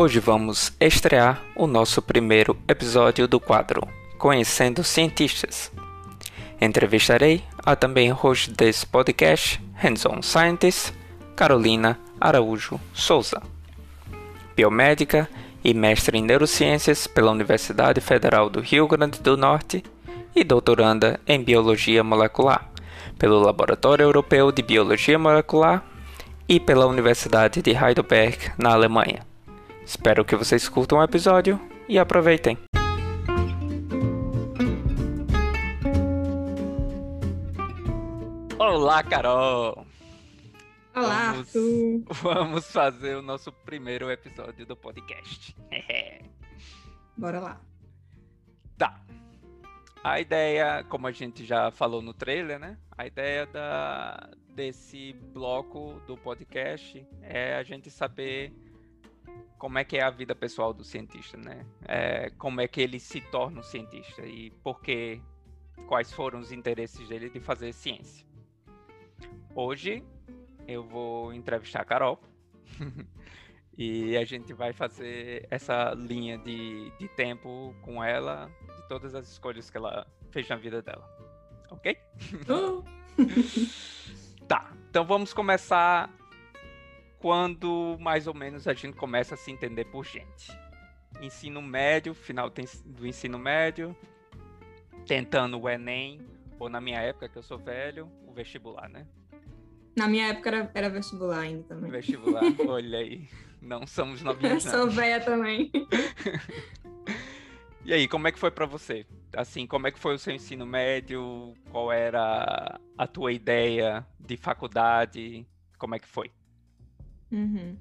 Hoje 0.00 0.18
vamos 0.18 0.72
estrear 0.80 1.42
o 1.54 1.66
nosso 1.66 2.00
primeiro 2.00 2.56
episódio 2.66 3.28
do 3.28 3.38
quadro 3.38 3.86
Conhecendo 4.16 4.82
Cientistas. 4.82 5.70
Entrevistarei 6.58 7.44
a 7.58 7.76
também 7.76 8.08
host 8.08 8.50
desse 8.50 8.86
podcast, 8.86 9.60
Hands-on 9.74 10.22
Scientist, 10.22 10.94
Carolina 11.36 11.98
Araújo 12.18 12.80
Souza, 12.94 13.42
biomédica 14.56 15.28
e 15.62 15.74
mestre 15.74 16.16
em 16.16 16.22
neurociências 16.22 17.06
pela 17.06 17.30
Universidade 17.30 18.00
Federal 18.00 18.48
do 18.48 18.60
Rio 18.60 18.88
Grande 18.88 19.20
do 19.20 19.36
Norte 19.36 19.84
e 20.34 20.42
doutoranda 20.42 21.20
em 21.26 21.44
biologia 21.44 22.02
molecular 22.02 22.70
pelo 23.18 23.38
Laboratório 23.38 24.04
Europeu 24.04 24.50
de 24.50 24.62
Biologia 24.62 25.18
Molecular 25.18 25.84
e 26.48 26.58
pela 26.58 26.86
Universidade 26.86 27.60
de 27.60 27.72
Heidelberg, 27.72 28.50
na 28.56 28.72
Alemanha. 28.72 29.28
Espero 29.90 30.24
que 30.24 30.36
vocês 30.36 30.68
curtam 30.68 30.98
o 30.98 31.02
episódio 31.02 31.60
e 31.88 31.98
aproveitem. 31.98 32.56
Olá, 38.56 39.02
Carol! 39.02 39.84
Olá, 40.94 41.32
vamos, 41.32 41.38
Arthur! 41.40 42.04
Vamos 42.22 42.70
fazer 42.70 43.16
o 43.16 43.20
nosso 43.20 43.50
primeiro 43.50 44.08
episódio 44.08 44.64
do 44.64 44.76
podcast. 44.76 45.56
Bora 47.18 47.40
lá. 47.40 47.60
Tá. 48.78 49.04
A 50.04 50.20
ideia, 50.20 50.84
como 50.84 51.08
a 51.08 51.12
gente 51.12 51.44
já 51.44 51.72
falou 51.72 52.00
no 52.00 52.14
trailer, 52.14 52.60
né? 52.60 52.78
A 52.96 53.08
ideia 53.08 53.44
da, 53.44 54.30
desse 54.54 55.14
bloco 55.34 56.00
do 56.06 56.16
podcast 56.16 57.04
é 57.22 57.56
a 57.56 57.64
gente 57.64 57.90
saber 57.90 58.69
como 59.60 59.78
é 59.78 59.84
que 59.84 59.98
é 59.98 60.02
a 60.02 60.08
vida 60.08 60.34
pessoal 60.34 60.72
do 60.72 60.82
cientista, 60.82 61.36
né? 61.36 61.66
É, 61.86 62.30
como 62.30 62.62
é 62.62 62.66
que 62.66 62.80
ele 62.80 62.98
se 62.98 63.20
torna 63.20 63.60
um 63.60 63.62
cientista 63.62 64.22
e 64.22 64.50
por 64.50 64.80
que, 64.80 65.20
quais 65.86 66.10
foram 66.10 66.40
os 66.40 66.50
interesses 66.50 67.06
dele 67.06 67.28
de 67.28 67.38
fazer 67.40 67.74
ciência. 67.74 68.26
Hoje 69.54 70.02
eu 70.66 70.82
vou 70.82 71.34
entrevistar 71.34 71.82
a 71.82 71.84
Carol 71.84 72.18
e 73.76 74.16
a 74.16 74.24
gente 74.24 74.54
vai 74.54 74.72
fazer 74.72 75.46
essa 75.50 75.92
linha 75.92 76.38
de, 76.38 76.90
de 76.98 77.08
tempo 77.08 77.74
com 77.82 78.02
ela, 78.02 78.50
de 78.76 78.88
todas 78.88 79.14
as 79.14 79.30
escolhas 79.30 79.68
que 79.68 79.76
ela 79.76 80.06
fez 80.30 80.48
na 80.48 80.56
vida 80.56 80.80
dela. 80.80 81.06
Ok? 81.70 81.96
Tá, 84.48 84.72
então 84.88 85.04
vamos 85.04 85.32
começar 85.32 86.10
quando 87.20 87.96
mais 88.00 88.26
ou 88.26 88.34
menos 88.34 88.66
a 88.66 88.72
gente 88.74 88.96
começa 88.96 89.34
a 89.34 89.38
se 89.38 89.52
entender 89.52 89.84
por 89.84 90.04
gente. 90.04 90.50
Ensino 91.20 91.60
médio, 91.60 92.14
final 92.14 92.50
do 92.50 93.06
ensino 93.06 93.38
médio, 93.38 93.94
tentando 95.06 95.60
o 95.60 95.68
Enem, 95.68 96.20
ou 96.58 96.68
na 96.68 96.80
minha 96.80 96.98
época, 97.00 97.28
que 97.28 97.36
eu 97.36 97.42
sou 97.42 97.58
velho, 97.58 98.10
o 98.26 98.32
vestibular, 98.32 98.88
né? 98.88 99.06
Na 99.96 100.08
minha 100.08 100.28
época 100.28 100.48
era, 100.48 100.70
era 100.74 100.88
vestibular 100.88 101.40
ainda 101.40 101.62
também. 101.64 101.90
Vestibular, 101.90 102.42
olha 102.66 102.98
aí. 102.98 103.28
Não 103.60 103.86
somos 103.86 104.20
Eu 104.20 104.26
novinhos, 104.26 104.62
sou 104.62 104.86
não. 104.86 104.90
velha 104.90 105.20
também. 105.22 105.70
E 107.82 107.94
aí, 107.94 108.06
como 108.06 108.28
é 108.28 108.32
que 108.32 108.38
foi 108.38 108.50
pra 108.50 108.66
você? 108.66 109.06
Assim, 109.34 109.66
como 109.66 109.86
é 109.86 109.90
que 109.90 109.98
foi 109.98 110.14
o 110.14 110.18
seu 110.18 110.34
ensino 110.34 110.66
médio? 110.66 111.54
Qual 111.70 111.90
era 111.90 112.78
a 112.96 113.06
tua 113.06 113.32
ideia 113.32 114.06
de 114.18 114.36
faculdade? 114.36 115.46
Como 115.78 115.94
é 115.94 115.98
que 115.98 116.06
foi? 116.06 116.30
Uhum. 117.30 117.76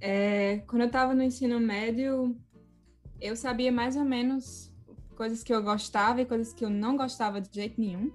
É, 0.00 0.58
quando 0.66 0.82
eu 0.82 0.86
estava 0.86 1.14
no 1.14 1.22
ensino 1.22 1.60
médio, 1.60 2.36
eu 3.20 3.36
sabia 3.36 3.70
mais 3.70 3.96
ou 3.96 4.04
menos 4.04 4.72
coisas 5.16 5.44
que 5.44 5.54
eu 5.54 5.62
gostava 5.62 6.20
e 6.20 6.26
coisas 6.26 6.52
que 6.52 6.64
eu 6.64 6.70
não 6.70 6.96
gostava 6.96 7.40
de 7.40 7.48
jeito 7.52 7.80
nenhum. 7.80 8.10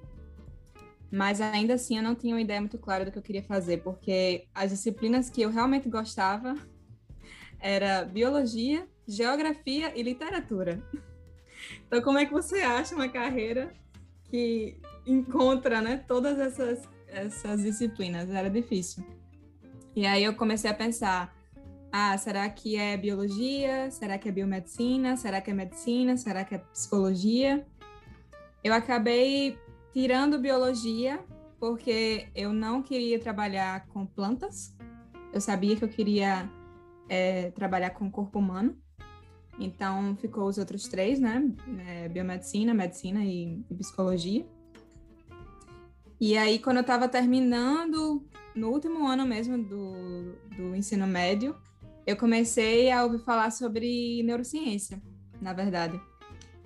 Mas 1.10 1.40
ainda 1.40 1.76
assim 1.76 1.96
eu 1.96 2.04
não 2.04 2.14
tinha 2.14 2.36
uma 2.36 2.42
ideia 2.42 2.60
muito 2.60 2.78
clara 2.78 3.06
do 3.06 3.12
que 3.12 3.18
eu 3.18 3.24
queria 3.24 3.44
fazer, 3.44 3.82
porque 3.82 4.46
as 4.54 4.72
disciplinas 4.72 5.30
que 5.30 5.42
eu 5.42 5.50
realmente 5.50 5.88
gostava 5.88 6.56
era 7.60 8.04
biologia, 8.04 8.86
geografia 9.08 9.98
e 9.98 10.04
literatura. 10.04 10.84
Então 11.86 12.02
como 12.02 12.18
é 12.18 12.26
que 12.26 12.32
você 12.32 12.60
acha 12.60 12.96
uma 12.96 13.10
carreira 13.10 13.74
que 14.30 14.80
encontra, 15.06 15.82
né, 15.82 15.98
todas 16.08 16.38
essas 16.38 16.88
essas 17.08 17.64
disciplinas? 17.64 18.30
Era 18.30 18.50
difícil. 18.50 19.04
E 19.98 20.06
aí 20.06 20.24
eu 20.24 20.36
comecei 20.36 20.70
a 20.70 20.76
pensar, 20.76 21.36
ah, 21.92 22.16
será 22.20 22.48
que 22.52 22.76
é 22.76 22.96
biologia? 22.96 23.90
Será 23.90 24.16
que 24.20 24.30
é 24.30 24.32
biomedicina? 24.32 25.18
Será 25.18 25.42
que 25.42 25.50
é 25.50 25.54
medicina? 25.56 26.16
Será 26.16 26.46
que 26.46 26.54
é 26.54 26.60
psicologia? 26.60 27.66
Eu 28.64 28.76
acabei 28.76 29.58
tirando 29.92 30.38
biologia 30.38 31.20
porque 31.60 32.28
eu 32.36 32.54
não 32.54 32.84
queria 32.84 33.20
trabalhar 33.20 33.88
com 33.88 34.06
plantas. 34.06 34.72
Eu 35.34 35.42
sabia 35.42 35.76
que 35.76 35.84
eu 35.84 35.90
queria 35.90 36.48
é, 37.10 37.50
trabalhar 37.50 37.90
com 37.90 38.06
o 38.06 38.12
corpo 38.12 38.38
humano. 38.38 38.78
Então 39.58 40.16
ficou 40.18 40.48
os 40.48 40.60
outros 40.60 40.88
três, 40.88 41.20
né? 41.20 41.44
É, 41.88 42.08
biomedicina, 42.08 42.72
medicina 42.72 43.26
e, 43.26 43.66
e 43.68 43.74
psicologia. 43.74 44.46
E 46.22 46.38
aí, 46.38 46.60
quando 46.60 46.78
eu 46.78 46.82
estava 46.82 47.10
terminando, 47.10 48.24
no 48.58 48.70
último 48.70 49.08
ano 49.08 49.26
mesmo 49.26 49.58
do, 49.58 50.34
do 50.56 50.76
ensino 50.76 51.06
médio, 51.06 51.56
eu 52.06 52.18
comecei 52.18 52.92
a 52.92 53.04
ouvir 53.04 53.20
falar 53.20 53.52
sobre 53.52 54.24
neurociência, 54.24 55.02
na 55.42 55.54
verdade. 55.54 56.02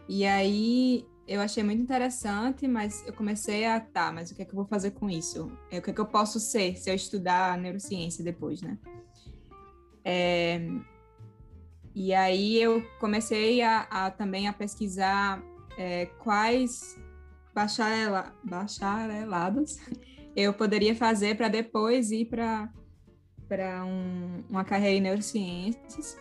E 0.07 0.25
aí 0.25 1.05
eu 1.27 1.41
achei 1.41 1.63
muito 1.63 1.81
interessante, 1.81 2.67
mas 2.67 3.05
eu 3.05 3.13
comecei 3.13 3.65
a, 3.65 3.79
tá, 3.79 4.11
mas 4.11 4.31
o 4.31 4.35
que 4.35 4.41
é 4.41 4.45
que 4.45 4.51
eu 4.51 4.55
vou 4.55 4.65
fazer 4.65 4.91
com 4.91 5.09
isso? 5.09 5.51
É, 5.69 5.79
O 5.79 5.81
que 5.81 5.91
é 5.91 5.93
que 5.93 6.01
eu 6.01 6.05
posso 6.05 6.39
ser 6.39 6.77
se 6.77 6.89
eu 6.89 6.95
estudar 6.95 7.57
neurociência 7.57 8.23
depois, 8.23 8.61
né? 8.61 8.77
É, 10.03 10.61
e 11.93 12.13
aí 12.13 12.61
eu 12.61 12.81
comecei 12.99 13.61
a, 13.61 13.81
a 13.89 14.11
também 14.11 14.47
a 14.47 14.53
pesquisar 14.53 15.43
é, 15.77 16.05
quais 16.05 16.97
bacharela, 17.53 18.33
bacharelados 18.43 19.77
eu 20.35 20.53
poderia 20.53 20.95
fazer 20.95 21.35
para 21.35 21.47
depois 21.47 22.11
ir 22.11 22.25
para 22.25 22.69
para 23.47 23.83
um, 23.83 24.45
uma 24.49 24.63
carreira 24.63 24.95
em 24.97 25.01
neurociências. 25.01 26.17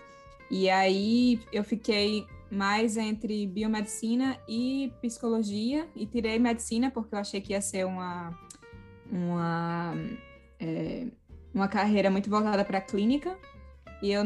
E 0.51 0.69
aí 0.69 1.41
eu 1.53 1.63
fiquei 1.63 2.27
mais 2.51 2.97
entre 2.97 3.47
biomedicina 3.47 4.37
e 4.49 4.93
psicologia 5.01 5.89
e 5.95 6.07
tirei 6.07 6.41
medicina 6.41 6.91
porque 6.91 7.15
eu 7.15 7.21
achei 7.21 7.41
que 7.41 7.53
ia 7.53 7.61
ser 7.61 7.87
uma 7.87 8.37
uma 9.09 9.95
é, 10.59 11.07
uma 11.55 11.69
carreira 11.69 12.11
muito 12.11 12.29
voltada 12.29 12.65
para 12.65 12.79
a 12.79 12.81
clínica. 12.81 13.39
E 14.03 14.11
eu 14.11 14.25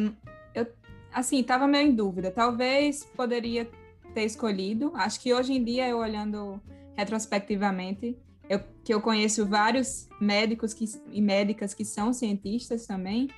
eu 0.54 0.66
assim 1.12 1.40
estava 1.40 1.66
meio 1.66 1.88
em 1.88 1.94
dúvida. 1.94 2.30
Talvez 2.30 3.04
poderia 3.14 3.70
ter 4.14 4.24
escolhido. 4.24 4.92
Acho 4.94 5.20
que 5.20 5.34
hoje 5.34 5.52
em 5.52 5.62
dia 5.62 5.86
eu 5.88 5.98
olhando 5.98 6.58
retrospectivamente 6.96 8.16
que 8.84 8.92
eu 8.92 9.00
conheço 9.00 9.46
vários 9.46 10.08
médicos 10.20 10.74
que, 10.74 10.84
e 11.10 11.20
médicas 11.20 11.72
que 11.72 11.84
são 11.84 12.12
cientistas 12.12 12.86
também, 12.86 13.28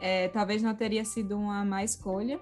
é, 0.00 0.28
talvez 0.28 0.62
não 0.62 0.74
teria 0.74 1.04
sido 1.04 1.36
uma 1.38 1.64
má 1.64 1.82
escolha. 1.82 2.38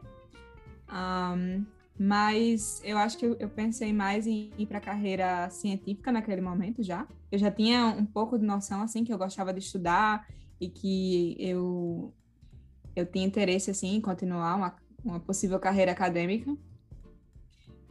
Um, 0.90 1.64
mas 1.98 2.80
eu 2.84 2.96
acho 2.98 3.18
que 3.18 3.26
eu, 3.26 3.48
pensei 3.48 3.92
mais 3.92 4.26
em 4.26 4.52
ir 4.56 4.66
para 4.66 4.78
a 4.78 4.80
carreira 4.80 5.50
científica 5.50 6.12
naquele 6.12 6.40
momento 6.40 6.82
já. 6.82 7.06
Eu 7.30 7.38
já 7.38 7.50
tinha 7.50 7.86
um 7.86 8.06
pouco 8.06 8.38
de 8.38 8.44
noção 8.44 8.82
assim 8.82 9.04
que 9.04 9.12
eu 9.12 9.18
gostava 9.18 9.52
de 9.52 9.58
estudar 9.58 10.26
e 10.60 10.68
que 10.68 11.36
eu 11.38 12.12
eu 12.94 13.06
tinha 13.06 13.26
interesse 13.26 13.70
assim 13.70 13.96
em 13.96 14.00
continuar 14.00 14.56
uma, 14.56 14.76
uma 15.04 15.20
possível 15.20 15.58
carreira 15.58 15.92
acadêmica. 15.92 16.56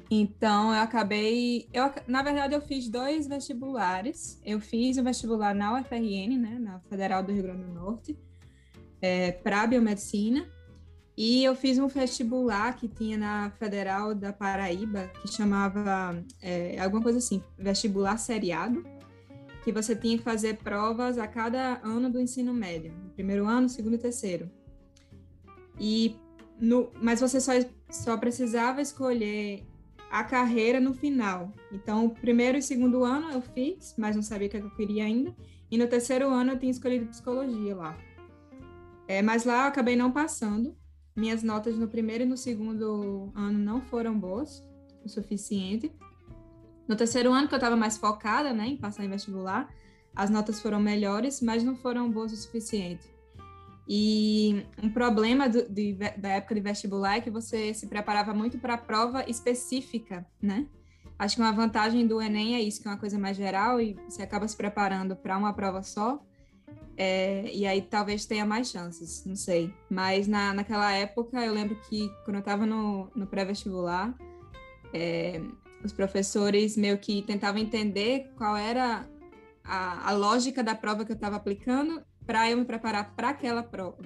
Então, 0.09 0.74
eu 0.74 0.81
acabei. 0.81 1.68
Eu, 1.74 1.92
na 2.07 2.24
verdade, 2.24 2.54
eu 2.54 2.62
fiz 2.62 2.88
dois 2.88 3.27
vestibulares. 3.27 4.42
Eu 4.45 4.59
fiz 4.59 4.98
o 4.98 5.04
vestibular 5.04 5.54
na 5.54 5.80
UFRN, 5.80 6.38
né, 6.38 6.57
na 6.59 6.80
Federal 6.81 7.21
do 7.21 7.31
Rio 7.31 7.44
Grande 7.44 7.63
do 7.63 7.74
Norte, 7.74 8.18
é, 9.01 9.31
para 9.31 9.68
biomedicina. 9.68 10.48
E 11.18 11.44
eu 11.44 11.56
fiz 11.56 11.80
um 11.80 11.88
vestibular 11.88 12.75
que 12.75 12.88
tinha 12.88 13.18
na 13.18 13.50
Federal 13.57 14.13
da 14.13 14.31
Paraíba, 14.31 15.12
que 15.19 15.27
chamava 15.27 16.24
é, 16.39 16.80
alguma 16.80 17.01
coisa 17.01 17.18
assim, 17.18 17.44
vestibular 17.57 18.18
seriado, 18.18 18.86
que 19.63 19.71
você 19.71 19.95
tinha 19.95 20.18
que 20.18 20.24
fazer 20.24 20.57
provas 20.57 21.18
a 21.18 21.27
cada 21.27 21.81
ano 21.83 22.09
do 22.09 22.21
ensino 22.21 22.54
médio, 22.54 22.94
primeiro 23.15 23.48
ano, 23.48 23.68
segundo 23.68 23.95
e 23.95 23.98
terceiro. 23.98 24.50
E 25.80 26.15
no, 26.59 26.92
mas 27.01 27.19
você 27.19 27.42
só, 27.42 27.51
só 27.89 28.15
precisava 28.15 28.80
escolher 28.80 29.65
a 30.12 30.24
carreira 30.24 30.80
no 30.80 30.94
final. 30.94 31.54
Então, 31.71 32.06
o 32.06 32.09
primeiro 32.09 32.57
e 32.57 32.62
segundo 32.62 33.04
ano 33.04 33.31
eu 33.31 33.42
fiz, 33.42 33.95
mas 33.98 34.15
não 34.15 34.24
sabia 34.24 34.48
o 34.48 34.51
que 34.51 34.57
eu 34.57 34.69
queria 34.71 35.04
ainda. 35.04 35.36
E 35.69 35.77
no 35.77 35.88
terceiro 35.88 36.30
ano 36.30 36.51
eu 36.51 36.59
tinha 36.59 36.71
escolhido 36.71 37.07
psicologia 37.07 37.75
lá. 37.75 37.98
É, 39.07 39.21
mas 39.21 39.45
lá 39.45 39.63
eu 39.63 39.68
acabei 39.68 39.95
não 39.95 40.12
passando. 40.12 40.75
minhas 41.15 41.42
notas 41.42 41.77
no 41.77 41.88
primeiro 41.88 42.24
e 42.24 42.27
no 42.27 42.38
segundo 42.38 43.31
ano 43.36 43.57
não 43.57 43.81
foram 43.81 44.18
boas 44.18 44.63
o 45.04 45.09
suficiente. 45.09 45.92
No 46.88 46.95
terceiro 46.95 47.33
ano, 47.33 47.48
que 47.48 47.54
eu 47.54 47.57
estava 47.57 47.75
mais 47.75 47.98
focada 47.98 48.54
né, 48.54 48.68
em 48.68 48.77
passar 48.77 49.04
em 49.04 49.09
vestibular, 49.09 49.68
as 50.15 50.30
notas 50.30 50.62
foram 50.62 50.80
melhores, 50.80 51.42
mas 51.42 51.63
não 51.63 51.75
foram 51.75 52.09
boas 52.09 52.31
o 52.31 52.38
suficiente. 52.38 53.16
E 53.87 54.65
um 54.83 54.89
problema 54.89 55.47
do, 55.47 55.67
de, 55.69 55.93
da 55.93 56.29
época 56.29 56.55
de 56.55 56.61
vestibular 56.61 57.17
é 57.17 57.21
que 57.21 57.31
você 57.31 57.73
se 57.73 57.87
preparava 57.87 58.33
muito 58.33 58.57
para 58.57 58.73
a 58.73 58.77
prova 58.77 59.23
específica, 59.29 60.25
né? 60.41 60.67
Acho 61.17 61.35
que 61.35 61.41
uma 61.41 61.53
vantagem 61.53 62.05
do 62.05 62.21
Enem 62.21 62.55
é 62.55 62.61
isso, 62.61 62.81
que 62.81 62.87
é 62.87 62.91
uma 62.91 62.97
coisa 62.97 63.17
mais 63.17 63.37
geral 63.37 63.79
e 63.81 63.93
você 64.07 64.21
acaba 64.21 64.47
se 64.47 64.55
preparando 64.55 65.15
para 65.15 65.37
uma 65.37 65.53
prova 65.53 65.81
só. 65.81 66.21
É, 66.97 67.49
e 67.53 67.65
aí 67.65 67.81
talvez 67.81 68.25
tenha 68.25 68.45
mais 68.45 68.69
chances, 68.69 69.23
não 69.25 69.35
sei. 69.35 69.73
Mas 69.89 70.27
na, 70.27 70.53
naquela 70.53 70.91
época, 70.91 71.43
eu 71.43 71.53
lembro 71.53 71.79
que 71.89 72.09
quando 72.25 72.35
eu 72.35 72.41
estava 72.41 72.65
no, 72.65 73.09
no 73.15 73.25
pré-vestibular, 73.25 74.13
é, 74.93 75.41
os 75.83 75.93
professores 75.93 76.75
meio 76.75 76.97
que 76.97 77.21
tentavam 77.21 77.61
entender 77.61 78.31
qual 78.35 78.57
era 78.57 79.07
a, 79.63 80.09
a 80.09 80.11
lógica 80.11 80.63
da 80.63 80.75
prova 80.75 81.05
que 81.05 81.11
eu 81.11 81.15
estava 81.15 81.35
aplicando 81.35 82.03
para 82.27 82.51
eu 82.51 82.57
me 82.57 82.65
preparar 82.65 83.15
para 83.15 83.29
aquela 83.29 83.63
prova. 83.63 83.97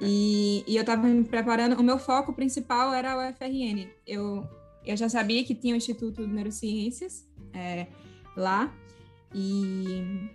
E, 0.00 0.62
e 0.68 0.76
eu 0.76 0.82
estava 0.82 1.06
me 1.06 1.24
preparando, 1.24 1.80
o 1.80 1.82
meu 1.82 1.98
foco 1.98 2.32
principal 2.32 2.92
era 2.92 3.16
o 3.16 3.32
FRN. 3.32 3.88
Eu, 4.06 4.46
eu 4.84 4.96
já 4.96 5.08
sabia 5.08 5.42
que 5.42 5.54
tinha 5.54 5.74
o 5.74 5.76
Instituto 5.76 6.24
de 6.24 6.32
Neurociências 6.32 7.26
é, 7.52 7.86
lá, 8.36 8.72
e 9.34 10.30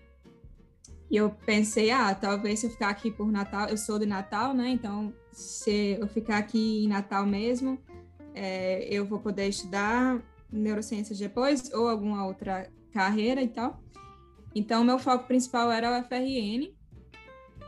eu 1.09 1.29
pensei, 1.45 1.91
ah, 1.91 2.13
talvez 2.13 2.59
se 2.59 2.67
eu 2.67 2.71
ficar 2.71 2.89
aqui 2.89 3.11
por 3.11 3.31
Natal, 3.31 3.67
eu 3.67 3.77
sou 3.77 3.99
de 3.99 4.05
Natal, 4.05 4.53
né? 4.53 4.69
Então, 4.69 5.13
se 5.31 5.97
eu 5.99 6.07
ficar 6.07 6.37
aqui 6.37 6.85
em 6.85 6.87
Natal 6.87 7.25
mesmo, 7.25 7.77
é, 8.33 8.83
eu 8.89 9.05
vou 9.05 9.19
poder 9.19 9.47
estudar 9.47 10.21
neurociências 10.51 11.17
depois 11.17 11.71
ou 11.73 11.87
alguma 11.87 12.25
outra 12.25 12.69
carreira 12.93 13.41
e 13.41 13.47
tal. 13.47 13.81
Então, 14.53 14.83
meu 14.83 14.99
foco 14.99 15.25
principal 15.27 15.71
era 15.71 15.99
o 15.99 16.03
FRN 16.03 16.73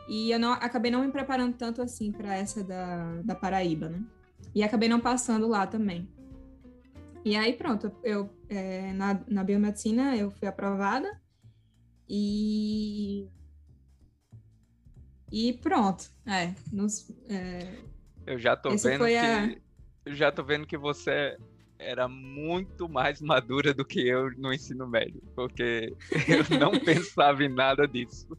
e 0.08 0.30
eu 0.30 0.38
não, 0.38 0.52
acabei 0.52 0.90
não 0.90 1.02
me 1.02 1.10
preparando 1.10 1.56
tanto 1.56 1.80
assim 1.80 2.12
para 2.12 2.36
essa 2.36 2.62
da, 2.62 3.22
da 3.22 3.34
Paraíba, 3.34 3.88
né? 3.88 4.02
E 4.54 4.62
acabei 4.62 4.88
não 4.88 5.00
passando 5.00 5.48
lá 5.48 5.66
também. 5.66 6.08
E 7.24 7.34
aí, 7.36 7.54
pronto, 7.54 7.90
eu 8.02 8.28
é, 8.48 8.92
na, 8.92 9.20
na 9.26 9.42
biomedicina 9.42 10.14
eu 10.16 10.30
fui 10.30 10.46
aprovada 10.46 11.20
e. 12.08 13.26
E 15.32 15.54
pronto. 15.54 16.04
É, 16.26 16.54
nos, 16.70 17.10
é, 17.28 17.78
eu 18.26 18.38
já 18.38 18.54
tô 18.54 18.70
vendo 18.76 19.06
que. 19.06 19.16
A... 19.16 19.56
Eu 20.04 20.14
já 20.14 20.30
tô 20.30 20.44
vendo 20.44 20.66
que 20.66 20.76
você 20.76 21.38
era 21.78 22.08
muito 22.08 22.88
mais 22.88 23.20
madura 23.20 23.74
do 23.74 23.84
que 23.84 24.06
eu 24.06 24.30
no 24.36 24.52
ensino 24.52 24.86
médio, 24.86 25.22
porque 25.34 25.92
eu 26.28 26.58
não 26.58 26.72
pensava 26.80 27.44
em 27.44 27.48
nada 27.48 27.86
disso. 27.86 28.36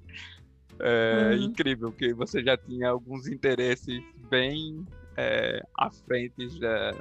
É 0.79 1.31
uhum. 1.31 1.43
incrível 1.43 1.91
que 1.91 2.13
você 2.13 2.43
já 2.43 2.57
tinha 2.57 2.89
alguns 2.89 3.27
interesses 3.27 4.03
bem 4.29 4.85
é, 5.15 5.65
à 5.77 5.89
frente 5.89 6.59
da, 6.59 6.93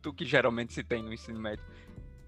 do 0.00 0.12
que 0.12 0.24
geralmente 0.24 0.72
se 0.72 0.82
tem 0.82 1.02
no 1.02 1.12
ensino 1.12 1.38
médio. 1.38 1.64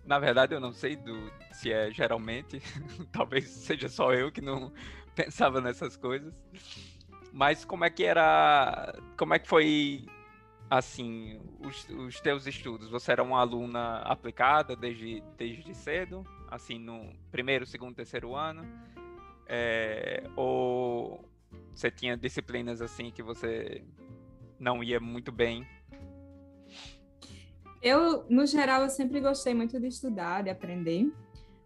Na 0.04 0.18
verdade, 0.18 0.54
eu 0.54 0.60
não 0.60 0.72
sei 0.72 0.96
do, 0.96 1.32
se 1.52 1.72
é 1.72 1.90
geralmente, 1.90 2.60
talvez 3.10 3.48
seja 3.48 3.88
só 3.88 4.12
eu 4.12 4.30
que 4.30 4.40
não 4.40 4.72
pensava 5.16 5.60
nessas 5.60 5.96
coisas. 5.96 6.34
Mas 7.32 7.64
como 7.64 7.84
é 7.84 7.90
que 7.90 8.04
era, 8.04 8.94
como 9.16 9.34
é 9.34 9.38
que 9.38 9.48
foi 9.48 10.06
assim, 10.78 11.40
os, 11.60 11.88
os 11.88 12.20
teus 12.20 12.46
estudos? 12.46 12.88
Você 12.90 13.12
era 13.12 13.22
uma 13.22 13.40
aluna 13.40 13.98
aplicada 13.98 14.74
desde, 14.74 15.22
desde 15.36 15.74
cedo? 15.74 16.26
Assim, 16.50 16.78
no 16.78 17.12
primeiro, 17.30 17.64
segundo, 17.64 17.94
terceiro 17.94 18.34
ano? 18.34 18.66
É, 19.46 20.24
ou 20.34 21.28
você 21.72 21.90
tinha 21.90 22.16
disciplinas 22.16 22.80
assim 22.80 23.10
que 23.10 23.22
você 23.22 23.84
não 24.58 24.82
ia 24.82 24.98
muito 24.98 25.30
bem? 25.30 25.66
Eu, 27.80 28.24
no 28.28 28.46
geral, 28.46 28.82
eu 28.82 28.88
sempre 28.88 29.20
gostei 29.20 29.54
muito 29.54 29.78
de 29.78 29.86
estudar, 29.86 30.42
de 30.42 30.50
aprender, 30.50 31.12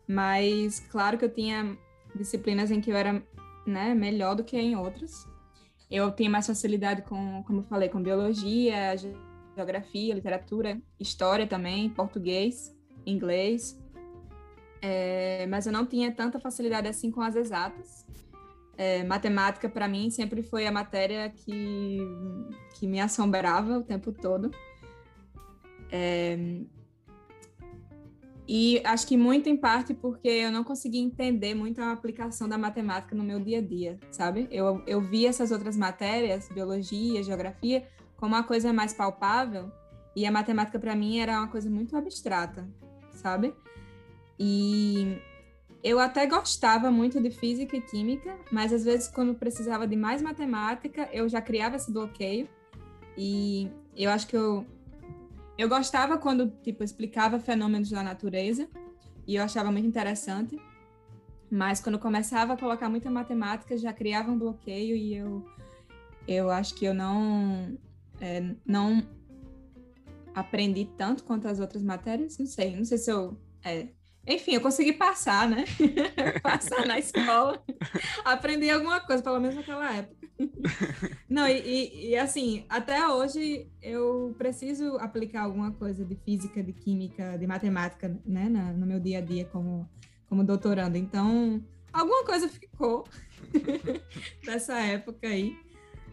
mas 0.07 0.81
claro 0.81 1.17
que 1.17 1.25
eu 1.25 1.33
tinha 1.33 1.79
disciplinas 2.15 2.71
em 2.71 2.81
que 2.81 2.91
eu 2.91 2.97
era 2.97 3.23
né, 3.67 3.95
melhor 3.95 4.35
do 4.35 4.45
que 4.45 4.59
em 4.59 4.77
outras. 4.77 5.27
Eu 5.91 6.13
tinha 6.13 6.29
mais 6.29 6.47
facilidade 6.47 7.03
com, 7.03 7.43
como 7.45 7.61
eu 7.61 7.65
falei, 7.65 7.89
com 7.89 8.03
biologia, 8.03 8.95
geografia, 9.57 10.15
literatura, 10.15 10.81
história 11.01 11.47
também, 11.47 11.89
português, 11.91 12.77
inglês. 13.07 13.79
É, 14.81 15.47
mas 15.49 15.67
eu 15.67 15.73
não 15.73 15.87
tinha 15.87 16.13
tanta 16.13 16.39
facilidade 16.39 16.87
assim 16.89 17.11
com 17.11 17.21
as 17.21 17.35
exatas. 17.35 18.07
É, 18.77 19.03
matemática, 19.03 19.69
para 19.69 19.89
mim, 19.89 20.09
sempre 20.11 20.43
foi 20.43 20.67
a 20.67 20.71
matéria 20.71 21.31
que, 21.31 21.99
que 22.75 22.87
me 22.87 23.01
assombrava 23.01 23.79
o 23.79 23.83
tempo 23.83 24.13
todo. 24.13 24.51
É, 25.91 26.37
e 28.49 28.81
acho 28.83 29.07
que 29.07 29.15
muito 29.15 29.51
em 29.51 29.57
parte 29.59 29.93
porque 29.93 30.27
eu 30.27 30.51
não 30.51 30.65
consegui 30.65 30.99
entender 30.99 31.55
muito 31.55 31.83
a 31.83 31.93
aplicação 31.93 32.49
da 32.49 32.57
matemática 32.57 33.15
no 33.15 33.23
meu 33.23 33.39
dia 33.39 33.59
a 33.59 33.61
dia, 33.61 34.01
sabe? 34.11 34.49
Eu, 34.51 34.83
eu 34.87 35.03
vi 35.03 35.27
essas 35.27 35.51
outras 35.51 35.77
matérias, 35.77 36.49
biologia, 36.49 37.23
geografia, 37.23 37.87
como 38.17 38.35
uma 38.35 38.43
coisa 38.43 38.73
mais 38.73 38.95
palpável, 38.95 39.71
e 40.17 40.25
a 40.25 40.33
matemática 40.33 40.79
para 40.79 40.97
mim 40.97 41.19
era 41.19 41.39
uma 41.39 41.49
coisa 41.49 41.69
muito 41.69 41.95
abstrata, 41.95 42.67
sabe? 43.11 43.55
E 44.39 45.19
eu 45.85 45.99
até 45.99 46.27
gostava 46.27 46.91
muito 46.91 47.21
de 47.21 47.31
física 47.31 47.77
e 47.77 47.83
química, 47.83 48.35
mas 48.51 48.73
às 48.73 48.83
vezes 48.83 49.09
quando 49.09 49.35
precisava 49.35 49.87
de 49.87 49.95
mais 49.95 50.23
matemática, 50.23 51.07
eu 51.13 51.29
já 51.29 51.43
criava 51.43 51.77
esse 51.77 51.93
bloqueio. 51.93 52.49
E 53.15 53.71
eu 53.95 54.11
acho 54.11 54.27
que 54.27 54.37
eu 54.37 54.65
eu 55.59 55.69
gostava 55.69 56.17
quando, 56.17 56.51
tipo, 56.63 56.85
explicava 56.85 57.41
fenômenos 57.41 57.91
da 57.91 58.03
natureza, 58.03 58.69
e 59.27 59.35
eu 59.35 59.43
achava 59.43 59.73
muito 59.73 59.89
interessante. 59.89 60.57
Mas 61.51 61.81
quando 61.81 61.99
começava 61.99 62.53
a 62.53 62.57
colocar 62.57 62.89
muita 62.89 63.11
matemática, 63.11 63.77
já 63.77 63.93
criava 63.93 64.31
um 64.31 64.39
bloqueio 64.39 64.95
e 64.95 65.17
eu, 65.17 65.45
eu 66.27 66.51
acho 66.51 66.75
que 66.75 66.85
eu 66.85 66.95
não, 66.95 67.77
é, 68.21 68.55
não 68.65 69.03
aprendi 70.35 70.89
tanto 70.97 71.25
quanto 71.25 71.49
as 71.49 71.59
outras 71.59 71.83
matérias. 71.83 72.39
Não 72.39 72.47
sei, 72.47 72.77
não 72.77 72.85
sei 72.85 72.99
se 72.99 73.11
eu. 73.11 73.37
É. 73.65 73.89
Enfim, 74.29 74.55
eu 74.55 74.61
consegui 74.61 74.93
passar, 74.93 75.49
né? 75.49 75.65
passar 76.43 76.87
na 76.87 76.99
escola. 76.99 77.63
Aprendi 78.23 78.69
alguma 78.69 79.01
coisa, 79.01 79.23
pelo 79.23 79.41
menos 79.41 79.57
naquela 79.57 79.91
época. 79.91 80.29
Não, 81.29 81.49
e, 81.49 82.11
e, 82.11 82.17
assim, 82.17 82.67
até 82.69 83.09
hoje 83.09 83.67
eu 83.83 84.35
preciso 84.37 84.97
aplicar 84.99 85.45
alguma 85.45 85.73
coisa 85.73 86.05
de 86.05 86.15
física, 86.15 86.63
de 86.63 86.75
química, 86.75 87.39
de 87.39 87.47
matemática, 87.47 88.21
né, 88.25 88.49
na, 88.51 88.73
no 88.73 88.87
meu 88.87 89.01
dia 89.01 89.19
a 89.19 89.23
dia 89.23 89.47
como, 89.47 89.89
como 90.29 90.45
doutorando. 90.45 90.99
Então, 90.99 91.65
alguma 91.91 92.25
coisa 92.25 92.49
ficou 92.49 93.05
dessa 94.45 94.79
época 94.79 95.27
aí. 95.27 95.57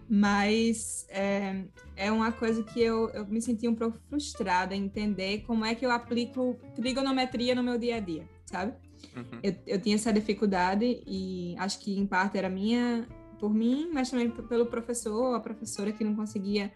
Mas 0.08 1.06
é, 1.10 1.66
é 1.96 2.12
uma 2.12 2.32
coisa 2.32 2.62
que 2.64 2.82
eu, 2.82 3.10
eu 3.10 3.26
me 3.26 3.42
senti 3.42 3.68
um 3.68 3.76
pouco 3.76 3.98
frustrada 4.10 4.76
em 4.76 4.86
entender 4.86 5.44
como 5.48 5.66
é 5.66 5.74
que 5.74 5.86
eu 5.86 5.92
aplico 5.92 6.58
trigonometria 6.76 7.56
no 7.56 7.64
meu 7.64 7.78
dia 7.78 7.98
a 7.98 8.00
dia, 8.00 8.28
sabe? 8.46 8.74
Uhum. 9.16 9.40
Eu, 9.42 9.56
eu 9.66 9.82
tinha 9.82 9.96
essa 9.96 10.12
dificuldade 10.12 11.04
e 11.06 11.56
acho 11.58 11.80
que 11.80 11.98
em 11.98 12.06
parte 12.06 12.38
era 12.38 12.50
minha 12.50 13.08
por 13.40 13.54
mim, 13.54 13.90
mas 13.94 14.10
também 14.10 14.30
pelo 14.30 14.66
professor 14.66 15.30
ou 15.30 15.36
a 15.36 15.40
professora 15.40 15.92
que 15.92 16.04
não 16.04 16.16
conseguia 16.16 16.72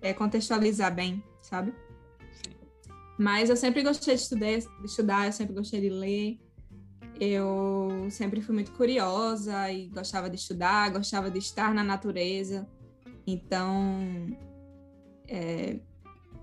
é, 0.00 0.12
contextualizar 0.12 0.94
bem, 0.94 1.22
sabe? 1.40 1.72
Sim. 2.32 2.54
Mas 3.18 3.50
eu 3.50 3.56
sempre 3.56 3.82
gostei 3.82 4.14
de 4.14 4.20
estudar, 4.20 4.58
de 4.58 4.86
estudar, 4.86 5.26
eu 5.26 5.32
sempre 5.32 5.54
gostei 5.54 5.80
de 5.80 5.90
ler. 5.90 6.40
Eu 7.18 8.08
sempre 8.10 8.42
fui 8.42 8.54
muito 8.54 8.72
curiosa 8.72 9.72
e 9.72 9.86
gostava 9.86 10.28
de 10.28 10.36
estudar, 10.36 10.90
gostava 10.90 11.30
de 11.30 11.38
estar 11.38 11.72
na 11.72 11.82
natureza. 11.82 12.68
Então, 13.26 14.36
é, 15.28 15.78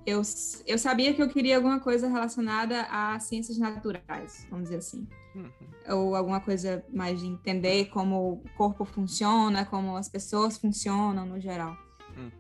eu, 0.06 0.22
eu 0.68 0.78
sabia 0.78 1.13
que 1.13 1.22
eu 1.22 1.30
queria 1.30 1.56
alguma 1.56 1.80
coisa 1.80 2.08
relacionada 2.08 2.82
a 2.90 3.20
ciências 3.20 3.58
naturais, 3.58 4.46
vamos 4.50 4.66
dizer 4.66 4.78
assim. 4.78 5.08
Uhum. 5.36 5.50
Ou 5.90 6.16
alguma 6.16 6.40
coisa 6.40 6.86
mais 6.92 7.20
de 7.20 7.28
entender 7.28 7.86
como 7.86 8.34
o 8.34 8.50
corpo 8.56 8.86
funciona, 8.86 9.66
como 9.66 9.96
as 9.96 10.10
pessoas 10.10 10.58
funcionam 10.58 11.25
no 11.25 11.40
geral. 11.40 11.78
Uhum. 12.16 12.32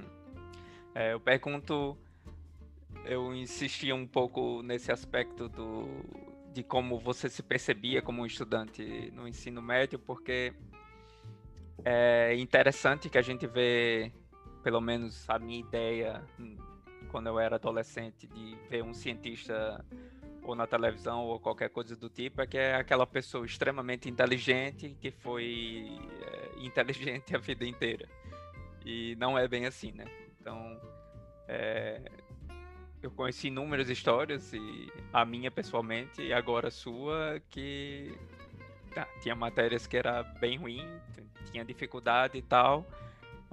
É, 0.93 1.13
eu 1.13 1.19
pergunto, 1.19 1.97
eu 3.05 3.33
insisti 3.33 3.91
um 3.91 4.05
pouco 4.05 4.61
nesse 4.61 4.91
aspecto 4.91 5.49
do, 5.49 5.87
de 6.53 6.63
como 6.63 6.99
você 6.99 7.29
se 7.29 7.41
percebia 7.41 8.01
como 8.01 8.21
um 8.21 8.25
estudante 8.25 9.11
no 9.15 9.27
ensino 9.27 9.61
médio, 9.61 9.97
porque 9.97 10.53
é 11.83 12.35
interessante 12.35 13.09
que 13.09 13.17
a 13.17 13.21
gente 13.21 13.47
vê 13.47 14.11
pelo 14.63 14.79
menos 14.79 15.29
a 15.29 15.37
minha 15.37 15.59
ideia 15.59 16.23
hum, 16.39 16.57
quando 17.11 17.27
eu 17.27 17.39
era 17.39 17.57
adolescente 17.57 18.25
de 18.27 18.57
ver 18.69 18.83
um 18.83 18.93
cientista 18.93 19.85
ou 20.41 20.55
na 20.55 20.65
televisão 20.65 21.25
ou 21.25 21.39
qualquer 21.39 21.69
coisa 21.69 21.95
do 21.95 22.09
tipo 22.09 22.41
é 22.41 22.47
que 22.47 22.57
é 22.57 22.75
aquela 22.75 23.05
pessoa 23.05 23.45
extremamente 23.45 24.09
inteligente 24.09 24.97
que 24.99 25.11
foi 25.11 25.87
é, 26.21 26.65
inteligente 26.65 27.35
a 27.35 27.39
vida 27.39 27.65
inteira 27.65 28.07
e 28.85 29.15
não 29.17 29.37
é 29.37 29.47
bem 29.47 29.65
assim, 29.65 29.91
né? 29.91 30.05
Então 30.39 30.79
é, 31.47 32.01
eu 33.01 33.11
conheci 33.11 33.47
inúmeras 33.47 33.89
histórias 33.89 34.53
e 34.53 34.91
a 35.11 35.25
minha 35.25 35.51
pessoalmente 35.51 36.21
e 36.21 36.33
agora 36.33 36.69
a 36.69 36.71
sua 36.71 37.41
que 37.49 38.17
tá, 38.93 39.07
tinha 39.21 39.35
matérias 39.35 39.87
que 39.87 39.97
era 39.97 40.23
bem 40.23 40.57
ruim, 40.57 40.85
tinha 41.51 41.63
dificuldade 41.63 42.37
e 42.37 42.41
tal, 42.41 42.85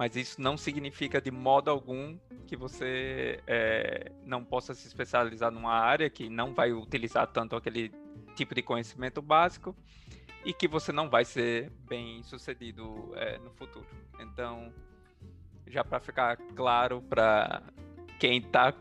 mas 0.01 0.15
isso 0.15 0.41
não 0.41 0.57
significa 0.57 1.21
de 1.21 1.29
modo 1.29 1.69
algum 1.69 2.17
que 2.47 2.57
você 2.57 3.39
é, 3.45 4.11
não 4.25 4.43
possa 4.43 4.73
se 4.73 4.87
especializar 4.87 5.51
numa 5.51 5.73
área 5.73 6.09
que 6.09 6.27
não 6.27 6.55
vai 6.55 6.73
utilizar 6.73 7.27
tanto 7.27 7.55
aquele 7.55 7.93
tipo 8.35 8.55
de 8.55 8.63
conhecimento 8.63 9.21
básico 9.21 9.77
e 10.43 10.55
que 10.55 10.67
você 10.67 10.91
não 10.91 11.07
vai 11.07 11.23
ser 11.23 11.69
bem 11.87 12.23
sucedido 12.23 13.11
é, 13.15 13.37
no 13.37 13.51
futuro. 13.51 13.85
Então, 14.19 14.73
já 15.67 15.83
para 15.83 15.99
ficar 15.99 16.35
claro 16.55 17.03
para 17.03 17.61
quem 18.17 18.39
está 18.39 18.73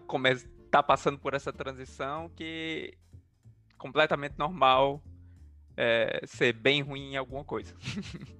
tá 0.70 0.82
passando 0.82 1.18
por 1.18 1.34
essa 1.34 1.52
transição, 1.52 2.30
que 2.30 2.96
completamente 3.76 4.38
normal 4.38 5.02
é, 5.76 6.22
ser 6.24 6.54
bem 6.54 6.80
ruim 6.80 7.12
em 7.12 7.16
alguma 7.18 7.44
coisa. 7.44 7.74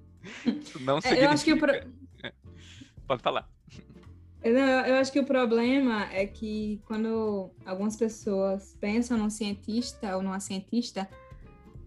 não 0.81 0.99
significa... 0.99 1.25
Eu 1.27 1.29
acho 1.29 1.43
que 1.43 1.55
pro... 1.55 2.00
Pode 3.07 3.21
falar. 3.21 3.49
Eu, 4.43 4.57
eu 4.57 4.95
acho 4.95 5.11
que 5.11 5.19
o 5.19 5.25
problema 5.25 6.11
é 6.11 6.25
que 6.25 6.81
quando 6.85 7.51
algumas 7.65 7.95
pessoas 7.95 8.75
pensam 8.79 9.17
num 9.17 9.29
cientista 9.29 10.15
ou 10.15 10.23
numa 10.23 10.39
cientista, 10.39 11.07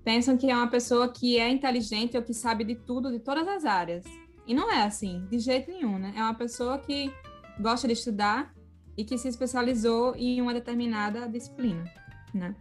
pensam 0.04 0.36
que 0.36 0.50
é 0.50 0.54
uma 0.54 0.68
pessoa 0.68 1.08
que 1.08 1.38
é 1.38 1.48
inteligente 1.48 2.16
ou 2.16 2.22
que 2.22 2.32
sabe 2.32 2.62
de 2.62 2.76
tudo, 2.76 3.10
de 3.10 3.18
todas 3.18 3.48
as 3.48 3.64
áreas. 3.64 4.04
E 4.46 4.54
não 4.54 4.70
é 4.70 4.82
assim, 4.82 5.26
de 5.30 5.38
jeito 5.38 5.70
nenhum, 5.70 5.98
né? 5.98 6.12
É 6.16 6.22
uma 6.22 6.34
pessoa 6.34 6.78
que 6.78 7.12
gosta 7.58 7.88
de 7.88 7.94
estudar 7.94 8.54
e 8.96 9.04
que 9.04 9.18
se 9.18 9.26
especializou 9.26 10.14
em 10.14 10.40
uma 10.40 10.54
determinada 10.54 11.28
disciplina, 11.28 11.84
né? 12.32 12.54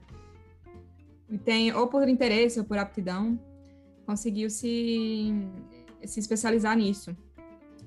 E 1.29 1.37
tem, 1.37 1.73
ou 1.73 1.87
por 1.87 2.07
interesse 2.07 2.59
ou 2.59 2.65
por 2.65 2.77
aptidão, 2.77 3.39
conseguiu 4.05 4.49
se, 4.49 5.33
se 6.05 6.19
especializar 6.19 6.75
nisso. 6.75 7.15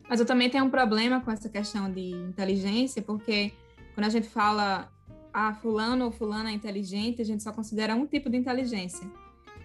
Mas 0.08 0.20
eu 0.20 0.26
também 0.26 0.48
tenho 0.48 0.64
um 0.64 0.70
problema 0.70 1.20
com 1.20 1.30
essa 1.30 1.48
questão 1.48 1.90
de 1.90 2.10
inteligência, 2.10 3.02
porque 3.02 3.52
quando 3.94 4.06
a 4.06 4.10
gente 4.10 4.28
fala, 4.28 4.90
ah, 5.32 5.54
fulano 5.54 6.06
ou 6.06 6.10
fulana 6.10 6.50
é 6.50 6.52
inteligente, 6.52 7.20
a 7.20 7.24
gente 7.24 7.42
só 7.42 7.52
considera 7.52 7.94
um 7.94 8.06
tipo 8.06 8.30
de 8.30 8.36
inteligência. 8.36 9.06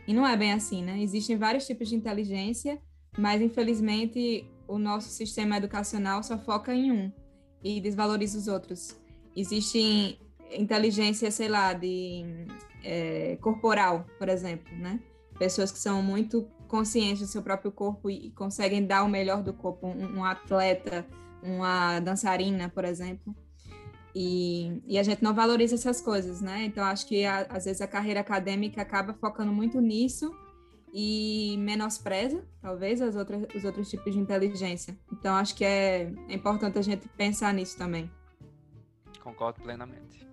E 0.08 0.14
não 0.14 0.26
é 0.26 0.36
bem 0.36 0.54
assim, 0.54 0.84
né? 0.84 1.02
Existem 1.02 1.38
vários 1.38 1.66
tipos 1.66 1.90
de 1.90 1.96
inteligência, 1.96 2.82
mas 3.18 3.42
infelizmente 3.42 4.46
o 4.68 4.78
nosso 4.78 5.10
sistema 5.10 5.58
educacional 5.58 6.24
só 6.24 6.38
foca 6.38 6.74
em 6.74 6.92
um 6.92 7.12
e 7.64 7.80
desvaloriza 7.80 8.38
os 8.38 8.48
outros. 8.48 9.00
Existe 9.36 10.20
inteligência, 10.52 11.30
sei 11.30 11.48
lá, 11.48 11.74
de 11.74 12.26
é, 12.84 13.38
corporal, 13.42 14.06
por 14.18 14.28
exemplo, 14.28 14.76
né? 14.78 15.00
Pessoas 15.38 15.72
que 15.72 15.80
são 15.80 16.02
muito 16.02 16.48
conscientes 16.72 17.20
do 17.20 17.28
seu 17.28 17.44
próprio 17.44 17.70
corpo 17.70 18.10
e, 18.10 18.32
conseguem 18.32 18.86
dar 18.86 19.04
o 19.04 19.10
melhor 19.10 19.44
do 19.44 19.52
corpo, 19.52 19.88
um, 19.88 20.20
um 20.20 20.24
atleta, 20.24 21.06
uma 21.44 22.00
dançarina, 22.00 22.70
por 22.70 22.86
exemplo. 22.86 23.36
E, 24.16 24.82
e, 24.88 24.98
a 24.98 25.04
gente 25.04 25.22
não 25.22 25.34
valoriza 25.34 25.76
essas 25.76 26.00
coisas, 26.00 26.40
né? 26.42 26.64
Então, 26.64 26.86
acho 26.86 27.06
que 27.06 27.26
a, 27.26 27.42
às 27.50 27.66
vezes 27.66 27.82
a 27.82 27.88
carreira 27.88 28.22
acadêmica 28.22 28.82
acaba 28.82 29.14
focando 29.14 29.52
muito 29.52 29.82
nisso 29.82 30.34
e 30.94 31.58
menospreza, 31.60 32.42
talvez, 32.62 33.02
as 33.02 33.18
outras, 33.18 33.46
os 33.54 33.66
outros 33.66 33.90
tipos 33.90 34.14
de 34.14 34.20
inteligência. 34.20 34.98
Então, 35.12 35.36
acho 35.36 35.54
que 35.54 35.66
é, 35.66 36.14
é 36.30 36.34
importante 36.34 36.80
a 36.80 36.82
gente 36.82 37.06
pensar 37.10 37.54
nisso 37.54 37.78
também. 37.78 38.10
Concordo 39.22 39.62
plenamente. 39.62 40.26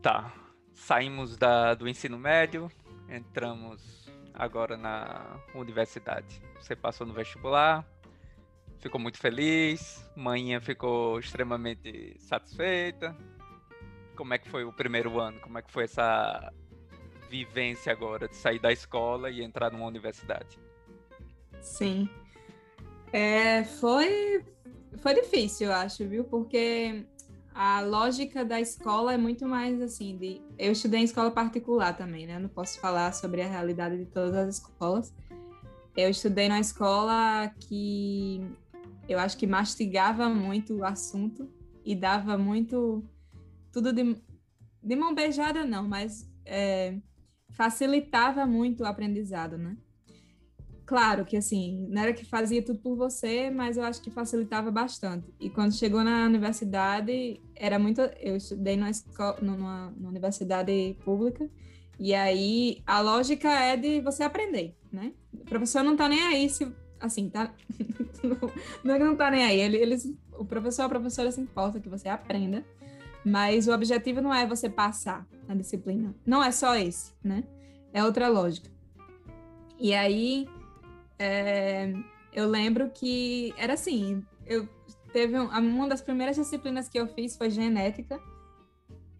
Tá. 0.00 0.32
Saímos 0.72 1.36
da, 1.36 1.74
do 1.74 1.88
ensino 1.88 2.16
médio, 2.16 2.70
entramos 3.08 3.97
agora 4.38 4.76
na 4.76 5.40
universidade. 5.54 6.40
Você 6.60 6.76
passou 6.76 7.04
no 7.06 7.12
vestibular, 7.12 7.84
ficou 8.78 9.00
muito 9.00 9.18
feliz, 9.18 10.08
manhã 10.14 10.60
ficou 10.60 11.18
extremamente 11.18 12.16
satisfeita. 12.20 13.16
Como 14.14 14.32
é 14.32 14.38
que 14.38 14.48
foi 14.48 14.64
o 14.64 14.72
primeiro 14.72 15.18
ano? 15.18 15.40
Como 15.40 15.58
é 15.58 15.62
que 15.62 15.70
foi 15.70 15.84
essa 15.84 16.52
vivência 17.28 17.92
agora 17.92 18.28
de 18.28 18.36
sair 18.36 18.58
da 18.58 18.72
escola 18.72 19.28
e 19.30 19.42
entrar 19.42 19.72
numa 19.72 19.86
universidade? 19.86 20.58
Sim. 21.60 22.08
É, 23.12 23.64
foi, 23.64 24.44
foi 24.98 25.14
difícil, 25.14 25.68
eu 25.68 25.74
acho, 25.74 26.08
viu? 26.08 26.24
Porque 26.24 27.06
a 27.60 27.80
lógica 27.80 28.44
da 28.44 28.60
escola 28.60 29.14
é 29.14 29.16
muito 29.16 29.44
mais 29.48 29.82
assim 29.82 30.16
de 30.16 30.40
eu 30.56 30.70
estudei 30.70 31.00
em 31.00 31.02
escola 31.02 31.28
particular 31.28 31.92
também 31.96 32.24
né? 32.24 32.38
Não 32.38 32.48
posso 32.48 32.78
falar 32.78 33.12
sobre 33.12 33.42
a 33.42 33.48
realidade 33.48 33.98
de 33.98 34.06
todas 34.06 34.32
as 34.36 34.54
escolas. 34.54 35.12
Eu 35.96 36.08
estudei 36.08 36.48
numa 36.48 36.60
escola 36.60 37.52
que 37.58 38.40
eu 39.08 39.18
acho 39.18 39.36
que 39.36 39.44
mastigava 39.44 40.28
muito 40.28 40.76
o 40.76 40.84
assunto 40.84 41.50
e 41.84 41.96
dava 41.96 42.38
muito 42.38 43.02
tudo 43.72 43.92
de, 43.92 44.16
de 44.80 44.94
mão 44.94 45.12
beijada 45.12 45.66
não 45.66 45.88
mas 45.88 46.30
é, 46.44 46.96
facilitava 47.50 48.46
muito 48.46 48.84
o 48.84 48.86
aprendizado 48.86 49.58
né 49.58 49.76
claro 50.88 51.26
que 51.26 51.36
assim, 51.36 51.86
não 51.90 52.00
era 52.00 52.14
que 52.14 52.24
fazia 52.24 52.64
tudo 52.64 52.78
por 52.78 52.96
você, 52.96 53.50
mas 53.50 53.76
eu 53.76 53.84
acho 53.84 54.00
que 54.00 54.10
facilitava 54.10 54.70
bastante. 54.70 55.26
E 55.38 55.50
quando 55.50 55.74
chegou 55.74 56.02
na 56.02 56.24
universidade, 56.24 57.42
era 57.54 57.78
muito. 57.78 58.00
Eu 58.18 58.36
estudei 58.36 58.74
numa, 58.74 58.88
escola, 58.88 59.36
numa, 59.42 59.90
numa 59.90 60.08
universidade 60.08 60.96
pública, 61.04 61.46
e 61.98 62.14
aí 62.14 62.82
a 62.86 63.02
lógica 63.02 63.50
é 63.50 63.76
de 63.76 64.00
você 64.00 64.22
aprender, 64.22 64.74
né? 64.90 65.12
O 65.30 65.44
professor 65.44 65.82
não 65.82 65.94
tá 65.94 66.08
nem 66.08 66.22
aí 66.22 66.48
se. 66.48 66.74
Assim, 66.98 67.28
tá. 67.28 67.52
não 68.82 68.94
é 68.94 68.98
que 68.98 69.04
não 69.04 69.14
tá 69.14 69.30
nem 69.30 69.44
aí. 69.44 69.60
Eles, 69.60 70.10
o 70.38 70.44
professor, 70.46 70.84
a 70.84 70.88
professora 70.88 71.30
se 71.30 71.38
importa 71.38 71.78
que 71.78 71.88
você 71.88 72.08
aprenda, 72.08 72.64
mas 73.22 73.68
o 73.68 73.74
objetivo 73.74 74.22
não 74.22 74.32
é 74.32 74.46
você 74.46 74.70
passar 74.70 75.28
na 75.46 75.54
disciplina. 75.54 76.14
Não 76.24 76.42
é 76.42 76.50
só 76.50 76.74
esse, 76.76 77.12
né? 77.22 77.44
É 77.92 78.02
outra 78.02 78.26
lógica. 78.28 78.70
E 79.78 79.94
aí 79.94 80.48
é, 81.18 81.92
eu 82.32 82.48
lembro 82.48 82.90
que 82.90 83.52
era 83.56 83.74
assim, 83.74 84.24
eu 84.46 84.68
teve 85.12 85.38
um, 85.38 85.48
uma 85.48 85.88
das 85.88 86.00
primeiras 86.00 86.36
disciplinas 86.36 86.88
que 86.88 86.98
eu 86.98 87.06
fiz 87.08 87.36
foi 87.36 87.50
genética, 87.50 88.20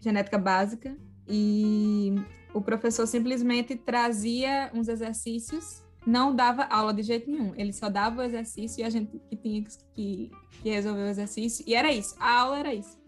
genética 0.00 0.38
básica, 0.38 0.96
e 1.26 2.14
o 2.54 2.60
professor 2.60 3.06
simplesmente 3.06 3.76
trazia 3.76 4.70
uns 4.74 4.88
exercícios, 4.88 5.82
não 6.06 6.34
dava 6.34 6.64
aula 6.64 6.94
de 6.94 7.02
jeito 7.02 7.30
nenhum, 7.30 7.52
ele 7.56 7.72
só 7.72 7.88
dava 7.88 8.20
o 8.20 8.24
exercício 8.24 8.80
e 8.80 8.84
a 8.84 8.90
gente 8.90 9.18
que 9.28 9.36
tinha 9.36 9.64
que, 9.94 10.30
que 10.62 10.70
resolver 10.70 11.02
o 11.02 11.08
exercício, 11.08 11.64
e 11.66 11.74
era 11.74 11.92
isso, 11.92 12.14
a 12.18 12.40
aula 12.40 12.58
era 12.58 12.74
isso. 12.74 12.98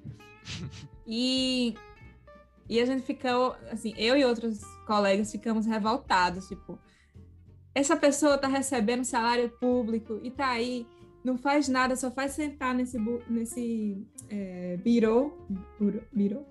E, 1.13 1.75
e 2.69 2.79
a 2.79 2.87
gente 2.87 3.03
ficou, 3.03 3.57
assim, 3.73 3.93
eu 3.97 4.17
e 4.17 4.25
outros 4.25 4.61
colegas 4.87 5.33
ficamos 5.33 5.67
revoltados, 5.67 6.47
tipo, 6.47 6.79
essa 7.75 7.97
pessoa 7.97 8.35
está 8.35 8.49
recebendo 8.49 9.05
salário 9.05 9.49
público 9.61 10.19
e 10.23 10.29
está 10.29 10.49
aí, 10.49 10.87
não 11.25 11.39
faz 11.39 11.69
nada, 11.69 11.97
só 11.97 12.11
faz 12.11 12.33
sentar 12.33 12.75
nesse, 12.75 12.99
nesse 13.29 14.07
é, 14.29 14.77
birô, 14.79 15.33
birô? 16.13 16.45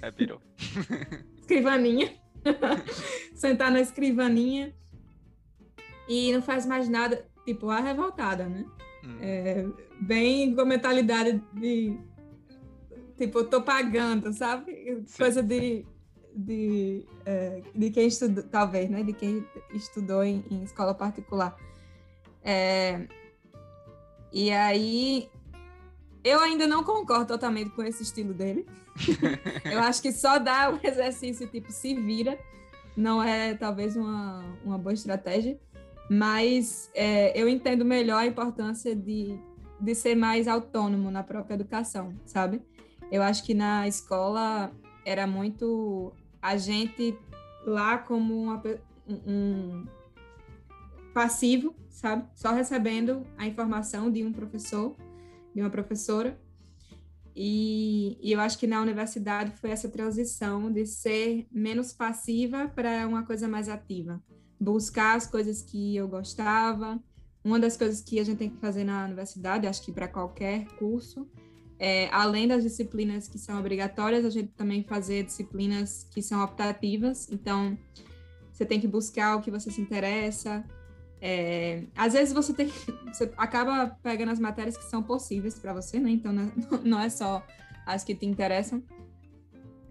É, 0.00 0.10
birô. 0.10 0.40
escrivaninha. 1.38 2.12
sentar 3.34 3.70
na 3.70 3.80
escrivaninha 3.80 4.74
e 6.08 6.32
não 6.32 6.42
faz 6.42 6.66
mais 6.66 6.88
nada, 6.88 7.24
tipo, 7.44 7.68
a 7.68 7.80
revoltada, 7.80 8.46
né? 8.46 8.64
Hum. 9.04 9.18
É, 9.20 9.66
bem 10.00 10.54
com 10.54 10.62
a 10.62 10.64
mentalidade 10.64 11.42
de, 11.52 11.98
tipo, 13.16 13.40
eu 13.40 13.50
tô 13.50 13.62
pagando, 13.62 14.32
sabe? 14.32 15.02
Sim. 15.06 15.18
Coisa 15.18 15.42
de 15.42 15.84
de, 16.34 17.04
é, 17.24 17.62
de 17.74 17.90
quem 17.90 18.06
estudou, 18.06 18.44
talvez, 18.44 18.90
né? 18.90 19.02
De 19.02 19.12
quem 19.12 19.46
estudou 19.72 20.22
em, 20.22 20.44
em 20.50 20.62
escola 20.62 20.94
particular. 20.94 21.56
É, 22.42 23.06
e 24.32 24.50
aí, 24.50 25.28
eu 26.24 26.40
ainda 26.40 26.66
não 26.66 26.82
concordo 26.82 27.26
totalmente 27.26 27.70
com 27.70 27.82
esse 27.82 28.02
estilo 28.02 28.32
dele. 28.32 28.66
eu 29.70 29.80
acho 29.80 30.00
que 30.02 30.12
só 30.12 30.38
dar 30.38 30.72
o 30.72 30.80
exercício, 30.82 31.46
tipo, 31.46 31.70
se 31.70 31.94
vira, 31.94 32.38
não 32.96 33.22
é 33.22 33.54
talvez 33.54 33.96
uma, 33.96 34.44
uma 34.64 34.78
boa 34.78 34.94
estratégia. 34.94 35.58
Mas 36.10 36.90
é, 36.94 37.38
eu 37.40 37.48
entendo 37.48 37.84
melhor 37.84 38.18
a 38.18 38.26
importância 38.26 38.94
de, 38.94 39.38
de 39.80 39.94
ser 39.94 40.14
mais 40.14 40.48
autônomo 40.48 41.10
na 41.10 41.22
própria 41.22 41.54
educação, 41.54 42.14
sabe? 42.26 42.60
Eu 43.10 43.22
acho 43.22 43.44
que 43.44 43.54
na 43.54 43.86
escola 43.86 44.72
era 45.04 45.26
muito 45.26 46.12
a 46.42 46.56
gente 46.56 47.16
lá 47.64 47.96
como 47.96 48.42
uma, 48.42 48.60
um 49.08 49.86
passivo, 51.14 51.74
sabe? 51.88 52.26
Só 52.34 52.52
recebendo 52.52 53.24
a 53.38 53.46
informação 53.46 54.10
de 54.10 54.24
um 54.24 54.32
professor, 54.32 54.96
de 55.54 55.60
uma 55.60 55.70
professora. 55.70 56.38
E, 57.34 58.18
e, 58.20 58.32
eu 58.32 58.40
acho 58.40 58.58
que 58.58 58.66
na 58.66 58.80
universidade 58.82 59.52
foi 59.56 59.70
essa 59.70 59.88
transição 59.88 60.70
de 60.70 60.84
ser 60.84 61.46
menos 61.50 61.92
passiva 61.92 62.68
para 62.68 63.06
uma 63.06 63.24
coisa 63.24 63.48
mais 63.48 63.68
ativa. 63.68 64.22
Buscar 64.60 65.16
as 65.16 65.26
coisas 65.26 65.62
que 65.62 65.96
eu 65.96 66.08
gostava. 66.08 67.02
Uma 67.44 67.58
das 67.58 67.76
coisas 67.76 68.02
que 68.02 68.20
a 68.20 68.24
gente 68.24 68.38
tem 68.38 68.50
que 68.50 68.58
fazer 68.58 68.84
na 68.84 69.04
universidade, 69.04 69.66
acho 69.66 69.82
que 69.82 69.90
para 69.90 70.06
qualquer 70.06 70.66
curso, 70.76 71.28
é, 71.82 72.08
além 72.12 72.46
das 72.46 72.62
disciplinas 72.62 73.26
que 73.26 73.36
são 73.36 73.58
obrigatórias, 73.58 74.24
a 74.24 74.30
gente 74.30 74.52
também 74.52 74.84
fazer 74.84 75.24
disciplinas 75.24 76.06
que 76.12 76.22
são 76.22 76.40
optativas. 76.40 77.28
Então, 77.28 77.76
você 78.52 78.64
tem 78.64 78.80
que 78.80 78.86
buscar 78.86 79.34
o 79.34 79.40
que 79.40 79.50
você 79.50 79.68
se 79.68 79.80
interessa. 79.80 80.64
É, 81.20 81.82
às 81.96 82.12
vezes 82.12 82.32
você 82.32 82.54
tem 82.54 82.68
você 83.12 83.32
acaba 83.36 83.98
pegando 84.00 84.30
as 84.30 84.38
matérias 84.38 84.76
que 84.76 84.84
são 84.84 85.02
possíveis 85.02 85.58
para 85.58 85.74
você, 85.74 85.98
né? 85.98 86.10
Então 86.10 86.32
não, 86.32 86.52
não 86.84 87.00
é 87.00 87.08
só 87.08 87.44
as 87.84 88.04
que 88.04 88.14
te 88.14 88.26
interessam. 88.26 88.80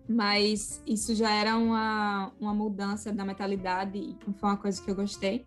Mas 0.07 0.81
isso 0.87 1.13
já 1.13 1.29
era 1.29 1.57
uma, 1.57 2.31
uma 2.39 2.53
mudança 2.53 3.11
da 3.11 3.25
mentalidade 3.25 3.97
e 3.97 4.17
foi 4.39 4.49
uma 4.49 4.57
coisa 4.57 4.81
que 4.81 4.89
eu 4.89 4.95
gostei. 4.95 5.45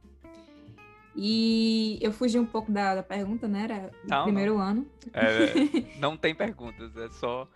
E 1.16 1.98
eu 2.00 2.12
fugi 2.12 2.38
um 2.38 2.46
pouco 2.46 2.72
da, 2.72 2.96
da 2.96 3.02
pergunta, 3.02 3.46
né? 3.46 3.64
Era 3.64 3.90
não, 4.08 4.24
primeiro 4.24 4.54
não. 4.54 4.60
ano. 4.60 4.86
É, 5.12 5.98
não 6.00 6.16
tem 6.16 6.34
perguntas, 6.34 6.96
é 6.96 7.08
só 7.10 7.48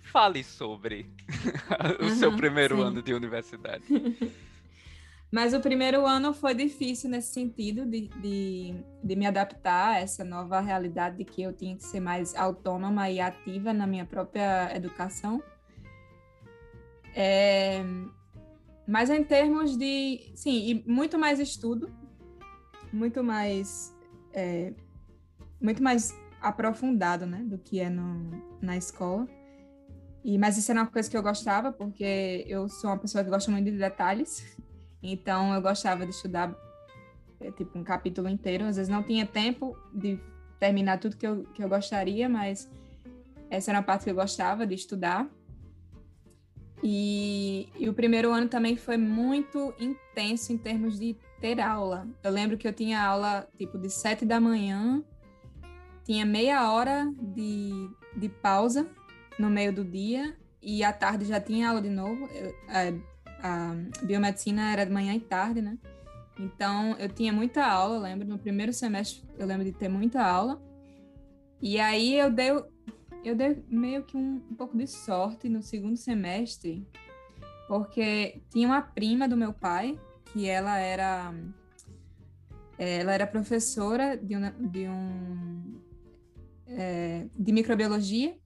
fale 0.00 0.42
sobre 0.44 1.06
o 2.00 2.04
uhum, 2.04 2.16
seu 2.16 2.36
primeiro 2.36 2.76
sim. 2.76 2.82
ano 2.82 3.02
de 3.02 3.14
universidade. 3.14 3.84
Mas 5.30 5.52
o 5.52 5.58
primeiro 5.58 6.06
ano 6.06 6.32
foi 6.32 6.54
difícil 6.54 7.10
nesse 7.10 7.32
sentido 7.32 7.84
de, 7.84 8.06
de, 8.20 8.74
de, 9.02 9.16
me 9.16 9.26
adaptar 9.26 9.94
a 9.94 9.98
essa 9.98 10.22
nova 10.22 10.60
realidade 10.60 11.16
de 11.16 11.24
que 11.24 11.42
eu 11.42 11.52
tinha 11.52 11.74
que 11.74 11.82
ser 11.82 11.98
mais 11.98 12.36
autônoma 12.36 13.10
e 13.10 13.20
ativa 13.20 13.72
na 13.72 13.84
minha 13.84 14.04
própria 14.04 14.70
educação. 14.76 15.42
É, 17.16 17.82
mas 18.86 19.10
em 19.10 19.24
termos 19.24 19.76
de, 19.76 20.30
sim, 20.36 20.68
e 20.68 20.84
muito 20.88 21.18
mais 21.18 21.40
estudo, 21.40 21.92
muito 22.94 23.22
mais 23.22 23.94
é, 24.32 24.72
muito 25.60 25.82
mais 25.82 26.14
aprofundado, 26.40 27.26
né, 27.26 27.42
do 27.44 27.58
que 27.58 27.80
é 27.80 27.88
no, 27.88 28.30
na 28.60 28.76
escola. 28.76 29.26
E 30.22 30.38
mas 30.38 30.56
isso 30.56 30.70
era 30.70 30.80
uma 30.82 30.86
coisa 30.86 31.10
que 31.10 31.16
eu 31.16 31.22
gostava 31.22 31.72
porque 31.72 32.44
eu 32.46 32.68
sou 32.68 32.90
uma 32.90 32.98
pessoa 32.98 33.22
que 33.24 33.30
gosta 33.30 33.50
muito 33.50 33.70
de 33.70 33.78
detalhes. 33.78 34.56
Então 35.06 35.52
eu 35.52 35.60
gostava 35.60 36.06
de 36.06 36.12
estudar 36.12 36.56
é, 37.38 37.50
tipo 37.50 37.78
um 37.78 37.84
capítulo 37.84 38.26
inteiro. 38.26 38.64
Às 38.64 38.76
vezes 38.76 38.88
não 38.88 39.02
tinha 39.02 39.26
tempo 39.26 39.76
de 39.92 40.18
terminar 40.58 40.98
tudo 40.98 41.14
que 41.14 41.26
eu, 41.26 41.44
que 41.52 41.62
eu 41.62 41.68
gostaria, 41.68 42.26
mas 42.26 42.70
essa 43.50 43.70
era 43.70 43.80
a 43.80 43.82
parte 43.82 44.04
que 44.04 44.10
eu 44.10 44.14
gostava 44.14 44.66
de 44.66 44.74
estudar. 44.74 45.28
E, 46.82 47.68
e, 47.78 47.88
o 47.88 47.94
primeiro 47.94 48.32
ano 48.32 48.48
também 48.48 48.76
foi 48.76 48.96
muito 48.96 49.74
intenso 49.78 50.52
em 50.52 50.58
termos 50.58 50.98
de 50.98 51.16
ter 51.44 51.60
aula. 51.60 52.08
Eu 52.22 52.30
lembro 52.30 52.56
que 52.56 52.66
eu 52.66 52.72
tinha 52.72 53.02
aula 53.02 53.46
tipo 53.58 53.76
de 53.76 53.90
sete 53.90 54.24
da 54.24 54.40
manhã, 54.40 55.04
tinha 56.02 56.24
meia 56.24 56.72
hora 56.72 57.12
de, 57.20 57.70
de 58.16 58.30
pausa 58.30 58.88
no 59.38 59.50
meio 59.50 59.70
do 59.70 59.84
dia 59.84 60.34
e 60.62 60.82
à 60.82 60.90
tarde 60.90 61.26
já 61.26 61.38
tinha 61.38 61.68
aula 61.68 61.82
de 61.82 61.90
novo. 61.90 62.26
Eu, 62.32 62.54
é, 62.70 62.94
a 63.42 63.74
biomedicina 64.02 64.72
era 64.72 64.86
de 64.86 64.90
manhã 64.90 65.14
e 65.14 65.20
tarde, 65.20 65.60
né? 65.60 65.76
Então 66.40 66.96
eu 66.98 67.10
tinha 67.10 67.30
muita 67.30 67.62
aula, 67.62 67.98
lembro, 67.98 68.26
no 68.26 68.38
primeiro 68.38 68.72
semestre 68.72 69.22
eu 69.38 69.46
lembro 69.46 69.66
de 69.66 69.72
ter 69.72 69.90
muita 69.90 70.24
aula. 70.24 70.62
E 71.60 71.78
aí 71.78 72.14
eu 72.14 72.30
dei, 72.30 72.52
eu 73.22 73.36
dei 73.36 73.62
meio 73.68 74.02
que 74.02 74.16
um, 74.16 74.42
um 74.50 74.54
pouco 74.54 74.78
de 74.78 74.86
sorte 74.86 75.50
no 75.50 75.62
segundo 75.62 75.98
semestre, 75.98 76.88
porque 77.68 78.40
tinha 78.48 78.66
uma 78.66 78.80
prima 78.80 79.28
do 79.28 79.36
meu 79.36 79.52
pai, 79.52 80.00
que 80.34 80.48
ela 80.48 80.76
era 80.76 81.32
ela 82.76 83.14
era 83.14 83.24
professora 83.24 84.16
de 84.16 84.36
um, 84.36 84.68
de, 84.68 84.88
um, 84.88 85.80
é, 86.66 87.26
de 87.38 87.52
microbiologia 87.52 88.36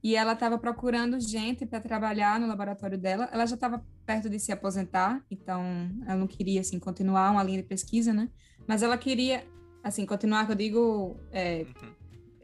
e 0.00 0.14
ela 0.14 0.34
estava 0.34 0.56
procurando 0.56 1.18
gente 1.18 1.66
para 1.66 1.80
trabalhar 1.80 2.38
no 2.38 2.46
laboratório 2.46 2.96
dela. 2.96 3.28
Ela 3.32 3.46
já 3.46 3.56
estava 3.56 3.84
perto 4.06 4.30
de 4.30 4.38
se 4.38 4.52
aposentar, 4.52 5.24
então 5.28 5.60
ela 6.06 6.16
não 6.16 6.28
queria 6.28 6.60
assim 6.60 6.78
continuar 6.78 7.32
uma 7.32 7.42
linha 7.42 7.62
de 7.62 7.68
pesquisa, 7.68 8.12
né? 8.12 8.28
Mas 8.64 8.82
ela 8.82 8.96
queria 8.96 9.44
assim 9.82 10.06
continuar, 10.06 10.46
que 10.46 10.52
eu 10.52 10.56
digo, 10.56 11.16
é, 11.32 11.66
uhum. 11.82 11.92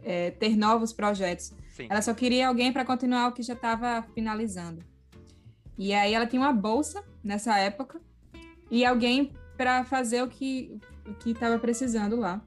é, 0.03 0.31
ter 0.33 0.57
novos 0.57 0.93
projetos. 0.93 1.53
Sim. 1.69 1.87
Ela 1.89 2.03
só 2.03 2.13
queria 2.13 2.49
alguém 2.49 2.73
para 2.73 2.85
continuar 2.85 3.29
o 3.29 3.33
que 3.33 3.43
já 3.43 3.55
estava 3.55 4.03
finalizando. 4.15 4.83
E 5.79 5.95
aí 5.95 6.13
ela 6.13 6.27
tinha 6.27 6.43
uma 6.43 6.53
bolsa 6.53 7.05
nessa 7.23 7.57
época 7.57 8.01
e 8.71 8.85
alguém 8.85 9.33
para 9.57 9.85
fazer 9.85 10.23
o 10.23 10.29
que 10.29 10.79
o 11.07 11.15
que 11.15 11.31
estava 11.31 11.59
precisando 11.59 12.17
lá. 12.17 12.41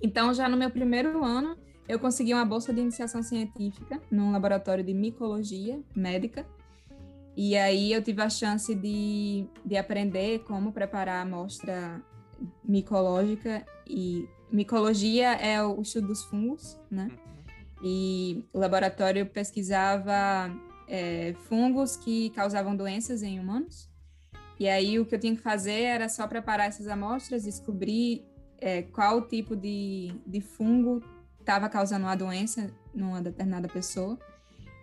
Então 0.00 0.32
já 0.34 0.48
no 0.48 0.56
meu 0.56 0.70
primeiro 0.70 1.24
ano 1.24 1.56
eu 1.88 1.98
consegui 1.98 2.34
uma 2.34 2.44
bolsa 2.44 2.72
de 2.72 2.80
iniciação 2.80 3.22
científica 3.22 4.00
num 4.10 4.30
laboratório 4.30 4.84
de 4.84 4.92
micologia 4.92 5.80
médica. 5.96 6.46
E 7.34 7.56
aí 7.56 7.92
eu 7.92 8.02
tive 8.02 8.20
a 8.20 8.28
chance 8.28 8.74
de, 8.74 9.46
de 9.64 9.76
aprender 9.76 10.40
como 10.40 10.72
preparar 10.72 11.18
a 11.18 11.22
amostra 11.22 12.02
micológica 12.64 13.64
e 13.86 14.28
micologia 14.50 15.32
é 15.32 15.62
o 15.62 15.80
estudo 15.80 16.08
dos 16.08 16.24
fungos, 16.24 16.78
né? 16.90 17.08
Uhum. 17.10 17.84
E 17.84 18.44
o 18.52 18.58
laboratório 18.58 19.24
pesquisava 19.24 20.52
é, 20.88 21.34
fungos 21.48 21.96
que 21.96 22.30
causavam 22.30 22.74
doenças 22.74 23.22
em 23.22 23.38
humanos. 23.38 23.88
E 24.58 24.68
aí 24.68 24.98
o 24.98 25.06
que 25.06 25.14
eu 25.14 25.20
tinha 25.20 25.36
que 25.36 25.42
fazer 25.42 25.82
era 25.82 26.08
só 26.08 26.26
preparar 26.26 26.68
essas 26.68 26.88
amostras, 26.88 27.44
descobrir 27.44 28.24
é, 28.60 28.82
qual 28.82 29.22
tipo 29.22 29.54
de, 29.54 30.12
de 30.26 30.40
fungo 30.40 31.02
estava 31.38 31.68
causando 31.68 32.06
uma 32.06 32.16
doença 32.16 32.70
numa 32.94 33.22
determinada 33.22 33.68
pessoa. 33.68 34.18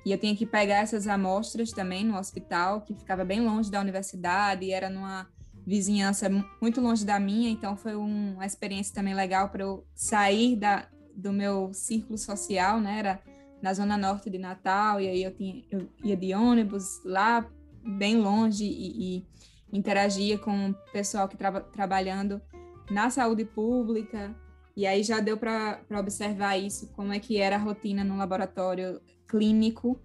E 0.06 0.12
eu 0.12 0.18
tinha 0.18 0.36
que 0.36 0.46
pegar 0.46 0.78
essas 0.78 1.08
amostras 1.08 1.72
também 1.72 2.06
no 2.06 2.18
hospital, 2.18 2.82
que 2.82 2.94
ficava 2.94 3.26
bem 3.26 3.42
longe 3.42 3.72
da 3.72 3.82
universidade, 3.82 4.66
e 4.66 4.72
era 4.72 4.90
numa 4.90 5.28
vizinhança 5.66 6.30
muito 6.62 6.80
longe 6.80 7.04
da 7.04 7.20
minha, 7.20 7.50
então 7.50 7.76
foi 7.76 7.96
um, 7.96 8.34
uma 8.34 8.46
experiência 8.46 8.94
também 8.94 9.16
legal 9.16 9.50
para 9.50 9.64
eu 9.64 9.84
sair 9.96 10.56
da, 10.56 10.88
do 11.16 11.34
meu 11.34 11.74
círculo 11.74 12.20
social, 12.20 12.80
né? 12.80 13.00
Era 13.00 13.20
na 13.62 13.74
zona 13.74 13.98
norte 13.98 14.30
de 14.30 14.38
Natal, 14.38 15.02
e 15.02 15.08
aí 15.08 15.24
eu, 15.24 15.34
tinha, 15.34 15.64
eu 15.72 15.90
ia 16.04 16.16
de 16.16 16.36
ônibus 16.36 17.04
lá, 17.04 17.50
bem 17.84 18.18
longe, 18.18 18.64
e, 18.64 19.18
e 19.18 19.28
interagia 19.72 20.38
com 20.38 20.70
o 20.70 20.74
pessoal 20.92 21.28
que 21.28 21.36
estava 21.36 21.62
trabalhando 21.62 22.42
na 22.90 23.10
saúde 23.10 23.46
pública, 23.46 24.36
e 24.76 24.86
aí 24.86 25.04
já 25.04 25.20
deu 25.20 25.38
para 25.38 25.80
observar 25.98 26.58
isso, 26.58 26.92
como 26.94 27.14
é 27.14 27.20
que 27.20 27.38
era 27.38 27.56
a 27.56 27.60
rotina 27.60 28.04
no 28.04 28.18
laboratório 28.18 29.02
clínico 29.28 30.00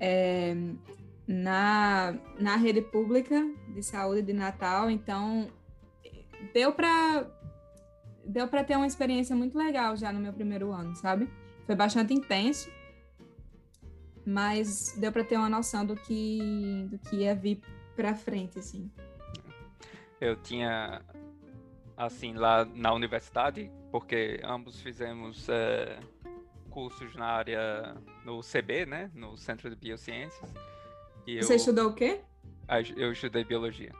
é, 0.00 0.54
na, 1.26 2.14
na 2.38 2.56
rede 2.56 2.82
pública 2.82 3.36
de 3.74 3.82
saúde 3.82 4.22
de 4.22 4.32
Natal. 4.32 4.90
Então, 4.90 5.48
deu 6.54 6.72
para 6.72 7.26
deu 8.24 8.46
para 8.46 8.62
ter 8.62 8.76
uma 8.76 8.86
experiência 8.86 9.34
muito 9.34 9.58
legal 9.58 9.96
já 9.96 10.12
no 10.12 10.20
meu 10.20 10.32
primeiro 10.32 10.72
ano, 10.72 10.94
sabe? 10.94 11.28
Foi 11.66 11.74
bastante 11.74 12.14
intenso, 12.14 12.70
mas 14.24 14.94
deu 14.98 15.10
para 15.10 15.24
ter 15.24 15.36
uma 15.36 15.48
noção 15.48 15.84
do 15.84 15.96
que 15.96 16.86
do 16.90 16.98
que 16.98 17.16
ia 17.16 17.34
vir 17.34 17.60
para 18.00 18.14
frente, 18.14 18.58
assim. 18.58 18.90
Eu 20.18 20.36
tinha 20.36 21.02
assim 21.94 22.32
lá 22.32 22.64
na 22.64 22.94
universidade 22.94 23.70
porque 23.90 24.40
ambos 24.42 24.80
fizemos 24.80 25.46
é, 25.50 26.00
cursos 26.70 27.14
na 27.14 27.26
área 27.26 27.94
no 28.24 28.40
CB, 28.40 28.86
né, 28.86 29.10
no 29.14 29.36
Centro 29.36 29.68
de 29.68 29.76
Biociências. 29.76 30.50
E 31.26 31.42
Você 31.42 31.52
eu, 31.52 31.56
estudou 31.56 31.90
o 31.90 31.94
quê? 31.94 32.22
Eu 32.96 33.12
estudei 33.12 33.44
biologia. 33.44 33.92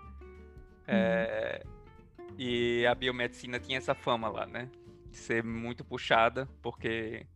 É, 0.87 1.63
uhum. 2.19 2.35
e 2.39 2.87
a 2.87 2.95
biomedicina 2.95 3.61
tinha 3.61 3.77
essa 3.77 3.95
fama 3.95 4.31
lá, 4.31 4.47
né, 4.47 4.71
de 5.11 5.17
ser 5.19 5.45
muito 5.45 5.85
puxada, 5.85 6.49
porque 6.63 7.27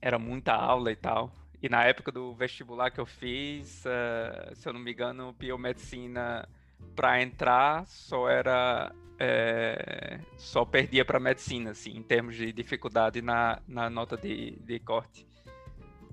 era 0.00 0.18
muita 0.18 0.54
aula 0.54 0.90
e 0.90 0.96
tal. 0.96 1.30
E 1.62 1.68
na 1.68 1.84
época 1.84 2.12
do 2.12 2.34
vestibular 2.34 2.90
que 2.90 3.00
eu 3.00 3.06
fiz, 3.06 3.84
uh, 3.84 4.54
se 4.54 4.68
eu 4.68 4.72
não 4.72 4.80
me 4.80 4.92
engano, 4.92 5.32
biomedicina 5.32 6.48
para 6.94 7.22
entrar 7.22 7.86
só 7.86 8.28
era 8.28 8.92
é, 9.18 10.20
só 10.36 10.64
perdia 10.64 11.04
para 11.04 11.18
medicina, 11.18 11.70
assim, 11.70 11.96
em 11.96 12.02
termos 12.02 12.36
de 12.36 12.52
dificuldade 12.52 13.22
na, 13.22 13.60
na 13.66 13.88
nota 13.88 14.16
de, 14.16 14.52
de 14.60 14.78
corte. 14.80 15.26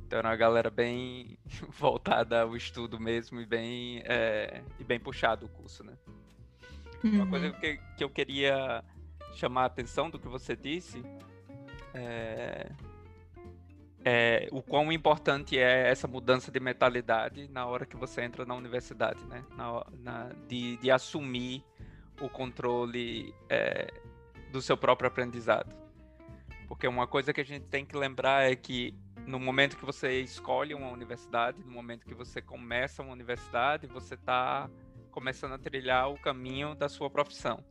Então 0.06 0.20
era 0.20 0.30
uma 0.30 0.36
galera 0.36 0.70
bem 0.70 1.38
voltada 1.70 2.42
ao 2.42 2.56
estudo 2.56 3.00
mesmo 3.00 3.42
e 3.42 3.46
bem, 3.46 4.02
é, 4.06 4.64
e 4.80 4.84
bem 4.84 5.00
puxado 5.00 5.46
o 5.46 5.50
curso, 5.50 5.84
né? 5.84 5.94
Uhum. 7.04 7.16
Uma 7.16 7.28
coisa 7.28 7.52
que, 7.52 7.78
que 7.98 8.04
eu 8.04 8.10
queria 8.10 8.84
chamar 9.34 9.64
a 9.64 9.66
atenção 9.66 10.10
do 10.10 10.18
que 10.18 10.28
você 10.28 10.56
disse 10.56 11.04
é, 11.94 12.72
é, 14.06 14.48
o 14.52 14.62
quão 14.62 14.92
importante 14.92 15.58
é 15.58 15.90
essa 15.90 16.08
mudança 16.08 16.52
de 16.52 16.60
mentalidade 16.60 17.48
na 17.50 17.66
hora 17.66 17.86
que 17.86 17.96
você 17.96 18.22
entra 18.22 18.46
na 18.46 18.54
universidade, 18.54 19.24
né? 19.26 19.44
Na, 19.56 19.86
na, 20.00 20.30
de, 20.48 20.78
de 20.78 20.92
assumir 20.92 21.64
o 22.22 22.30
controle 22.30 23.34
é, 23.50 23.88
do 24.52 24.62
seu 24.62 24.78
próprio 24.78 25.08
aprendizado. 25.08 25.74
Porque 26.68 26.88
uma 26.88 27.08
coisa 27.08 27.34
que 27.34 27.42
a 27.42 27.46
gente 27.46 27.66
tem 27.66 27.86
que 27.86 27.96
lembrar 27.96 28.50
é 28.50 28.56
que 28.56 28.94
no 29.26 29.40
momento 29.40 29.78
que 29.78 29.86
você 29.86 30.20
escolhe 30.20 30.74
uma 30.74 30.90
universidade, 30.90 31.64
no 31.64 31.72
momento 31.72 32.06
que 32.06 32.14
você 32.14 32.42
começa 32.42 33.02
uma 33.02 33.14
universidade, 33.14 33.88
você 33.88 34.16
está 34.16 34.70
começando 35.12 35.54
a 35.54 35.58
trilhar 35.58 36.10
o 36.10 36.20
caminho 36.20 36.76
da 36.76 36.90
sua 36.90 37.10
profissão. 37.10 37.64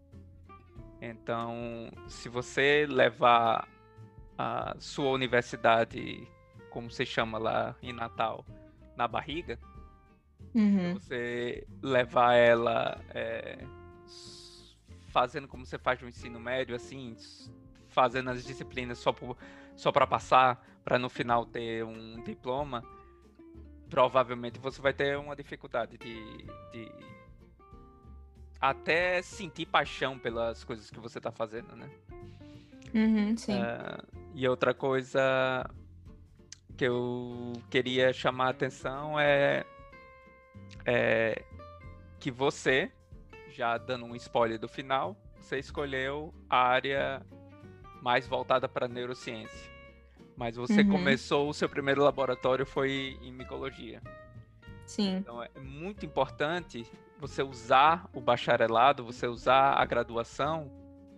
Então, 1.00 1.90
se 2.06 2.28
você 2.28 2.86
levar 2.88 3.68
a 4.36 4.74
sua 4.78 5.10
universidade, 5.10 6.26
como 6.70 6.90
se 6.90 7.04
chama 7.04 7.38
lá 7.38 7.76
em 7.82 7.92
Natal, 7.92 8.44
na 8.96 9.06
barriga, 9.06 9.58
uhum. 10.54 10.94
você 10.94 11.66
levar 11.82 12.34
ela 12.34 13.00
é, 13.10 13.64
fazendo 15.08 15.46
como 15.46 15.66
você 15.66 15.78
faz 15.78 16.00
no 16.00 16.08
ensino 16.08 16.40
médio, 16.40 16.74
assim, 16.74 17.16
fazendo 17.88 18.30
as 18.30 18.44
disciplinas 18.44 18.98
só 18.98 19.12
por, 19.12 19.36
só 19.76 19.92
para 19.92 20.06
passar, 20.06 20.64
para 20.84 20.98
no 20.98 21.08
final 21.08 21.44
ter 21.46 21.84
um 21.84 22.22
diploma, 22.22 22.82
provavelmente 23.88 24.58
você 24.58 24.80
vai 24.80 24.92
ter 24.92 25.18
uma 25.18 25.36
dificuldade 25.36 25.98
de, 25.98 26.46
de 26.72 26.90
até 28.60 29.20
sentir 29.20 29.66
paixão 29.66 30.18
pelas 30.18 30.64
coisas 30.64 30.90
que 30.90 30.98
você 30.98 31.18
está 31.18 31.30
fazendo, 31.30 31.76
né? 31.76 31.90
Uhum. 32.94 33.34
Uh, 33.34 34.06
e 34.34 34.46
outra 34.46 34.74
coisa 34.74 35.68
que 36.76 36.84
eu 36.84 37.52
queria 37.70 38.12
chamar 38.12 38.46
a 38.46 38.50
atenção 38.50 39.18
é, 39.18 39.64
é 40.84 41.42
que 42.18 42.30
você, 42.30 42.90
já 43.50 43.76
dando 43.78 44.04
um 44.04 44.16
spoiler 44.16 44.58
do 44.58 44.68
final, 44.68 45.16
você 45.40 45.58
escolheu 45.58 46.32
a 46.48 46.58
área 46.58 47.22
mais 48.02 48.26
voltada 48.26 48.68
para 48.68 48.88
neurociência. 48.88 49.70
Mas 50.36 50.56
você 50.56 50.80
uhum. 50.82 50.90
começou, 50.90 51.48
o 51.48 51.54
seu 51.54 51.68
primeiro 51.68 52.02
laboratório 52.02 52.64
foi 52.64 53.18
em 53.22 53.32
micologia. 53.32 54.02
Sim. 54.86 55.16
Então 55.16 55.42
é 55.42 55.48
muito 55.60 56.04
importante 56.04 56.84
você 57.18 57.42
usar 57.42 58.08
o 58.12 58.20
bacharelado, 58.20 59.04
você 59.04 59.26
usar 59.26 59.74
a 59.74 59.84
graduação 59.84 60.70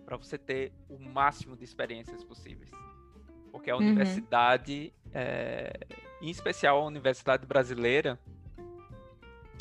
para 0.05 0.17
você 0.17 0.37
ter 0.37 0.71
o 0.87 0.99
máximo 0.99 1.57
de 1.57 1.63
experiências 1.63 2.23
possíveis. 2.23 2.69
Porque 3.51 3.71
a 3.71 3.75
uhum. 3.75 3.81
universidade, 3.81 4.93
é, 5.13 5.73
em 6.21 6.29
especial 6.29 6.81
a 6.81 6.85
universidade 6.85 7.45
brasileira, 7.45 8.19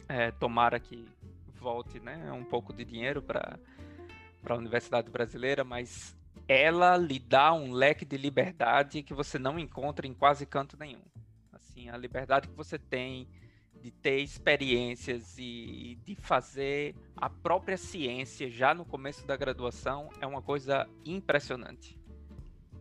é, 0.09 0.31
tomara 0.33 0.79
que 0.79 1.09
volte 1.55 1.99
né, 1.99 2.31
um 2.33 2.45
pouco 2.45 2.73
de 2.73 2.85
dinheiro 2.85 3.23
para 3.23 3.59
a 4.45 4.55
universidade 4.55 5.11
brasileira, 5.11 5.65
mas 5.65 6.15
ela 6.47 6.97
lhe 6.97 7.19
dá 7.19 7.55
um 7.55 7.73
leque 7.73 8.05
de 8.05 8.19
liberdade 8.19 9.03
que 9.03 9.15
você 9.15 9.39
não 9.39 9.59
encontra 9.59 10.07
em 10.07 10.13
quase 10.13 10.45
canto 10.45 10.77
nenhum. 10.77 11.01
Assim, 11.53 11.89
a 11.89 11.97
liberdade 11.97 12.49
que 12.49 12.55
você 12.55 12.79
tem 12.79 13.27
de 13.85 13.91
ter 13.91 14.21
experiências 14.21 15.37
e 15.39 15.99
de 16.07 16.15
fazer 16.15 16.97
a 17.15 17.29
própria 17.29 17.77
ciência 17.77 18.49
já 18.49 18.73
no 18.73 18.83
começo 18.83 19.27
da 19.27 19.37
graduação 19.37 20.09
é 20.23 20.27
uma 20.27 20.41
coisa 20.41 20.89
impressionante. 21.05 22.01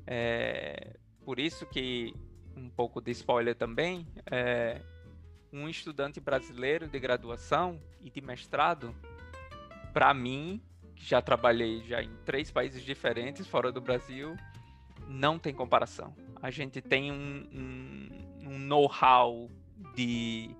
É, 0.07 0.95
por 1.25 1.41
isso 1.41 1.65
que, 1.65 2.15
um 2.55 2.69
pouco 2.69 3.01
de 3.01 3.11
spoiler 3.11 3.53
também, 3.53 4.07
é, 4.31 4.81
um 5.51 5.67
estudante 5.67 6.21
brasileiro 6.21 6.87
de 6.87 6.97
graduação 7.01 7.81
e 7.99 8.09
de 8.09 8.21
mestrado, 8.21 8.95
para 9.91 10.13
mim, 10.13 10.61
que 10.95 11.03
já 11.03 11.21
trabalhei 11.21 11.81
já 11.81 12.01
em 12.01 12.15
três 12.23 12.49
países 12.49 12.81
diferentes 12.81 13.45
fora 13.45 13.73
do 13.73 13.81
Brasil, 13.81 14.37
não 15.09 15.37
tem 15.37 15.53
comparação. 15.53 16.15
A 16.41 16.49
gente 16.49 16.81
tem 16.81 17.11
um, 17.11 17.45
um, 17.53 18.47
um 18.51 18.57
know-how 18.57 19.49
de 19.93 20.55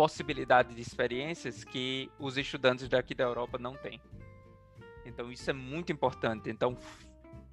possibilidade 0.00 0.74
de 0.74 0.80
experiências 0.80 1.62
que 1.62 2.10
os 2.18 2.38
estudantes 2.38 2.88
daqui 2.88 3.14
da 3.14 3.24
Europa 3.24 3.58
não 3.58 3.76
têm. 3.76 4.00
Então 5.04 5.30
isso 5.30 5.50
é 5.50 5.52
muito 5.52 5.92
importante. 5.92 6.48
Então, 6.48 6.74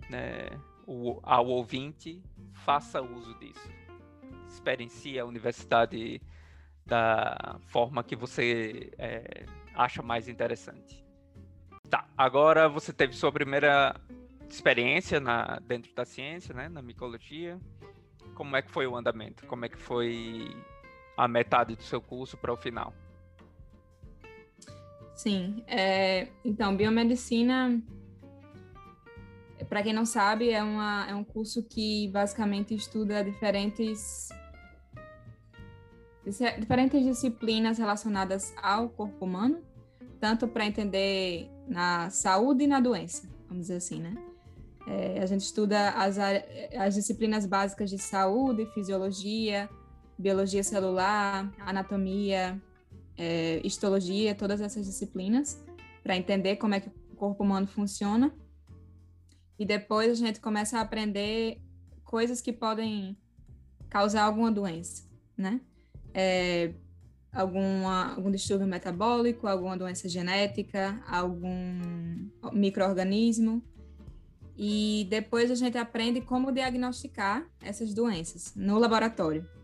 né, 0.09 0.47
o, 0.85 1.19
ao 1.23 1.45
ouvinte, 1.45 2.23
faça 2.53 3.01
uso 3.01 3.37
disso. 3.37 3.69
Experiencie 4.47 5.19
a 5.19 5.25
universidade 5.25 6.21
da 6.85 7.59
forma 7.67 8.01
que 8.01 8.15
você 8.15 8.93
é, 8.97 9.45
acha 9.75 10.01
mais 10.01 10.29
interessante. 10.29 11.05
Tá, 11.89 12.07
agora 12.17 12.69
você 12.69 12.93
teve 12.93 13.11
sua 13.11 13.29
primeira 13.29 13.99
experiência 14.49 15.19
na, 15.19 15.59
dentro 15.67 15.93
da 15.93 16.05
ciência, 16.05 16.55
né, 16.55 16.69
na 16.69 16.81
micologia. 16.81 17.59
Como 18.35 18.55
é 18.55 18.61
que 18.61 18.71
foi 18.71 18.87
o 18.87 18.95
andamento? 18.95 19.45
Como 19.47 19.65
é 19.65 19.69
que 19.69 19.77
foi 19.77 20.55
a 21.17 21.27
metade 21.27 21.75
do 21.75 21.81
seu 21.81 21.99
curso 21.99 22.37
para 22.37 22.53
o 22.53 22.55
final? 22.55 22.93
Sim, 25.15 25.63
é, 25.65 26.27
então, 26.45 26.77
biomedicina, 26.77 27.81
para 29.67 29.81
quem 29.81 29.91
não 29.91 30.05
sabe, 30.05 30.51
é, 30.51 30.61
uma, 30.61 31.07
é 31.09 31.15
um 31.15 31.23
curso 31.23 31.63
que 31.63 32.07
basicamente 32.09 32.75
estuda 32.75 33.23
diferentes, 33.23 34.29
diferentes 36.59 37.03
disciplinas 37.03 37.79
relacionadas 37.79 38.53
ao 38.61 38.89
corpo 38.89 39.25
humano, 39.25 39.63
tanto 40.19 40.47
para 40.47 40.67
entender 40.67 41.49
na 41.67 42.11
saúde 42.11 42.65
e 42.65 42.67
na 42.67 42.79
doença, 42.79 43.27
vamos 43.47 43.63
dizer 43.63 43.77
assim, 43.77 43.99
né? 43.99 44.15
É, 44.87 45.19
a 45.19 45.25
gente 45.25 45.41
estuda 45.41 45.89
as, 45.89 46.17
as 46.17 46.93
disciplinas 46.93 47.45
básicas 47.45 47.89
de 47.89 47.97
saúde, 47.97 48.67
fisiologia, 48.67 49.67
biologia 50.17 50.63
celular, 50.63 51.51
anatomia, 51.59 52.61
é, 53.17 53.61
histologia, 53.63 54.35
todas 54.35 54.61
essas 54.61 54.85
disciplinas, 54.85 55.63
para 56.03 56.15
entender 56.15 56.57
como 56.57 56.73
é 56.75 56.79
que 56.79 56.89
o 57.11 57.15
corpo 57.15 57.43
humano 57.43 57.67
funciona. 57.67 58.33
E 59.59 59.65
depois 59.65 60.11
a 60.11 60.15
gente 60.15 60.39
começa 60.39 60.77
a 60.77 60.81
aprender 60.81 61.59
coisas 62.03 62.41
que 62.41 62.53
podem 62.53 63.17
causar 63.89 64.23
alguma 64.23 64.51
doença, 64.51 65.03
né? 65.35 65.61
É, 66.13 66.73
alguma, 67.31 68.13
algum 68.15 68.31
distúrbio 68.31 68.67
metabólico, 68.67 69.47
alguma 69.47 69.77
doença 69.77 70.07
genética, 70.07 71.01
algum 71.07 72.29
microorganismo. 72.53 73.61
E 74.57 75.05
depois 75.09 75.51
a 75.51 75.55
gente 75.55 75.77
aprende 75.77 76.21
como 76.21 76.51
diagnosticar 76.51 77.47
essas 77.61 77.93
doenças 77.93 78.53
no 78.55 78.79
laboratório? 78.79 79.56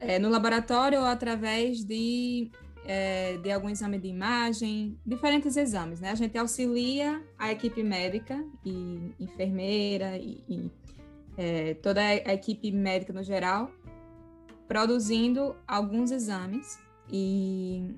É, 0.00 0.18
no 0.18 0.30
laboratório 0.30 0.98
ou 0.98 1.04
através 1.04 1.84
de, 1.84 2.50
é, 2.84 3.36
de 3.36 3.52
algum 3.52 3.68
exame 3.68 3.98
de 3.98 4.08
imagem, 4.08 4.98
diferentes 5.04 5.56
exames, 5.56 6.00
né? 6.00 6.10
A 6.10 6.14
gente 6.14 6.36
auxilia 6.38 7.22
a 7.38 7.52
equipe 7.52 7.82
médica 7.82 8.42
e 8.64 9.14
enfermeira 9.20 10.16
e, 10.16 10.42
e 10.48 10.70
é, 11.36 11.74
toda 11.74 12.00
a 12.00 12.34
equipe 12.34 12.72
médica 12.72 13.12
no 13.12 13.22
geral, 13.22 13.70
produzindo 14.66 15.54
alguns 15.68 16.10
exames 16.10 16.78
e 17.12 17.94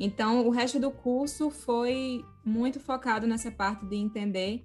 então 0.00 0.46
o 0.46 0.50
resto 0.50 0.78
do 0.78 0.90
curso 0.90 1.50
foi 1.50 2.24
muito 2.44 2.80
focado 2.80 3.26
nessa 3.26 3.50
parte 3.50 3.84
de 3.84 3.96
entender 3.96 4.64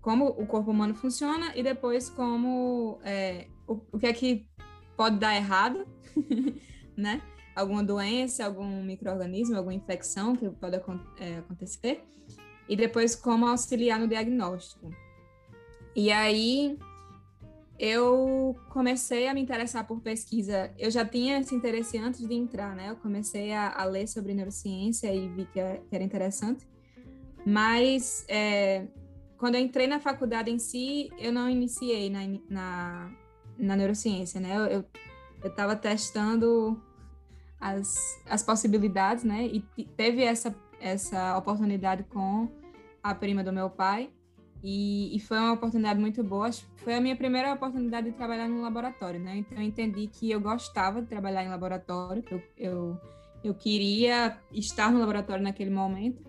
como 0.00 0.26
o 0.26 0.46
corpo 0.46 0.70
humano 0.70 0.94
funciona 0.94 1.52
e 1.54 1.62
depois 1.62 2.10
como 2.10 2.98
é, 3.04 3.46
o, 3.68 3.80
o 3.92 3.98
que 3.98 4.06
é 4.06 4.12
que 4.12 4.46
pode 4.96 5.18
dar 5.18 5.34
errado, 5.34 5.86
né? 6.96 7.22
Alguma 7.54 7.82
doença, 7.82 8.44
algum 8.44 8.82
microorganismo, 8.82 9.56
alguma 9.56 9.74
infecção 9.74 10.34
que 10.34 10.48
pode 10.50 10.76
é, 11.18 11.38
acontecer. 11.38 12.04
E 12.68 12.76
depois 12.76 13.14
como 13.14 13.46
auxiliar 13.46 13.98
no 13.98 14.08
diagnóstico. 14.08 14.90
E 15.94 16.10
aí 16.10 16.78
eu 17.78 18.56
comecei 18.70 19.26
a 19.26 19.34
me 19.34 19.40
interessar 19.40 19.86
por 19.86 20.00
pesquisa. 20.00 20.72
Eu 20.78 20.90
já 20.90 21.04
tinha 21.04 21.40
esse 21.40 21.54
interesse 21.54 21.98
antes 21.98 22.26
de 22.26 22.34
entrar, 22.34 22.74
né? 22.76 22.90
Eu 22.90 22.96
comecei 22.96 23.52
a, 23.52 23.72
a 23.72 23.84
ler 23.84 24.06
sobre 24.06 24.32
neurociência 24.32 25.12
e 25.12 25.28
vi 25.28 25.46
que, 25.46 25.60
que 25.88 25.94
era 25.94 26.04
interessante. 26.04 26.66
Mas 27.44 28.24
é, 28.28 28.86
quando 29.36 29.56
eu 29.56 29.60
entrei 29.60 29.88
na 29.88 29.98
faculdade 29.98 30.50
em 30.50 30.58
si, 30.58 31.10
eu 31.18 31.32
não 31.32 31.50
iniciei 31.50 32.08
na, 32.08 32.20
na, 32.48 33.12
na 33.58 33.76
neurociência, 33.76 34.40
né? 34.40 34.56
Eu 34.70 34.84
estava 35.48 35.76
testando 35.76 36.80
as, 37.60 38.20
as 38.28 38.42
possibilidades, 38.42 39.24
né? 39.24 39.46
E 39.46 39.84
teve 39.96 40.22
essa, 40.22 40.54
essa 40.80 41.36
oportunidade 41.36 42.02
com 42.04 42.48
a 43.02 43.14
prima 43.14 43.42
do 43.44 43.52
meu 43.52 43.70
pai. 43.70 44.10
E, 44.62 45.16
e, 45.16 45.18
foi 45.18 45.38
uma 45.38 45.52
oportunidade 45.52 45.98
muito 45.98 46.22
boa. 46.22 46.48
Foi 46.76 46.94
a 46.94 47.00
minha 47.00 47.16
primeira 47.16 47.52
oportunidade 47.52 48.10
de 48.10 48.16
trabalhar 48.16 48.48
no 48.48 48.62
laboratório, 48.62 49.18
né? 49.18 49.36
Então 49.38 49.58
eu 49.58 49.64
entendi 49.64 50.06
que 50.06 50.30
eu 50.30 50.40
gostava 50.40 51.02
de 51.02 51.08
trabalhar 51.08 51.44
em 51.44 51.48
laboratório, 51.48 52.22
eu, 52.30 52.42
eu, 52.56 53.00
eu 53.42 53.54
queria 53.54 54.38
estar 54.52 54.92
no 54.92 55.00
laboratório 55.00 55.42
naquele 55.42 55.70
momento, 55.70 56.22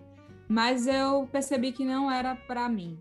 mas 0.48 0.88
eu 0.88 1.28
percebi 1.30 1.70
que 1.70 1.84
não 1.84 2.10
era 2.10 2.34
para 2.34 2.68
mim. 2.68 2.98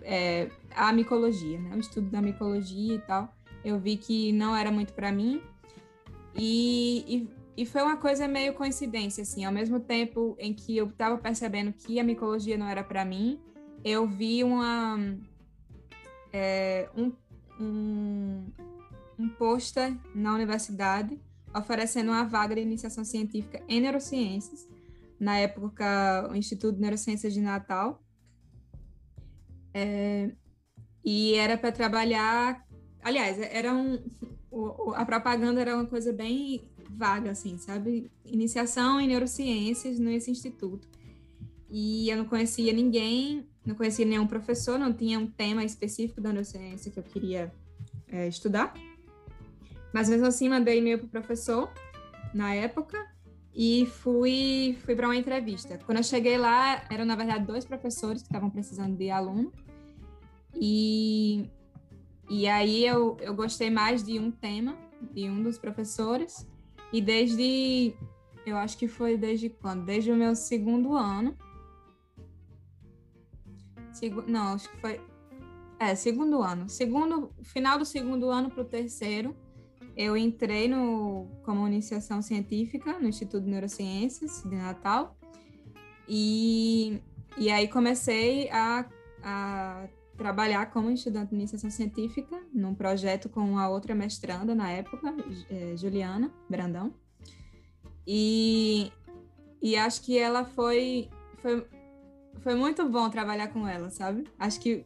É, 0.00 0.50
a 0.74 0.92
micologia, 0.92 1.58
né? 1.58 1.74
O 1.76 1.78
estudo 1.78 2.10
da 2.10 2.20
micologia 2.20 2.94
e 2.94 2.98
tal, 3.00 3.34
eu 3.64 3.78
vi 3.78 3.96
que 3.96 4.32
não 4.32 4.56
era 4.56 4.70
muito 4.70 4.92
para 4.92 5.12
mim. 5.12 5.40
E, 6.34 7.04
e, 7.06 7.62
e, 7.62 7.66
foi 7.66 7.82
uma 7.82 7.96
coisa 7.96 8.26
meio 8.26 8.54
coincidência, 8.54 9.22
assim. 9.22 9.44
Ao 9.44 9.52
mesmo 9.52 9.78
tempo 9.78 10.36
em 10.38 10.52
que 10.52 10.76
eu 10.76 10.86
estava 10.88 11.16
percebendo 11.18 11.72
que 11.72 12.00
a 12.00 12.04
micologia 12.04 12.56
não 12.56 12.66
era 12.66 12.82
para 12.82 13.04
mim, 13.04 13.38
eu 13.84 14.06
vi 14.06 14.42
uma 14.42 14.98
é, 16.32 16.88
um, 16.96 17.12
um, 17.60 18.46
um 19.18 19.28
pôster 19.28 19.96
na 20.14 20.34
universidade 20.34 21.20
oferecendo 21.54 22.10
uma 22.10 22.24
vaga 22.24 22.54
de 22.54 22.62
iniciação 22.62 23.04
científica 23.04 23.62
em 23.68 23.80
neurociências, 23.80 24.66
na 25.20 25.38
época 25.38 26.28
o 26.30 26.34
Instituto 26.34 26.76
de 26.76 26.80
Neurociências 26.80 27.34
de 27.34 27.40
Natal, 27.40 28.01
é, 29.74 30.30
e 31.04 31.34
era 31.34 31.56
para 31.56 31.72
trabalhar, 31.72 32.66
aliás, 33.02 33.38
era 33.38 33.72
um, 33.74 33.98
a 34.94 35.04
propaganda 35.04 35.60
era 35.60 35.74
uma 35.74 35.86
coisa 35.86 36.12
bem 36.12 36.62
vaga, 36.90 37.30
assim, 37.30 37.58
sabe? 37.58 38.10
Iniciação 38.24 39.00
em 39.00 39.08
neurociências 39.08 39.98
nesse 39.98 40.30
instituto. 40.30 40.88
E 41.70 42.10
eu 42.10 42.18
não 42.18 42.24
conhecia 42.26 42.72
ninguém 42.72 43.46
não 43.64 43.74
conhecia 43.74 44.04
nenhum 44.04 44.26
professor, 44.26 44.78
não 44.78 44.92
tinha 44.92 45.18
um 45.18 45.26
tema 45.26 45.64
específico 45.64 46.20
da 46.20 46.30
neurociência 46.30 46.90
que 46.90 46.98
eu 46.98 47.02
queria 47.02 47.52
é, 48.08 48.26
estudar. 48.26 48.74
Mas 49.92 50.08
mesmo 50.08 50.26
assim, 50.26 50.48
mandei 50.48 50.78
e-mail 50.78 50.98
para 50.98 51.06
o 51.06 51.10
professor 51.10 51.70
na 52.34 52.54
época 52.54 52.98
e 53.54 53.86
fui, 53.86 54.76
fui 54.84 54.96
para 54.96 55.06
uma 55.06 55.16
entrevista. 55.16 55.78
Quando 55.84 55.98
eu 55.98 56.04
cheguei 56.04 56.38
lá, 56.38 56.84
eram 56.90 57.04
na 57.04 57.14
verdade 57.14 57.44
dois 57.44 57.64
professores 57.64 58.22
que 58.22 58.28
estavam 58.28 58.50
precisando 58.50 58.96
de 58.96 59.10
aluno. 59.10 59.52
E, 60.54 61.50
e 62.28 62.46
aí 62.48 62.84
eu, 62.86 63.16
eu 63.20 63.34
gostei 63.34 63.70
mais 63.70 64.02
de 64.04 64.18
um 64.18 64.30
tema, 64.30 64.76
de 65.12 65.28
um 65.28 65.42
dos 65.42 65.58
professores. 65.58 66.46
E 66.92 67.00
desde, 67.00 67.94
eu 68.46 68.56
acho 68.56 68.76
que 68.76 68.86
foi 68.86 69.16
desde 69.16 69.48
quando? 69.48 69.84
Desde 69.84 70.10
o 70.12 70.16
meu 70.16 70.34
segundo 70.34 70.94
ano, 70.94 71.36
Segu... 73.92 74.24
Não, 74.26 74.54
acho 74.54 74.70
que 74.70 74.76
foi. 74.78 75.00
É, 75.78 75.94
segundo 75.94 76.42
ano. 76.42 76.68
Segundo, 76.68 77.32
final 77.42 77.78
do 77.78 77.84
segundo 77.84 78.30
ano 78.30 78.50
para 78.50 78.62
o 78.62 78.64
terceiro, 78.64 79.36
eu 79.96 80.16
entrei 80.16 80.68
no, 80.68 81.26
como 81.44 81.66
iniciação 81.66 82.22
científica 82.22 82.98
no 82.98 83.08
Instituto 83.08 83.44
de 83.44 83.50
Neurociências 83.50 84.42
de 84.42 84.56
Natal. 84.56 85.16
E, 86.08 87.00
e 87.36 87.50
aí 87.50 87.68
comecei 87.68 88.48
a, 88.50 88.88
a 89.22 89.88
trabalhar 90.16 90.70
como 90.70 90.90
estudante 90.90 91.30
de 91.30 91.36
iniciação 91.36 91.70
científica 91.70 92.40
num 92.52 92.74
projeto 92.74 93.28
com 93.28 93.58
a 93.58 93.68
outra 93.68 93.94
mestranda 93.94 94.54
na 94.54 94.70
época, 94.70 95.14
é, 95.50 95.76
Juliana 95.76 96.30
Brandão. 96.48 96.94
E, 98.06 98.92
e 99.60 99.76
acho 99.76 100.02
que 100.02 100.18
ela 100.18 100.44
foi, 100.44 101.08
foi 101.38 101.66
foi 102.42 102.54
muito 102.54 102.88
bom 102.88 103.08
trabalhar 103.08 103.48
com 103.48 103.66
ela, 103.66 103.90
sabe? 103.90 104.24
Acho 104.38 104.60
que 104.60 104.84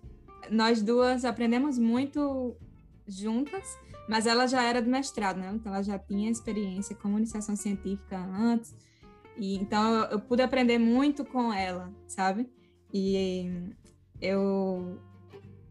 nós 0.50 0.82
duas 0.82 1.24
aprendemos 1.24 1.78
muito 1.78 2.54
juntas, 3.06 3.78
mas 4.08 4.26
ela 4.26 4.46
já 4.46 4.62
era 4.62 4.82
do 4.82 4.90
mestrado, 4.90 5.38
né? 5.38 5.50
Então 5.54 5.72
ela 5.72 5.82
já 5.82 5.98
tinha 5.98 6.30
experiência 6.30 6.94
com 6.94 7.16
iniciação 7.16 7.56
científica 7.56 8.18
antes. 8.18 8.74
E 9.36 9.56
então 9.56 9.94
eu, 9.94 10.04
eu 10.12 10.20
pude 10.20 10.42
aprender 10.42 10.78
muito 10.78 11.24
com 11.24 11.52
ela, 11.52 11.92
sabe? 12.06 12.48
E 12.92 13.50
eu 14.20 14.98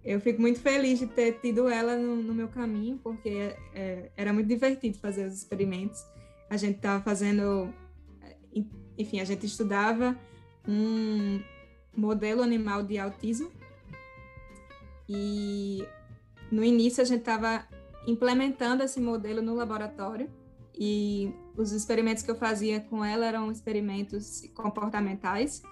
eu 0.06 0.22
fico 0.22 0.40
muito 0.40 0.60
feliz 0.60 1.00
de 1.00 1.08
ter 1.08 1.40
tido 1.40 1.68
ela 1.68 1.98
no, 1.98 2.18
no 2.18 2.34
meu 2.34 2.48
caminho, 2.48 3.00
porque 3.04 3.56
é, 3.74 4.12
era 4.16 4.32
muito 4.32 4.48
divertido 4.48 5.00
fazer 5.00 5.26
os 5.26 5.34
experimentos. 5.34 6.06
A 6.48 6.58
gente 6.58 6.76
estava 6.76 7.04
fazendo, 7.04 7.74
enfim, 8.96 9.20
a 9.20 9.26
gente 9.26 9.48
estudava 9.48 10.16
um, 10.68 11.42
modelo 11.96 12.44
animal 12.44 12.84
de 12.84 13.00
autismo. 13.00 13.52
E 15.10 15.84
no 16.52 16.64
início 16.64 17.02
a 17.02 17.06
gente 17.06 17.20
estava 17.20 17.68
implementando 18.08 18.84
esse 18.84 19.00
modelo 19.00 19.42
no 19.42 19.56
laboratório 19.56 20.30
e 20.78 21.34
os 21.58 21.72
experimentos 21.72 22.22
que 22.22 22.30
eu 22.30 22.36
fazia 22.36 22.80
com 22.80 23.04
ela 23.04 23.26
eram 23.26 23.52
experimentos 23.52 24.44
comportamentais 24.54 25.64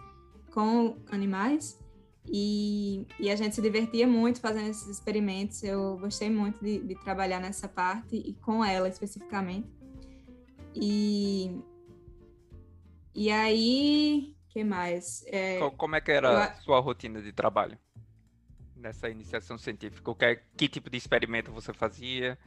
com 0.51 0.97
animais 1.11 1.82
e, 2.25 3.05
e 3.19 3.29
a 3.29 3.35
gente 3.35 3.55
se 3.55 3.61
divertia 3.61 4.07
muito 4.07 4.39
fazendo 4.39 4.69
esses 4.69 4.87
experimentos. 4.87 5.63
Eu 5.63 5.97
gostei 5.97 6.29
muito 6.29 6.63
de, 6.63 6.79
de 6.79 6.95
trabalhar 6.95 7.39
nessa 7.39 7.67
parte 7.67 8.15
e 8.15 8.33
com 8.35 8.63
ela 8.63 8.87
especificamente. 8.87 9.67
E, 10.75 11.61
e 13.13 13.29
aí 13.29 14.35
que 14.53 14.63
mais? 14.63 15.25
É, 15.27 15.59
Como 15.71 15.95
é 15.95 16.01
que 16.01 16.11
era 16.11 16.31
eu... 16.31 16.37
a 16.37 16.53
sua 16.57 16.79
rotina 16.79 17.19
de 17.21 17.33
trabalho 17.33 17.77
nessa 18.75 19.09
iniciação 19.09 19.57
científica? 19.57 20.11
O 20.11 20.15
que, 20.15 20.25
é, 20.25 20.35
que 20.55 20.69
tipo 20.69 20.91
de 20.91 20.97
experimento 20.97 21.51
você 21.51 21.73
fazia? 21.73 22.37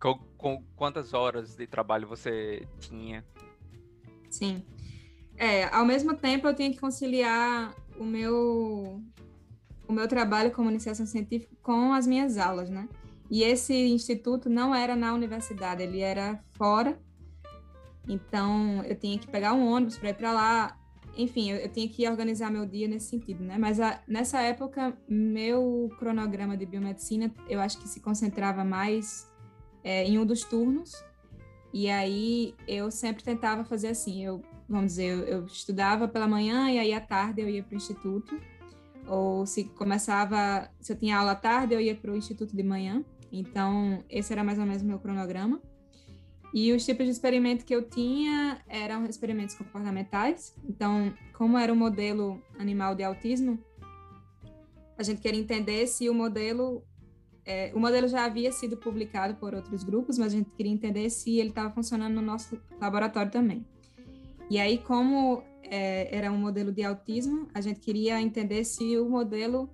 Com, 0.00 0.18
com, 0.36 0.64
quantas 0.74 1.14
horas 1.14 1.54
de 1.54 1.68
trabalho 1.68 2.08
você 2.08 2.66
tinha? 2.80 3.24
Sim. 4.28 4.64
É, 5.36 5.64
ao 5.66 5.84
mesmo 5.84 6.16
tempo 6.16 6.48
eu 6.48 6.54
tinha 6.54 6.70
que 6.70 6.78
conciliar 6.78 7.72
o 7.98 8.04
meu 8.04 9.02
o 9.86 9.92
meu 9.92 10.06
trabalho 10.06 10.50
como 10.50 10.70
iniciação 10.70 11.06
científica 11.06 11.56
com 11.62 11.92
as 11.92 12.06
minhas 12.06 12.36
aulas, 12.36 12.68
né? 12.68 12.88
E 13.30 13.42
esse 13.42 13.74
instituto 13.74 14.48
não 14.50 14.74
era 14.74 14.94
na 14.94 15.14
universidade, 15.14 15.82
ele 15.82 16.00
era 16.00 16.42
fora. 16.52 16.98
Então 18.06 18.82
eu 18.84 18.96
tinha 18.96 19.18
que 19.18 19.26
pegar 19.26 19.54
um 19.54 19.66
ônibus 19.66 19.98
para 19.98 20.10
ir 20.10 20.14
para 20.14 20.32
lá 20.32 20.78
enfim, 21.18 21.50
eu, 21.50 21.56
eu 21.56 21.68
tinha 21.68 21.88
que 21.88 22.08
organizar 22.08 22.48
meu 22.48 22.64
dia 22.64 22.86
nesse 22.86 23.08
sentido, 23.08 23.42
né? 23.42 23.58
Mas 23.58 23.80
a, 23.80 24.00
nessa 24.06 24.40
época, 24.40 24.96
meu 25.08 25.90
cronograma 25.98 26.56
de 26.56 26.64
biomedicina, 26.64 27.34
eu 27.48 27.58
acho 27.60 27.76
que 27.78 27.88
se 27.88 27.98
concentrava 27.98 28.62
mais 28.64 29.28
é, 29.82 30.04
em 30.04 30.16
um 30.16 30.24
dos 30.24 30.44
turnos. 30.44 30.92
E 31.74 31.90
aí 31.90 32.54
eu 32.68 32.88
sempre 32.92 33.24
tentava 33.24 33.64
fazer 33.64 33.88
assim, 33.88 34.24
eu, 34.24 34.40
vamos 34.68 34.92
dizer, 34.92 35.06
eu, 35.06 35.24
eu 35.24 35.46
estudava 35.46 36.06
pela 36.06 36.28
manhã 36.28 36.70
e 36.70 36.78
aí 36.78 36.92
à 36.92 37.00
tarde 37.00 37.40
eu 37.40 37.48
ia 37.48 37.62
para 37.62 37.74
o 37.74 37.76
instituto. 37.76 38.38
Ou 39.06 39.46
se 39.46 39.64
começava, 39.64 40.70
se 40.80 40.92
eu 40.92 40.96
tinha 40.96 41.16
aula 41.16 41.32
à 41.32 41.34
tarde, 41.34 41.74
eu 41.74 41.80
ia 41.80 41.94
para 41.94 42.12
o 42.12 42.16
instituto 42.16 42.54
de 42.54 42.62
manhã. 42.62 43.02
Então, 43.32 44.04
esse 44.08 44.32
era 44.32 44.44
mais 44.44 44.58
ou 44.58 44.66
menos 44.66 44.82
o 44.82 44.86
meu 44.86 44.98
cronograma. 44.98 45.60
E 46.52 46.72
os 46.72 46.84
tipos 46.84 47.04
de 47.06 47.12
experimento 47.12 47.64
que 47.64 47.74
eu 47.74 47.82
tinha 47.88 48.60
eram 48.68 49.04
experimentos 49.06 49.54
comportamentais. 49.54 50.54
Então, 50.68 51.12
como 51.32 51.58
era 51.58 51.72
o 51.72 51.76
modelo 51.76 52.42
animal 52.58 52.94
de 52.94 53.02
autismo, 53.02 53.58
a 54.96 55.02
gente 55.02 55.20
queria 55.20 55.40
entender 55.40 55.86
se 55.86 56.08
o 56.08 56.14
modelo. 56.14 56.82
É, 57.44 57.72
o 57.74 57.80
modelo 57.80 58.06
já 58.08 58.26
havia 58.26 58.52
sido 58.52 58.76
publicado 58.76 59.34
por 59.36 59.54
outros 59.54 59.82
grupos, 59.82 60.18
mas 60.18 60.34
a 60.34 60.36
gente 60.36 60.50
queria 60.50 60.72
entender 60.72 61.08
se 61.08 61.38
ele 61.38 61.48
estava 61.48 61.70
funcionando 61.72 62.14
no 62.14 62.20
nosso 62.20 62.60
laboratório 62.78 63.32
também. 63.32 63.64
E 64.50 64.58
aí, 64.58 64.78
como 64.78 65.42
é, 65.62 66.14
era 66.16 66.32
um 66.32 66.38
modelo 66.38 66.72
de 66.72 66.82
autismo, 66.82 67.48
a 67.52 67.60
gente 67.60 67.80
queria 67.80 68.20
entender 68.20 68.64
se 68.64 68.96
o 68.98 69.08
modelo 69.08 69.70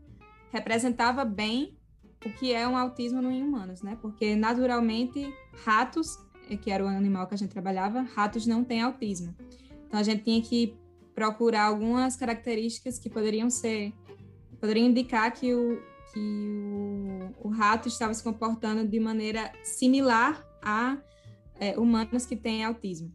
representava 0.50 1.24
bem 1.24 1.76
o 2.24 2.30
que 2.30 2.52
é 2.52 2.66
um 2.66 2.76
autismo 2.76 3.20
no 3.20 3.28
humanos, 3.28 3.82
né? 3.82 3.98
Porque 4.00 4.34
naturalmente 4.34 5.32
ratos 5.64 6.18
que 6.62 6.70
era 6.70 6.84
o 6.84 6.88
animal 6.88 7.26
que 7.26 7.34
a 7.34 7.38
gente 7.38 7.50
trabalhava, 7.50 8.02
ratos 8.02 8.46
não 8.46 8.62
têm 8.62 8.82
autismo. 8.82 9.34
Então 9.86 9.98
a 9.98 10.02
gente 10.02 10.24
tinha 10.24 10.42
que 10.42 10.76
procurar 11.14 11.64
algumas 11.64 12.16
características 12.16 12.98
que 12.98 13.08
poderiam 13.08 13.48
ser, 13.48 13.92
poderiam 14.60 14.86
indicar 14.86 15.32
que 15.32 15.54
o, 15.54 15.80
que 16.12 16.20
o, 17.40 17.48
o 17.48 17.48
rato 17.48 17.88
estava 17.88 18.12
se 18.12 18.22
comportando 18.22 18.86
de 18.86 19.00
maneira 19.00 19.52
similar 19.62 20.44
a 20.60 20.98
é, 21.58 21.78
humanos 21.78 22.26
que 22.26 22.36
têm 22.36 22.64
autismo. 22.64 23.12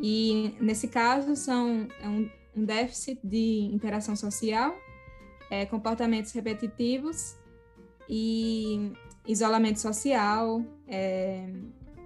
E, 0.00 0.54
nesse 0.60 0.88
caso, 0.88 1.34
são 1.34 1.88
é 2.00 2.08
um, 2.08 2.30
um 2.56 2.64
déficit 2.64 3.18
de 3.22 3.68
interação 3.72 4.14
social, 4.14 4.76
é, 5.50 5.66
comportamentos 5.66 6.32
repetitivos 6.32 7.36
e 8.08 8.92
isolamento 9.26 9.80
social. 9.80 10.62
É, 10.86 11.48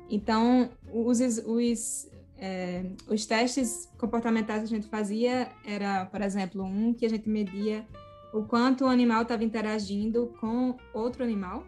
então, 0.08 0.70
os, 0.92 1.20
os, 1.20 2.10
é, 2.38 2.84
os 3.08 3.26
testes 3.26 3.90
comportamentais 3.98 4.60
que 4.60 4.74
a 4.74 4.76
gente 4.76 4.88
fazia 4.88 5.48
era, 5.64 6.06
por 6.06 6.20
exemplo, 6.20 6.62
um 6.62 6.92
que 6.92 7.06
a 7.06 7.08
gente 7.08 7.28
media 7.28 7.86
o 8.32 8.42
quanto 8.44 8.84
o 8.84 8.88
animal 8.88 9.22
estava 9.22 9.44
interagindo 9.44 10.32
com 10.40 10.76
outro 10.94 11.22
animal. 11.22 11.66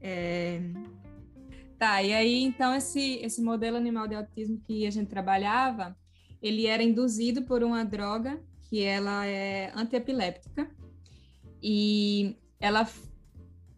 É... 0.00 0.60
Tá, 1.80 2.02
e 2.02 2.12
aí 2.12 2.42
então 2.42 2.74
esse, 2.74 3.20
esse 3.22 3.40
modelo 3.40 3.74
animal 3.74 4.06
de 4.06 4.14
autismo 4.14 4.60
que 4.66 4.86
a 4.86 4.90
gente 4.90 5.08
trabalhava, 5.08 5.96
ele 6.42 6.66
era 6.66 6.82
induzido 6.82 7.40
por 7.40 7.62
uma 7.62 7.82
droga 7.86 8.38
que 8.68 8.82
ela 8.82 9.24
é 9.24 9.72
antiepiléptica 9.74 10.70
e 11.62 12.36
ela 12.60 12.86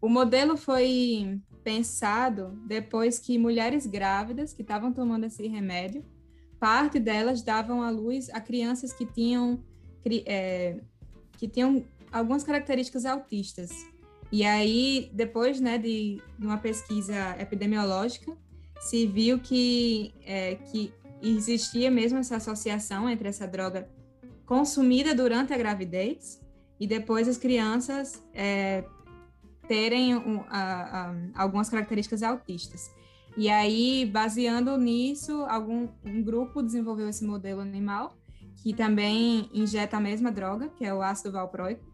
o 0.01 0.09
modelo 0.09 0.57
foi 0.57 1.41
pensado 1.63 2.61
depois 2.67 3.21
que 3.21 3.39
mulheres 3.39 3.87
grávidas 3.87 4.53
que 4.53 4.63
estavam 4.63 4.93
tomando 4.93 5.27
esse 5.27 5.47
remédio, 5.47 6.05
parte 6.59 6.99
delas 6.99 7.41
davam 7.41 7.83
à 7.83 7.91
luz 7.91 8.29
a 8.31 8.41
crianças 8.41 8.93
que 8.93 9.07
tinham 9.07 9.63
é, 10.27 10.81
que 11.39 11.47
tinham 11.47 11.85
algumas 12.11 12.43
características 12.43 13.05
autistas. 13.05 13.71
E 14.33 14.45
aí, 14.45 15.11
depois 15.13 15.61
né, 15.61 15.77
de, 15.77 16.23
de 16.39 16.47
uma 16.47 16.57
pesquisa 16.57 17.37
epidemiológica, 17.39 18.35
se 18.81 19.07
viu 19.07 19.39
que, 19.39 20.15
é, 20.25 20.55
que 20.55 20.91
existia 21.21 21.91
mesmo 21.91 22.19
essa 22.19 22.37
associação 22.37 23.09
entre 23.11 23.29
essa 23.29 23.47
droga 23.47 23.89
consumida 24.47 25.15
durante 25.15 25.53
a 25.53 25.59
gravidez 25.59 26.41
e 26.81 26.87
depois 26.87 27.29
as 27.29 27.37
crianças 27.37 28.25
é, 28.33 28.85
terem 29.69 30.17
um, 30.17 30.41
a, 30.49 31.11
a, 31.11 31.15
algumas 31.35 31.69
características 31.69 32.23
autistas. 32.23 32.91
E 33.37 33.51
aí, 33.51 34.07
baseando 34.07 34.77
nisso, 34.79 35.45
algum 35.45 35.89
um 36.05 36.23
grupo 36.23 36.63
desenvolveu 36.63 37.09
esse 37.09 37.25
modelo 37.25 37.61
animal 37.61 38.17
que 38.63 38.73
também 38.73 39.51
injeta 39.53 39.97
a 39.97 40.01
mesma 40.01 40.33
droga, 40.33 40.69
que 40.71 40.85
é 40.85 40.95
o 40.95 41.03
ácido 41.03 41.33
valproico, 41.33 41.92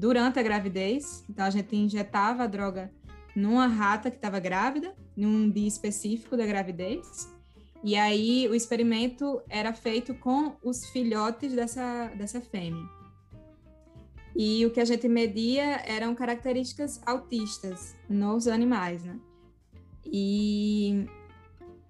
durante 0.00 0.38
a 0.38 0.42
gravidez. 0.42 1.22
Então, 1.28 1.44
a 1.44 1.50
gente 1.50 1.76
injetava 1.76 2.44
a 2.44 2.46
droga 2.46 2.90
numa 3.36 3.66
rata 3.66 4.10
que 4.10 4.16
estava 4.16 4.40
grávida, 4.40 4.96
num 5.14 5.50
dia 5.50 5.68
específico 5.68 6.36
da 6.36 6.46
gravidez. 6.46 7.32
E 7.84 7.94
aí, 7.96 8.48
o 8.48 8.54
experimento 8.54 9.42
era 9.48 9.74
feito 9.74 10.14
com 10.14 10.56
os 10.64 10.86
filhotes 10.86 11.52
dessa, 11.52 12.06
dessa 12.16 12.40
fêmea. 12.40 12.82
E 14.34 14.64
o 14.64 14.70
que 14.70 14.80
a 14.80 14.84
gente 14.86 15.06
media 15.06 15.82
eram 15.84 16.14
características 16.14 17.00
autistas 17.04 17.94
nos 18.08 18.48
animais, 18.48 19.04
né? 19.04 19.20
E 20.06 21.04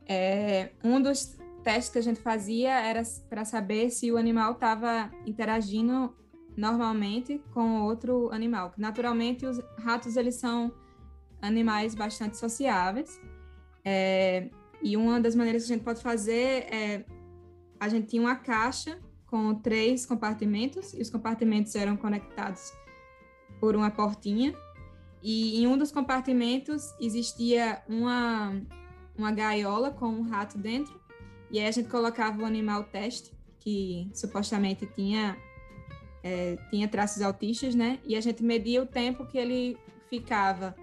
é, 0.08 0.70
um 0.82 1.00
dos 1.00 1.36
testes 1.62 1.90
que 1.90 1.98
a 1.98 2.02
gente 2.02 2.20
fazia 2.20 2.72
era 2.80 3.02
para 3.28 3.44
saber 3.44 3.90
se 3.90 4.10
o 4.10 4.16
animal 4.16 4.52
estava 4.52 5.10
interagindo 5.26 6.12
normalmente 6.56 7.40
com 7.52 7.82
outro 7.82 8.30
animal. 8.32 8.72
Naturalmente, 8.76 9.46
os 9.46 9.60
ratos 9.78 10.16
eles 10.16 10.36
são 10.36 10.72
animais 11.40 11.94
bastante 11.94 12.36
sociáveis. 12.36 13.20
É, 13.84 14.50
e 14.82 14.96
uma 14.96 15.20
das 15.20 15.34
maneiras 15.34 15.66
que 15.66 15.72
a 15.72 15.76
gente 15.76 15.84
pode 15.84 16.02
fazer 16.02 16.66
é 16.72 17.04
a 17.78 17.88
gente 17.88 18.08
tinha 18.08 18.22
uma 18.22 18.36
caixa 18.36 18.98
com 19.26 19.54
três 19.54 20.04
compartimentos 20.04 20.92
e 20.92 21.00
os 21.00 21.08
compartimentos 21.08 21.74
eram 21.74 21.96
conectados 21.96 22.72
por 23.58 23.74
uma 23.74 23.90
portinha. 23.90 24.54
E 25.22 25.62
em 25.62 25.66
um 25.66 25.76
dos 25.78 25.92
compartimentos 25.92 26.94
existia 27.00 27.82
uma, 27.88 28.60
uma 29.16 29.30
gaiola 29.30 29.90
com 29.90 30.06
um 30.06 30.22
rato 30.22 30.58
dentro 30.58 31.00
e 31.50 31.58
aí 31.58 31.66
a 31.66 31.70
gente 31.70 31.88
colocava 31.88 32.42
o 32.42 32.44
animal 32.44 32.84
teste, 32.84 33.32
que 33.58 34.08
supostamente 34.14 34.86
tinha, 34.86 35.36
é, 36.22 36.56
tinha 36.70 36.88
traços 36.88 37.22
autistas, 37.22 37.74
né? 37.74 37.98
E 38.04 38.16
a 38.16 38.20
gente 38.20 38.42
media 38.42 38.82
o 38.82 38.86
tempo 38.86 39.26
que 39.26 39.38
ele 39.38 39.76
ficava 40.08 40.74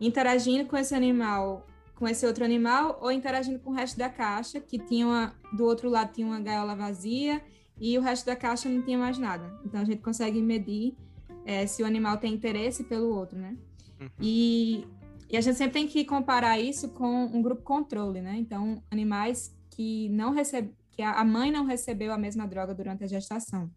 interagindo 0.00 0.66
com 0.66 0.76
esse 0.76 0.94
animal, 0.94 1.66
com 1.94 2.08
esse 2.08 2.24
outro 2.26 2.44
animal, 2.44 2.98
ou 3.02 3.12
interagindo 3.12 3.58
com 3.58 3.70
o 3.70 3.74
resto 3.74 3.98
da 3.98 4.08
caixa, 4.08 4.60
que 4.60 4.78
tinha 4.78 5.06
uma, 5.06 5.34
do 5.52 5.64
outro 5.64 5.90
lado 5.90 6.12
tinha 6.12 6.26
uma 6.26 6.40
gaiola 6.40 6.74
vazia 6.74 7.42
e 7.78 7.98
o 7.98 8.00
resto 8.00 8.26
da 8.26 8.36
caixa 8.36 8.68
não 8.68 8.82
tinha 8.82 8.98
mais 8.98 9.18
nada. 9.18 9.58
Então 9.64 9.80
a 9.80 9.84
gente 9.84 10.00
consegue 10.00 10.40
medir 10.40 10.96
é, 11.44 11.66
se 11.66 11.82
o 11.82 11.86
animal 11.86 12.16
tem 12.18 12.32
interesse 12.32 12.84
pelo 12.84 13.14
outro, 13.14 13.38
né? 13.38 13.56
Uhum. 14.00 14.08
E, 14.20 14.86
e 15.28 15.36
a 15.36 15.40
gente 15.40 15.56
sempre 15.56 15.72
tem 15.72 15.86
que 15.86 16.04
comparar 16.04 16.58
isso 16.58 16.88
com 16.90 17.24
um 17.26 17.42
grupo 17.42 17.62
controle, 17.62 18.20
né? 18.20 18.36
Então, 18.38 18.82
animais 18.90 19.54
que 19.70 20.08
não 20.10 20.32
recebe, 20.32 20.72
que 20.92 21.02
a 21.02 21.24
mãe 21.24 21.50
não 21.50 21.64
recebeu 21.64 22.12
a 22.12 22.18
mesma 22.18 22.46
droga 22.46 22.74
durante 22.74 23.04
a 23.04 23.06
gestação. 23.06 23.70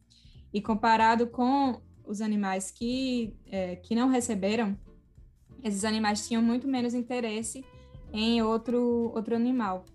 E 0.53 0.61
comparado 0.61 1.27
com 1.27 1.81
os 2.05 2.21
animais 2.21 2.69
que, 2.69 3.35
é, 3.47 3.75
que 3.77 3.95
não 3.95 4.09
receberam, 4.09 4.77
esses 5.63 5.83
animais 5.85 6.27
tinham 6.27 6.41
muito 6.41 6.67
menos 6.67 6.93
interesse 6.93 7.65
em 8.11 8.41
outro, 8.41 9.11
outro 9.15 9.35
animal. 9.35 9.85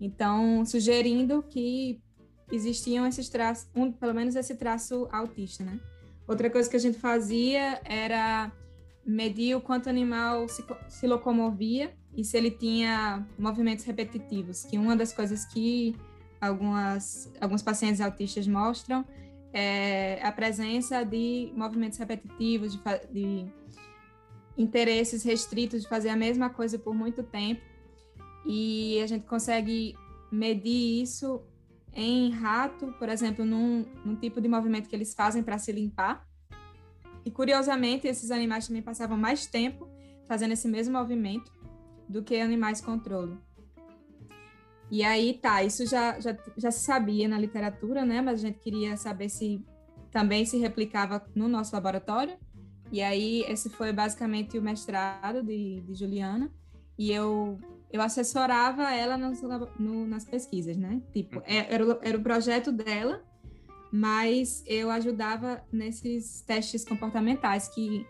Então, 0.00 0.64
sugerindo 0.64 1.42
que 1.42 2.00
existiam 2.52 3.06
esses 3.06 3.28
traços, 3.28 3.68
um, 3.74 3.90
pelo 3.90 4.14
menos 4.14 4.36
esse 4.36 4.54
traço 4.54 5.08
autista, 5.10 5.64
né? 5.64 5.80
Outra 6.26 6.48
coisa 6.50 6.68
que 6.68 6.76
a 6.76 6.80
gente 6.80 6.98
fazia 6.98 7.80
era 7.84 8.52
medir 9.04 9.54
o 9.54 9.60
quanto 9.60 9.86
o 9.86 9.90
animal 9.90 10.48
se, 10.48 10.64
se 10.88 11.06
locomovia 11.06 11.94
e 12.16 12.24
se 12.24 12.36
ele 12.36 12.50
tinha 12.50 13.26
movimentos 13.38 13.84
repetitivos, 13.84 14.64
que 14.64 14.78
uma 14.78 14.96
das 14.96 15.12
coisas 15.12 15.44
que 15.44 15.96
algumas, 16.40 17.30
alguns 17.40 17.62
pacientes 17.62 18.00
autistas 18.00 18.46
mostram 18.46 19.04
é 19.56 20.18
a 20.20 20.32
presença 20.32 21.04
de 21.04 21.52
movimentos 21.54 21.96
repetitivos, 21.96 22.72
de, 22.74 22.82
de 23.12 23.46
interesses 24.58 25.22
restritos 25.22 25.82
de 25.82 25.88
fazer 25.88 26.08
a 26.08 26.16
mesma 26.16 26.50
coisa 26.50 26.76
por 26.76 26.92
muito 26.92 27.22
tempo. 27.22 27.62
E 28.44 29.00
a 29.00 29.06
gente 29.06 29.24
consegue 29.26 29.94
medir 30.30 31.00
isso 31.00 31.40
em 31.94 32.32
rato, 32.32 32.92
por 32.98 33.08
exemplo, 33.08 33.44
num, 33.44 33.86
num 34.04 34.16
tipo 34.16 34.40
de 34.40 34.48
movimento 34.48 34.88
que 34.88 34.96
eles 34.96 35.14
fazem 35.14 35.40
para 35.40 35.56
se 35.56 35.70
limpar. 35.70 36.26
E 37.24 37.30
curiosamente, 37.30 38.08
esses 38.08 38.32
animais 38.32 38.66
também 38.66 38.82
passavam 38.82 39.16
mais 39.16 39.46
tempo 39.46 39.88
fazendo 40.26 40.50
esse 40.50 40.66
mesmo 40.66 40.98
movimento 40.98 41.52
do 42.08 42.24
que 42.24 42.40
animais 42.40 42.80
controle. 42.80 43.38
E 44.94 45.02
aí, 45.02 45.34
tá, 45.42 45.60
isso 45.64 45.84
já, 45.84 46.20
já, 46.20 46.38
já 46.56 46.70
se 46.70 46.84
sabia 46.84 47.26
na 47.26 47.36
literatura, 47.36 48.04
né? 48.04 48.20
Mas 48.20 48.34
a 48.34 48.46
gente 48.46 48.60
queria 48.60 48.96
saber 48.96 49.28
se 49.28 49.60
também 50.12 50.46
se 50.46 50.56
replicava 50.56 51.20
no 51.34 51.48
nosso 51.48 51.74
laboratório. 51.74 52.36
E 52.92 53.02
aí, 53.02 53.44
esse 53.48 53.68
foi 53.68 53.92
basicamente 53.92 54.56
o 54.56 54.62
mestrado 54.62 55.42
de, 55.42 55.80
de 55.80 55.94
Juliana. 55.96 56.48
E 56.96 57.10
eu, 57.10 57.58
eu 57.92 58.00
assessorava 58.00 58.94
ela 58.94 59.16
nas, 59.16 59.42
no, 59.80 60.06
nas 60.06 60.26
pesquisas, 60.26 60.76
né? 60.76 61.02
Tipo, 61.12 61.42
é, 61.44 61.74
era, 61.74 61.98
era 62.00 62.16
o 62.16 62.22
projeto 62.22 62.70
dela, 62.70 63.20
mas 63.92 64.62
eu 64.64 64.92
ajudava 64.92 65.60
nesses 65.72 66.42
testes 66.42 66.84
comportamentais 66.84 67.66
que 67.66 68.06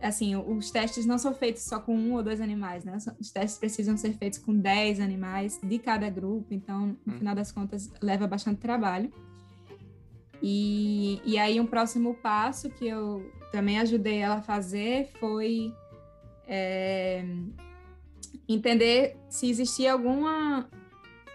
assim, 0.00 0.36
os 0.36 0.70
testes 0.70 1.06
não 1.06 1.18
são 1.18 1.34
feitos 1.34 1.62
só 1.62 1.78
com 1.80 1.94
um 1.94 2.14
ou 2.14 2.22
dois 2.22 2.40
animais, 2.40 2.84
né? 2.84 2.96
Os 3.18 3.30
testes 3.30 3.58
precisam 3.58 3.96
ser 3.96 4.14
feitos 4.14 4.38
com 4.38 4.54
dez 4.54 5.00
animais 5.00 5.58
de 5.62 5.78
cada 5.78 6.08
grupo, 6.08 6.46
então, 6.50 6.96
no 7.04 7.14
hum. 7.14 7.18
final 7.18 7.34
das 7.34 7.52
contas, 7.52 7.90
leva 8.02 8.26
bastante 8.26 8.58
trabalho. 8.60 9.12
E, 10.42 11.20
e 11.24 11.38
aí, 11.38 11.60
um 11.60 11.66
próximo 11.66 12.14
passo 12.14 12.70
que 12.70 12.86
eu 12.86 13.30
também 13.52 13.78
ajudei 13.78 14.18
ela 14.18 14.36
a 14.36 14.42
fazer 14.42 15.10
foi 15.18 15.74
é, 16.46 17.24
entender 18.48 19.16
se 19.28 19.48
existia 19.48 19.92
alguma, 19.92 20.68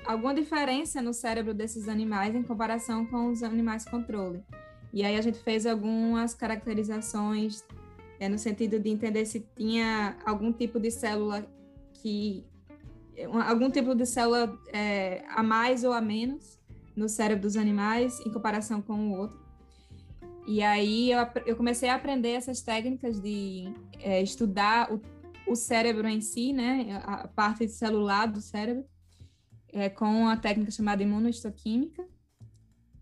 alguma 0.05 0.33
diferença 0.33 1.01
no 1.01 1.13
cérebro 1.13 1.53
desses 1.53 1.87
animais 1.87 2.35
em 2.35 2.43
comparação 2.43 3.05
com 3.05 3.29
os 3.29 3.43
animais 3.43 3.85
controle. 3.85 4.43
E 4.91 5.03
aí 5.03 5.17
a 5.17 5.21
gente 5.21 5.39
fez 5.39 5.65
algumas 5.65 6.33
caracterizações 6.33 7.63
é, 8.25 8.29
no 8.29 8.37
sentido 8.37 8.79
de 8.79 8.89
entender 8.89 9.25
se 9.25 9.47
tinha 9.55 10.17
algum 10.25 10.51
tipo 10.51 10.79
de 10.79 10.89
célula 10.89 11.45
que 11.93 12.43
algum 13.47 13.69
tipo 13.69 13.95
de 13.95 14.05
célula 14.05 14.59
é, 14.73 15.23
a 15.29 15.41
mais 15.41 15.83
ou 15.83 15.93
a 15.93 16.01
menos 16.01 16.59
no 16.95 17.07
cérebro 17.07 17.43
dos 17.43 17.55
animais 17.55 18.19
em 18.25 18.31
comparação 18.31 18.81
com 18.81 19.09
o 19.09 19.17
outro. 19.17 19.39
E 20.47 20.61
aí 20.61 21.11
eu, 21.11 21.19
eu 21.45 21.55
comecei 21.55 21.89
a 21.89 21.95
aprender 21.95 22.31
essas 22.31 22.61
técnicas 22.61 23.19
de 23.19 23.73
é, 23.99 24.21
estudar 24.21 24.91
o, 24.91 25.01
o 25.47 25.55
cérebro 25.55 26.07
em 26.07 26.21
si, 26.21 26.51
né, 26.51 27.01
a 27.03 27.27
parte 27.27 27.67
celular 27.67 28.27
do 28.27 28.41
cérebro, 28.41 28.85
é, 29.73 29.89
com 29.89 30.27
a 30.27 30.37
técnica 30.37 30.71
chamada 30.71 31.01
imunohistoquímica, 31.01 32.05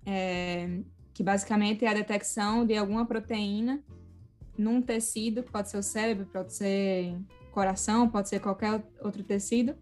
é, 0.05 0.80
que 1.13 1.24
basicamente 1.24 1.86
é 1.86 1.89
a 1.89 1.93
detecção 1.93 2.65
de 2.65 2.76
alguma 2.76 3.05
proteína 3.05 3.84
num 4.58 4.82
tecido, 4.82 5.43
pode 5.43 5.70
ser 5.70 5.78
o 5.78 5.84
cérebro, 5.84 6.26
pode 6.32 6.54
ser 6.54 7.18
coração, 7.51 8.10
pode 8.10 8.30
ser 8.30 8.39
qualquer 8.39 8.84
outro 9.01 9.24
tecido, 9.24 9.76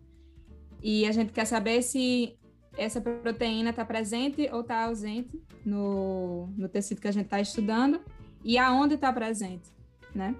e 0.81 1.05
a 1.05 1.11
gente 1.11 1.31
quer 1.31 1.45
saber 1.45 1.81
se 1.81 2.37
essa 2.77 3.01
proteína 3.01 3.69
está 3.71 3.85
presente 3.85 4.49
ou 4.51 4.61
está 4.61 4.85
ausente 4.85 5.39
no, 5.65 6.47
no 6.57 6.67
tecido 6.69 7.01
que 7.01 7.07
a 7.07 7.11
gente 7.11 7.25
está 7.25 7.39
estudando 7.39 8.01
e 8.43 8.57
aonde 8.57 8.95
está 8.95 9.11
presente, 9.11 9.69
né? 10.15 10.35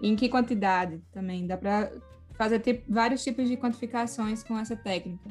E 0.00 0.08
em 0.08 0.16
que 0.16 0.28
quantidade 0.28 1.02
também. 1.12 1.46
Dá 1.46 1.56
para 1.56 1.92
fazer 2.34 2.60
tipo, 2.60 2.90
vários 2.90 3.22
tipos 3.22 3.48
de 3.48 3.56
quantificações 3.56 4.42
com 4.42 4.58
essa 4.58 4.76
técnica. 4.76 5.28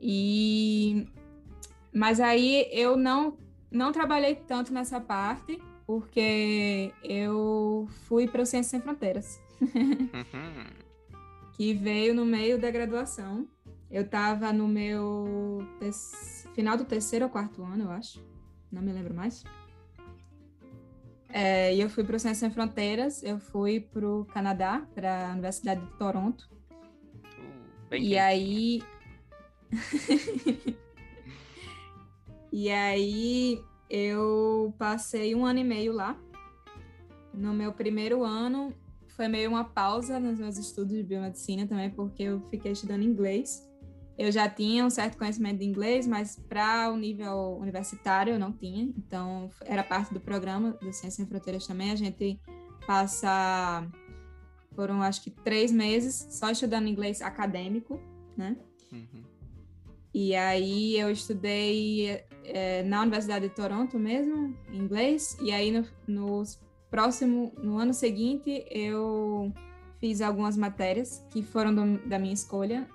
E 0.00 1.06
mas 1.92 2.20
aí 2.20 2.68
eu 2.70 2.96
não 2.96 3.36
não 3.70 3.92
trabalhei 3.92 4.34
tanto 4.34 4.72
nessa 4.72 5.00
parte 5.00 5.60
porque 5.90 6.92
eu 7.02 7.88
fui 8.06 8.28
para 8.28 8.42
o 8.42 8.46
Ciências 8.46 8.70
Sem 8.70 8.80
Fronteiras, 8.80 9.40
uhum. 9.60 10.08
que 11.54 11.74
veio 11.74 12.14
no 12.14 12.24
meio 12.24 12.60
da 12.60 12.70
graduação. 12.70 13.48
Eu 13.90 14.02
estava 14.02 14.52
no 14.52 14.68
meu 14.68 15.66
te... 15.80 15.90
final 16.54 16.76
do 16.76 16.84
terceiro 16.84 17.24
ou 17.24 17.30
quarto 17.30 17.64
ano, 17.64 17.86
eu 17.86 17.90
acho. 17.90 18.24
Não 18.70 18.80
me 18.80 18.92
lembro 18.92 19.12
mais. 19.12 19.42
É, 21.28 21.74
e 21.74 21.80
eu 21.80 21.90
fui 21.90 22.04
para 22.04 22.14
o 22.14 22.20
Ciências 22.20 22.38
Sem 22.38 22.50
Fronteiras, 22.52 23.24
eu 23.24 23.40
fui 23.40 23.80
para 23.80 24.08
o 24.08 24.24
Canadá, 24.26 24.86
para 24.94 25.30
a 25.30 25.32
Universidade 25.32 25.84
de 25.84 25.90
Toronto. 25.94 26.48
Uh, 27.90 27.96
e 27.98 28.16
aí. 28.16 28.80
e 32.52 32.70
aí 32.70 33.60
eu 33.90 34.72
passei 34.78 35.34
um 35.34 35.44
ano 35.44 35.58
e 35.58 35.64
meio 35.64 35.92
lá. 35.92 36.16
No 37.34 37.52
meu 37.52 37.72
primeiro 37.72 38.24
ano, 38.24 38.72
foi 39.08 39.28
meio 39.28 39.50
uma 39.50 39.64
pausa 39.64 40.18
nos 40.18 40.38
meus 40.38 40.56
estudos 40.56 40.96
de 40.96 41.02
biomedicina 41.02 41.66
também, 41.66 41.90
porque 41.90 42.22
eu 42.22 42.40
fiquei 42.48 42.72
estudando 42.72 43.02
inglês. 43.02 43.68
Eu 44.16 44.30
já 44.30 44.48
tinha 44.48 44.84
um 44.84 44.90
certo 44.90 45.16
conhecimento 45.16 45.58
de 45.58 45.64
inglês, 45.64 46.06
mas 46.06 46.36
para 46.36 46.90
o 46.92 46.96
nível 46.96 47.58
universitário 47.60 48.34
eu 48.34 48.38
não 48.38 48.52
tinha. 48.52 48.84
Então, 48.96 49.50
era 49.62 49.82
parte 49.82 50.12
do 50.12 50.20
programa 50.20 50.72
do 50.72 50.92
Ciências 50.92 51.14
Sem 51.14 51.26
Fronteiras 51.26 51.66
também. 51.66 51.90
A 51.90 51.96
gente 51.96 52.38
passa, 52.86 53.86
foram 54.74 55.02
acho 55.02 55.22
que 55.22 55.30
três 55.30 55.72
meses 55.72 56.26
só 56.30 56.50
estudando 56.50 56.86
inglês 56.86 57.22
acadêmico, 57.22 57.98
né? 58.36 58.56
Uhum. 58.92 59.29
E 60.12 60.34
aí 60.34 60.98
eu 60.98 61.10
estudei 61.10 62.24
é, 62.44 62.82
na 62.82 63.02
Universidade 63.02 63.48
de 63.48 63.54
Toronto 63.54 63.98
mesmo, 63.98 64.56
inglês, 64.72 65.36
e 65.40 65.52
aí 65.52 65.70
no, 65.70 65.86
no 66.06 66.42
próximo, 66.90 67.52
no 67.62 67.78
ano 67.78 67.94
seguinte, 67.94 68.66
eu 68.70 69.52
fiz 70.00 70.20
algumas 70.20 70.56
matérias 70.56 71.24
que 71.30 71.42
foram 71.42 71.74
do, 71.74 72.08
da 72.08 72.18
minha 72.18 72.34
escolha. 72.34 72.88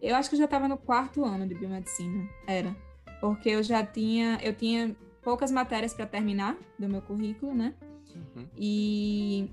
Eu 0.00 0.14
acho 0.14 0.28
que 0.28 0.36
eu 0.36 0.38
já 0.38 0.44
estava 0.44 0.68
no 0.68 0.76
quarto 0.76 1.24
ano 1.24 1.46
de 1.48 1.54
biomedicina, 1.54 2.28
era, 2.46 2.76
porque 3.20 3.48
eu 3.48 3.62
já 3.62 3.84
tinha, 3.84 4.38
eu 4.42 4.54
tinha 4.54 4.94
poucas 5.22 5.50
matérias 5.50 5.92
para 5.92 6.06
terminar 6.06 6.56
do 6.78 6.88
meu 6.88 7.02
currículo, 7.02 7.52
né? 7.52 7.74
Uhum. 8.14 8.46
E 8.56 9.50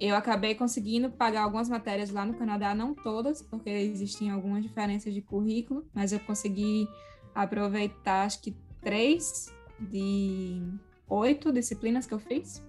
eu 0.00 0.14
acabei 0.14 0.54
conseguindo 0.54 1.10
pagar 1.10 1.42
algumas 1.42 1.68
matérias 1.68 2.10
lá 2.10 2.24
no 2.24 2.34
Canadá, 2.34 2.74
não 2.74 2.94
todas, 2.94 3.42
porque 3.42 3.68
existiam 3.68 4.34
algumas 4.34 4.62
diferenças 4.62 5.12
de 5.12 5.20
currículo, 5.20 5.86
mas 5.92 6.12
eu 6.12 6.20
consegui 6.20 6.88
aproveitar 7.34 8.24
acho 8.24 8.40
que 8.40 8.56
três 8.80 9.52
de 9.80 10.62
oito 11.08 11.52
disciplinas 11.52 12.06
que 12.06 12.14
eu 12.14 12.18
fiz. 12.18 12.64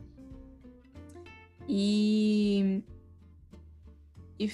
E, 1.68 2.84
e, 4.40 4.52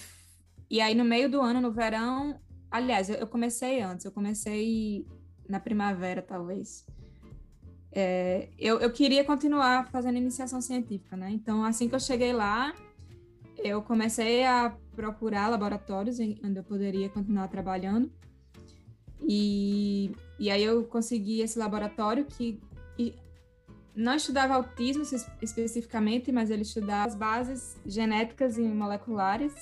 e 0.70 0.82
aí 0.82 0.94
no 0.94 1.06
meio 1.06 1.30
do 1.30 1.42
ano, 1.42 1.62
no 1.62 1.72
verão, 1.72 2.40
aliás, 2.70 3.10
eu, 3.10 3.16
eu 3.16 3.28
comecei 3.28 3.82
antes, 3.82 4.06
eu 4.06 4.12
comecei 4.12 5.08
na 5.48 5.62
primavera, 5.62 6.22
talvez. 6.22 6.86
É, 7.98 8.50
eu, 8.60 8.80
eu 8.80 8.92
queria 8.92 9.24
continuar 9.24 9.90
fazendo 9.90 10.18
iniciação 10.18 10.60
científica, 10.60 11.16
né? 11.16 11.32
Então, 11.32 11.64
assim 11.64 11.88
que 11.88 11.96
eu 11.96 12.00
cheguei 12.00 12.34
lá, 12.34 12.76
eu 13.58 13.82
comecei 13.82 14.44
a 14.44 14.76
procurar 14.94 15.48
laboratórios 15.48 16.20
onde 16.20 16.58
eu 16.58 16.64
poderia 16.64 17.08
continuar 17.08 17.48
trabalhando. 17.48 18.12
E, 19.22 20.12
e 20.38 20.52
aí 20.52 20.62
eu 20.62 20.84
consegui 20.84 21.40
esse 21.40 21.58
laboratório 21.58 22.26
que 22.26 22.60
não 23.96 24.16
estudava 24.16 24.56
autismo 24.56 25.04
especificamente, 25.42 26.32
mas 26.32 26.50
ele 26.50 26.64
estudava 26.64 27.08
as 27.08 27.16
bases 27.16 27.78
genéticas 27.86 28.58
e 28.58 28.62
moleculares 28.62 29.54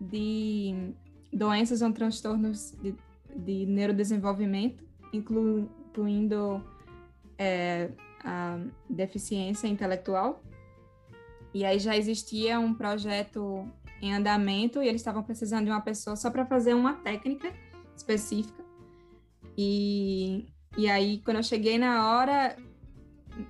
de 0.00 0.92
doenças 1.32 1.80
ou 1.80 1.92
transtornos 1.92 2.74
de, 2.82 2.94
de 3.36 3.66
neurodesenvolvimento, 3.66 4.82
inclu, 5.12 5.70
incluindo 5.88 6.64
é, 7.40 7.90
a 8.22 8.58
deficiência 8.88 9.66
intelectual. 9.66 10.42
E 11.54 11.64
aí 11.64 11.78
já 11.78 11.96
existia 11.96 12.60
um 12.60 12.74
projeto 12.74 13.66
em 14.02 14.12
andamento 14.12 14.82
e 14.82 14.88
eles 14.88 15.00
estavam 15.00 15.22
precisando 15.22 15.64
de 15.64 15.70
uma 15.70 15.80
pessoa 15.80 16.14
só 16.16 16.30
para 16.30 16.44
fazer 16.44 16.74
uma 16.74 16.94
técnica 16.94 17.52
específica. 17.96 18.62
E, 19.56 20.46
e 20.76 20.88
aí, 20.88 21.20
quando 21.24 21.38
eu 21.38 21.42
cheguei 21.42 21.76
na 21.78 22.14
hora, 22.14 22.56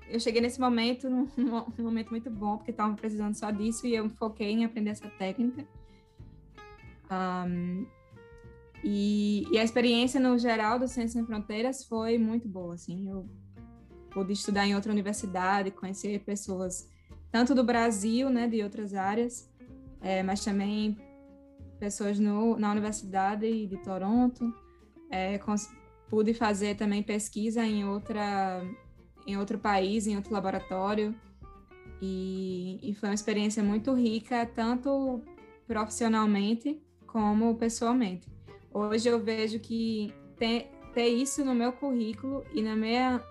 eu 0.08 0.20
cheguei 0.20 0.40
nesse 0.40 0.60
momento, 0.60 1.10
num, 1.10 1.28
num 1.36 1.84
momento 1.84 2.10
muito 2.10 2.30
bom, 2.30 2.56
porque 2.56 2.70
estavam 2.70 2.94
precisando 2.94 3.34
só 3.34 3.50
disso 3.50 3.86
e 3.86 3.94
eu 3.94 4.04
me 4.04 4.10
foquei 4.10 4.50
em 4.50 4.64
aprender 4.64 4.90
essa 4.90 5.08
técnica. 5.10 5.66
Um, 7.10 7.86
e, 8.82 9.44
e, 9.52 9.58
a 9.58 9.64
experiência 9.64 10.18
no 10.18 10.38
geral 10.38 10.78
do 10.78 10.88
Ciências 10.88 11.12
Sem 11.12 11.26
Fronteiras 11.26 11.84
foi 11.84 12.16
muito 12.16 12.48
boa, 12.48 12.74
assim, 12.74 13.10
eu 13.10 13.28
pude 14.12 14.32
estudar 14.32 14.66
em 14.66 14.74
outra 14.74 14.92
universidade, 14.92 15.70
conhecer 15.70 16.20
pessoas 16.20 16.88
tanto 17.30 17.54
do 17.54 17.62
Brasil, 17.62 18.28
né, 18.28 18.48
de 18.48 18.62
outras 18.62 18.92
áreas, 18.92 19.48
é, 20.00 20.22
mas 20.22 20.44
também 20.44 20.98
pessoas 21.78 22.18
no, 22.18 22.58
na 22.58 22.70
Universidade 22.70 23.66
de 23.66 23.76
Toronto, 23.78 24.52
é, 25.10 25.38
pude 26.08 26.34
fazer 26.34 26.76
também 26.76 27.02
pesquisa 27.02 27.64
em 27.64 27.84
outra 27.84 28.62
em 29.26 29.36
outro 29.36 29.58
país, 29.58 30.06
em 30.06 30.16
outro 30.16 30.32
laboratório. 30.32 31.14
E, 32.02 32.78
e 32.82 32.94
foi 32.94 33.10
uma 33.10 33.14
experiência 33.14 33.62
muito 33.62 33.92
rica, 33.92 34.46
tanto 34.46 35.22
profissionalmente 35.66 36.82
como 37.06 37.54
pessoalmente. 37.56 38.26
Hoje 38.72 39.08
eu 39.08 39.18
vejo 39.18 39.58
que 39.58 40.12
ter, 40.38 40.70
ter 40.94 41.08
isso 41.08 41.44
no 41.44 41.54
meu 41.54 41.72
currículo 41.72 42.44
e 42.54 42.62
na 42.62 42.74
minha, 42.74 43.22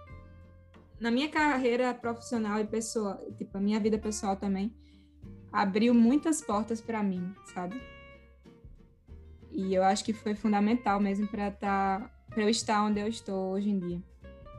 na 1.00 1.10
minha 1.10 1.30
carreira 1.30 1.93
profissional 1.93 2.60
e 2.60 2.66
pessoal, 2.66 3.18
tipo, 3.38 3.58
a 3.58 3.62
minha 3.62 3.80
vida 3.80 3.97
pessoal 3.97 4.36
também, 4.36 4.74
abriu 5.52 5.93
muitas 5.93 6.41
portas 6.41 6.82
para 6.82 7.02
mim, 7.02 7.34
sabe? 7.54 7.82
E 9.52 9.74
eu 9.74 9.84
acho 9.84 10.04
que 10.04 10.14
foi 10.14 10.36
fundamental 10.36 11.00
mesmo 11.00 11.28
para 11.28 11.47
estar, 11.47 12.02
tá, 12.02 12.12
eu 12.38 12.50
estar 12.50 12.84
onde 12.84 13.00
eu 13.00 13.08
estou 13.08 13.54
hoje 13.54 13.70
em 13.70 13.80
dia. 13.80 14.04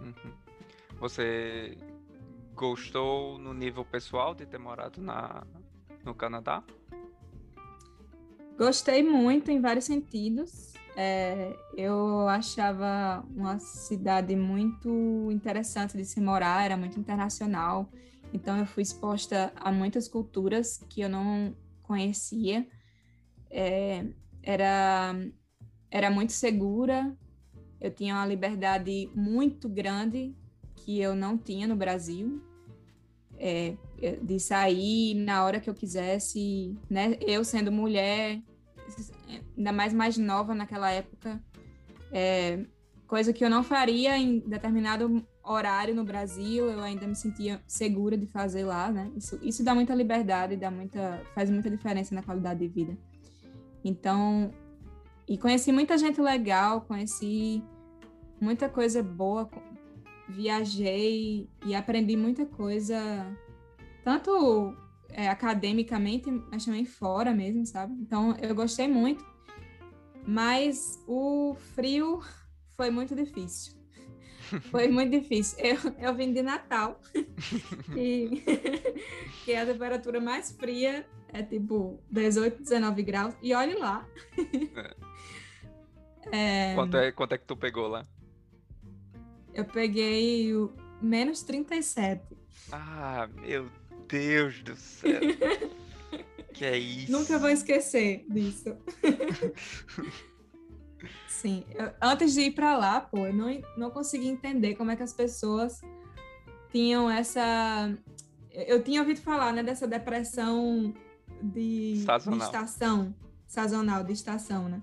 Uhum. 0.01 0.33
Você 0.99 1.79
gostou 2.55 3.39
no 3.39 3.55
nível 3.55 3.85
pessoal 3.85 4.35
de 4.35 4.45
ter 4.47 4.59
morado 4.59 5.01
na, 5.01 5.47
no 6.05 6.15
Canadá? 6.15 6.63
Gostei 8.59 9.03
muito 9.03 9.51
em 9.51 9.61
vários 9.61 9.87
sentidos. 9.87 10.70
É, 10.97 11.57
eu 11.77 12.29
achava 12.29 13.25
uma 13.35 13.59
cidade 13.59 14.35
muito 14.37 15.29
interessante 15.31 15.97
de 15.97 16.05
se 16.05 16.21
morar, 16.21 16.65
era 16.65 16.77
muito 16.77 16.99
internacional. 16.99 17.89
Então 18.33 18.59
eu 18.59 18.67
fui 18.67 18.83
exposta 18.83 19.53
a 19.57 19.73
muitas 19.73 20.09
culturas 20.09 20.79
que 20.89 21.01
eu 21.01 21.09
não 21.09 21.55
conhecia. 21.83 22.67
É, 23.51 24.05
era, 24.43 25.15
era 25.91 26.11
muito 26.11 26.33
segura, 26.33 27.17
eu 27.81 27.91
tinha 27.91 28.15
uma 28.15 28.27
liberdade 28.27 29.11
muito 29.15 29.69
grande 29.69 30.35
que 30.77 31.01
eu 31.01 31.15
não 31.15 31.37
tinha 31.37 31.67
no 31.67 31.75
Brasil, 31.75 32.43
é, 33.39 33.75
de 34.23 34.39
sair 34.39 35.15
na 35.15 35.45
hora 35.45 35.61
que 35.61 35.69
eu 35.69 35.75
quisesse, 35.75 36.77
né? 36.89 37.17
Eu 37.21 37.43
sendo 37.43 37.73
mulher, 37.73 38.41
ainda 39.61 39.73
mais 39.73 39.93
mais 39.93 40.17
nova 40.17 40.55
naquela 40.55 40.91
época, 40.91 41.39
é, 42.11 42.65
coisa 43.07 43.33
que 43.33 43.45
eu 43.45 43.51
não 43.51 43.63
faria 43.63 44.17
em 44.17 44.39
determinado 44.41 45.23
horário 45.45 45.95
no 45.95 46.03
Brasil, 46.03 46.71
eu 46.71 46.81
ainda 46.81 47.07
me 47.07 47.15
sentia 47.15 47.61
segura 47.67 48.17
de 48.17 48.27
fazer 48.27 48.65
lá, 48.65 48.91
né? 48.91 49.11
Isso, 49.15 49.39
isso 49.43 49.63
dá 49.63 49.75
muita 49.75 49.95
liberdade, 49.95 50.57
dá 50.57 50.71
muita, 50.71 51.23
faz 51.35 51.51
muita 51.51 51.71
diferença 51.71 52.15
na 52.15 52.23
qualidade 52.23 52.61
de 52.61 52.69
vida. 52.69 52.97
Então, 53.85 54.53
e 55.29 55.37
conheci 55.37 55.73
muita 55.73 55.99
gente 55.99 56.21
legal, 56.21 56.83
conheci 56.83 57.63
muita 58.41 58.69
coisa 58.69 59.03
boa, 59.03 59.49
viajei 60.29 61.49
e 61.67 61.75
aprendi 61.75 62.17
muita 62.17 62.47
coisa, 62.47 62.99
tanto 64.05 64.75
é, 65.11 65.29
academicamente, 65.29 66.31
mas 66.51 66.65
também 66.65 66.85
fora 66.85 67.35
mesmo, 67.35 67.67
sabe? 67.67 67.93
Então, 68.01 68.35
eu 68.41 68.55
gostei 68.55 68.89
muito, 68.89 69.25
mas 70.27 71.03
o 71.07 71.55
frio 71.75 72.23
foi 72.77 72.91
muito 72.91 73.15
difícil. 73.15 73.81
Foi 74.73 74.89
muito 74.89 75.13
difícil. 75.13 75.59
Eu, 75.61 75.77
eu 75.99 76.15
vim 76.15 76.33
de 76.33 76.43
Natal, 76.43 77.01
e, 77.97 78.43
que 79.45 79.53
é 79.53 79.61
a 79.61 79.67
temperatura 79.67 80.21
mais 80.21 80.51
fria 80.51 81.07
é 81.29 81.41
tipo 81.41 82.03
18, 82.11 82.61
19 82.61 83.03
graus, 83.05 83.35
e 83.41 83.55
olhe 83.55 83.75
lá. 83.75 84.05
É. 86.33 86.73
É... 86.73 86.75
Quanto, 86.75 86.97
é, 86.97 87.13
quanto 87.13 87.35
é 87.35 87.39
que 87.39 87.45
tu 87.45 87.57
pegou 87.57 87.87
lá? 87.87 88.07
Eu 89.55 89.65
peguei 89.65 90.55
o 90.55 90.73
menos 91.01 91.43
37. 91.43 92.37
Ah, 92.73 93.29
meu 93.41 93.69
Deus 94.09 94.63
do 94.63 94.77
céu. 94.77 95.21
Que 96.61 96.67
é 96.67 96.77
isso? 96.77 97.11
Nunca 97.11 97.39
vou 97.39 97.49
esquecer 97.49 98.27
disso. 98.29 98.77
Sim, 101.27 101.65
eu, 101.75 101.91
antes 102.03 102.35
de 102.35 102.43
ir 102.43 102.51
para 102.51 102.77
lá, 102.77 103.01
pô, 103.01 103.27
eu 103.27 103.33
não, 103.33 103.63
não 103.79 103.91
consegui 103.91 104.29
entender 104.29 104.75
como 104.75 104.91
é 104.91 104.97
que 104.97 105.03
as 105.03 105.15
pessoas 105.15 105.81
tinham 106.71 107.11
essa. 107.11 107.97
Eu 108.53 108.83
tinha 108.83 109.01
ouvido 109.01 109.23
falar, 109.23 109.55
né, 109.55 109.63
dessa 109.63 109.89
depressão 109.89 110.93
de, 111.43 112.05
de 112.05 112.37
estação, 112.37 113.15
sazonal, 113.47 114.05
de 114.05 114.13
estação, 114.13 114.69
né? 114.69 114.83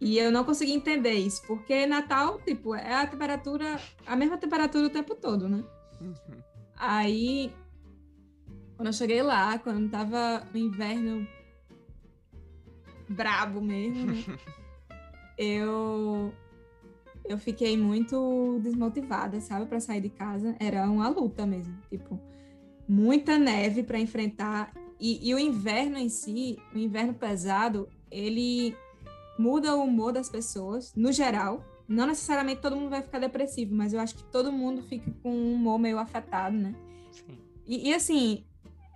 E 0.00 0.18
eu 0.18 0.32
não 0.32 0.44
consegui 0.44 0.72
entender 0.72 1.12
isso, 1.12 1.42
porque 1.46 1.84
Natal, 1.84 2.40
tipo, 2.40 2.74
é 2.74 2.94
a 2.94 3.06
temperatura, 3.06 3.78
a 4.06 4.16
mesma 4.16 4.38
temperatura 4.38 4.86
o 4.86 4.90
tempo 4.90 5.14
todo, 5.14 5.46
né? 5.46 5.62
Uhum. 6.00 6.14
Aí, 6.74 7.52
quando 8.76 8.88
eu 8.88 8.92
cheguei 8.92 9.22
lá, 9.22 9.58
quando 9.58 9.90
tava 9.90 10.46
no 10.52 10.58
inverno 10.58 11.26
brabo 13.08 13.60
mesmo, 13.60 14.06
né? 14.06 14.24
eu 15.38 16.32
eu 17.24 17.38
fiquei 17.38 17.76
muito 17.76 18.60
desmotivada, 18.62 19.40
sabe, 19.40 19.66
para 19.66 19.80
sair 19.80 20.00
de 20.00 20.10
casa. 20.10 20.54
Era 20.60 20.88
uma 20.88 21.08
luta 21.08 21.44
mesmo, 21.44 21.76
tipo, 21.90 22.20
muita 22.88 23.36
neve 23.36 23.82
para 23.82 23.98
enfrentar 23.98 24.72
e, 24.98 25.28
e, 25.28 25.34
o 25.34 25.38
inverno 25.38 25.98
em 25.98 26.08
si, 26.08 26.58
o 26.74 26.78
inverno 26.78 27.12
pesado, 27.12 27.88
ele 28.10 28.74
muda 29.38 29.76
o 29.76 29.84
humor 29.84 30.12
das 30.12 30.28
pessoas, 30.28 30.94
no 30.94 31.12
geral. 31.12 31.62
Não 31.86 32.06
necessariamente 32.06 32.60
todo 32.60 32.76
mundo 32.76 32.90
vai 32.90 33.02
ficar 33.02 33.18
depressivo, 33.18 33.74
mas 33.74 33.92
eu 33.92 34.00
acho 34.00 34.16
que 34.16 34.24
todo 34.24 34.50
mundo 34.50 34.82
fica 34.82 35.10
com 35.22 35.30
um 35.30 35.54
humor 35.54 35.78
meio 35.78 35.98
afetado, 35.98 36.56
né? 36.56 36.74
Sim. 37.12 37.38
E, 37.66 37.90
e 37.90 37.94
assim, 37.94 38.44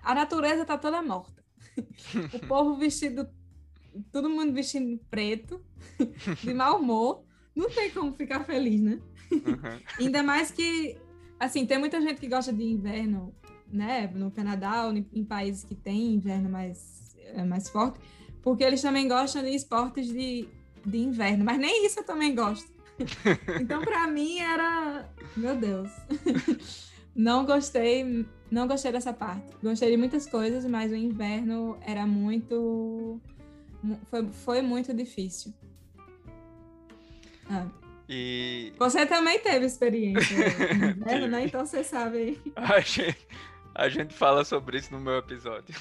a 0.03 0.15
natureza 0.15 0.65
tá 0.65 0.77
toda 0.79 1.03
morta. 1.03 1.43
o 2.35 2.47
povo 2.47 2.77
vestido, 2.77 3.29
todo 4.13 4.29
mundo 4.29 4.53
vestindo 4.53 4.99
preto, 5.11 5.61
de 6.43 6.55
mau 6.55 6.79
humor. 6.79 7.25
Não 7.55 7.69
tem 7.69 7.91
como 7.91 8.13
ficar 8.13 8.45
feliz, 8.45 8.81
né? 8.81 9.01
Uhum. 9.31 9.81
Ainda 9.99 10.23
mais 10.23 10.51
que, 10.51 10.97
assim, 11.39 11.67
tem 11.67 11.79
muita 11.79 12.01
gente 12.01 12.21
que 12.21 12.29
gosta 12.29 12.53
de 12.53 12.63
inverno, 12.63 13.35
né? 13.67 14.07
No 14.09 14.31
Canadá 14.31 14.87
ou 14.87 14.93
em 14.95 15.25
países 15.25 15.65
que 15.65 15.75
tem 15.75 16.15
inverno 16.15 16.49
mais, 16.49 17.17
é, 17.19 17.45
mais 17.45 17.69
forte 17.69 18.01
porque 18.43 18.65
eles 18.65 18.81
também 18.81 19.09
gostam 19.09 19.43
de 19.43 19.51
esportes 19.51 20.07
de, 20.07 20.49
de 20.85 20.99
inverno, 20.99 21.45
mas 21.45 21.59
nem 21.59 21.87
isso 21.87 22.01
eu 22.01 22.05
também 22.05 22.35
gosto. 22.35 22.71
então, 23.61 23.83
para 23.83 24.07
mim, 24.07 24.39
era. 24.39 25.09
Meu 25.37 25.57
Deus. 25.57 25.91
não 27.15 27.45
gostei, 27.45 28.27
não 28.51 28.67
gostei 28.67 28.91
dessa 28.91 29.13
parte. 29.13 29.47
Gostei 29.63 29.91
de 29.91 29.97
muitas 29.97 30.27
coisas, 30.27 30.65
mas 30.65 30.91
o 30.91 30.97
inverno 30.97 31.79
era 31.87 32.07
muito. 32.07 33.21
Foi, 34.11 34.27
foi 34.33 34.63
muito 34.63 34.93
difícil. 34.93 35.55
Ah. 37.49 37.67
E... 38.09 38.73
Você 38.77 39.07
também 39.07 39.39
teve 39.39 39.67
experiência 39.67 40.35
inverno, 40.75 41.29
né? 41.29 41.45
Então 41.45 41.65
você 41.65 41.85
sabe. 41.85 42.41
A 42.57 42.81
gente, 42.81 43.29
a 43.73 43.89
gente 43.89 44.13
fala 44.13 44.45
sobre 44.45 44.79
isso 44.79 44.93
no 44.93 45.01
meu 45.01 45.19
episódio. 45.19 45.73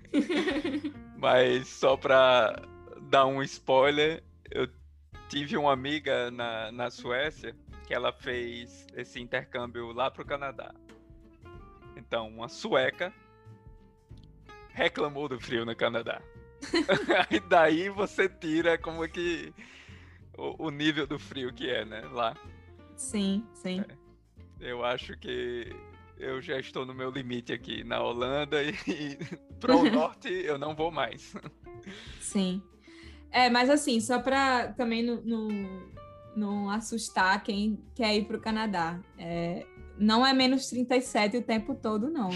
Mas 1.16 1.66
só 1.68 1.96
pra 1.96 2.62
dar 3.08 3.24
um 3.24 3.42
spoiler, 3.42 4.22
eu 4.50 4.68
tive 5.30 5.56
uma 5.56 5.72
amiga 5.72 6.30
na, 6.30 6.70
na 6.70 6.90
Suécia 6.90 7.56
que 7.86 7.94
ela 7.94 8.12
fez 8.12 8.86
esse 8.94 9.18
intercâmbio 9.18 9.92
lá 9.92 10.10
pro 10.10 10.26
Canadá. 10.26 10.74
Então, 11.96 12.28
uma 12.28 12.48
sueca 12.48 13.12
reclamou 14.68 15.28
do 15.28 15.40
frio 15.40 15.64
no 15.64 15.74
Canadá. 15.74 16.20
Aí 17.30 17.40
daí 17.40 17.88
você 17.88 18.28
tira 18.28 18.76
como 18.76 19.04
é 19.04 19.08
que 19.08 19.52
o, 20.36 20.66
o, 20.66 20.70
nível 20.70 21.06
do 21.06 21.18
frio 21.18 21.52
que 21.52 21.68
é, 21.68 21.84
né, 21.84 22.02
lá. 22.12 22.36
Sim, 22.94 23.44
sim. 23.54 23.80
É. 23.80 24.70
Eu 24.70 24.84
acho 24.84 25.16
que 25.18 25.74
eu 26.18 26.40
já 26.40 26.58
estou 26.58 26.86
no 26.86 26.94
meu 26.94 27.10
limite 27.10 27.52
aqui 27.52 27.84
na 27.84 28.02
Holanda 28.02 28.62
e, 28.62 28.74
e 28.86 29.18
para 29.60 29.76
o 29.76 29.88
norte 29.90 30.28
eu 30.28 30.58
não 30.58 30.74
vou 30.74 30.90
mais. 30.90 31.34
Sim. 32.20 32.62
É, 33.30 33.50
mas 33.50 33.68
assim, 33.68 34.00
só 34.00 34.18
para 34.18 34.72
também 34.72 35.02
não, 35.02 35.20
não, 35.22 35.48
não, 36.36 36.70
assustar 36.70 37.42
quem 37.42 37.78
quer 37.94 38.14
ir 38.14 38.24
para 38.26 38.36
o 38.36 38.40
Canadá. 38.40 38.98
É, 39.18 39.66
não 39.98 40.26
é 40.26 40.32
menos 40.32 40.68
37 40.68 41.38
o 41.38 41.42
tempo 41.42 41.74
todo, 41.74 42.10
não. 42.10 42.30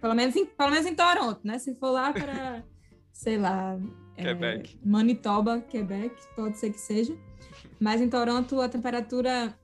Pelo 0.00 0.14
menos, 0.14 0.36
em, 0.36 0.46
pelo 0.46 0.70
menos 0.70 0.86
em 0.86 0.94
Toronto, 0.94 1.40
né? 1.44 1.58
Se 1.58 1.74
for 1.76 1.90
lá 1.90 2.12
para, 2.12 2.64
sei 3.12 3.38
lá, 3.38 3.78
é, 4.16 4.34
Manitoba, 4.84 5.60
Quebec, 5.60 6.14
pode 6.36 6.58
ser 6.58 6.70
que 6.70 6.80
seja. 6.80 7.16
Mas 7.78 8.00
em 8.00 8.08
Toronto 8.08 8.60
a 8.60 8.68
temperatura 8.68 9.56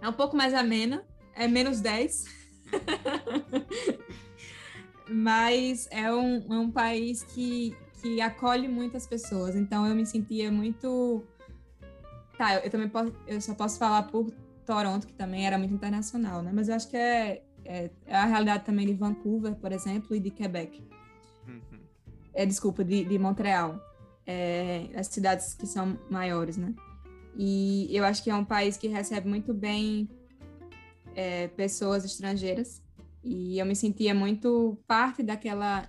é 0.00 0.08
um 0.08 0.12
pouco 0.12 0.36
mais 0.36 0.54
amena, 0.54 1.04
é 1.34 1.46
menos 1.46 1.80
10. 1.80 2.24
Mas 5.08 5.88
é 5.90 6.12
um, 6.12 6.52
é 6.52 6.58
um 6.58 6.70
país 6.70 7.22
que, 7.22 7.76
que 8.00 8.20
acolhe 8.20 8.68
muitas 8.68 9.06
pessoas. 9.06 9.54
Então 9.54 9.86
eu 9.86 9.94
me 9.94 10.06
sentia 10.06 10.50
muito. 10.50 11.22
Tá, 12.38 12.54
eu, 12.54 12.60
eu, 12.60 12.70
também 12.70 12.88
posso, 12.88 13.12
eu 13.26 13.40
só 13.40 13.54
posso 13.54 13.78
falar 13.78 14.04
por 14.04 14.32
Toronto, 14.62 15.06
que 15.06 15.12
também 15.12 15.46
era 15.46 15.58
muito 15.58 15.74
internacional, 15.74 16.42
né? 16.42 16.50
Mas 16.52 16.68
eu 16.68 16.74
acho 16.74 16.88
que 16.88 16.96
é, 16.96 17.42
é, 17.64 17.90
é 18.06 18.16
a 18.16 18.24
realidade 18.24 18.64
também 18.64 18.86
de 18.86 18.94
Vancouver, 18.94 19.54
por 19.54 19.72
exemplo, 19.72 20.14
e 20.14 20.20
de 20.20 20.30
Quebec. 20.30 20.82
Uhum. 21.46 21.80
É, 22.32 22.46
desculpa, 22.46 22.84
de, 22.84 23.04
de 23.04 23.18
Montreal. 23.18 23.80
É, 24.26 24.88
as 24.94 25.08
cidades 25.08 25.54
que 25.54 25.66
são 25.66 25.98
maiores, 26.08 26.56
né? 26.56 26.74
E 27.36 27.88
eu 27.90 28.04
acho 28.04 28.22
que 28.22 28.30
é 28.30 28.34
um 28.34 28.44
país 28.44 28.76
que 28.76 28.88
recebe 28.88 29.28
muito 29.28 29.52
bem 29.52 30.08
é, 31.14 31.48
pessoas 31.48 32.04
estrangeiras 32.04 32.82
e 33.22 33.58
eu 33.58 33.66
me 33.66 33.76
sentia 33.76 34.14
muito 34.14 34.78
parte 34.86 35.22
daquela 35.22 35.88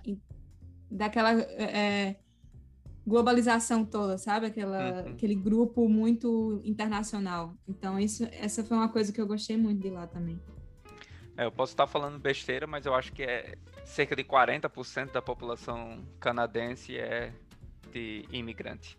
daquela 0.90 1.32
é, 1.32 2.16
globalização 3.06 3.84
toda, 3.84 4.16
sabe? 4.16 4.46
Aquela, 4.46 5.02
uhum. 5.02 5.12
Aquele 5.12 5.34
grupo 5.34 5.88
muito 5.88 6.60
internacional. 6.64 7.54
Então, 7.68 7.98
isso, 7.98 8.26
essa 8.32 8.64
foi 8.64 8.76
uma 8.76 8.88
coisa 8.88 9.12
que 9.12 9.20
eu 9.20 9.26
gostei 9.26 9.56
muito 9.56 9.80
de 9.80 9.90
lá 9.90 10.06
também. 10.06 10.40
É, 11.36 11.44
eu 11.44 11.52
posso 11.52 11.72
estar 11.72 11.86
falando 11.86 12.18
besteira, 12.18 12.66
mas 12.66 12.86
eu 12.86 12.94
acho 12.94 13.12
que 13.12 13.22
é 13.22 13.56
cerca 13.84 14.16
de 14.16 14.24
40% 14.24 15.12
da 15.12 15.20
população 15.20 16.04
canadense 16.18 16.96
é 16.96 17.32
de 17.92 18.24
imigrante. 18.30 18.98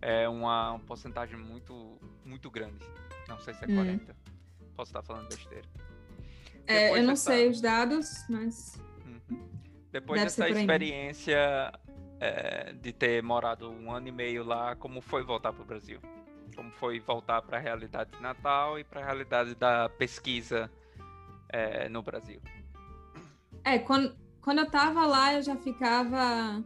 É 0.00 0.28
uma, 0.28 0.72
uma 0.72 0.80
porcentagem 0.80 1.38
muito, 1.38 1.98
muito 2.24 2.50
grande. 2.50 2.84
Não 3.28 3.38
sei 3.40 3.54
se 3.54 3.64
é 3.64 3.66
40%. 3.66 4.00
Hum. 4.00 4.14
Posso 4.76 4.90
estar 4.90 5.02
falando 5.02 5.28
besteira. 5.28 5.66
É, 6.66 6.98
eu 6.98 7.02
não 7.02 7.16
sei 7.16 7.48
os 7.48 7.60
dados, 7.60 8.24
mas. 8.28 8.78
Uhum. 9.04 9.48
Depois 9.90 10.20
dessa 10.20 10.48
experiência 10.50 11.72
é, 12.20 12.72
de 12.72 12.92
ter 12.92 13.22
morado 13.22 13.70
um 13.70 13.90
ano 13.90 14.08
e 14.08 14.12
meio 14.12 14.44
lá, 14.44 14.74
como 14.76 15.00
foi 15.00 15.22
voltar 15.22 15.52
para 15.52 15.62
o 15.62 15.66
Brasil? 15.66 16.00
Como 16.54 16.70
foi 16.72 17.00
voltar 17.00 17.42
para 17.42 17.58
a 17.58 17.60
realidade 17.60 18.12
de 18.12 18.22
Natal 18.22 18.78
e 18.78 18.84
para 18.84 19.00
a 19.00 19.04
realidade 19.04 19.54
da 19.54 19.88
pesquisa 19.88 20.70
é, 21.48 21.88
no 21.88 22.02
Brasil? 22.02 22.40
É, 23.64 23.78
quando, 23.78 24.16
quando 24.40 24.58
eu 24.58 24.64
estava 24.64 25.04
lá, 25.04 25.34
eu 25.34 25.42
já 25.42 25.56
ficava 25.56 26.62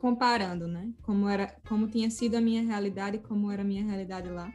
comparando, 0.00 0.66
né? 0.66 0.92
Como 1.02 1.28
era, 1.28 1.54
como 1.68 1.86
tinha 1.86 2.10
sido 2.10 2.36
a 2.36 2.40
minha 2.40 2.62
realidade 2.62 3.18
e 3.18 3.20
como 3.20 3.50
era 3.50 3.62
a 3.62 3.64
minha 3.64 3.84
realidade 3.84 4.30
lá. 4.30 4.50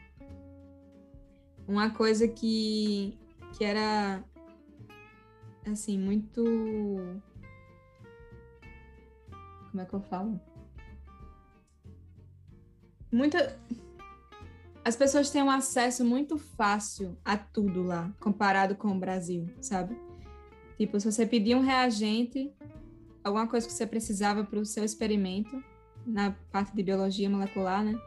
uma 1.67 1.91
coisa 1.91 2.27
que, 2.27 3.17
que 3.53 3.63
era 3.63 4.23
assim, 5.71 5.97
muito. 5.97 6.43
Como 9.75 9.81
é 9.81 9.85
que 9.85 9.93
eu 9.93 9.99
falo? 9.99 10.39
Muita. 13.11 13.59
As 14.85 14.95
pessoas 14.95 15.29
têm 15.29 15.43
um 15.43 15.51
acesso 15.51 16.05
muito 16.05 16.37
fácil 16.37 17.17
a 17.25 17.35
tudo 17.35 17.83
lá, 17.83 18.09
comparado 18.21 18.75
com 18.75 18.87
o 18.87 18.97
Brasil, 18.97 19.49
sabe? 19.59 19.97
Tipo, 20.77 20.97
se 20.97 21.11
você 21.11 21.25
pedir 21.25 21.55
um 21.57 21.59
reagente, 21.59 22.53
alguma 23.21 23.47
coisa 23.47 23.67
que 23.67 23.73
você 23.73 23.85
precisava 23.85 24.45
para 24.45 24.59
o 24.59 24.65
seu 24.65 24.85
experimento, 24.85 25.61
na 26.05 26.33
parte 26.53 26.73
de 26.73 26.81
biologia 26.81 27.29
molecular, 27.29 27.83
né? 27.83 27.99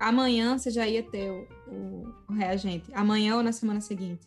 Amanhã 0.00 0.56
você 0.56 0.70
já 0.70 0.88
ia 0.88 1.02
ter 1.02 1.30
o, 1.30 1.46
o, 1.70 2.14
o 2.26 2.32
reagente, 2.32 2.90
amanhã 2.94 3.36
ou 3.36 3.42
na 3.42 3.52
semana 3.52 3.82
seguinte. 3.82 4.26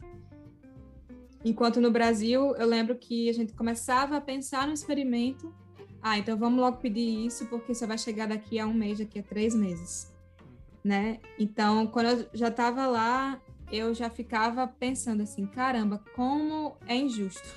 Enquanto 1.43 1.82
no 1.82 1.89
Brasil, 1.89 2.55
eu 2.57 2.67
lembro 2.67 2.95
que 2.95 3.28
a 3.28 3.34
gente 3.34 3.53
começava 3.53 4.17
a 4.17 4.22
pensar 4.22 4.67
no 4.67 4.74
experimento. 4.74 5.51
Ah, 6.02 6.18
então 6.18 6.38
vamos 6.38 6.60
logo 6.60 6.78
pedir 6.78 7.26
isso, 7.26 7.45
porque 7.45 7.74
você 7.74 7.86
vai 7.86 7.97
chegar 7.97 8.28
daqui 8.28 8.60
a 8.60 8.66
um 8.66 8.74
mês, 8.74 8.97
daqui 8.97 9.20
a 9.20 9.24
três 9.24 9.54
meses. 9.54 10.12
Né? 10.84 11.20
Então, 11.38 11.86
quando 11.88 12.08
eu 12.08 12.28
já 12.34 12.47
estava 12.47 12.88
lá, 12.88 13.39
eu 13.72 13.93
já 13.93 14.10
ficava 14.10 14.68
pensando 14.68 15.22
assim: 15.22 15.45
caramba, 15.45 16.04
como 16.16 16.76
é 16.88 16.95
injusto. 16.95 17.47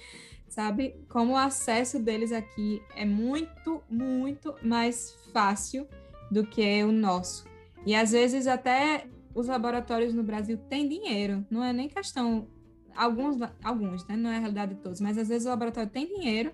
Sabe? 0.48 0.94
Como 1.08 1.32
o 1.32 1.36
acesso 1.36 1.98
deles 1.98 2.30
aqui 2.30 2.82
é 2.94 3.04
muito, 3.04 3.82
muito 3.88 4.54
mais 4.62 5.16
fácil 5.32 5.88
do 6.30 6.46
que 6.46 6.84
o 6.84 6.92
nosso. 6.92 7.44
E 7.86 7.94
às 7.94 8.12
vezes 8.12 8.46
até 8.46 9.06
os 9.34 9.48
laboratórios 9.48 10.14
no 10.14 10.22
Brasil 10.22 10.56
têm 10.68 10.88
dinheiro, 10.88 11.44
não 11.50 11.64
é 11.64 11.72
nem 11.72 11.88
questão 11.88 12.46
alguns, 12.94 13.36
alguns, 13.62 14.06
né? 14.06 14.16
Não 14.16 14.30
é 14.30 14.36
a 14.36 14.40
realidade 14.40 14.74
de 14.74 14.80
todos, 14.80 15.00
mas 15.00 15.18
às 15.18 15.28
vezes 15.28 15.46
o 15.46 15.50
laboratório 15.50 15.90
tem 15.90 16.06
dinheiro, 16.06 16.52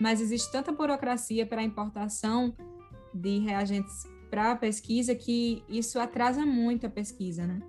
mas 0.00 0.20
existe 0.20 0.50
tanta 0.50 0.72
burocracia 0.72 1.46
para 1.46 1.60
a 1.60 1.64
importação 1.64 2.54
de 3.12 3.38
reagentes 3.38 4.04
para 4.30 4.52
a 4.52 4.56
pesquisa 4.56 5.14
que 5.14 5.62
isso 5.68 5.98
atrasa 6.00 6.44
muito 6.44 6.86
a 6.86 6.90
pesquisa, 6.90 7.46
né? 7.46 7.60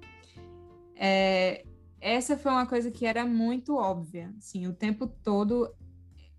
É, 0.95 1.63
essa 2.01 2.37
foi 2.37 2.51
uma 2.51 2.65
coisa 2.65 2.89
que 2.89 3.05
era 3.05 3.25
muito 3.25 3.75
óbvia, 3.75 4.33
assim, 4.37 4.67
o 4.67 4.73
tempo 4.73 5.07
todo, 5.07 5.71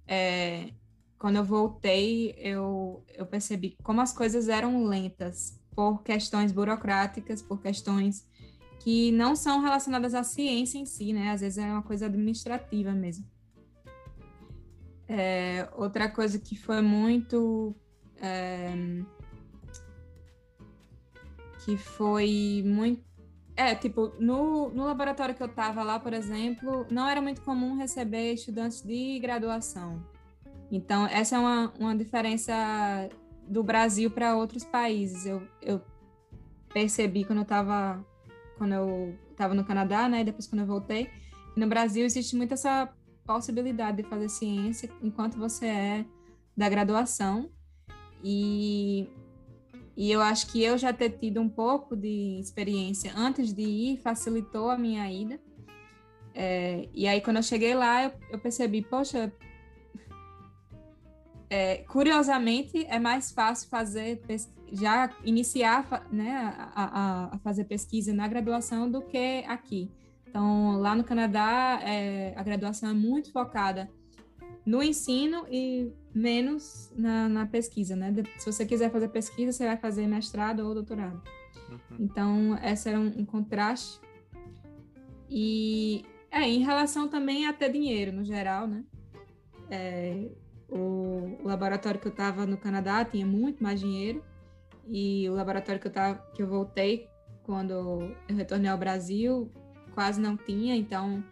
é, 0.07 0.71
quando 1.19 1.37
eu 1.37 1.45
voltei, 1.45 2.35
eu, 2.39 3.05
eu 3.15 3.27
percebi 3.27 3.77
como 3.83 4.01
as 4.01 4.13
coisas 4.13 4.49
eram 4.49 4.85
lentas 4.85 5.61
por 5.75 6.03
questões 6.03 6.53
burocráticas, 6.53 7.43
por 7.43 7.61
questões 7.61 8.27
que 8.81 9.13
não 9.13 9.37
são 9.37 9.61
relacionadas 9.61 10.15
à 10.15 10.23
ciência 10.23 10.79
em 10.79 10.87
si, 10.87 11.13
né? 11.13 11.31
Às 11.31 11.41
vezes 11.41 11.59
é 11.59 11.67
uma 11.67 11.83
coisa 11.83 12.07
administrativa 12.07 12.93
mesmo. 12.93 13.25
É, 15.09 15.69
outra 15.77 16.09
coisa 16.09 16.39
que 16.39 16.57
foi 16.57 16.83
muito. 16.83 17.75
É, 18.21 18.73
que 21.65 21.77
foi 21.77 22.63
muito. 22.65 23.05
É, 23.57 23.75
tipo, 23.75 24.13
no, 24.21 24.69
no 24.69 24.85
laboratório 24.85 25.35
que 25.35 25.43
eu 25.43 25.47
estava 25.47 25.83
lá, 25.83 25.99
por 25.99 26.13
exemplo, 26.13 26.87
não 26.91 27.09
era 27.09 27.23
muito 27.23 27.41
comum 27.41 27.77
receber 27.77 28.35
estudantes 28.35 28.83
de 28.83 29.19
graduação. 29.19 30.03
Então, 30.71 31.07
essa 31.07 31.37
é 31.37 31.39
uma, 31.39 31.73
uma 31.79 31.97
diferença 31.97 32.55
do 33.49 33.63
Brasil 33.63 34.11
para 34.11 34.37
outros 34.37 34.65
países. 34.65 35.25
Eu, 35.25 35.43
eu 35.63 35.81
percebi 36.73 37.25
quando 37.25 37.39
eu 37.39 37.45
estava 37.45 38.05
quando 38.59 38.73
eu 38.73 39.15
estava 39.31 39.55
no 39.55 39.65
Canadá, 39.65 40.09
né? 40.09 40.21
E 40.21 40.25
depois 40.25 40.47
quando 40.47 40.61
eu 40.61 40.67
voltei. 40.67 41.11
no 41.57 41.67
Brasil 41.67 42.05
existe 42.05 42.37
muito 42.37 42.55
essa 42.55 42.89
possibilidade 43.27 44.03
de 44.03 44.09
fazer 44.09 44.29
ciência 44.29 44.91
enquanto 45.03 45.37
você 45.37 45.67
é 45.67 46.05
da 46.57 46.69
graduação. 46.69 47.51
E, 48.23 49.09
e 49.97 50.11
eu 50.11 50.21
acho 50.23 50.47
que 50.47 50.63
eu 50.63 50.79
já 50.79 50.93
ter 50.93 51.11
tido 51.11 51.41
um 51.41 51.49
pouco 51.49 51.97
de 51.97 52.39
experiência 52.41 53.13
antes 53.17 53.53
de 53.53 53.63
ir 53.63 53.97
facilitou 53.99 54.71
a 54.71 54.79
minha 54.79 55.11
ida. 55.11 55.41
É, 56.35 56.89
e 56.95 57.09
aí, 57.09 57.21
quando 57.21 57.39
eu 57.39 57.43
cheguei 57.43 57.75
lá, 57.75 58.05
eu, 58.05 58.13
eu 58.31 58.39
percebi, 58.39 58.83
poxa, 58.83 59.33
é, 61.49 61.79
curiosamente, 61.89 62.85
é 62.87 62.99
mais 62.99 63.31
fácil 63.31 63.69
fazer 63.69 64.21
já 64.73 65.11
iniciar 65.25 66.07
né, 66.11 66.55
a, 66.75 67.31
a, 67.33 67.39
fazer 67.39 67.65
pesquisa 67.65 68.13
na 68.13 68.27
graduação 68.27 68.91
do 68.91 69.01
que 69.03 69.45
aqui. 69.47 69.91
Então, 70.37 70.79
lá 70.81 70.95
no 70.95 71.03
Canadá, 71.03 71.81
é, 71.83 72.35
a 72.37 72.43
graduação 72.43 72.91
é 72.91 72.93
muito 72.93 73.33
focada 73.33 73.89
no 74.67 74.83
ensino 74.83 75.47
e 75.51 75.91
menos 76.15 76.93
na, 76.95 77.27
na, 77.27 77.47
pesquisa, 77.47 77.97
né? 77.97 78.15
Se 78.37 78.53
você 78.53 78.67
quiser 78.67 78.93
fazer 78.93 79.09
pesquisa, 79.09 79.51
você 79.51 79.65
vai 79.65 79.79
fazer 79.79 80.07
mestrado 80.07 80.61
ou 80.61 80.75
doutorado. 80.75 81.23
Uhum. 81.71 81.97
Então, 81.99 82.59
esse 82.63 82.87
era 82.87 83.01
um, 83.01 83.21
um 83.21 83.25
contraste. 83.25 83.99
E 85.31 86.05
é, 86.31 86.43
em 86.43 86.63
relação 86.63 87.09
também 87.09 87.47
a 87.47 87.55
ter 87.55 87.73
dinheiro, 87.73 88.13
no 88.13 88.23
geral, 88.23 88.67
né? 88.67 88.85
É, 89.71 90.29
o, 90.69 91.39
o 91.43 91.49
laboratório 91.49 91.99
que 91.99 92.09
eu 92.09 92.13
estava 92.13 92.45
no 92.45 92.59
Canadá 92.59 93.03
tinha 93.07 93.25
muito 93.25 93.63
mais 93.63 93.81
dinheiro 93.81 94.23
e 94.87 95.31
o 95.31 95.33
laboratório 95.33 95.81
que 95.81 95.87
eu 95.87 95.93
tava, 95.93 96.19
que 96.35 96.43
eu 96.43 96.47
voltei 96.47 97.09
quando 97.43 97.71
eu 97.71 98.17
retornei 98.29 98.71
ao 98.71 98.77
Brasil 98.77 99.51
quase 99.97 100.21
não 100.21 100.37
tinha, 100.37 100.77
então 100.77 101.25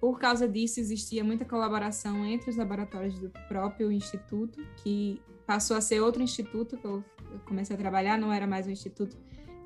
por 0.00 0.18
causa 0.18 0.48
disso 0.48 0.80
existia 0.80 1.22
muita 1.22 1.44
colaboração 1.44 2.24
entre 2.24 2.50
os 2.50 2.56
laboratórios 2.56 3.18
do 3.18 3.30
próprio 3.46 3.92
instituto, 3.92 4.64
que 4.82 5.20
passou 5.46 5.76
a 5.76 5.80
ser 5.80 6.00
outro 6.00 6.22
instituto 6.22 6.78
que 6.78 6.84
eu 6.86 7.04
comecei 7.44 7.76
a 7.76 7.78
trabalhar, 7.78 8.16
não 8.16 8.32
era 8.32 8.46
mais 8.46 8.66
o 8.66 8.70
Instituto 8.70 9.16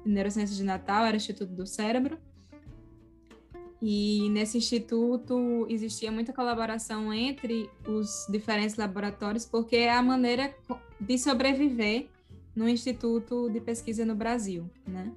de 0.04 0.10
Neurociência 0.10 0.56
de 0.56 0.64
Natal, 0.64 1.04
era 1.04 1.14
o 1.14 1.16
Instituto 1.16 1.52
do 1.52 1.66
Cérebro. 1.66 2.18
E 3.80 4.28
nesse 4.30 4.58
instituto 4.58 5.66
existia 5.68 6.10
muita 6.10 6.32
colaboração 6.32 7.12
entre 7.12 7.68
os 7.86 8.26
diferentes 8.30 8.76
laboratórios, 8.76 9.44
porque 9.44 9.76
é 9.76 9.92
a 9.92 10.02
maneira 10.02 10.54
de 11.00 11.18
sobreviver 11.18 12.08
no 12.54 12.68
Instituto 12.68 13.50
de 13.50 13.60
Pesquisa 13.60 14.04
no 14.04 14.14
Brasil, 14.14 14.70
né? 14.86 15.12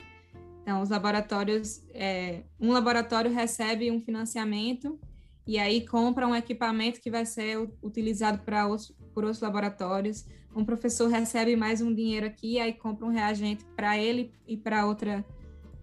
Então, 0.65 0.81
os 0.81 0.89
laboratórios, 0.89 1.83
é, 1.93 2.41
um 2.59 2.71
laboratório 2.71 3.31
recebe 3.31 3.91
um 3.91 4.01
financiamento 4.01 4.99
e 5.45 5.59
aí 5.59 5.85
compra 5.85 6.27
um 6.27 6.35
equipamento 6.35 6.99
que 6.99 7.11
vai 7.11 7.23
ser 7.23 7.69
utilizado 7.83 8.39
para 8.39 8.67
por 9.13 9.23
outros 9.23 9.41
laboratórios. 9.41 10.25
Um 10.55 10.65
professor 10.65 11.07
recebe 11.07 11.55
mais 11.55 11.81
um 11.81 11.93
dinheiro 11.93 12.25
aqui, 12.25 12.59
aí 12.59 12.73
compra 12.73 13.05
um 13.05 13.11
reagente 13.11 13.63
para 13.75 13.95
ele 13.95 14.33
e 14.47 14.57
para 14.57 14.87
outra 14.87 15.23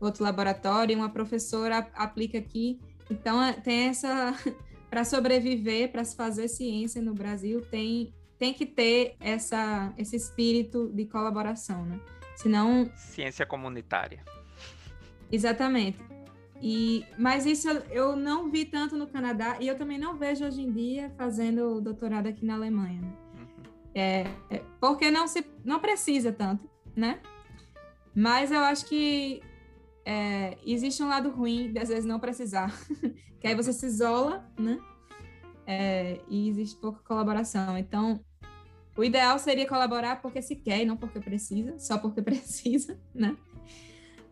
outro 0.00 0.24
laboratório, 0.24 0.96
uma 0.96 1.10
professora 1.10 1.88
aplica 1.94 2.38
aqui. 2.38 2.80
Então, 3.08 3.40
é, 3.40 3.52
tem 3.52 3.88
essa. 3.88 4.34
Para 4.90 5.06
sobreviver, 5.06 5.90
para 5.90 6.04
se 6.04 6.14
fazer 6.14 6.48
ciência 6.48 7.00
no 7.00 7.14
Brasil, 7.14 7.62
tem, 7.62 8.12
tem 8.38 8.52
que 8.52 8.66
ter 8.66 9.16
essa, 9.18 9.90
esse 9.96 10.14
espírito 10.14 10.92
de 10.92 11.06
colaboração, 11.06 11.86
né? 11.86 11.98
Senão. 12.36 12.90
Ciência 12.94 13.46
comunitária. 13.46 14.22
Exatamente. 15.32 15.98
E, 16.60 17.04
mas 17.18 17.44
isso 17.44 17.68
eu 17.90 18.14
não 18.14 18.48
vi 18.48 18.64
tanto 18.64 18.96
no 18.96 19.08
Canadá 19.08 19.56
e 19.58 19.66
eu 19.66 19.76
também 19.76 19.98
não 19.98 20.16
vejo 20.16 20.44
hoje 20.44 20.62
em 20.62 20.70
dia 20.70 21.12
fazendo 21.16 21.80
doutorado 21.80 22.28
aqui 22.28 22.44
na 22.44 22.54
Alemanha. 22.54 23.00
Né? 23.00 23.12
Uhum. 23.34 23.62
É, 23.94 24.26
é, 24.48 24.62
porque 24.78 25.10
não 25.10 25.26
se 25.26 25.44
não 25.64 25.80
precisa 25.80 26.30
tanto, 26.30 26.70
né? 26.94 27.20
Mas 28.14 28.52
eu 28.52 28.60
acho 28.60 28.86
que 28.86 29.42
é, 30.04 30.56
existe 30.64 31.02
um 31.02 31.08
lado 31.08 31.30
ruim 31.30 31.72
de 31.72 31.80
às 31.80 31.88
vezes 31.88 32.04
não 32.04 32.20
precisar, 32.20 32.72
que 33.40 33.46
aí 33.48 33.56
você 33.56 33.72
se 33.72 33.86
isola, 33.86 34.48
né? 34.56 34.78
É, 35.66 36.20
e 36.28 36.48
existe 36.48 36.78
pouca 36.78 37.00
colaboração. 37.02 37.76
Então, 37.78 38.24
o 38.96 39.02
ideal 39.02 39.38
seria 39.38 39.66
colaborar 39.66 40.20
porque 40.20 40.42
se 40.42 40.56
quer 40.56 40.82
e 40.82 40.84
não 40.84 40.96
porque 40.96 41.18
precisa, 41.18 41.76
só 41.78 41.98
porque 41.98 42.20
precisa, 42.22 43.00
né? 43.14 43.36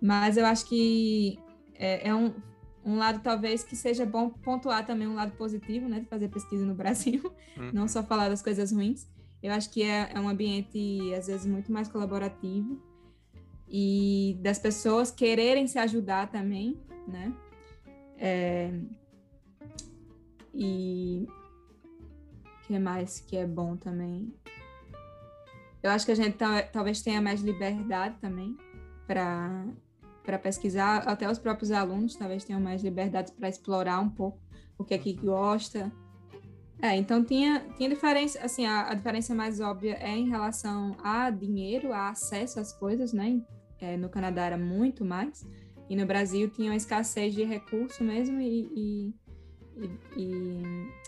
Mas 0.01 0.37
eu 0.37 0.47
acho 0.47 0.67
que 0.67 1.39
é, 1.75 2.09
é 2.09 2.15
um, 2.15 2.35
um 2.85 2.97
lado 2.97 3.21
talvez 3.23 3.63
que 3.63 3.77
seja 3.77 4.07
bom 4.07 4.31
pontuar 4.31 4.87
também 4.87 5.07
um 5.07 5.15
lado 5.15 5.33
positivo, 5.33 5.89
né, 5.89 6.01
de 6.01 6.07
fazer 6.07 6.29
pesquisa 6.29 6.65
no 6.65 6.75
Brasil, 6.77 7.33
uhum. 7.57 7.71
não 7.73 7.89
só 7.89 8.03
falar 8.03 8.29
das 8.29 8.43
coisas 8.43 8.73
ruins. 8.73 9.07
Eu 9.43 9.53
acho 9.53 9.71
que 9.71 9.83
é, 9.83 10.11
é 10.15 10.21
um 10.21 10.29
ambiente 10.29 11.15
às 11.15 11.27
vezes 11.27 11.47
muito 11.47 11.73
mais 11.73 11.89
colaborativo 11.89 12.81
e 13.69 14.39
das 14.43 14.59
pessoas 14.59 15.11
quererem 15.11 15.67
se 15.67 15.79
ajudar 15.79 16.31
também, 16.31 16.79
né? 17.07 17.33
É, 18.19 18.71
e 20.53 21.27
o 22.45 22.67
que 22.67 22.79
mais 22.79 23.21
que 23.21 23.37
é 23.37 23.47
bom 23.47 23.77
também? 23.77 24.35
Eu 25.83 25.91
acho 25.91 26.05
que 26.05 26.13
a 26.13 26.15
gente 26.15 26.37
talvez 26.73 27.01
tenha 27.01 27.23
mais 27.23 27.41
liberdade 27.41 28.17
também 28.21 28.57
para 29.07 29.65
para 30.25 30.39
pesquisar, 30.39 30.99
até 31.09 31.31
os 31.31 31.39
próprios 31.39 31.71
alunos 31.71 32.14
talvez 32.14 32.45
tenham 32.45 32.61
mais 32.61 32.83
liberdade 32.83 33.33
para 33.33 33.49
explorar 33.49 34.01
um 34.01 34.09
pouco 34.09 34.39
o 34.79 34.85
que 34.85 34.95
é 34.95 34.99
que 34.99 35.11
uhum. 35.11 35.27
gosta. 35.27 35.93
É, 36.83 36.97
então 36.97 37.23
tinha, 37.23 37.66
tinha 37.77 37.89
diferença, 37.91 38.41
assim, 38.43 38.64
a, 38.64 38.91
a, 38.91 38.95
diferença 38.95 39.35
mais 39.35 39.61
óbvia 39.61 39.99
é 40.01 40.16
em 40.16 40.31
relação 40.31 40.97
a 41.03 41.29
dinheiro, 41.29 41.93
a 41.93 42.09
acesso 42.09 42.59
às 42.59 42.73
coisas, 42.73 43.12
né? 43.12 43.41
É, 43.79 43.97
no 43.97 44.09
Canadá 44.09 44.47
era 44.47 44.59
muito 44.59 45.05
mais, 45.05 45.47
e 45.89 45.97
no 45.97 46.07
Brasil 46.07 46.49
tinha 46.49 46.71
uma 46.71 46.77
escassez 46.77 47.35
de 47.35 47.45
recurso 47.45 48.03
mesmo 48.03 48.41
e, 48.41 48.71
e, 48.75 49.14
e, 50.16 50.62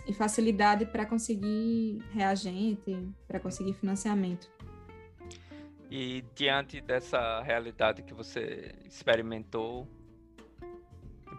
e 0.09 0.13
facilidade 0.13 0.85
para 0.87 1.07
conseguir 1.07 2.03
reagente, 2.11 3.09
para 3.27 3.41
conseguir 3.41 3.73
financiamento. 3.75 4.51
E 5.95 6.25
diante 6.35 6.81
dessa 6.81 7.43
realidade 7.43 8.03
que 8.03 8.15
você 8.15 8.75
experimentou, 8.87 9.87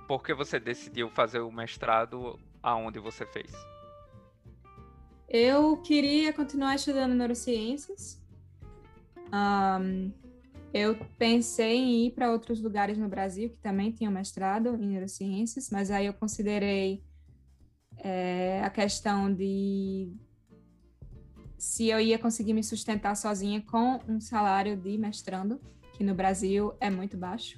por 0.07 0.21
que 0.21 0.31
você 0.31 0.59
decidiu 0.59 1.09
fazer 1.09 1.39
o 1.39 1.51
mestrado 1.51 2.39
aonde 2.61 2.99
você 2.99 3.25
fez? 3.25 3.51
Eu 5.27 5.77
queria 5.77 6.31
continuar 6.31 6.75
estudando 6.75 7.15
neurociências. 7.15 8.21
Um, 9.33 10.13
eu 10.71 10.99
pensei 11.17 11.77
em 11.77 12.05
ir 12.05 12.11
para 12.11 12.31
outros 12.31 12.61
lugares 12.61 12.95
no 12.95 13.09
Brasil 13.09 13.49
que 13.49 13.57
também 13.57 13.91
tinham 13.91 14.11
mestrado 14.11 14.75
em 14.75 14.85
neurociências, 14.85 15.71
mas 15.71 15.89
aí 15.89 16.05
eu 16.05 16.13
considerei 16.13 17.03
é, 17.97 18.61
a 18.63 18.69
questão 18.69 19.33
de 19.33 20.13
se 21.63 21.87
eu 21.87 21.97
ia 21.97 22.19
conseguir 22.19 22.51
me 22.51 22.61
sustentar 22.61 23.15
sozinha 23.15 23.61
com 23.61 23.97
um 24.05 24.19
salário 24.19 24.75
de 24.75 24.97
mestrando, 24.97 25.61
que 25.93 26.03
no 26.03 26.13
Brasil 26.13 26.73
é 26.77 26.89
muito 26.89 27.15
baixo. 27.15 27.57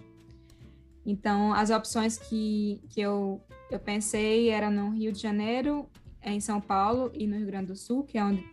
Então, 1.03 1.51
as 1.51 1.71
opções 1.71 2.15
que, 2.15 2.83
que 2.91 3.01
eu, 3.01 3.41
eu 3.71 3.79
pensei 3.79 4.49
eram 4.49 4.69
no 4.69 4.91
Rio 4.91 5.11
de 5.11 5.19
Janeiro, 5.19 5.89
em 6.21 6.39
São 6.39 6.61
Paulo 6.61 7.11
e 7.15 7.25
no 7.25 7.35
Rio 7.35 7.47
Grande 7.47 7.65
do 7.65 7.75
Sul, 7.75 8.03
que 8.03 8.19
é 8.19 8.23
onde 8.23 8.47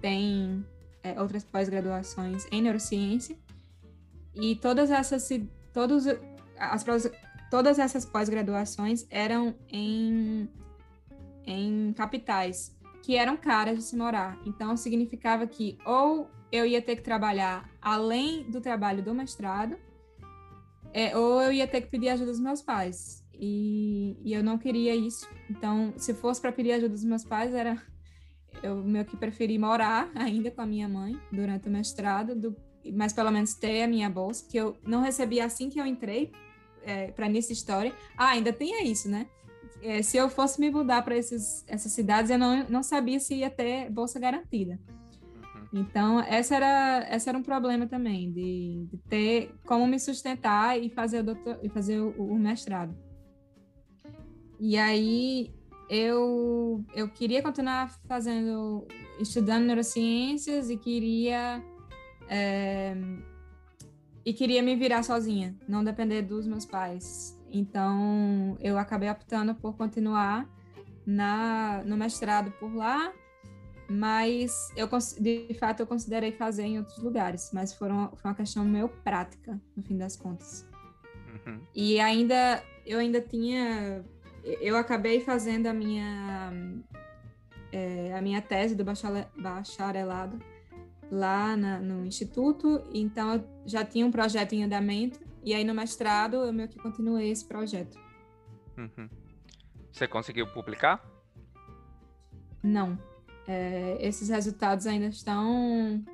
tem 0.00 0.66
é, 1.04 1.20
outras 1.20 1.44
pós-graduações 1.44 2.44
em 2.50 2.60
neurociência. 2.60 3.38
E 4.34 4.56
todas 4.56 4.90
essas, 4.90 5.28
todos, 5.72 6.04
as, 6.58 6.84
todas 7.48 7.78
essas 7.78 8.04
pós-graduações 8.04 9.06
eram 9.08 9.54
em, 9.68 10.48
em 11.46 11.92
capitais, 11.92 12.75
que 13.06 13.14
eram 13.14 13.36
caras 13.36 13.78
de 13.78 13.84
se 13.84 13.96
morar. 13.96 14.36
Então, 14.44 14.76
significava 14.76 15.46
que 15.46 15.78
ou 15.86 16.28
eu 16.50 16.66
ia 16.66 16.82
ter 16.82 16.96
que 16.96 17.02
trabalhar 17.02 17.70
além 17.80 18.50
do 18.50 18.60
trabalho 18.60 19.00
do 19.00 19.14
mestrado, 19.14 19.76
é, 20.92 21.16
ou 21.16 21.40
eu 21.40 21.52
ia 21.52 21.68
ter 21.68 21.82
que 21.82 21.86
pedir 21.86 22.08
ajuda 22.08 22.32
dos 22.32 22.40
meus 22.40 22.60
pais. 22.60 23.24
E, 23.32 24.16
e 24.24 24.34
eu 24.34 24.42
não 24.42 24.58
queria 24.58 24.92
isso. 24.92 25.28
Então, 25.48 25.94
se 25.96 26.14
fosse 26.14 26.40
para 26.40 26.50
pedir 26.50 26.72
ajuda 26.72 26.88
dos 26.88 27.04
meus 27.04 27.22
pais, 27.24 27.54
era 27.54 27.80
eu 28.60 28.74
meio 28.82 29.04
que 29.04 29.16
preferi 29.16 29.56
morar 29.56 30.10
ainda 30.16 30.50
com 30.50 30.62
a 30.62 30.66
minha 30.66 30.88
mãe 30.88 31.16
durante 31.30 31.68
o 31.68 31.70
mestrado, 31.70 32.34
do, 32.34 32.56
mas 32.92 33.12
pelo 33.12 33.30
menos 33.30 33.54
ter 33.54 33.84
a 33.84 33.86
minha 33.86 34.10
bolsa, 34.10 34.48
que 34.50 34.56
eu 34.56 34.76
não 34.84 35.00
recebi 35.00 35.40
assim 35.40 35.70
que 35.70 35.80
eu 35.80 35.86
entrei 35.86 36.32
é, 36.82 37.12
para 37.12 37.28
nessa 37.28 37.52
história. 37.52 37.94
Ah, 38.18 38.30
ainda 38.30 38.52
tem 38.52 38.84
isso, 38.84 39.08
né? 39.08 39.28
É, 39.82 40.02
se 40.02 40.16
eu 40.16 40.28
fosse 40.28 40.60
me 40.60 40.70
mudar 40.70 41.02
para 41.02 41.16
essas 41.16 41.64
cidades, 41.92 42.30
eu 42.30 42.38
não, 42.38 42.64
não 42.68 42.82
sabia 42.82 43.20
se 43.20 43.36
ia 43.36 43.50
ter 43.50 43.90
bolsa 43.90 44.18
garantida. 44.18 44.78
Uhum. 45.72 45.80
Então, 45.80 46.20
essa 46.20 46.56
era, 46.56 47.06
essa 47.08 47.30
era 47.30 47.38
um 47.38 47.42
problema 47.42 47.86
também, 47.86 48.32
de, 48.32 48.86
de 48.90 48.96
ter 49.08 49.54
como 49.64 49.86
me 49.86 49.98
sustentar 49.98 50.80
e 50.80 50.88
fazer 50.90 51.20
o, 51.20 51.24
doutor, 51.24 51.58
e 51.62 51.68
fazer 51.68 52.00
o, 52.00 52.10
o 52.10 52.38
mestrado. 52.38 52.96
E 54.58 54.76
aí, 54.76 55.52
eu, 55.88 56.84
eu 56.94 57.08
queria 57.08 57.42
continuar 57.42 57.90
fazendo, 58.08 58.86
estudando 59.20 59.64
neurociências 59.64 60.70
e 60.70 60.76
queria... 60.76 61.62
É, 62.28 62.96
e 64.24 64.32
queria 64.32 64.60
me 64.60 64.74
virar 64.74 65.04
sozinha, 65.04 65.54
não 65.68 65.84
depender 65.84 66.22
dos 66.22 66.48
meus 66.48 66.66
pais. 66.66 67.35
Então, 67.58 68.56
eu 68.60 68.76
acabei 68.76 69.08
optando 69.08 69.54
por 69.54 69.74
continuar 69.76 70.46
na, 71.06 71.82
no 71.86 71.96
mestrado 71.96 72.50
por 72.52 72.74
lá, 72.74 73.12
mas 73.88 74.70
eu 74.76 74.88
de 75.18 75.56
fato 75.58 75.80
eu 75.80 75.86
considerei 75.86 76.32
fazer 76.32 76.64
em 76.64 76.78
outros 76.78 76.98
lugares, 76.98 77.50
mas 77.54 77.72
foram, 77.72 78.12
foi 78.16 78.30
uma 78.30 78.36
questão 78.36 78.62
meio 78.64 78.88
prática, 78.88 79.58
no 79.74 79.82
fim 79.82 79.96
das 79.96 80.16
contas. 80.16 80.68
Uhum. 81.46 81.60
E 81.74 81.98
ainda, 81.98 82.62
eu 82.84 82.98
ainda 82.98 83.22
tinha, 83.22 84.04
eu 84.44 84.76
acabei 84.76 85.20
fazendo 85.20 85.66
a 85.66 85.72
minha, 85.72 86.52
é, 87.72 88.12
a 88.12 88.20
minha 88.20 88.42
tese 88.42 88.74
do 88.74 88.84
bacharelado 88.84 90.38
lá 91.10 91.56
na, 91.56 91.80
no 91.80 92.04
instituto, 92.04 92.82
então 92.92 93.34
eu 93.34 93.44
já 93.64 93.82
tinha 93.82 94.04
um 94.04 94.10
projeto 94.10 94.52
em 94.52 94.64
andamento 94.64 95.25
e 95.46 95.54
aí 95.54 95.62
no 95.62 95.72
mestrado 95.72 96.38
eu 96.38 96.52
meio 96.52 96.68
que 96.68 96.76
continuei 96.76 97.30
esse 97.30 97.44
projeto. 97.44 97.96
Uhum. 98.76 99.08
Você 99.92 100.08
conseguiu 100.08 100.46
publicar? 100.48 101.02
Não. 102.60 102.98
É, 103.46 103.96
esses 104.00 104.28
resultados 104.28 104.88
ainda 104.88 105.06
estão 105.06 106.04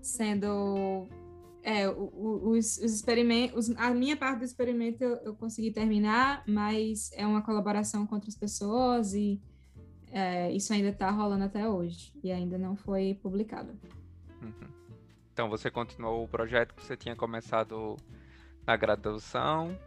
sendo. 0.00 1.08
É, 1.60 1.88
os, 1.90 2.78
os 2.78 2.94
experimentos. 2.94 3.68
A 3.76 3.90
minha 3.90 4.16
parte 4.16 4.38
do 4.38 4.44
experimento 4.44 5.02
eu, 5.02 5.16
eu, 5.16 5.34
consegui 5.34 5.72
terminar, 5.72 6.44
mas 6.46 7.10
é 7.14 7.26
uma 7.26 7.42
colaboração 7.42 8.06
com 8.06 8.14
outras 8.14 8.36
pessoas 8.36 9.12
e 9.12 9.42
é, 10.12 10.52
isso 10.52 10.72
ainda 10.72 10.90
está 10.90 11.10
rolando 11.10 11.42
até 11.42 11.68
hoje 11.68 12.12
e 12.22 12.30
ainda 12.30 12.56
não 12.56 12.76
foi 12.76 13.18
publicado. 13.20 13.72
Uhum. 14.40 14.68
Então 15.32 15.50
você 15.50 15.68
continuou 15.68 16.22
o 16.22 16.28
projeto 16.28 16.74
que 16.76 16.84
você 16.84 16.96
tinha 16.96 17.16
começado 17.16 17.96
na 18.66 18.76
graduação, 18.76 19.78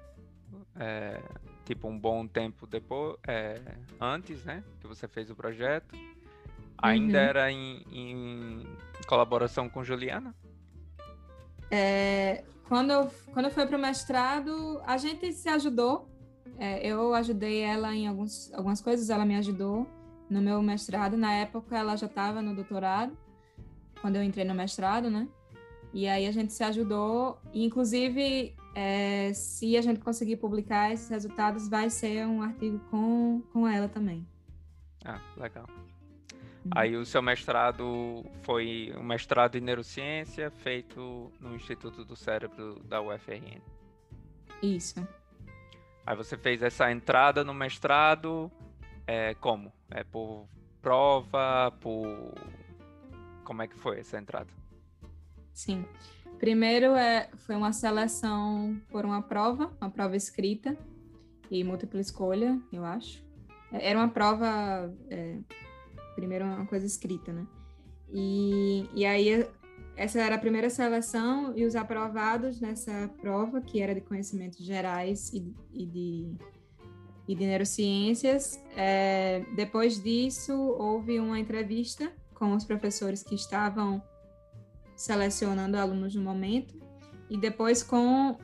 é, 0.76 1.22
tipo 1.66 1.88
um 1.88 2.00
bom 2.00 2.26
tempo 2.26 2.66
depois, 2.66 3.18
é, 3.28 3.60
antes, 4.00 4.44
né, 4.46 4.64
que 4.80 4.88
você 4.88 5.08
fez 5.08 5.30
o 5.30 5.36
projeto. 5.36 5.96
Ainda 6.82 7.18
uhum. 7.18 7.26
era 7.26 7.52
em, 7.52 7.84
em, 7.92 8.64
colaboração 9.06 9.68
com 9.68 9.84
Juliana? 9.84 10.34
É, 11.70 12.44
quando, 12.70 12.92
eu, 12.92 13.12
quando 13.34 13.46
eu 13.46 13.52
fui 13.52 13.66
para 13.66 13.78
o 13.78 13.82
mestrado, 13.82 14.82
a 14.86 14.98
gente 14.98 15.34
se 15.34 15.50
ajudou. 15.50 16.08
É, 16.58 16.86
eu 16.88 17.14
ajudei 17.14 17.62
ela 17.62 17.94
em 17.94 18.08
alguns, 18.08 18.52
algumas 18.54 18.82
coisas, 18.82 19.10
ela 19.10 19.26
me 19.26 19.36
ajudou 19.36 19.86
no 20.30 20.42
meu 20.42 20.62
mestrado. 20.62 21.18
Na 21.18 21.34
época, 21.34 21.78
ela 21.78 21.98
já 21.98 22.08
estava 22.08 22.42
no 22.42 22.56
doutorado, 22.56 23.18
quando 24.00 24.16
eu 24.16 24.24
entrei 24.24 24.46
no 24.46 24.56
mestrado, 24.56 25.10
né? 25.10 25.28
E 25.94 26.08
aí 26.08 26.28
a 26.28 26.32
gente 26.32 26.54
se 26.54 26.64
ajudou, 26.64 27.40
inclusive 27.54 28.56
é, 28.80 29.34
se 29.34 29.76
a 29.76 29.82
gente 29.82 30.00
conseguir 30.00 30.38
publicar 30.38 30.94
esses 30.94 31.10
resultados, 31.10 31.68
vai 31.68 31.90
ser 31.90 32.26
um 32.26 32.42
artigo 32.42 32.80
com, 32.90 33.42
com 33.52 33.68
ela 33.68 33.90
também. 33.90 34.26
Ah, 35.04 35.20
legal. 35.36 35.66
Uhum. 35.68 36.72
Aí 36.72 36.96
o 36.96 37.06
seu 37.06 37.22
mestrado 37.22 38.26
foi 38.44 38.94
um 38.98 39.04
mestrado 39.04 39.58
em 39.58 39.62
neurociência 39.62 40.50
feito 40.50 41.30
no 41.42 41.56
Instituto 41.56 42.06
do 42.06 42.16
Cérebro 42.16 42.80
da 42.86 43.02
UFRN. 43.02 43.62
Isso. 44.64 45.06
Aí 46.06 46.16
você 46.16 46.38
fez 46.38 46.64
essa 46.64 46.90
entrada 46.90 47.44
no 47.44 47.54
mestrado 47.54 48.50
é, 49.06 49.34
como? 49.34 49.74
É 49.92 50.06
por 50.06 50.48
prova, 50.82 51.70
por... 51.82 52.34
Como 53.44 53.62
é 53.62 53.68
que 53.68 53.78
foi 53.78 54.00
essa 54.00 54.18
entrada? 54.18 54.50
Sim. 55.54 55.86
Primeiro 56.40 56.96
é, 56.96 57.30
foi 57.36 57.56
uma 57.56 57.74
seleção 57.74 58.80
por 58.90 59.06
uma 59.06 59.22
prova, 59.22 59.72
uma 59.82 59.90
prova 59.90 60.16
escrita 60.16 60.78
e 61.52 61.64
múltipla 61.64 62.00
escolha, 62.00 62.58
eu 62.72 62.86
acho. 62.86 63.22
Era 63.72 64.00
uma 64.00 64.08
prova, 64.08 64.94
é, 65.10 65.38
primeiro 66.16 66.46
uma 66.46 66.66
coisa 66.66 66.86
escrita, 66.86 67.34
né? 67.34 67.46
E, 68.12 68.90
e 68.96 69.06
aí 69.06 69.46
essa 69.98 70.22
era 70.22 70.36
a 70.36 70.40
primeira 70.40 70.70
seleção 70.70 71.54
e 71.58 71.66
os 71.66 71.76
aprovados 71.76 72.62
nessa 72.62 73.12
prova, 73.22 73.60
que 73.60 73.82
era 73.82 73.94
de 73.94 74.00
conhecimentos 74.00 74.60
gerais 74.60 75.34
e, 75.34 75.54
e 75.74 75.86
de, 75.86 76.34
e 77.28 77.36
de 77.36 77.46
neurociências. 77.46 78.64
É, 78.78 79.44
depois 79.58 80.02
disso, 80.02 80.54
houve 80.54 81.20
uma 81.20 81.38
entrevista 81.38 82.14
com 82.34 82.56
os 82.56 82.64
professores 82.64 83.22
que 83.22 83.36
estavam 83.36 84.02
selecionando 85.00 85.78
alunos 85.78 86.14
no 86.14 86.22
momento, 86.22 86.78
e 87.30 87.38
depois 87.38 87.82
com 87.82 88.38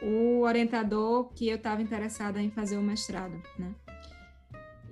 o 0.00 0.42
orientador 0.42 1.28
que 1.34 1.48
eu 1.48 1.56
estava 1.56 1.82
interessada 1.82 2.40
em 2.40 2.52
fazer 2.52 2.76
o 2.76 2.82
mestrado, 2.82 3.42
né? 3.58 3.74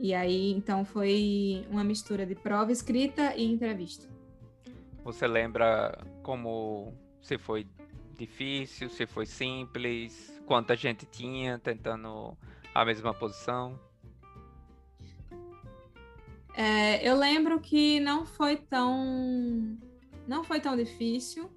E 0.00 0.12
aí, 0.12 0.50
então, 0.50 0.84
foi 0.84 1.64
uma 1.70 1.84
mistura 1.84 2.26
de 2.26 2.34
prova 2.34 2.72
escrita 2.72 3.34
e 3.36 3.44
entrevista. 3.44 4.08
Você 5.04 5.28
lembra 5.28 6.04
como 6.24 6.92
se 7.22 7.38
foi 7.38 7.68
difícil, 8.18 8.90
se 8.90 9.06
foi 9.06 9.26
simples, 9.26 10.42
quanta 10.44 10.74
gente 10.74 11.06
tinha 11.06 11.56
tentando 11.60 12.36
a 12.74 12.84
mesma 12.84 13.14
posição? 13.14 13.78
É, 16.56 17.08
eu 17.08 17.16
lembro 17.16 17.60
que 17.60 18.00
não 18.00 18.26
foi 18.26 18.56
tão 18.56 19.78
não 20.26 20.44
foi 20.44 20.60
tão 20.60 20.76
difícil. 20.76 21.50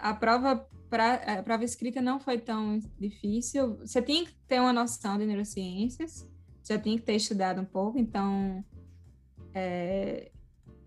A 0.00 0.14
prova 0.14 0.68
pra, 0.90 1.14
a 1.14 1.42
prova 1.42 1.64
escrita 1.64 2.00
não 2.00 2.20
foi 2.20 2.38
tão 2.38 2.78
difícil. 2.98 3.76
Você 3.78 4.02
tinha 4.02 4.24
que 4.24 4.34
ter 4.46 4.60
uma 4.60 4.72
noção 4.72 5.18
de 5.18 5.26
neurociências, 5.26 6.28
já 6.62 6.78
tinha 6.78 6.96
que 6.98 7.04
ter 7.04 7.14
estudado 7.14 7.60
um 7.60 7.64
pouco, 7.64 7.98
então 7.98 8.64
é, 9.52 10.30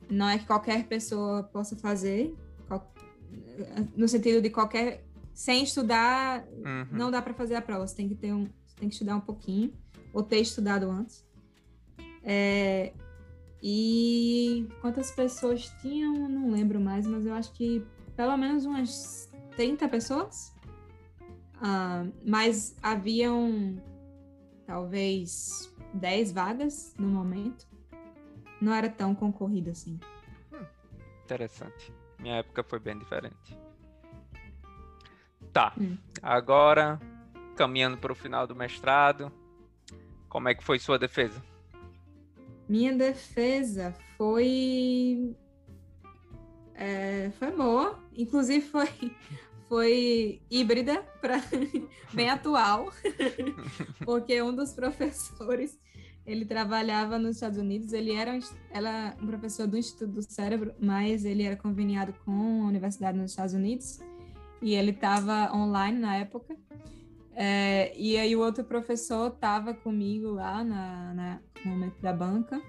não 0.09 0.29
é 0.29 0.37
que 0.37 0.45
qualquer 0.45 0.87
pessoa 0.87 1.43
possa 1.43 1.75
fazer, 1.75 2.35
no 3.95 4.07
sentido 4.07 4.41
de 4.41 4.49
qualquer 4.49 5.03
sem 5.33 5.63
estudar 5.63 6.43
uhum. 6.47 6.87
não 6.91 7.11
dá 7.11 7.21
para 7.21 7.33
fazer 7.33 7.55
a 7.55 7.61
prova. 7.61 7.85
Você 7.85 7.95
tem 7.95 8.09
que 8.09 8.15
ter 8.15 8.33
um, 8.33 8.45
tem 8.75 8.89
que 8.89 8.95
estudar 8.95 9.15
um 9.15 9.21
pouquinho 9.21 9.71
ou 10.13 10.23
ter 10.23 10.39
estudado 10.39 10.89
antes. 10.89 11.25
É, 12.23 12.93
e 13.61 14.67
quantas 14.81 15.11
pessoas 15.11 15.69
tinham, 15.81 16.29
não 16.29 16.51
lembro 16.51 16.79
mais, 16.79 17.07
mas 17.07 17.25
eu 17.25 17.33
acho 17.33 17.51
que 17.53 17.85
pelo 18.15 18.35
menos 18.37 18.65
umas 18.65 19.31
30 19.55 19.87
pessoas. 19.87 20.55
Uh, 21.57 22.13
mas 22.23 22.75
haviam 22.83 23.81
talvez 24.65 25.73
10 25.93 26.31
vagas 26.31 26.93
no 26.97 27.07
momento. 27.07 27.67
Não 28.61 28.73
era 28.73 28.89
tão 28.89 29.13
concorrido 29.13 29.71
assim. 29.71 29.99
Hum, 30.51 30.65
interessante. 31.23 31.93
Minha 32.19 32.37
época 32.37 32.63
foi 32.63 32.79
bem 32.79 32.97
diferente. 32.97 33.57
Tá. 35.53 35.73
Hum. 35.79 35.97
Agora, 36.21 36.99
caminhando 37.55 37.97
para 37.97 38.11
o 38.11 38.15
final 38.15 38.45
do 38.45 38.55
mestrado, 38.55 39.31
como 40.29 40.49
é 40.49 40.55
que 40.55 40.63
foi 40.63 40.79
sua 40.79 40.99
defesa? 40.99 41.41
Minha 42.67 42.93
defesa 42.93 43.95
foi. 44.17 45.35
É, 46.75 47.31
foi 47.39 47.51
boa. 47.51 47.99
Inclusive 48.15 48.65
foi, 48.65 48.87
foi 49.67 50.41
híbrida, 50.49 51.01
pra, 51.21 51.41
bem 52.13 52.29
atual, 52.29 52.91
porque 54.05 54.41
um 54.41 54.53
dos 54.53 54.73
professores 54.73 55.79
ele 56.25 56.43
trabalhava 56.43 57.17
nos 57.17 57.37
Estados 57.37 57.57
Unidos, 57.57 57.93
ele 57.93 58.11
era, 58.11 58.37
ela, 58.69 59.15
um 59.21 59.25
professor 59.25 59.65
do 59.65 59.77
Instituto 59.77 60.11
do 60.11 60.21
Cérebro, 60.21 60.73
mas 60.77 61.23
ele 61.23 61.43
era 61.43 61.55
conveniado 61.55 62.13
com 62.25 62.63
a 62.63 62.67
universidade 62.67 63.17
nos 63.17 63.31
Estados 63.31 63.53
Unidos 63.53 63.99
e 64.61 64.73
ele 64.73 64.91
estava 64.91 65.55
online 65.55 65.97
na 65.97 66.17
época. 66.17 66.57
É, 67.39 67.93
e 67.95 68.17
aí 68.17 68.35
o 68.35 68.39
outro 68.39 68.63
professor 68.63 69.27
estava 69.27 69.71
comigo 69.71 70.31
lá 70.31 70.63
na, 70.63 71.13
na, 71.13 71.39
no 71.63 71.71
momento 71.71 72.01
da 72.01 72.11
banca. 72.11 72.59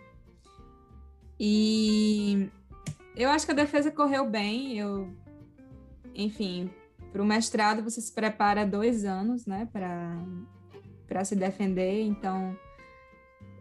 E 1.41 2.51
eu 3.17 3.31
acho 3.31 3.47
que 3.47 3.53
a 3.53 3.55
defesa 3.55 3.91
correu 3.91 4.29
bem. 4.29 4.79
Eu, 4.79 5.11
enfim, 6.15 6.71
para 7.11 7.23
o 7.23 7.25
mestrado 7.25 7.83
você 7.83 7.99
se 7.99 8.13
prepara 8.13 8.67
dois 8.67 9.07
anos, 9.07 9.47
né, 9.47 9.67
para 9.73 11.25
se 11.25 11.35
defender. 11.35 12.03
Então, 12.03 12.55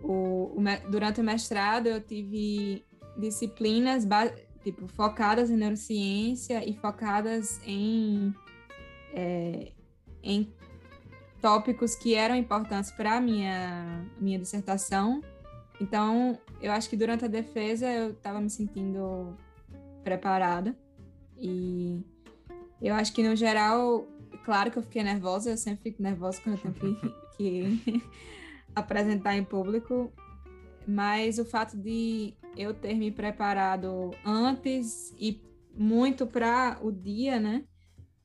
o, 0.04 0.60
o, 0.60 0.92
durante 0.92 1.22
o 1.22 1.24
mestrado 1.24 1.88
eu 1.88 2.02
tive 2.02 2.86
disciplinas 3.18 4.06
tipo 4.62 4.90
focadas 4.90 5.50
em 5.50 5.56
neurociência 5.56 6.68
e 6.70 6.76
focadas 6.76 7.62
em 7.66 8.36
é, 9.14 9.72
em 10.22 10.54
tópicos 11.42 11.96
que 11.96 12.16
eram 12.16 12.36
importantes 12.36 12.92
para 12.92 13.18
a 13.18 13.22
minha, 13.22 14.06
minha 14.20 14.40
dissertação. 14.40 15.22
Então, 15.80 16.38
eu 16.62 16.72
acho 16.72 16.90
que 16.90 16.98
durante 16.98 17.26
a 17.26 17.28
defesa 17.28 17.88
eu 17.88 18.12
estava 18.12 18.42
me 18.42 18.50
sentindo 18.50 19.36
preparada. 20.04 20.76
E 21.38 22.02
eu 22.82 22.96
acho 22.96 23.14
que, 23.14 23.22
no 23.22 23.36
geral, 23.36 24.08
claro 24.44 24.72
que 24.72 24.78
eu 24.78 24.84
fiquei 24.84 25.04
nervosa, 25.04 25.52
eu 25.52 25.58
sempre 25.58 25.92
fico 25.92 26.02
nervosa 26.02 26.42
quando 26.42 26.60
eu 26.64 26.74
tenho 26.74 26.96
que, 26.96 27.14
que 27.38 28.04
apresentar 28.76 29.36
em 29.36 29.44
público, 29.44 30.12
mas 30.88 31.38
o 31.38 31.46
fato 31.46 31.78
de 31.78 32.34
eu 32.56 32.74
ter 32.74 32.96
me 32.96 33.12
preparado 33.12 34.12
antes 34.26 35.14
e 35.20 35.42
muito 35.76 36.26
para 36.26 36.80
o 36.82 36.92
dia, 36.92 37.40
né? 37.40 37.66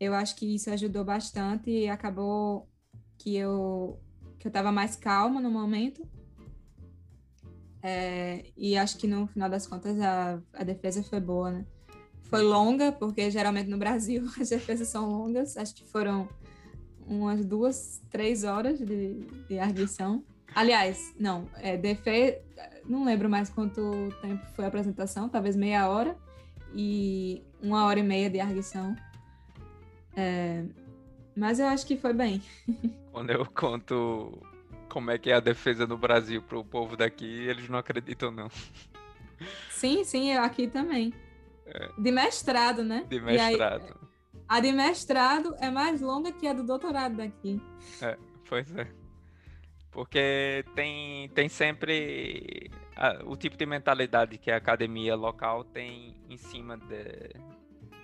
Eu 0.00 0.14
acho 0.14 0.34
que 0.36 0.54
isso 0.54 0.70
ajudou 0.70 1.04
bastante 1.04 1.70
e 1.70 1.88
acabou 1.88 2.68
que 3.22 3.36
eu 3.36 4.00
que 4.38 4.48
eu 4.48 4.50
estava 4.50 4.72
mais 4.72 4.96
calma 4.96 5.40
no 5.40 5.50
momento. 5.50 6.04
É, 7.80 8.44
e 8.56 8.76
acho 8.76 8.98
que 8.98 9.06
no 9.06 9.28
final 9.28 9.48
das 9.48 9.66
contas 9.66 10.00
a, 10.00 10.40
a 10.52 10.64
defesa 10.64 11.02
foi 11.04 11.20
boa, 11.20 11.52
né? 11.52 11.66
Foi 12.22 12.42
longa, 12.42 12.90
porque 12.90 13.30
geralmente 13.30 13.70
no 13.70 13.78
Brasil 13.78 14.24
as 14.40 14.48
defesas 14.48 14.88
são 14.88 15.08
longas. 15.08 15.56
Acho 15.56 15.76
que 15.76 15.84
foram 15.84 16.28
umas 17.06 17.44
duas, 17.44 18.02
três 18.10 18.42
horas 18.42 18.78
de, 18.80 19.20
de 19.48 19.58
arguição. 19.58 20.24
Aliás, 20.54 21.14
não, 21.18 21.48
é, 21.56 21.76
defe... 21.76 22.40
não 22.84 23.04
lembro 23.04 23.30
mais 23.30 23.48
quanto 23.48 24.12
tempo 24.20 24.44
foi 24.54 24.64
a 24.64 24.68
apresentação, 24.68 25.28
talvez 25.28 25.54
meia 25.54 25.88
hora 25.88 26.16
e 26.74 27.42
uma 27.62 27.86
hora 27.86 28.00
e 28.00 28.02
meia 28.02 28.28
de 28.28 28.40
arguição. 28.40 28.96
É, 30.16 30.64
mas 31.36 31.58
eu 31.58 31.66
acho 31.66 31.86
que 31.86 31.96
foi 31.96 32.12
bem. 32.12 32.42
Quando 33.12 33.30
eu 33.30 33.44
conto 33.46 34.38
como 34.88 35.10
é 35.10 35.18
que 35.18 35.30
é 35.30 35.34
a 35.34 35.40
defesa 35.40 35.86
no 35.86 35.96
Brasil 35.96 36.42
para 36.42 36.58
o 36.58 36.64
povo 36.64 36.96
daqui, 36.96 37.24
eles 37.24 37.68
não 37.68 37.78
acreditam, 37.78 38.30
não. 38.30 38.50
Sim, 39.70 40.04
sim, 40.04 40.32
eu 40.32 40.42
aqui 40.42 40.66
também. 40.66 41.12
É. 41.66 41.88
De 41.98 42.10
mestrado, 42.10 42.84
né? 42.84 43.04
De 43.08 43.20
mestrado. 43.20 43.84
Aí, 43.84 44.08
a 44.48 44.60
de 44.60 44.72
mestrado 44.72 45.56
é 45.60 45.70
mais 45.70 46.00
longa 46.00 46.30
que 46.30 46.46
a 46.46 46.52
do 46.52 46.62
doutorado 46.62 47.16
daqui. 47.16 47.60
É, 48.02 48.18
pois 48.48 48.74
é. 48.76 48.86
Porque 49.90 50.64
tem, 50.74 51.28
tem 51.30 51.48
sempre 51.48 52.70
a, 52.96 53.22
o 53.24 53.36
tipo 53.36 53.56
de 53.56 53.66
mentalidade 53.66 54.38
que 54.38 54.50
a 54.50 54.56
academia 54.56 55.16
local 55.16 55.64
tem 55.64 56.14
em 56.28 56.36
cima 56.36 56.76
de, 56.76 57.34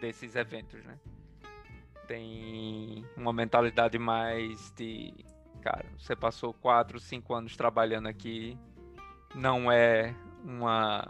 desses 0.00 0.34
eventos, 0.36 0.82
né? 0.84 0.98
Tem 2.08 3.04
uma 3.16 3.32
mentalidade 3.32 3.98
mais 3.98 4.72
de, 4.74 5.14
cara, 5.60 5.84
você 5.98 6.16
passou 6.16 6.54
quatro, 6.54 6.98
cinco 6.98 7.34
anos 7.34 7.56
trabalhando 7.56 8.08
aqui, 8.08 8.58
não 9.34 9.70
é 9.70 10.14
uma 10.42 11.06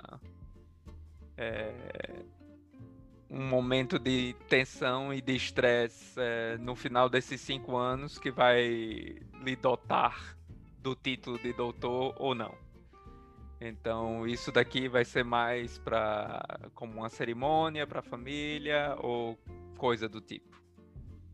é, 1.37 1.73
um 3.31 3.47
momento 3.47 3.99
de 3.99 4.35
tensão 4.49 5.15
e 5.15 5.21
de 5.21 5.37
estresse 5.37 6.15
é, 6.19 6.59
no 6.59 6.75
final 6.75 7.09
desses 7.09 7.41
cinco 7.41 7.77
anos 7.77 8.19
que 8.19 8.31
vai 8.31 8.67
lhe 9.43 9.57
dotar 9.57 10.37
do 10.79 10.97
título 10.97 11.39
de 11.39 11.53
doutor 11.53 12.15
ou 12.19 12.35
não. 12.35 12.55
Então, 13.61 14.27
isso 14.27 14.53
daqui 14.53 14.89
vai 14.89 15.05
ser 15.05 15.25
mais 15.25 15.79
para 15.79 16.71
como 16.75 16.95
uma 16.95 17.09
cerimônia 17.09 17.87
para 17.87 18.01
a 18.01 18.03
família 18.03 18.97
ou 19.01 19.37
coisa 19.77 20.09
do 20.09 20.21
tipo. 20.21 20.48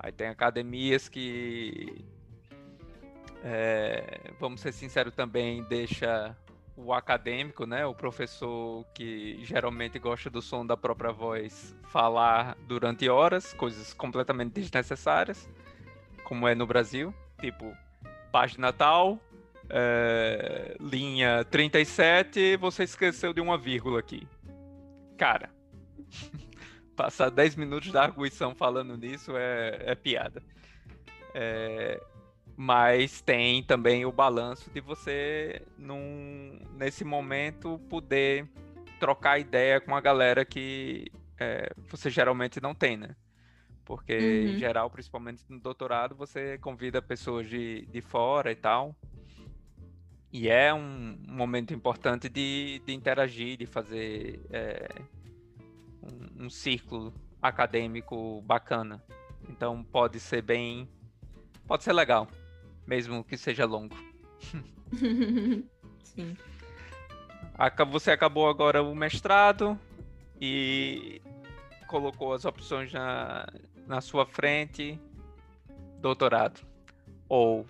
Aí 0.05 0.13
tem 0.13 0.29
academias 0.29 1.09
que, 1.09 2.05
é, 3.43 4.21
vamos 4.39 4.61
ser 4.61 4.71
sinceros 4.71 5.15
também, 5.15 5.63
deixa 5.63 6.37
o 6.77 6.93
acadêmico, 6.93 7.65
né, 7.65 7.87
o 7.87 7.95
professor 7.95 8.85
que 8.93 9.43
geralmente 9.43 9.99
gosta 9.99 10.29
do 10.29 10.43
som 10.43 10.67
da 10.67 10.77
própria 10.77 11.11
voz, 11.11 11.75
falar 11.85 12.55
durante 12.69 13.09
horas, 13.09 13.55
coisas 13.55 13.95
completamente 13.95 14.53
desnecessárias, 14.53 15.49
como 16.23 16.47
é 16.47 16.55
no 16.55 16.67
Brasil, 16.67 17.15
tipo 17.41 17.75
página 18.31 18.75
tal, 18.75 19.19
é, 19.71 20.77
linha 20.79 21.47
37, 21.47 22.59
você 22.59 22.85
esqueceu 22.85 23.33
de 23.33 23.41
uma 23.41 23.57
vírgula 23.57 24.01
aqui. 24.01 24.29
Cara, 25.17 25.49
passar 26.95 27.31
10 27.31 27.57
minutos 27.57 27.93
da 27.93 28.03
arguição 28.03 28.55
falando 28.55 28.97
nisso 28.97 29.37
é, 29.37 29.79
é 29.87 29.95
piada. 29.95 30.43
É, 31.35 32.01
mas 32.57 33.21
tem 33.21 33.63
também 33.63 34.05
o 34.05 34.13
balanço 34.13 34.71
de 34.71 34.81
você, 34.81 35.63
num, 35.77 36.59
nesse 36.77 37.05
momento, 37.05 37.79
poder 37.91 38.49
trocar 39.01 39.39
ideia 39.39 39.81
com 39.81 39.95
a 39.95 40.01
galera 40.01 40.45
que 40.45 41.11
é, 41.39 41.73
você 41.89 42.09
geralmente 42.09 42.61
não 42.61 42.75
tem, 42.75 42.97
né? 42.97 43.17
Porque, 43.85 44.17
uhum. 44.17 44.55
em 44.55 44.59
geral, 44.59 44.89
principalmente 44.89 45.43
no 45.49 45.59
doutorado, 45.61 46.15
você 46.15 46.57
convida 46.59 47.03
pessoas 47.03 47.49
de, 47.49 47.87
de 47.87 48.01
fora 48.01 48.51
e 48.51 48.57
tal. 48.57 48.97
E 50.33 50.49
é 50.49 50.73
um 50.73 51.19
momento 51.29 51.75
importante 51.75 52.29
de, 52.29 52.81
de 52.85 52.93
interagir, 52.93 53.57
de 53.57 53.67
fazer 53.67 54.41
é, 54.51 54.89
um, 56.05 56.47
um 56.47 56.51
círculo 56.51 57.13
acadêmico 57.41 58.43
bacana. 58.43 59.03
Então 59.49 59.83
pode 59.85 60.21
ser 60.21 60.43
bem. 60.43 60.89
Pode 61.67 61.85
ser 61.85 61.93
legal, 61.93 62.29
mesmo 62.87 63.25
que 63.25 63.37
seja 63.37 63.65
longo. 63.65 63.97
Sim. 66.03 66.37
Você 67.91 68.11
acabou 68.11 68.49
agora 68.49 68.83
o 68.83 68.95
mestrado 68.95 69.79
e 70.41 71.23
colocou 71.87 72.33
as 72.33 72.45
opções 72.45 72.93
na, 72.93 73.47
na 73.87 74.01
sua 74.01 74.27
frente. 74.27 74.99
Doutorado. 76.01 76.61
Ou 77.29 77.67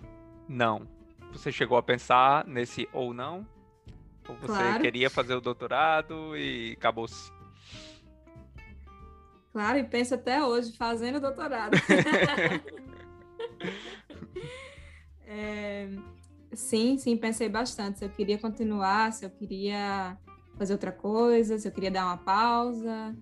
não. 0.47 0.87
Você 1.31 1.51
chegou 1.51 1.77
a 1.77 1.83
pensar 1.83 2.45
nesse 2.45 2.87
ou 2.91 3.13
não? 3.13 3.45
Ou 4.27 4.35
você 4.35 4.47
claro. 4.47 4.81
queria 4.81 5.09
fazer 5.09 5.35
o 5.35 5.41
doutorado 5.41 6.35
e 6.35 6.73
acabou-se? 6.77 7.31
Claro, 9.55 9.79
e 9.79 9.85
pensa 9.85 10.15
até 10.15 10.43
hoje, 10.43 10.75
fazendo 10.75 11.17
doutorado. 11.17 11.77
é, 15.25 15.87
sim, 16.51 16.97
sim, 16.97 17.15
pensei 17.15 17.47
bastante. 17.47 17.99
Se 17.99 18.03
eu 18.03 18.09
queria 18.09 18.37
continuar, 18.37 19.13
se 19.13 19.23
eu 19.23 19.29
queria 19.29 20.17
fazer 20.57 20.73
outra 20.73 20.91
coisa, 20.91 21.57
se 21.57 21.65
eu 21.65 21.71
queria 21.71 21.89
dar 21.89 22.03
uma 22.03 22.17
pausa. 22.17 23.15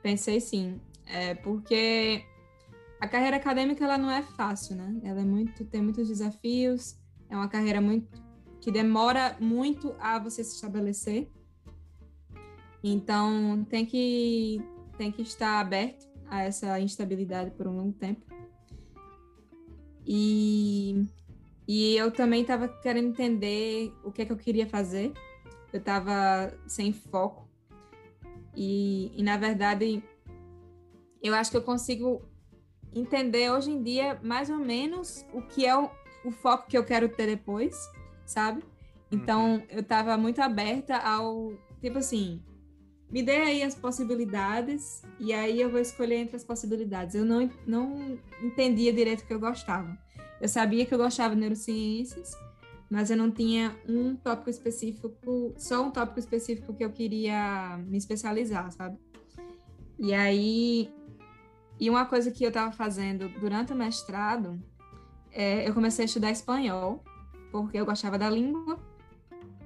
Pensei 0.00 0.40
sim, 0.40 0.80
é, 1.06 1.34
porque 1.34 2.24
a 3.00 3.08
carreira 3.08 3.38
acadêmica 3.38 3.84
ela 3.84 3.98
não 3.98 4.12
é 4.12 4.22
fácil, 4.22 4.76
né? 4.76 4.96
Ela 5.02 5.22
é 5.22 5.24
muito, 5.24 5.64
tem 5.64 5.82
muitos 5.82 6.06
desafios, 6.06 6.96
é 7.28 7.34
uma 7.34 7.48
carreira 7.48 7.80
muito 7.80 8.22
que 8.60 8.70
demora 8.70 9.36
muito 9.40 9.96
a 9.98 10.20
você 10.20 10.44
se 10.44 10.54
estabelecer. 10.54 11.28
Então 12.80 13.66
tem 13.68 13.84
que 13.84 14.62
tem 15.00 15.10
que 15.10 15.22
estar 15.22 15.58
aberto 15.58 16.06
a 16.28 16.42
essa 16.42 16.78
instabilidade 16.78 17.52
por 17.52 17.66
um 17.66 17.74
longo 17.74 17.94
tempo. 17.94 18.20
E 20.06 21.06
e 21.66 21.96
eu 21.96 22.10
também 22.10 22.42
estava 22.42 22.68
querendo 22.68 23.08
entender 23.08 23.94
o 24.04 24.12
que 24.12 24.20
é 24.20 24.24
que 24.26 24.32
eu 24.32 24.36
queria 24.36 24.66
fazer. 24.66 25.14
Eu 25.72 25.78
estava 25.78 26.52
sem 26.66 26.92
foco. 26.92 27.48
E, 28.54 29.10
e, 29.16 29.22
na 29.22 29.38
verdade, 29.38 30.02
eu 31.22 31.32
acho 31.32 31.50
que 31.50 31.56
eu 31.56 31.62
consigo 31.62 32.20
entender 32.92 33.50
hoje 33.50 33.70
em 33.70 33.82
dia 33.82 34.20
mais 34.22 34.50
ou 34.50 34.58
menos 34.58 35.24
o 35.32 35.40
que 35.40 35.64
é 35.64 35.74
o, 35.74 35.88
o 36.26 36.30
foco 36.30 36.66
que 36.68 36.76
eu 36.76 36.84
quero 36.84 37.08
ter 37.08 37.26
depois, 37.26 37.74
sabe? 38.26 38.62
Então, 39.10 39.54
uhum. 39.54 39.62
eu 39.70 39.80
estava 39.80 40.18
muito 40.18 40.42
aberta 40.42 40.98
ao, 40.98 41.54
tipo 41.80 41.98
assim, 41.98 42.42
me 43.10 43.22
dê 43.22 43.36
aí 43.38 43.62
as 43.62 43.74
possibilidades 43.74 45.02
e 45.18 45.32
aí 45.32 45.60
eu 45.60 45.68
vou 45.68 45.80
escolher 45.80 46.16
entre 46.16 46.36
as 46.36 46.44
possibilidades. 46.44 47.14
Eu 47.14 47.24
não, 47.24 47.50
não 47.66 48.18
entendia 48.42 48.92
direito 48.92 49.22
o 49.22 49.26
que 49.26 49.34
eu 49.34 49.40
gostava. 49.40 49.98
Eu 50.40 50.48
sabia 50.48 50.86
que 50.86 50.94
eu 50.94 50.98
gostava 50.98 51.34
de 51.34 51.40
neurociências, 51.40 52.32
mas 52.88 53.10
eu 53.10 53.16
não 53.16 53.30
tinha 53.30 53.76
um 53.88 54.14
tópico 54.16 54.48
específico, 54.48 55.12
só 55.56 55.84
um 55.84 55.90
tópico 55.90 56.20
específico 56.20 56.72
que 56.72 56.84
eu 56.84 56.90
queria 56.90 57.78
me 57.78 57.98
especializar, 57.98 58.70
sabe? 58.72 58.96
E 59.98 60.14
aí, 60.14 60.90
e 61.78 61.90
uma 61.90 62.06
coisa 62.06 62.30
que 62.30 62.44
eu 62.44 62.48
estava 62.48 62.72
fazendo 62.72 63.28
durante 63.40 63.72
o 63.72 63.76
mestrado, 63.76 64.62
é, 65.30 65.68
eu 65.68 65.74
comecei 65.74 66.04
a 66.04 66.06
estudar 66.06 66.30
espanhol, 66.30 67.04
porque 67.50 67.78
eu 67.78 67.84
gostava 67.84 68.16
da 68.18 68.30
língua, 68.30 68.78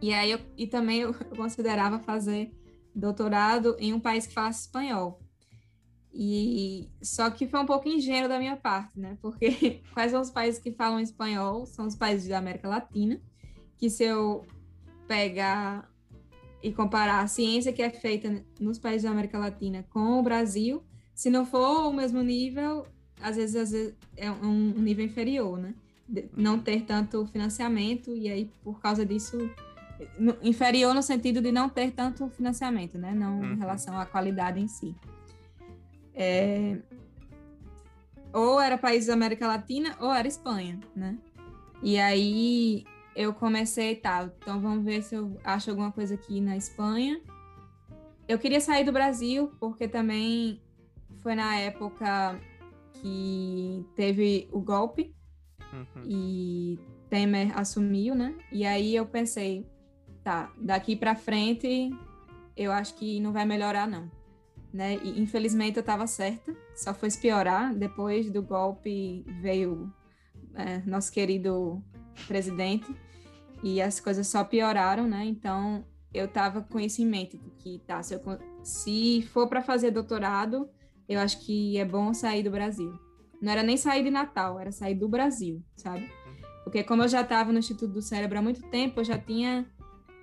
e 0.03 0.13
aí 0.13 0.33
eu, 0.33 0.41
e 0.57 0.67
também 0.67 1.01
eu 1.01 1.15
considerava 1.37 1.99
fazer 2.01 2.53
doutorado 2.95 3.77
em 3.79 3.93
um 3.93 4.01
país 4.01 4.27
que 4.27 4.35
falasse 4.35 4.67
espanhol. 4.67 5.21
E 6.13 6.89
só 7.03 7.29
que 7.29 7.49
foi 7.49 7.61
um 7.61 7.67
pouco 7.67 7.89
ingênuo 7.89 8.29
da 8.29 8.39
minha 8.39 8.57
parte, 8.57 8.99
né? 8.99 9.19
Porque 9.21 9.83
quais 9.93 10.13
são 10.13 10.21
os 10.21 10.31
países 10.31 10.61
que 10.61 10.71
falam 10.71 11.01
espanhol? 11.01 11.67
São 11.67 11.87
os 11.87 11.97
países 11.97 12.29
da 12.29 12.39
América 12.39 12.69
Latina, 12.69 13.21
que 13.77 13.91
se 13.91 14.05
eu 14.05 14.47
pegar 15.09 15.91
e 16.63 16.73
comparar 16.73 17.21
a 17.21 17.27
ciência 17.27 17.73
que 17.73 17.83
é 17.83 17.91
feita 17.91 18.45
nos 18.61 18.79
países 18.79 19.03
da 19.03 19.11
América 19.11 19.39
Latina 19.39 19.85
com 19.91 20.21
o 20.21 20.23
Brasil, 20.23 20.85
se 21.15 21.29
não 21.29 21.45
for 21.45 21.89
o 21.89 21.93
mesmo 21.93 22.23
nível, 22.23 22.87
às 23.21 23.37
vezes, 23.37 23.57
às 23.57 23.71
vezes 23.73 23.95
é 24.17 24.31
um 24.31 24.71
nível 24.71 25.05
inferior, 25.05 25.59
né? 25.59 25.75
Não 26.37 26.59
ter 26.59 26.83
tanto 26.83 27.27
financiamento 27.27 28.15
e 28.15 28.29
aí 28.29 28.51
por 28.63 28.81
causa 28.81 29.05
disso 29.05 29.39
inferior 30.43 30.95
no 30.95 31.03
sentido 31.03 31.41
de 31.41 31.53
não 31.53 31.69
ter 31.69 31.93
tanto 31.93 32.29
financiamento, 32.31 32.99
né? 32.99 33.13
Não 33.15 33.41
uhum. 33.41 33.53
em 33.53 33.59
relação 33.59 33.99
à 33.99 34.07
qualidade 34.07 34.61
em 34.61 34.69
si. 34.69 34.95
É... 36.15 36.79
Ou 38.33 38.61
era 38.61 38.77
países 38.77 39.07
da 39.07 39.15
América 39.15 39.47
Latina 39.47 39.97
ou 40.01 40.13
era 40.13 40.27
Espanha, 40.27 40.81
né? 40.95 41.17
E 41.83 41.99
aí 41.99 42.85
eu 43.15 43.33
comecei 43.33 43.95
tal, 43.95 44.29
tá, 44.29 44.35
então 44.39 44.61
vamos 44.61 44.85
ver 44.85 45.03
se 45.03 45.15
eu 45.15 45.39
acho 45.45 45.71
alguma 45.71 45.93
coisa 45.93 46.15
aqui 46.15 46.41
na 46.41 46.57
Espanha. 46.57 47.21
Eu 48.27 48.39
queria 48.39 48.61
sair 48.61 48.85
do 48.85 48.93
Brasil 48.93 49.53
porque 49.61 49.87
também 49.87 50.61
foi 51.21 51.35
na 51.35 51.57
época 51.57 52.41
que 52.95 53.85
teve 53.95 54.49
o 54.51 54.61
golpe 54.61 55.15
uhum. 55.73 56.03
e 56.07 56.79
Temer 57.09 57.57
assumiu, 57.57 58.15
né? 58.15 58.35
E 58.51 58.65
aí 58.65 58.97
eu 58.97 59.07
pensei, 59.07 59.67
tá, 60.25 60.51
daqui 60.59 60.97
para 60.97 61.15
frente 61.15 61.95
eu 62.57 62.73
acho 62.73 62.95
que 62.95 63.21
não 63.21 63.33
vai 63.33 63.45
melhorar 63.45 63.87
não 63.87 64.11
né? 64.75 64.99
E 65.05 65.23
infelizmente 65.23 65.77
eu 65.77 65.83
estava 65.83 66.05
certa, 66.09 66.53
só 66.75 66.93
foi 66.93 67.09
piorar. 67.13 67.73
Depois 67.73 68.29
do 68.29 68.43
golpe 68.43 69.25
veio 69.41 69.95
é, 70.53 70.83
nosso 70.85 71.13
querido 71.13 71.81
presidente 72.27 72.93
e 73.63 73.81
as 73.81 74.01
coisas 74.01 74.27
só 74.27 74.43
pioraram, 74.43 75.07
né? 75.07 75.25
Então 75.25 75.85
eu 76.13 76.25
estava 76.25 76.61
com 76.61 76.81
isso 76.81 77.01
em 77.01 77.07
mente 77.07 77.41
que 77.59 77.79
tá, 77.87 78.03
se, 78.03 78.15
eu, 78.15 78.21
se 78.65 79.23
for 79.33 79.49
para 79.49 79.63
fazer 79.63 79.93
doutorado, 79.93 80.69
eu 81.09 81.21
acho 81.21 81.39
que 81.47 81.79
é 81.79 81.85
bom 81.85 82.13
sair 82.13 82.43
do 82.43 82.51
Brasil. 82.51 82.99
Não 83.41 83.53
era 83.53 83.63
nem 83.63 83.77
sair 83.77 84.03
de 84.03 84.11
Natal, 84.11 84.59
era 84.59 84.73
sair 84.73 84.97
do 84.97 85.09
Brasil, 85.09 85.63
sabe? 85.77 86.11
Porque 86.65 86.83
como 86.83 87.03
eu 87.03 87.09
já 87.09 87.21
estava 87.21 87.53
no 87.53 87.61
Instituto 87.61 87.93
do 87.93 88.03
Cérebro 88.03 88.39
há 88.39 88.43
muito 88.43 88.63
tempo, 88.71 89.01
eu 89.01 89.05
já 89.05 89.19
tinha 89.19 89.71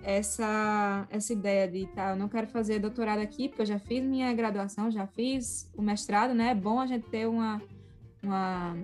essa, 0.03 1.07
essa 1.09 1.33
ideia 1.33 1.67
de, 1.67 1.85
tá, 1.87 2.11
eu 2.11 2.15
não 2.15 2.27
quero 2.27 2.47
fazer 2.47 2.79
doutorado 2.79 3.19
aqui, 3.19 3.47
porque 3.47 3.61
eu 3.61 3.65
já 3.65 3.79
fiz 3.79 4.03
minha 4.03 4.33
graduação, 4.33 4.89
já 4.91 5.07
fiz 5.07 5.69
o 5.75 5.81
mestrado, 5.81 6.33
né? 6.33 6.51
É 6.51 6.55
bom 6.55 6.79
a 6.79 6.87
gente 6.87 7.07
ter 7.09 7.27
uma, 7.27 7.61
uma 8.23 8.75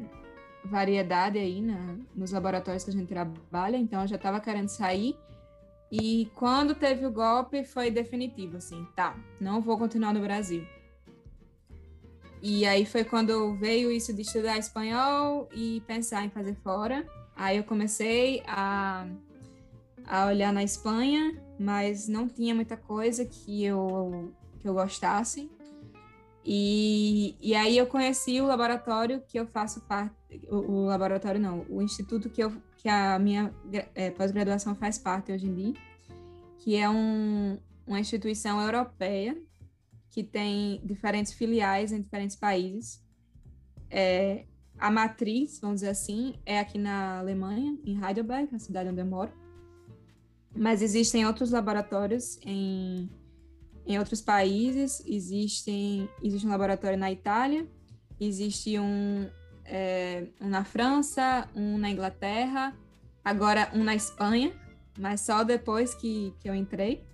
variedade 0.63 1.37
aí 1.37 1.61
né, 1.61 1.97
nos 2.15 2.31
laboratórios 2.31 2.83
que 2.83 2.89
a 2.89 2.93
gente 2.93 3.07
trabalha, 3.07 3.77
então 3.77 4.01
eu 4.01 4.07
já 4.07 4.15
estava 4.15 4.39
querendo 4.39 4.69
sair. 4.69 5.17
E 5.91 6.29
quando 6.35 6.75
teve 6.75 7.05
o 7.05 7.11
golpe, 7.11 7.63
foi 7.63 7.89
definitivo, 7.89 8.57
assim, 8.57 8.85
tá, 8.95 9.15
não 9.39 9.61
vou 9.61 9.77
continuar 9.77 10.13
no 10.13 10.19
Brasil. 10.19 10.65
E 12.41 12.65
aí 12.65 12.85
foi 12.85 13.03
quando 13.03 13.55
veio 13.55 13.91
isso 13.91 14.13
de 14.13 14.21
estudar 14.21 14.57
espanhol 14.57 15.49
e 15.53 15.81
pensar 15.87 16.23
em 16.23 16.29
fazer 16.29 16.55
fora. 16.55 17.05
Aí 17.35 17.57
eu 17.57 17.63
comecei 17.63 18.43
a 18.45 19.07
a 20.07 20.25
olhar 20.27 20.53
na 20.53 20.63
Espanha, 20.63 21.37
mas 21.59 22.07
não 22.07 22.27
tinha 22.27 22.55
muita 22.55 22.77
coisa 22.77 23.25
que 23.25 23.63
eu, 23.63 24.33
que 24.59 24.67
eu 24.67 24.73
gostasse. 24.73 25.51
E, 26.45 27.35
e 27.41 27.53
aí 27.53 27.77
eu 27.77 27.85
conheci 27.87 28.39
o 28.39 28.45
laboratório 28.45 29.21
que 29.27 29.37
eu 29.37 29.45
faço 29.45 29.81
parte, 29.81 30.15
o, 30.49 30.55
o 30.55 30.85
laboratório 30.85 31.41
não, 31.41 31.65
o 31.69 31.81
instituto 31.81 32.29
que, 32.29 32.41
eu, 32.41 32.53
que 32.77 32.87
a 32.87 33.19
minha 33.19 33.53
é, 33.93 34.11
pós-graduação 34.11 34.73
faz 34.73 34.97
parte 34.97 35.29
hoje 35.29 35.45
em 35.45 35.53
dia, 35.53 35.73
que 36.59 36.77
é 36.77 36.89
um, 36.89 37.59
uma 37.85 37.99
instituição 37.99 38.61
europeia 38.61 39.37
que 40.09 40.23
tem 40.23 40.81
diferentes 40.85 41.33
filiais 41.33 41.91
em 41.91 42.01
diferentes 42.01 42.37
países. 42.37 43.03
É, 43.89 44.45
a 44.79 44.89
matriz, 44.89 45.59
vamos 45.59 45.81
dizer 45.81 45.89
assim, 45.89 46.35
é 46.45 46.59
aqui 46.59 46.77
na 46.77 47.19
Alemanha, 47.19 47.77
em 47.83 48.01
Heidelberg, 48.01 48.55
a 48.55 48.59
cidade 48.59 48.89
onde 48.89 49.01
eu 49.01 49.05
moro 49.05 49.46
mas 50.57 50.81
existem 50.81 51.25
outros 51.25 51.51
laboratórios 51.51 52.39
em, 52.43 53.09
em 53.85 53.97
outros 53.99 54.21
países. 54.21 55.03
Existem, 55.05 56.09
existe 56.21 56.45
um 56.47 56.49
laboratório 56.49 56.97
na 56.97 57.11
Itália, 57.11 57.67
existe 58.19 58.79
um, 58.79 59.29
é, 59.65 60.27
um 60.41 60.49
na 60.49 60.63
França, 60.63 61.47
um 61.55 61.77
na 61.77 61.89
Inglaterra, 61.89 62.75
agora 63.23 63.69
um 63.73 63.83
na 63.83 63.95
Espanha, 63.95 64.51
mas 64.97 65.21
só 65.21 65.43
depois 65.43 65.93
que, 65.93 66.33
que 66.39 66.49
eu 66.49 66.55
entrei. 66.55 67.05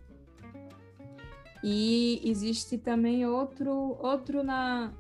E 1.64 2.22
existe 2.26 2.78
também 2.78 3.26
outro, 3.26 3.98
outro 4.02 4.44
na, 4.44 4.92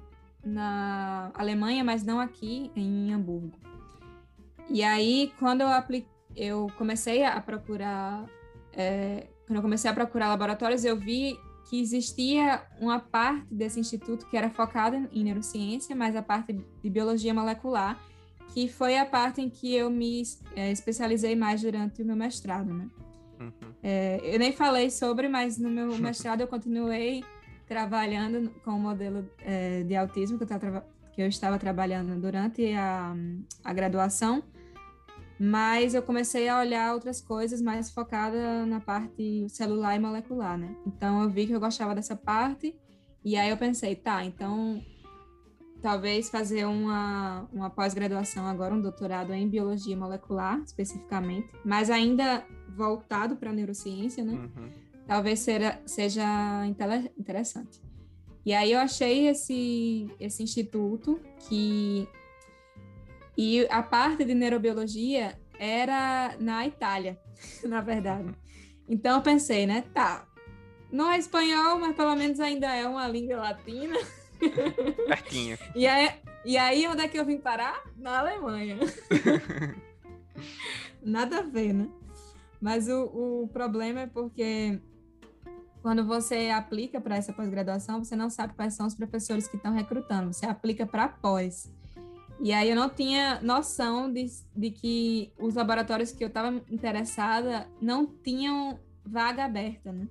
na 0.44 1.32
Alemanha, 1.34 1.84
mas 1.84 2.04
não 2.04 2.20
aqui, 2.20 2.72
em 2.76 3.14
Hamburgo. 3.14 3.52
E 4.70 4.82
aí, 4.82 5.34
quando 5.38 5.62
eu 5.62 5.68
apliquei, 5.68 6.13
eu 6.36 6.68
comecei 6.78 7.24
a 7.24 7.40
procurar, 7.40 8.26
é, 8.74 9.28
quando 9.46 9.58
eu 9.58 9.62
comecei 9.62 9.90
a 9.90 9.94
procurar 9.94 10.30
laboratórios, 10.30 10.84
eu 10.86 10.98
vi 10.98 11.38
que 11.70 11.80
existia 11.80 12.62
uma 12.80 13.00
parte 13.00 13.46
desse 13.54 13.80
instituto 13.80 14.28
que 14.28 14.38
era 14.38 14.50
focada 14.50 15.10
em 15.12 15.24
neurociência, 15.24 15.96
mas 15.96 16.16
a 16.16 16.22
parte 16.22 16.54
de 16.54 16.90
biologia 16.90 17.34
molecular, 17.34 18.00
que 18.54 18.68
foi 18.68 18.98
a 18.98 19.06
parte 19.06 19.42
em 19.42 19.50
que 19.50 19.74
eu 19.74 19.90
me 19.90 20.22
é, 20.56 20.72
especializei 20.72 21.36
mais 21.36 21.62
durante 21.62 22.02
o 22.02 22.06
meu 22.06 22.16
mestrado, 22.16 22.74
né? 22.74 22.88
Uhum. 23.40 23.74
É, 23.82 24.20
eu 24.24 24.40
nem 24.40 24.52
falei 24.52 24.90
sobre, 24.90 25.28
mas 25.28 25.58
no 25.58 25.70
meu 25.70 25.98
mestrado 26.00 26.42
eu 26.42 26.48
continuei 26.48 27.24
trabalhando 27.68 28.52
com 28.64 28.72
o 28.72 28.80
modelo 28.80 29.28
é, 29.44 29.84
de 29.84 29.96
autismo 29.96 30.38
que 30.38 30.44
eu, 30.44 30.48
que 31.14 31.22
eu, 31.22 31.28
estava 31.28 31.58
trabalhando 31.58 32.20
durante 32.20 32.72
a, 32.74 33.16
a 33.64 33.74
graduação, 33.74 34.44
mas 35.40 35.94
eu 35.94 36.02
comecei 36.02 36.48
a 36.48 36.60
olhar 36.60 36.94
outras 36.94 37.22
coisas 37.22 37.62
mais 37.62 37.92
focada 37.92 38.66
na 38.66 38.80
parte 38.80 39.48
celular 39.50 39.96
e 39.96 40.00
molecular, 40.00 40.58
né? 40.58 40.76
Então 40.86 41.24
eu 41.24 41.30
vi 41.30 41.48
que 41.48 41.54
eu 41.54 41.60
gostava 41.60 41.96
dessa 41.96 42.16
parte 42.16 42.76
e 43.24 43.36
aí 43.36 43.50
eu 43.50 43.58
pensei, 43.58 43.96
tá, 43.96 44.24
então 44.24 44.82
talvez 45.82 46.30
fazer 46.30 46.66
uma, 46.66 47.46
uma 47.52 47.70
pós-graduação 47.70 48.48
agora, 48.48 48.74
um 48.74 48.82
doutorado 48.82 49.34
em 49.34 49.50
biologia 49.50 49.98
molecular, 49.98 50.62
especificamente, 50.62 51.50
mas 51.66 51.90
ainda 51.90 52.46
voltado 52.70 53.36
para 53.36 53.50
a 53.50 53.54
neurociência, 53.54 54.24
né? 54.24 54.34
Uhum. 54.34 54.70
Talvez 55.06 55.40
seja, 55.40 55.80
seja 55.86 56.66
interessante. 57.18 57.82
E 58.46 58.54
aí 58.54 58.72
eu 58.72 58.80
achei 58.80 59.28
esse, 59.28 60.10
esse 60.20 60.42
instituto 60.42 61.20
que... 61.48 62.08
E 63.38 63.66
a 63.70 63.82
parte 63.82 64.24
de 64.24 64.34
neurobiologia 64.34 65.38
era 65.60 66.36
na 66.40 66.68
Itália, 66.68 67.20
na 67.64 67.82
verdade. 67.82 68.34
Então 68.88 69.18
eu 69.18 69.22
pensei, 69.22 69.66
né? 69.66 69.84
Tá, 69.94 70.28
não 70.94 71.12
é 71.12 71.18
espanhol, 71.18 71.80
mas 71.80 71.96
pelo 71.96 72.16
menos 72.16 72.40
ainda 72.40 72.68
é 72.74 72.88
uma 72.88 73.08
língua 73.08 73.38
latina. 73.38 73.98
Pertinho. 75.08 75.58
E 75.76 75.88
aí, 75.88 76.12
e 76.46 76.56
aí, 76.56 76.88
onde 76.88 77.02
é 77.02 77.08
que 77.08 77.18
eu 77.18 77.26
vim 77.26 77.38
parar? 77.38 77.84
Na 77.98 78.20
Alemanha. 78.20 78.78
Nada 81.02 81.40
a 81.40 81.42
ver, 81.42 81.74
né? 81.74 81.90
Mas 82.62 82.88
o, 82.88 83.44
o 83.44 83.50
problema 83.52 84.02
é 84.02 84.08
porque 84.08 84.80
quando 85.82 86.06
você 86.06 86.50
aplica 86.50 87.02
para 87.02 87.16
essa 87.16 87.34
pós-graduação, 87.34 88.04
você 88.04 88.16
não 88.16 88.30
sabe 88.30 88.54
quais 88.54 88.74
são 88.74 88.86
os 88.86 88.94
professores 88.94 89.48
que 89.48 89.58
estão 89.58 89.74
recrutando. 89.74 90.32
Você 90.32 90.46
aplica 90.46 90.86
para 90.86 91.08
pós. 91.08 91.72
E 92.42 92.52
aí 92.52 92.70
eu 92.70 92.76
não 92.76 92.90
tinha 92.90 93.40
noção 93.42 94.12
de, 94.12 94.26
de 94.56 94.72
que 94.72 95.32
os 95.38 95.56
laboratórios 95.56 96.12
que 96.12 96.24
eu 96.24 96.28
estava 96.28 96.62
interessada 96.70 97.70
não 97.82 98.06
tinham 98.06 98.80
vaga 99.06 99.46
aberta, 99.46 99.92
né? 99.92 100.08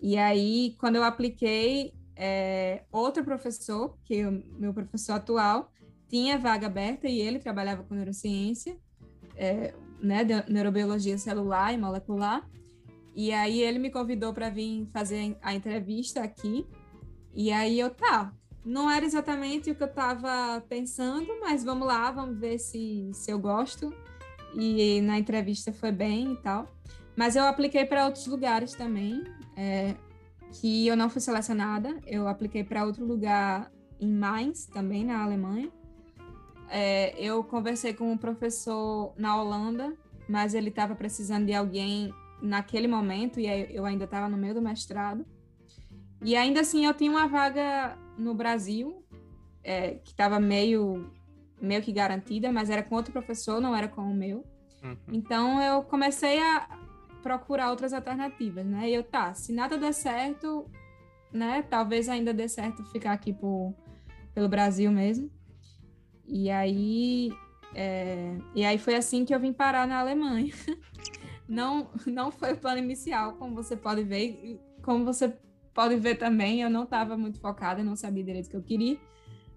E 0.00 0.16
aí, 0.16 0.76
quando 0.78 0.96
eu 0.96 1.04
apliquei, 1.04 1.92
é, 2.16 2.84
outro 2.90 3.24
professor, 3.24 3.98
que 4.04 4.20
é 4.20 4.28
o 4.28 4.42
meu 4.58 4.72
professor 4.72 5.14
atual, 5.14 5.70
tinha 6.08 6.38
vaga 6.38 6.66
aberta 6.66 7.06
e 7.08 7.20
ele 7.20 7.38
trabalhava 7.38 7.82
com 7.82 7.94
neurociência, 7.94 8.78
é, 9.36 9.74
né, 10.02 10.24
neurobiologia 10.48 11.18
celular 11.18 11.72
e 11.72 11.78
molecular. 11.78 12.48
E 13.14 13.32
aí 13.32 13.60
ele 13.60 13.78
me 13.78 13.90
convidou 13.90 14.32
para 14.32 14.48
vir 14.48 14.88
fazer 14.92 15.36
a 15.42 15.54
entrevista 15.54 16.22
aqui. 16.22 16.66
E 17.34 17.52
aí 17.52 17.78
eu, 17.78 17.90
tá, 17.90 18.34
não 18.64 18.90
era 18.90 19.04
exatamente 19.04 19.70
o 19.70 19.74
que 19.74 19.82
eu 19.82 19.88
estava 19.88 20.60
pensando, 20.68 21.26
mas 21.40 21.64
vamos 21.64 21.86
lá, 21.86 22.10
vamos 22.10 22.38
ver 22.38 22.58
se, 22.58 23.10
se 23.12 23.30
eu 23.30 23.38
gosto. 23.38 23.92
E 24.54 25.00
na 25.02 25.18
entrevista 25.18 25.72
foi 25.72 25.92
bem 25.92 26.32
e 26.32 26.36
tal. 26.36 26.68
Mas 27.16 27.36
eu 27.36 27.44
apliquei 27.44 27.84
para 27.84 28.04
outros 28.04 28.26
lugares 28.26 28.74
também. 28.74 29.24
É, 29.56 29.94
que 30.52 30.86
eu 30.86 30.96
não 30.96 31.08
fui 31.08 31.20
selecionada. 31.20 31.98
Eu 32.06 32.26
apliquei 32.26 32.64
para 32.64 32.84
outro 32.84 33.04
lugar 33.04 33.70
em 34.00 34.12
Mainz, 34.12 34.66
também 34.66 35.04
na 35.04 35.22
Alemanha. 35.22 35.70
É, 36.68 37.14
eu 37.18 37.42
conversei 37.42 37.92
com 37.92 38.10
um 38.12 38.16
professor 38.16 39.12
na 39.16 39.40
Holanda, 39.40 39.92
mas 40.28 40.54
ele 40.54 40.68
estava 40.68 40.94
precisando 40.94 41.46
de 41.46 41.54
alguém 41.54 42.14
naquele 42.40 42.86
momento 42.86 43.38
e 43.38 43.46
eu 43.70 43.84
ainda 43.84 44.04
estava 44.04 44.28
no 44.28 44.36
meio 44.36 44.54
do 44.54 44.62
mestrado. 44.62 45.24
E 46.22 46.36
ainda 46.36 46.60
assim 46.60 46.86
eu 46.86 46.94
tinha 46.94 47.10
uma 47.10 47.26
vaga 47.26 47.96
no 48.18 48.34
Brasil 48.34 49.04
é, 49.62 49.94
que 49.96 50.10
estava 50.10 50.38
meio 50.40 51.10
meio 51.60 51.82
que 51.82 51.92
garantida, 51.92 52.50
mas 52.50 52.70
era 52.70 52.82
com 52.82 52.94
outro 52.94 53.12
professor, 53.12 53.60
não 53.60 53.76
era 53.76 53.86
com 53.86 54.00
o 54.00 54.14
meu. 54.14 54.42
Uhum. 54.82 54.96
Então 55.12 55.60
eu 55.60 55.82
comecei 55.82 56.40
a, 56.40 56.66
procurar 57.20 57.70
outras 57.70 57.92
alternativas, 57.92 58.64
né? 58.66 58.88
E 58.88 58.94
eu, 58.94 59.02
tá, 59.02 59.32
se 59.34 59.52
nada 59.52 59.78
der 59.78 59.92
certo, 59.92 60.66
né? 61.32 61.62
Talvez 61.62 62.08
ainda 62.08 62.32
dê 62.32 62.48
certo 62.48 62.84
ficar 62.86 63.12
aqui 63.12 63.32
por, 63.32 63.74
pelo 64.34 64.48
Brasil 64.48 64.90
mesmo. 64.90 65.30
E 66.26 66.50
aí, 66.50 67.32
é, 67.74 68.36
e 68.54 68.64
aí 68.64 68.78
foi 68.78 68.94
assim 68.94 69.24
que 69.24 69.34
eu 69.34 69.40
vim 69.40 69.52
parar 69.52 69.86
na 69.86 70.00
Alemanha. 70.00 70.52
Não, 71.48 71.90
não 72.06 72.30
foi 72.30 72.52
o 72.52 72.56
plano 72.56 72.78
inicial, 72.78 73.32
como 73.32 73.56
você 73.56 73.76
pode 73.76 74.04
ver. 74.04 74.60
Como 74.82 75.04
você 75.04 75.36
pode 75.74 75.96
ver 75.96 76.16
também, 76.16 76.62
eu 76.62 76.70
não 76.70 76.84
estava 76.84 77.16
muito 77.16 77.40
focada, 77.40 77.82
não 77.82 77.96
sabia 77.96 78.24
direito 78.24 78.46
o 78.46 78.50
que 78.50 78.56
eu 78.56 78.62
queria. 78.62 78.98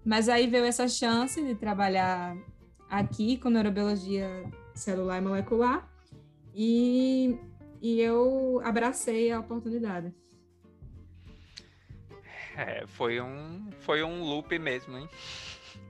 Mas 0.04 0.28
aí 0.28 0.46
veio 0.46 0.64
essa 0.64 0.86
chance 0.86 1.42
de 1.42 1.54
trabalhar 1.54 2.36
aqui 2.90 3.38
com 3.38 3.48
neurobiologia 3.48 4.28
celular 4.74 5.18
e 5.18 5.20
molecular. 5.20 5.88
E 6.54 7.38
e 7.84 8.00
eu 8.00 8.62
abracei 8.64 9.30
a 9.30 9.40
oportunidade. 9.40 10.10
É, 12.56 12.86
foi 12.86 13.20
um, 13.20 13.68
foi 13.80 14.02
um 14.02 14.22
loop 14.22 14.58
mesmo, 14.58 14.96
hein? 14.96 15.06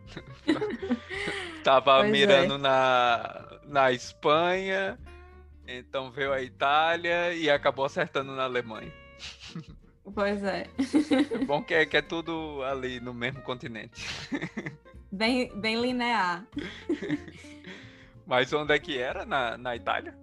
Tava 1.62 2.00
pois 2.00 2.10
mirando 2.10 2.54
é. 2.54 2.58
na, 2.58 3.60
na 3.68 3.92
Espanha, 3.92 4.98
então 5.68 6.10
veio 6.10 6.32
a 6.32 6.42
Itália 6.42 7.32
e 7.32 7.48
acabou 7.48 7.84
acertando 7.84 8.34
na 8.34 8.42
Alemanha. 8.42 8.92
Pois 10.12 10.42
é. 10.44 10.66
é 11.32 11.44
bom 11.44 11.62
que 11.62 11.72
é, 11.72 11.86
que 11.86 11.96
é 11.96 12.02
tudo 12.02 12.62
ali 12.62 13.00
no 13.00 13.14
mesmo 13.14 13.40
continente. 13.42 14.06
Bem, 15.10 15.48
bem 15.60 15.80
linear. 15.80 16.44
Mas 18.26 18.52
onde 18.52 18.74
é 18.74 18.78
que 18.80 18.98
era? 18.98 19.24
Na, 19.24 19.56
na 19.56 19.76
Itália? 19.76 20.18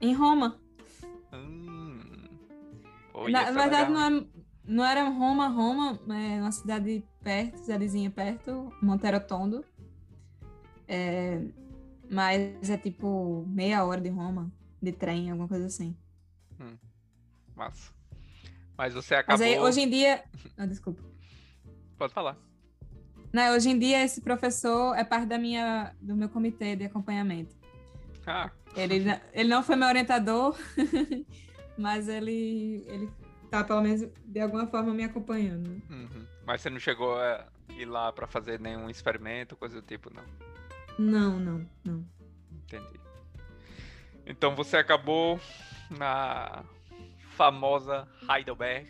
Em 0.00 0.12
Roma. 0.14 0.60
Hum. 1.32 2.00
na, 3.30 3.52
na 3.52 3.62
verdade, 3.62 3.90
não, 3.92 4.00
é, 4.00 4.26
não, 4.64 4.84
era 4.84 5.08
Roma, 5.08 5.46
Roma, 5.46 5.98
é 6.08 6.40
uma 6.40 6.50
cidade 6.50 7.04
perto, 7.22 7.58
cidadezinha 7.58 8.10
perto, 8.10 8.72
Monterotondo. 8.82 9.64
É, 10.88 11.40
mas 12.10 12.68
é 12.68 12.76
tipo 12.76 13.44
meia 13.46 13.84
hora 13.84 14.00
de 14.00 14.08
Roma, 14.08 14.52
de 14.82 14.90
trem, 14.90 15.30
alguma 15.30 15.48
coisa 15.48 15.66
assim. 15.66 15.96
Hum. 16.60 16.76
Massa. 17.54 18.01
Mas 18.82 18.94
você 18.94 19.14
acabou. 19.14 19.38
Mas 19.38 19.40
aí, 19.40 19.60
hoje 19.60 19.80
em 19.80 19.88
dia. 19.88 20.24
Ah, 20.58 20.66
desculpa. 20.66 21.00
Pode 21.96 22.12
falar. 22.12 22.36
Não, 23.32 23.54
hoje 23.54 23.70
em 23.70 23.78
dia 23.78 24.02
esse 24.02 24.20
professor 24.20 24.98
é 24.98 25.04
parte 25.04 25.26
da 25.26 25.38
minha, 25.38 25.94
do 26.00 26.16
meu 26.16 26.28
comitê 26.28 26.74
de 26.74 26.86
acompanhamento. 26.86 27.54
Ah. 28.26 28.50
Ele, 28.74 29.04
ele 29.32 29.48
não 29.48 29.62
foi 29.62 29.76
meu 29.76 29.86
orientador, 29.86 30.58
mas 31.78 32.08
ele, 32.08 32.84
ele 32.88 33.08
tá, 33.48 33.62
pelo 33.62 33.82
menos, 33.82 34.04
de 34.24 34.40
alguma 34.40 34.66
forma 34.66 34.92
me 34.92 35.04
acompanhando. 35.04 35.80
Uhum. 35.88 36.26
Mas 36.44 36.62
você 36.62 36.68
não 36.68 36.80
chegou 36.80 37.16
a 37.16 37.46
ir 37.78 37.84
lá 37.84 38.12
para 38.12 38.26
fazer 38.26 38.58
nenhum 38.58 38.90
experimento, 38.90 39.54
coisa 39.54 39.80
do 39.80 39.86
tipo, 39.86 40.12
não? 40.12 40.24
Não, 40.98 41.38
não, 41.38 41.70
não. 41.84 42.04
Entendi. 42.50 42.98
Então 44.26 44.56
você 44.56 44.76
acabou 44.76 45.40
na 45.88 46.64
famosa 47.36 48.08
Heidelberg. 48.28 48.88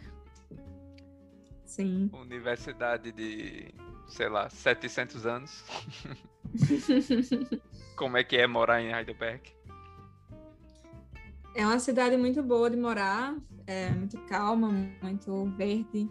Sim. 1.65 2.11
Universidade 2.13 3.13
de, 3.13 3.73
sei 4.09 4.29
lá, 4.29 4.51
700 4.51 5.27
anos. 5.27 5.65
Como 7.97 8.17
é 8.17 8.25
que 8.25 8.37
é 8.37 8.47
morar 8.47 8.83
em 8.83 8.93
Heidelberg? 8.93 9.43
É 11.55 11.65
uma 11.67 11.79
cidade 11.79 12.17
muito 12.17 12.43
boa 12.43 12.71
de 12.71 12.77
morar, 12.77 13.35
é 13.67 13.91
muito 13.91 14.19
calma, 14.23 14.71
muito 15.03 15.45
verde, 15.57 16.11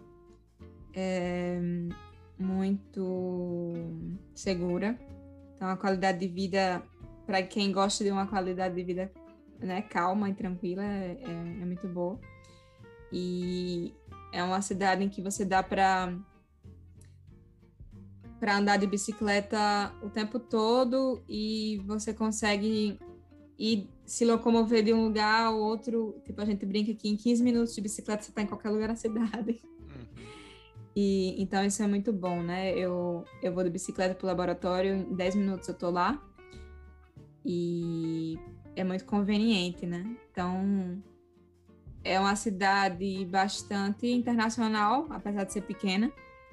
é 0.93 1.59
muito 2.37 3.73
segura. 4.33 4.99
Então, 5.55 5.67
a 5.69 5.77
qualidade 5.77 6.19
de 6.19 6.27
vida, 6.27 6.81
para 7.25 7.41
quem 7.43 7.71
gosta 7.71 8.03
de 8.03 8.11
uma 8.11 8.25
qualidade 8.27 8.75
de 8.75 8.83
vida 8.83 9.11
né, 9.61 9.81
calma 9.81 10.29
e 10.29 10.33
tranquila, 10.33 10.83
é, 10.83 11.17
é, 11.21 11.65
muito 11.65 11.87
boa. 11.87 12.19
E 13.11 13.93
é 14.33 14.43
uma 14.43 14.61
cidade 14.61 15.03
em 15.03 15.09
que 15.09 15.21
você 15.21 15.45
dá 15.45 15.61
para 15.61 16.13
para 18.39 18.57
andar 18.57 18.77
de 18.77 18.87
bicicleta 18.87 19.93
o 20.01 20.09
tempo 20.09 20.39
todo 20.39 21.21
e 21.29 21.79
você 21.85 22.11
consegue 22.11 22.99
ir 23.57 23.87
se 24.03 24.25
locomover 24.25 24.83
de 24.83 24.91
um 24.91 25.03
lugar 25.05 25.45
ao 25.45 25.59
outro, 25.59 26.19
tipo, 26.25 26.41
a 26.41 26.45
gente 26.45 26.65
brinca 26.65 26.91
que 26.95 27.07
em 27.07 27.15
15 27.15 27.43
minutos 27.43 27.75
de 27.75 27.81
bicicleta 27.81 28.23
você 28.23 28.31
está 28.31 28.41
em 28.41 28.47
qualquer 28.47 28.71
lugar 28.71 28.87
na 28.87 28.95
cidade. 28.95 29.61
Uhum. 29.79 30.25
E, 30.95 31.39
então 31.39 31.63
isso 31.63 31.83
é 31.83 31.87
muito 31.87 32.11
bom, 32.11 32.41
né? 32.41 32.75
Eu, 32.75 33.23
eu 33.43 33.53
vou 33.53 33.63
de 33.63 33.69
bicicleta 33.69 34.15
pro 34.15 34.25
laboratório, 34.25 34.95
em 34.95 35.13
10 35.13 35.35
minutos 35.35 35.67
eu 35.67 35.75
tô 35.75 35.91
lá. 35.91 36.19
E 37.45 38.39
é 38.75 38.83
muito 38.83 39.05
conveniente, 39.05 39.85
né? 39.85 40.05
Então, 40.31 41.01
é 42.03 42.19
uma 42.19 42.35
cidade 42.35 43.25
bastante 43.25 44.07
internacional, 44.07 45.07
apesar 45.09 45.43
de 45.43 45.53
ser 45.53 45.61
pequena, 45.61 46.11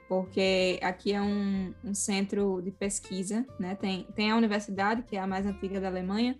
porque 0.08 0.78
aqui 0.82 1.12
é 1.12 1.20
um, 1.20 1.74
um, 1.84 1.94
centro 1.94 2.60
de 2.62 2.70
pesquisa, 2.70 3.46
né? 3.58 3.74
Tem, 3.74 4.04
tem 4.14 4.30
a 4.30 4.36
universidade, 4.36 5.02
que 5.02 5.16
é 5.16 5.20
a 5.20 5.26
mais 5.26 5.46
antiga 5.46 5.80
da 5.80 5.88
Alemanha, 5.88 6.38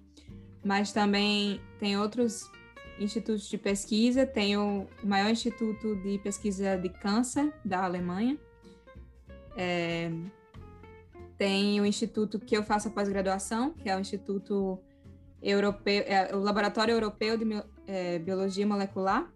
mas 0.65 0.93
também 0.93 1.61
tem 1.79 1.99
outros 1.99 2.51
institutos 2.99 3.49
de 3.49 3.57
pesquisa, 3.57 4.27
tem 4.27 4.57
o 4.57 4.87
maior 5.05 5.31
instituto 5.31 5.95
de 5.97 6.19
pesquisa 6.19 6.77
de 6.77 6.89
câncer 6.89 7.53
da 7.65 7.85
Alemanha, 7.85 8.37
é, 9.57 10.11
tem 11.39 11.81
o 11.81 11.87
instituto 11.87 12.39
que 12.41 12.57
eu 12.57 12.65
faço 12.65 12.89
a 12.89 12.91
pós-graduação, 12.91 13.73
que 13.73 13.89
é 13.89 13.97
o 13.97 14.01
Instituto 14.01 14.79
Europeu, 15.43 16.05
é, 16.07 16.35
o 16.35 16.41
Laboratório 16.41 16.93
Europeu 16.93 17.37
de 17.37 17.45
é, 17.87 18.19
Biologia 18.19 18.67
Molecular. 18.67 19.31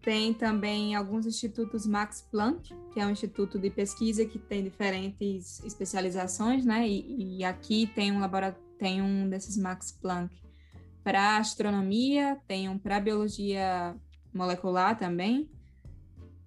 Tem 0.00 0.34
também 0.34 0.96
alguns 0.96 1.26
institutos 1.26 1.86
Max 1.86 2.26
Planck, 2.30 2.74
que 2.92 2.98
é 2.98 3.06
um 3.06 3.10
instituto 3.10 3.56
de 3.58 3.70
pesquisa 3.70 4.24
que 4.24 4.38
tem 4.38 4.64
diferentes 4.64 5.62
especializações, 5.64 6.64
né? 6.64 6.88
E, 6.88 7.38
e 7.38 7.44
aqui 7.44 7.88
tem 7.94 8.10
um 8.10 8.20
tem 8.78 9.00
um 9.00 9.28
desses 9.28 9.56
Max 9.56 9.92
Planck 9.92 10.42
para 11.04 11.36
astronomia, 11.36 12.40
tem 12.48 12.68
um 12.68 12.78
para 12.78 12.98
biologia 13.00 13.94
molecular 14.34 14.98
também, 14.98 15.48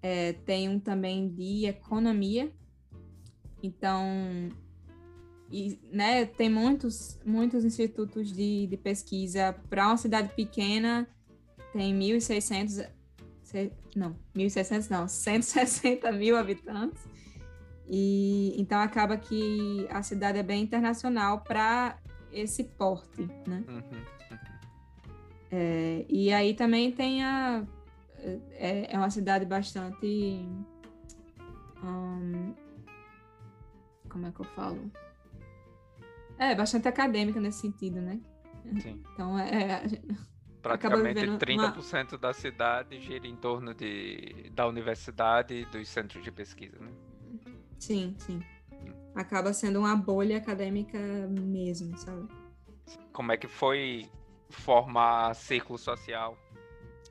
é, 0.01 0.33
tem 0.33 0.67
um 0.67 0.79
também 0.79 1.29
de 1.29 1.65
economia. 1.65 2.51
Então, 3.61 4.49
e, 5.51 5.79
né, 5.91 6.25
tem 6.25 6.49
muitos, 6.49 7.19
muitos 7.25 7.63
institutos 7.63 8.31
de, 8.31 8.67
de 8.67 8.77
pesquisa 8.77 9.55
para 9.69 9.87
uma 9.87 9.97
cidade 9.97 10.33
pequena, 10.35 11.07
tem 11.71 11.97
1.600, 11.97 12.89
não, 13.95 14.15
1.600 14.35 14.89
não, 14.89 15.07
160 15.07 16.11
mil 16.11 16.37
habitantes. 16.37 17.03
E 17.87 18.55
então 18.59 18.79
acaba 18.79 19.15
que 19.15 19.87
a 19.91 20.01
cidade 20.01 20.39
é 20.39 20.43
bem 20.43 20.63
internacional 20.63 21.41
para 21.41 21.99
esse 22.31 22.63
porte, 22.63 23.29
né? 23.47 23.63
Uhum, 23.67 23.75
uhum. 23.75 24.15
É, 25.51 26.05
e 26.09 26.33
aí 26.33 26.55
também 26.55 26.91
tem 26.91 27.23
a 27.23 27.63
é, 28.57 28.91
é 28.91 28.97
uma 28.97 29.11
cidade 29.11 29.45
bastante 29.45 30.43
como 34.15 34.25
é 34.27 34.31
que 34.31 34.39
eu 34.39 34.45
falo? 34.45 34.91
É, 36.37 36.53
bastante 36.55 36.87
acadêmica 36.87 37.39
nesse 37.39 37.61
sentido, 37.61 38.01
né? 38.01 38.19
Sim. 38.81 39.01
Então, 39.13 39.37
é. 39.37 39.71
é 39.71 39.83
Praticamente 40.61 41.21
30% 41.21 42.13
uma... 42.13 42.17
da 42.17 42.33
cidade 42.33 42.99
gira 42.99 43.27
em 43.27 43.35
torno 43.35 43.73
de, 43.73 44.49
da 44.51 44.65
universidade 44.65 45.53
e 45.53 45.65
dos 45.65 45.87
centros 45.87 46.23
de 46.23 46.31
pesquisa, 46.31 46.79
né? 46.79 46.91
Sim, 47.77 48.15
sim. 48.17 48.41
Acaba 49.13 49.53
sendo 49.53 49.79
uma 49.79 49.95
bolha 49.95 50.37
acadêmica 50.37 50.97
mesmo, 51.29 51.95
sabe? 51.99 52.27
Como 53.13 53.31
é 53.31 53.37
que 53.37 53.47
foi 53.47 54.09
formar 54.49 55.35
círculo 55.35 55.77
social 55.77 56.35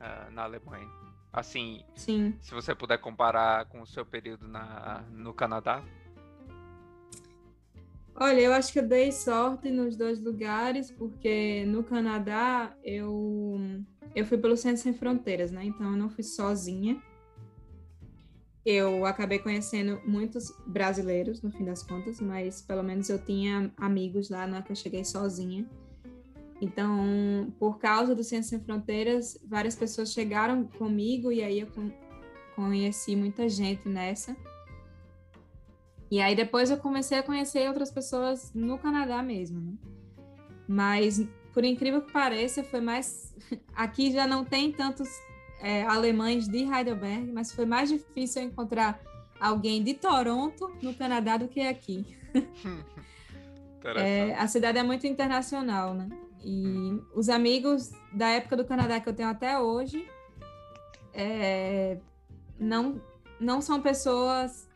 uh, 0.01 0.29
na 0.31 0.43
Alemanha? 0.43 0.89
Assim, 1.31 1.83
sim. 1.95 2.37
se 2.41 2.53
você 2.53 2.75
puder 2.75 2.97
comparar 2.97 3.65
com 3.65 3.81
o 3.81 3.87
seu 3.87 4.05
período 4.05 4.47
na, 4.47 5.05
no 5.11 5.33
Canadá? 5.33 5.81
Olha, 8.17 8.39
eu 8.39 8.53
acho 8.53 8.71
que 8.71 8.79
eu 8.79 8.87
dei 8.87 9.11
sorte 9.11 9.69
nos 9.69 9.97
dois 9.97 10.23
lugares, 10.23 10.89
porque 10.89 11.65
no 11.65 11.83
Canadá 11.83 12.73
eu, 12.81 13.59
eu 14.15 14.25
fui 14.25 14.37
pelo 14.37 14.55
Centro 14.55 14.81
Sem 14.81 14.93
Fronteiras, 14.93 15.51
né? 15.51 15.65
Então 15.65 15.91
eu 15.91 15.97
não 15.97 16.09
fui 16.09 16.23
sozinha. 16.23 17.01
Eu 18.65 19.05
acabei 19.05 19.37
conhecendo 19.37 20.01
muitos 20.05 20.49
brasileiros, 20.65 21.41
no 21.41 21.51
fim 21.51 21.65
das 21.65 21.83
contas, 21.83 22.21
mas 22.21 22.61
pelo 22.61 22.81
menos 22.81 23.09
eu 23.09 23.19
tinha 23.19 23.71
amigos 23.75 24.29
lá, 24.29 24.47
não 24.47 24.57
é 24.57 24.61
que 24.61 24.71
eu 24.71 24.75
cheguei 24.75 25.03
sozinha. 25.03 25.69
Então, 26.61 27.53
por 27.59 27.77
causa 27.77 28.15
do 28.15 28.23
Centro 28.23 28.47
Sem 28.47 28.61
Fronteiras, 28.61 29.37
várias 29.45 29.75
pessoas 29.75 30.13
chegaram 30.13 30.63
comigo 30.63 31.33
e 31.33 31.43
aí 31.43 31.59
eu 31.59 31.67
conheci 32.55 33.13
muita 33.13 33.49
gente 33.49 33.89
nessa. 33.89 34.35
E 36.09 36.21
aí 36.21 36.35
depois 36.35 36.69
eu 36.69 36.77
comecei 36.77 37.17
a 37.17 37.23
conhecer 37.23 37.67
outras 37.67 37.91
pessoas 37.91 38.51
no 38.53 38.77
Canadá 38.77 39.21
mesmo, 39.23 39.59
né? 39.59 39.73
Mas, 40.67 41.25
por 41.53 41.63
incrível 41.63 42.01
que 42.01 42.11
pareça, 42.11 42.63
foi 42.63 42.81
mais. 42.81 43.35
Aqui 43.75 44.11
já 44.11 44.27
não 44.27 44.43
tem 44.43 44.71
tantos 44.71 45.09
é, 45.61 45.83
alemães 45.83 46.47
de 46.47 46.59
Heidelberg, 46.59 47.31
mas 47.31 47.51
foi 47.51 47.65
mais 47.65 47.89
difícil 47.89 48.43
encontrar 48.43 48.99
alguém 49.39 49.83
de 49.83 49.93
Toronto, 49.93 50.71
no 50.81 50.93
Canadá, 50.93 51.37
do 51.37 51.47
que 51.47 51.61
aqui. 51.61 52.05
é, 53.95 54.33
a 54.35 54.47
cidade 54.47 54.77
é 54.77 54.83
muito 54.83 55.05
internacional, 55.05 55.93
né? 55.93 56.09
E 56.43 56.67
hum. 56.67 57.03
os 57.13 57.29
amigos 57.29 57.91
da 58.13 58.29
época 58.29 58.55
do 58.55 58.65
Canadá 58.65 58.99
que 58.99 59.09
eu 59.09 59.13
tenho 59.13 59.29
até 59.29 59.59
hoje 59.59 60.07
é, 61.13 61.97
não, 62.59 63.01
não 63.39 63.61
são 63.61 63.81
pessoas 63.81 64.69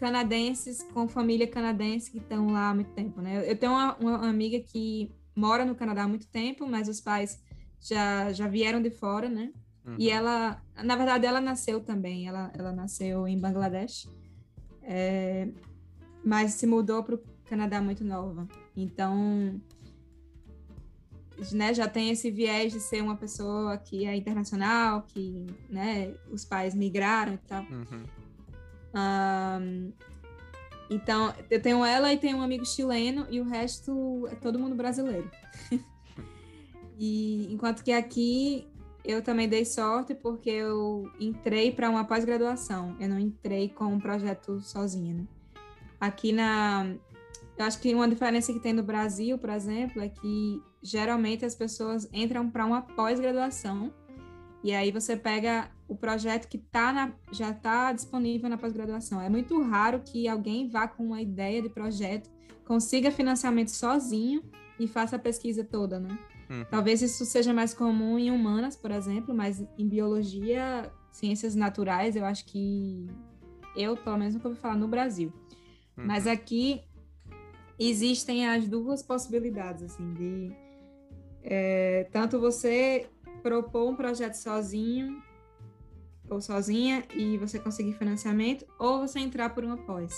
canadenses 0.00 0.82
com 0.94 1.06
família 1.06 1.46
canadense 1.46 2.10
que 2.10 2.16
estão 2.16 2.50
lá 2.50 2.70
há 2.70 2.74
muito 2.74 2.90
tempo, 2.92 3.20
né? 3.20 3.44
Eu 3.48 3.54
tenho 3.54 3.72
uma, 3.72 3.94
uma, 3.98 4.28
amiga 4.28 4.58
que 4.58 5.12
mora 5.36 5.62
no 5.62 5.74
Canadá 5.74 6.04
há 6.04 6.08
muito 6.08 6.26
tempo, 6.26 6.66
mas 6.66 6.88
os 6.88 7.02
pais 7.02 7.38
já, 7.78 8.32
já 8.32 8.48
vieram 8.48 8.80
de 8.80 8.90
fora, 8.90 9.28
né? 9.28 9.52
Uhum. 9.84 9.96
E 9.98 10.08
ela, 10.08 10.62
na 10.82 10.96
verdade, 10.96 11.26
ela 11.26 11.40
nasceu 11.40 11.80
também, 11.80 12.26
ela, 12.26 12.50
ela 12.54 12.72
nasceu 12.72 13.28
em 13.28 13.38
Bangladesh, 13.38 14.08
é, 14.82 15.48
mas 16.24 16.54
se 16.54 16.66
mudou 16.66 17.04
para 17.04 17.16
o 17.16 17.22
Canadá 17.44 17.82
muito 17.82 18.02
nova. 18.02 18.48
Então, 18.74 19.60
né, 21.52 21.74
já 21.74 21.86
tem 21.86 22.08
esse 22.08 22.30
viés 22.30 22.72
de 22.72 22.80
ser 22.80 23.02
uma 23.02 23.16
pessoa 23.16 23.76
que 23.76 24.06
é 24.06 24.16
internacional, 24.16 25.02
que 25.02 25.46
né, 25.68 26.14
os 26.30 26.42
pais 26.42 26.74
migraram 26.74 27.34
e 27.34 27.38
tal. 27.38 27.62
Uhum. 27.64 28.19
Um, 28.94 29.92
então, 30.90 31.32
eu 31.48 31.62
tenho 31.62 31.84
ela 31.84 32.12
e 32.12 32.18
tenho 32.18 32.38
um 32.38 32.42
amigo 32.42 32.66
chileno 32.66 33.26
e 33.30 33.40
o 33.40 33.44
resto 33.44 34.26
é 34.30 34.34
todo 34.34 34.58
mundo 34.58 34.74
brasileiro. 34.74 35.30
e 36.98 37.52
enquanto 37.52 37.84
que 37.84 37.92
aqui 37.92 38.66
eu 39.04 39.22
também 39.22 39.48
dei 39.48 39.64
sorte 39.64 40.14
porque 40.14 40.50
eu 40.50 41.10
entrei 41.18 41.72
para 41.72 41.88
uma 41.88 42.04
pós-graduação. 42.04 42.96
Eu 42.98 43.08
não 43.08 43.18
entrei 43.18 43.68
com 43.68 43.86
um 43.86 44.00
projeto 44.00 44.60
sozinha. 44.60 45.14
Né? 45.14 45.24
Aqui 46.00 46.32
na 46.32 46.94
eu 47.60 47.66
acho 47.66 47.78
que 47.78 47.94
uma 47.94 48.08
diferença 48.08 48.54
que 48.54 48.58
tem 48.58 48.72
no 48.72 48.82
Brasil, 48.82 49.36
por 49.36 49.50
exemplo, 49.50 50.00
é 50.00 50.08
que 50.08 50.62
geralmente 50.82 51.44
as 51.44 51.54
pessoas 51.54 52.08
entram 52.10 52.48
para 52.48 52.64
uma 52.64 52.80
pós-graduação 52.80 53.92
e 54.62 54.72
aí 54.72 54.92
você 54.92 55.16
pega 55.16 55.70
o 55.88 55.96
projeto 55.96 56.46
que 56.48 56.58
tá 56.58 56.92
na, 56.92 57.12
já 57.32 57.50
está 57.50 57.92
disponível 57.92 58.48
na 58.48 58.58
pós-graduação. 58.58 59.20
É 59.20 59.28
muito 59.28 59.60
raro 59.62 60.00
que 60.00 60.28
alguém 60.28 60.68
vá 60.68 60.86
com 60.86 61.06
uma 61.06 61.22
ideia 61.22 61.62
de 61.62 61.68
projeto, 61.68 62.30
consiga 62.64 63.10
financiamento 63.10 63.70
sozinho 63.70 64.42
e 64.78 64.86
faça 64.86 65.16
a 65.16 65.18
pesquisa 65.18 65.64
toda, 65.64 65.98
né? 65.98 66.18
Uhum. 66.50 66.64
Talvez 66.70 67.00
isso 67.00 67.24
seja 67.24 67.52
mais 67.52 67.72
comum 67.72 68.18
em 68.18 68.30
humanas, 68.30 68.76
por 68.76 68.90
exemplo, 68.90 69.34
mas 69.34 69.64
em 69.78 69.88
biologia, 69.88 70.92
ciências 71.10 71.54
naturais, 71.54 72.16
eu 72.16 72.24
acho 72.24 72.44
que 72.46 73.06
eu, 73.76 73.96
pelo 73.96 74.18
menos, 74.18 74.34
nunca 74.34 74.48
ouvi 74.48 74.60
falar 74.60 74.76
no 74.76 74.88
Brasil. 74.88 75.32
Uhum. 75.96 76.06
Mas 76.06 76.26
aqui 76.26 76.82
existem 77.78 78.46
as 78.48 78.68
duas 78.68 79.02
possibilidades, 79.02 79.84
assim, 79.84 80.12
de 80.12 80.52
é, 81.42 82.08
tanto 82.12 82.38
você 82.38 83.08
propor 83.40 83.90
um 83.90 83.96
projeto 83.96 84.34
sozinho 84.34 85.22
ou 86.30 86.40
sozinha 86.40 87.04
e 87.14 87.36
você 87.36 87.58
conseguir 87.58 87.94
financiamento, 87.94 88.64
ou 88.78 89.00
você 89.00 89.18
entrar 89.18 89.50
por 89.50 89.64
uma 89.64 89.76
pós. 89.76 90.14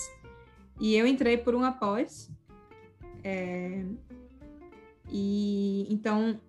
E 0.79 0.95
eu 0.95 1.07
entrei 1.07 1.37
por 1.37 1.55
uma 1.55 1.71
pós. 1.71 2.29
É, 3.23 3.83
e 5.09 5.87
então, 5.89 6.39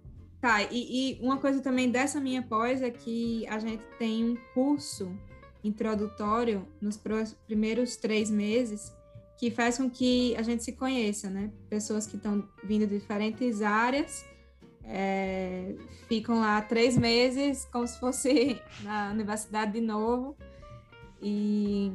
tá. 0.40 0.62
E, 0.64 1.16
e, 1.18 1.20
uma 1.20 1.38
coisa 1.38 1.60
também 1.60 1.90
dessa 1.90 2.20
minha 2.20 2.42
pós 2.42 2.82
é 2.82 2.90
que 2.90 3.46
a 3.46 3.58
gente 3.58 3.82
tem 3.98 4.24
um 4.24 4.36
curso 4.52 5.16
introdutório 5.62 6.68
nos 6.80 7.00
primeiros 7.46 7.96
três 7.96 8.30
meses 8.30 8.92
que 9.38 9.50
faz 9.50 9.78
com 9.78 9.90
que 9.90 10.36
a 10.36 10.42
gente 10.42 10.62
se 10.62 10.72
conheça, 10.72 11.30
né? 11.30 11.50
Pessoas 11.68 12.06
que 12.06 12.16
estão 12.16 12.46
vindo 12.62 12.86
de 12.86 12.98
diferentes 12.98 13.62
áreas 13.62 14.24
é, 14.86 15.74
ficam 16.08 16.40
lá 16.40 16.60
três 16.60 16.96
meses, 16.96 17.64
como 17.72 17.86
se 17.86 17.98
fosse 17.98 18.60
na 18.82 19.10
universidade 19.10 19.72
de 19.72 19.80
novo. 19.80 20.36
E 21.22 21.92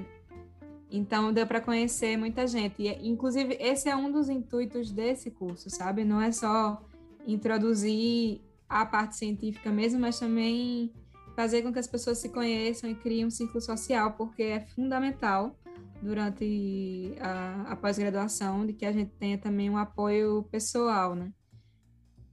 então 0.91 1.31
deu 1.31 1.45
para 1.45 1.61
conhecer 1.61 2.17
muita 2.17 2.47
gente. 2.47 2.81
E, 2.81 3.07
inclusive, 3.07 3.55
esse 3.59 3.87
é 3.89 3.95
um 3.95 4.11
dos 4.11 4.29
intuitos 4.29 4.91
desse 4.91 5.29
curso, 5.29 5.69
sabe? 5.69 6.03
Não 6.03 6.19
é 6.19 6.31
só 6.31 6.81
introduzir 7.27 8.41
a 8.67 8.85
parte 8.85 9.17
científica 9.17 9.71
mesmo, 9.71 9.99
mas 9.99 10.19
também 10.19 10.91
fazer 11.35 11.61
com 11.61 11.71
que 11.71 11.79
as 11.79 11.87
pessoas 11.87 12.17
se 12.17 12.29
conheçam 12.29 12.89
e 12.89 12.95
criem 12.95 13.25
um 13.25 13.29
círculo 13.29 13.61
social, 13.61 14.13
porque 14.13 14.43
é 14.43 14.59
fundamental 14.59 15.55
durante 16.01 17.13
a, 17.19 17.71
a 17.71 17.75
pós-graduação 17.75 18.65
de 18.65 18.73
que 18.73 18.85
a 18.85 18.91
gente 18.91 19.11
tenha 19.19 19.37
também 19.37 19.69
um 19.69 19.77
apoio 19.77 20.43
pessoal, 20.51 21.15
né? 21.15 21.31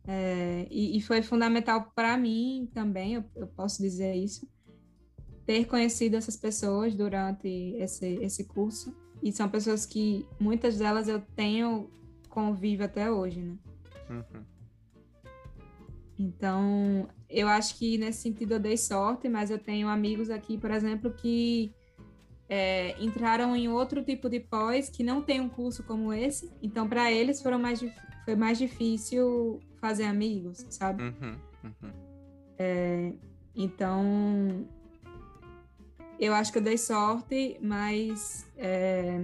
É, 0.07 0.67
e, 0.71 0.97
e, 0.97 1.01
foi 1.01 1.21
fundamental 1.21 1.91
para 1.95 2.17
mim 2.17 2.71
também, 2.73 3.15
eu, 3.15 3.25
eu, 3.35 3.47
posso 3.49 3.83
dizer 3.83 4.15
isso, 4.15 4.49
ter 5.45 5.65
conhecido 5.67 6.17
essas 6.17 6.37
pessoas 6.37 6.95
durante 6.95 7.49
esse, 7.77 8.15
esse 8.23 8.45
curso. 8.45 8.95
E 9.23 9.33
são 9.33 9.49
pessoas 9.49 9.85
que 9.85 10.25
muitas 10.39 10.79
delas 10.79 11.09
eu 11.09 11.21
tenho 11.35 11.91
convívio 12.29 12.85
até 12.85 13.11
hoje, 13.11 13.41
né? 13.41 13.57
Uhum. 14.09 14.45
Então, 16.19 17.09
eu 17.29 17.49
acho 17.49 17.77
que 17.77 17.99
nesse 17.99 18.23
sentido 18.23 18.53
eu 18.53 18.61
dei 18.61 18.77
sorte, 18.77 19.29
mas 19.29 19.51
eu 19.51 19.59
tenho 19.59 19.89
amigos 19.89 20.31
aqui, 20.31 20.57
por 20.57 20.71
exemplo, 20.71 21.13
que 21.13 21.75
é, 22.49 22.95
entraram 23.03 23.57
em 23.57 23.69
outro 23.69 24.05
tipo 24.05 24.29
de 24.29 24.41
pós 24.41 24.89
que 24.89 25.03
não 25.03 25.21
tem 25.21 25.41
um 25.41 25.49
curso 25.49 25.83
como 25.83 26.13
esse. 26.13 26.51
Então, 26.63 26.89
para 26.89 27.11
eles 27.11 27.43
foram 27.43 27.59
mais 27.59 27.81
foi 28.25 28.35
mais 28.35 28.59
difícil 28.59 29.61
fazer 29.81 30.05
amigos, 30.05 30.65
sabe? 30.71 31.03
Uhum, 31.03 31.39
uhum. 31.65 31.93
É, 32.59 33.13
então, 33.55 34.67
eu 36.19 36.35
acho 36.35 36.53
que 36.53 36.59
eu 36.59 36.63
dei 36.63 36.79
sorte, 36.79 37.59
mas 37.61 38.51
é, 38.57 39.21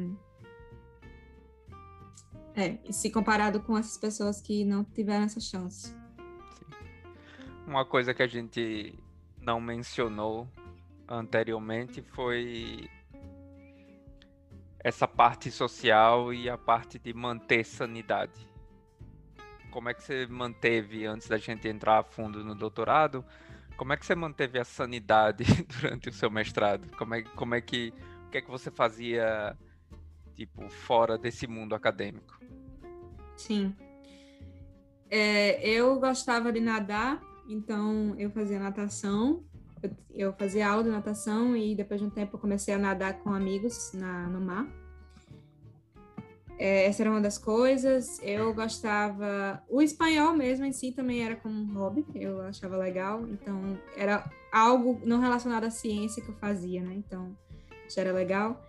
é, 2.55 2.93
se 2.93 3.11
comparado 3.11 3.61
com 3.61 3.77
essas 3.77 3.97
pessoas 3.97 4.41
que 4.41 4.65
não 4.65 4.85
tiveram 4.85 5.25
essa 5.25 5.41
chance. 5.41 5.89
Sim. 5.89 6.67
Uma 7.67 7.85
coisa 7.85 8.13
que 8.13 8.23
a 8.23 8.27
gente 8.27 8.99
não 9.41 9.61
mencionou 9.61 10.49
anteriormente 11.09 12.03
foi 12.03 12.89
essa 14.79 15.07
parte 15.07 15.51
social 15.51 16.33
e 16.33 16.49
a 16.49 16.59
parte 16.59 16.99
de 16.99 17.13
manter 17.13 17.65
sanidade. 17.65 18.52
Como 19.73 19.89
é 19.89 19.95
que 19.95 20.03
você 20.03 20.27
manteve, 20.27 21.07
antes 21.07 21.27
da 21.27 21.39
gente 21.39 21.67
entrar 21.67 21.99
a 21.99 22.05
fundo 22.05 22.45
no 22.45 22.55
doutorado, 22.55 23.25
como 23.77 23.93
é 23.93 23.97
que 23.97 24.05
você 24.05 24.15
manteve 24.15 24.59
a 24.59 24.65
sanidade 24.65 25.45
durante 25.81 26.11
o 26.11 26.13
seu 26.13 26.31
mestrado? 26.31 26.95
Como 26.97 27.15
é, 27.15 27.23
como 27.23 27.55
é 27.55 27.61
que, 27.61 27.93
o 28.27 28.31
que 28.31 28.39
é 28.39 28.43
que 28.43 28.51
você 28.51 28.71
fazia, 28.71 29.57
tipo, 30.37 30.69
fora 30.69 31.17
desse 31.17 31.47
mundo 31.47 31.75
acadêmico? 31.75 32.39
Sim. 33.37 33.75
É, 35.11 35.67
eu 35.67 35.99
gostava 35.99 36.53
de 36.53 36.61
nadar, 36.61 37.21
então 37.49 38.15
eu 38.19 38.31
fazia 38.31 38.59
natação, 38.59 39.43
eu, 39.83 39.91
eu 40.11 40.33
fazia 40.35 40.69
aula 40.69 40.85
de 40.85 40.91
natação 40.91 41.57
e 41.57 41.75
depois 41.75 42.01
de 42.01 42.07
um 42.07 42.11
tempo 42.11 42.37
eu 42.37 42.41
comecei 42.41 42.75
a 42.75 42.79
nadar 42.79 43.21
com 43.21 43.33
amigos 43.33 43.93
na, 43.95 44.29
no 44.29 44.41
mar. 44.41 44.82
É, 46.59 46.87
essa 46.87 47.03
era 47.03 47.11
uma 47.11 47.21
das 47.21 47.39
coisas. 47.39 48.21
Eu 48.23 48.55
gostava. 48.55 49.63
O 49.69 49.83
espanhol 49.83 50.35
mesmo 50.35 50.65
em 50.65 50.73
si 50.73 50.93
também 50.93 51.25
era 51.25 51.37
como 51.37 51.55
um 51.55 51.75
hobby, 51.75 52.05
eu 52.15 52.41
achava 52.43 52.77
legal. 52.77 53.27
Então, 53.29 53.79
era 53.97 54.31
algo 54.53 55.01
não 55.05 55.21
relacionado 55.21 55.65
à 55.65 55.71
ciência 55.71 56.23
que 56.23 56.31
eu 56.31 56.37
fazia, 56.37 56.83
né? 56.83 56.95
Então, 56.95 57.37
já 57.89 58.03
era 58.03 58.13
legal. 58.13 58.61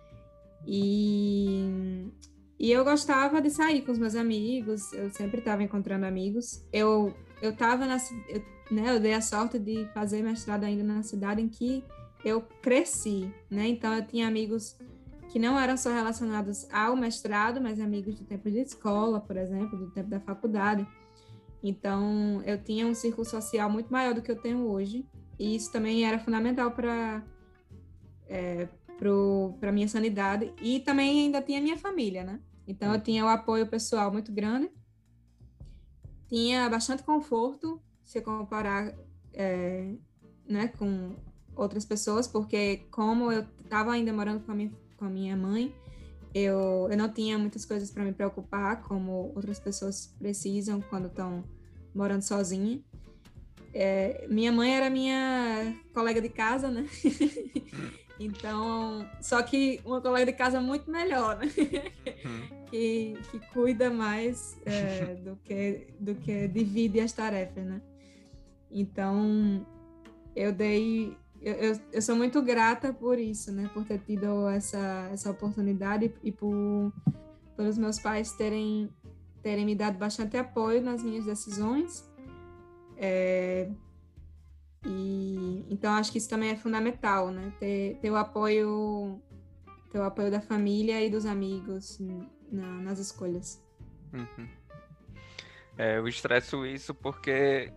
E, 0.66 2.10
e 2.58 2.72
eu 2.72 2.84
gostava 2.84 3.40
de 3.40 3.50
sair 3.50 3.82
com 3.82 3.92
os 3.92 3.98
meus 3.98 4.14
amigos, 4.14 4.92
eu 4.94 5.10
sempre 5.10 5.38
estava 5.40 5.62
encontrando 5.62 6.06
amigos. 6.06 6.64
Eu 6.72 7.14
eu 7.44 7.50
estava 7.50 7.86
na. 7.86 7.98
Eu, 8.28 8.42
né, 8.70 8.96
eu 8.96 8.98
dei 8.98 9.12
a 9.12 9.20
sorte 9.20 9.58
de 9.58 9.86
fazer 9.92 10.22
mestrado 10.22 10.64
ainda 10.64 10.82
na 10.82 11.02
cidade 11.02 11.42
em 11.42 11.48
que 11.48 11.84
eu 12.24 12.40
cresci, 12.62 13.30
né? 13.50 13.68
Então, 13.68 13.92
eu 13.92 14.06
tinha 14.06 14.26
amigos 14.26 14.78
que 15.34 15.38
não 15.40 15.58
eram 15.58 15.76
só 15.76 15.92
relacionados 15.92 16.64
ao 16.70 16.94
mestrado, 16.94 17.60
mas 17.60 17.80
amigos 17.80 18.14
do 18.14 18.24
tempo 18.24 18.48
de 18.48 18.60
escola, 18.60 19.18
por 19.20 19.36
exemplo, 19.36 19.76
do 19.76 19.90
tempo 19.90 20.08
da 20.08 20.20
faculdade. 20.20 20.86
Então, 21.60 22.40
eu 22.46 22.56
tinha 22.62 22.86
um 22.86 22.94
círculo 22.94 23.24
social 23.24 23.68
muito 23.68 23.92
maior 23.92 24.14
do 24.14 24.22
que 24.22 24.30
eu 24.30 24.40
tenho 24.40 24.64
hoje, 24.70 25.04
e 25.36 25.56
isso 25.56 25.72
também 25.72 26.06
era 26.06 26.20
fundamental 26.20 26.70
para 26.70 27.20
é, 28.28 28.68
para 29.58 29.72
minha 29.72 29.88
sanidade 29.88 30.54
e 30.62 30.78
também 30.78 31.24
ainda 31.24 31.42
tinha 31.42 31.60
minha 31.60 31.76
família, 31.76 32.22
né? 32.22 32.38
Então 32.64 32.94
eu 32.94 33.00
tinha 33.00 33.24
o 33.24 33.28
apoio 33.28 33.66
pessoal 33.66 34.12
muito 34.12 34.30
grande, 34.30 34.70
tinha 36.28 36.70
bastante 36.70 37.02
conforto 37.02 37.82
se 38.04 38.20
comparar 38.20 38.94
é, 39.32 39.96
né, 40.48 40.68
com 40.68 41.16
outras 41.56 41.84
pessoas, 41.84 42.28
porque 42.28 42.86
como 42.92 43.32
eu 43.32 43.44
estava 43.64 43.90
ainda 43.90 44.12
morando 44.12 44.44
com 44.44 44.52
a 44.52 44.54
minha 44.54 44.83
com 44.96 45.04
a 45.04 45.10
minha 45.10 45.36
mãe. 45.36 45.74
Eu, 46.34 46.88
eu 46.90 46.96
não 46.96 47.12
tinha 47.12 47.38
muitas 47.38 47.64
coisas 47.64 47.90
para 47.90 48.02
me 48.04 48.12
preocupar, 48.12 48.82
como 48.82 49.32
outras 49.34 49.60
pessoas 49.60 50.12
precisam 50.18 50.80
quando 50.80 51.06
estão 51.06 51.44
morando 51.94 52.22
sozinha. 52.22 52.82
É, 53.72 54.26
minha 54.28 54.52
mãe 54.52 54.74
era 54.74 54.90
minha 54.90 55.74
colega 55.92 56.20
de 56.20 56.28
casa, 56.28 56.70
né? 56.70 56.86
então, 58.18 59.08
só 59.20 59.42
que 59.42 59.80
uma 59.84 60.00
colega 60.00 60.26
de 60.26 60.38
casa 60.38 60.60
muito 60.60 60.90
melhor, 60.90 61.38
né? 61.38 61.46
Hum. 62.26 62.64
que, 62.70 63.14
que 63.30 63.38
cuida 63.52 63.90
mais 63.90 64.56
é, 64.64 65.14
do, 65.16 65.36
que, 65.36 65.88
do 66.00 66.14
que 66.16 66.48
divide 66.48 67.00
as 67.00 67.12
tarefas, 67.12 67.64
né? 67.64 67.80
Então, 68.70 69.64
eu 70.34 70.52
dei 70.52 71.16
eu, 71.44 71.54
eu, 71.54 71.80
eu, 71.92 72.02
sou 72.02 72.16
muito 72.16 72.40
grata 72.40 72.92
por 72.92 73.18
isso, 73.18 73.52
né? 73.52 73.70
Por 73.74 73.84
ter 73.84 73.98
tido 73.98 74.48
essa, 74.48 75.08
essa 75.12 75.30
oportunidade 75.30 76.12
e 76.22 76.32
por 76.32 76.90
pelos 77.54 77.76
meus 77.76 77.98
pais 78.00 78.32
terem, 78.32 78.90
terem 79.42 79.64
me 79.64 79.74
dado 79.74 79.98
bastante 79.98 80.36
apoio 80.36 80.82
nas 80.82 81.02
minhas 81.02 81.26
decisões. 81.26 82.10
É, 82.96 83.70
e 84.86 85.66
então 85.68 85.92
acho 85.92 86.10
que 86.10 86.18
isso 86.18 86.28
também 86.30 86.50
é 86.50 86.56
fundamental, 86.56 87.30
né? 87.30 87.52
Ter, 87.60 87.98
ter 88.00 88.10
o 88.10 88.16
apoio 88.16 89.20
ter 89.92 89.98
o 89.98 90.02
apoio 90.02 90.30
da 90.30 90.40
família 90.40 91.04
e 91.04 91.10
dos 91.10 91.26
amigos 91.26 92.00
na, 92.50 92.66
nas 92.80 92.98
escolhas. 92.98 93.62
Uhum. 94.12 94.48
É, 95.76 95.98
eu 95.98 96.08
estresso 96.08 96.64
isso 96.64 96.94
porque 96.94 97.72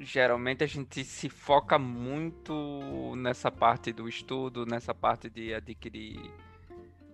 geralmente 0.00 0.64
a 0.64 0.66
gente 0.66 1.04
se 1.04 1.28
foca 1.28 1.78
muito 1.78 3.14
nessa 3.16 3.50
parte 3.50 3.92
do 3.92 4.08
estudo, 4.08 4.64
nessa 4.64 4.94
parte 4.94 5.28
de 5.28 5.52
adquirir 5.52 6.18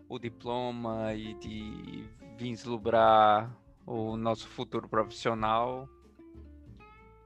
o 0.09 0.19
diploma 0.19 1.13
e 1.13 1.35
de 1.35 2.09
vislumbrar 2.39 3.53
o 3.85 4.17
nosso 4.17 4.47
futuro 4.47 4.89
profissional. 4.89 5.89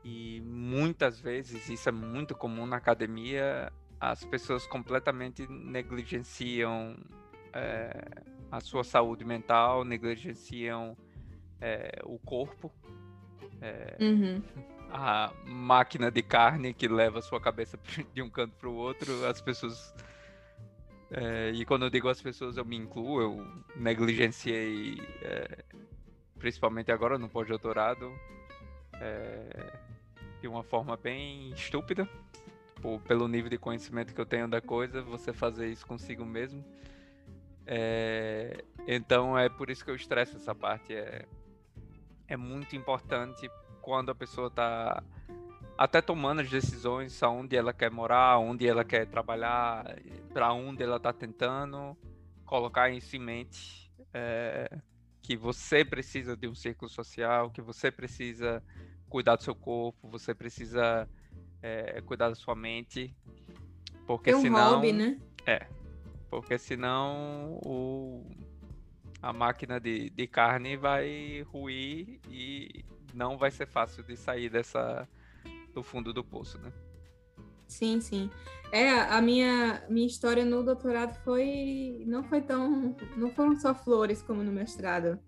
E 0.03 0.41
muitas 0.41 1.21
vezes, 1.21 1.69
isso 1.69 1.91
é 1.91 1.93
muito 1.93 2.35
comum 2.35 2.65
na 2.65 2.77
academia, 2.77 3.71
as 4.01 4.25
pessoas 4.25 4.67
completamente 4.67 5.47
negligenciam 5.47 6.97
é, 7.53 8.09
a 8.51 8.61
sua 8.61 8.83
saúde 8.83 9.27
mental, 9.27 9.85
negligenciam 9.85 10.97
é, 11.61 12.01
o 12.03 12.19
corpo. 12.19 12.73
É, 13.61 13.99
uhum 14.01 14.43
a 14.93 15.33
máquina 15.45 16.11
de 16.11 16.23
carne 16.23 16.75
que 16.75 16.89
leva 16.89 17.23
sua 17.23 17.41
cabeça 17.41 17.79
de 18.13 18.23
um 18.23 18.29
canto 18.29 18.55
para 18.57 18.69
o 18.69 18.75
outro, 18.75 19.25
as 19.27 19.41
pessoas. 19.41 19.95
É, 21.11 21.51
e 21.55 21.65
quando 21.65 21.85
eu 21.85 21.91
digo 21.91 22.09
as 22.09 22.21
pessoas, 22.21 22.57
eu 22.57 22.65
me 22.65 22.77
incluo, 22.77 23.21
eu 23.21 23.65
negligenciei, 23.77 25.01
é, 25.23 25.65
principalmente 26.39 26.93
agora 26.93 27.19
no 27.19 27.29
pós-doutorado, 27.29 28.13
é, 28.95 29.73
de 30.41 30.47
uma 30.47 30.63
forma 30.63 30.97
bem 30.97 31.51
estúpida, 31.51 32.09
por, 32.81 33.01
pelo 33.01 33.27
nível 33.27 33.51
de 33.51 33.59
conhecimento 33.59 34.15
que 34.15 34.21
eu 34.21 34.27
tenho 34.27 34.49
da 34.49 34.61
coisa, 34.61 35.03
você 35.03 35.33
fazer 35.33 35.69
isso 35.69 35.87
consigo 35.87 36.25
mesmo. 36.25 36.65
É, 37.67 38.65
então 38.87 39.39
é 39.39 39.49
por 39.49 39.71
isso 39.71 39.85
que 39.85 39.91
eu 39.91 39.97
estresso 39.97 40.37
essa 40.37 40.55
parte. 40.55 40.95
É, 40.95 41.27
é 42.29 42.37
muito 42.37 42.77
importante 42.77 43.51
quando 43.81 44.11
a 44.11 44.15
pessoa 44.15 44.49
está 44.49 45.03
até 45.77 46.03
tomando 46.03 46.41
as 46.41 46.51
decisões 46.51 47.23
aonde 47.23 47.57
ela 47.57 47.73
quer 47.73 47.91
morar, 47.91 48.39
onde 48.39 48.67
ela 48.67 48.85
quer 48.85 49.07
trabalhar, 49.07 49.97
para 50.33 50.53
onde 50.53 50.83
ela 50.83 50.99
está 50.99 51.13
tentando, 51.13 51.97
colocar 52.45 52.91
em 52.91 53.01
mente 53.19 53.91
é, 54.13 54.79
que 55.23 55.37
você 55.37 55.85
precisa 55.85 56.37
de 56.37 56.49
um 56.49 56.55
círculo 56.55 56.91
social, 56.91 57.51
que 57.51 57.63
você 57.63 57.91
precisa 57.91 58.63
cuidar 59.09 59.37
do 59.37 59.43
seu 59.43 59.55
corpo, 59.55 60.09
você 60.09 60.35
precisa 60.35 61.09
é, 61.63 62.01
cuidar 62.03 62.29
da 62.29 62.35
sua 62.35 62.55
mente. 62.55 63.15
Porque 64.07 64.31
Tem 64.31 64.35
um 64.35 64.43
senão. 64.43 64.75
hobby, 64.75 64.93
né? 64.93 65.19
É. 65.47 65.67
Porque 66.29 66.59
senão 66.59 67.59
o, 67.65 68.27
a 69.23 69.33
máquina 69.33 69.81
de, 69.81 70.11
de 70.11 70.27
carne 70.27 70.77
vai 70.77 71.43
ruir 71.43 72.21
e 72.29 72.85
não 73.15 73.39
vai 73.39 73.51
ser 73.51 73.67
fácil 73.67 74.03
de 74.03 74.17
sair 74.17 74.49
dessa 74.49 75.09
do 75.73 75.83
fundo 75.83 76.13
do 76.13 76.25
poço, 76.25 76.59
né? 76.59 76.73
Sim, 77.67 78.01
sim. 78.01 78.31
É, 78.73 78.91
a 78.91 79.23
minha, 79.23 79.83
minha 79.89 80.07
história 80.07 80.45
no 80.45 80.63
doutorado 80.63 81.17
foi. 81.25 82.03
Não 82.07 82.25
foi 82.25 82.41
tão. 82.41 82.97
Não 83.17 83.31
foram 83.31 83.59
só 83.59 83.75
flores 83.75 84.23
como 84.23 84.43
no 84.43 84.51
mestrado 84.51 85.19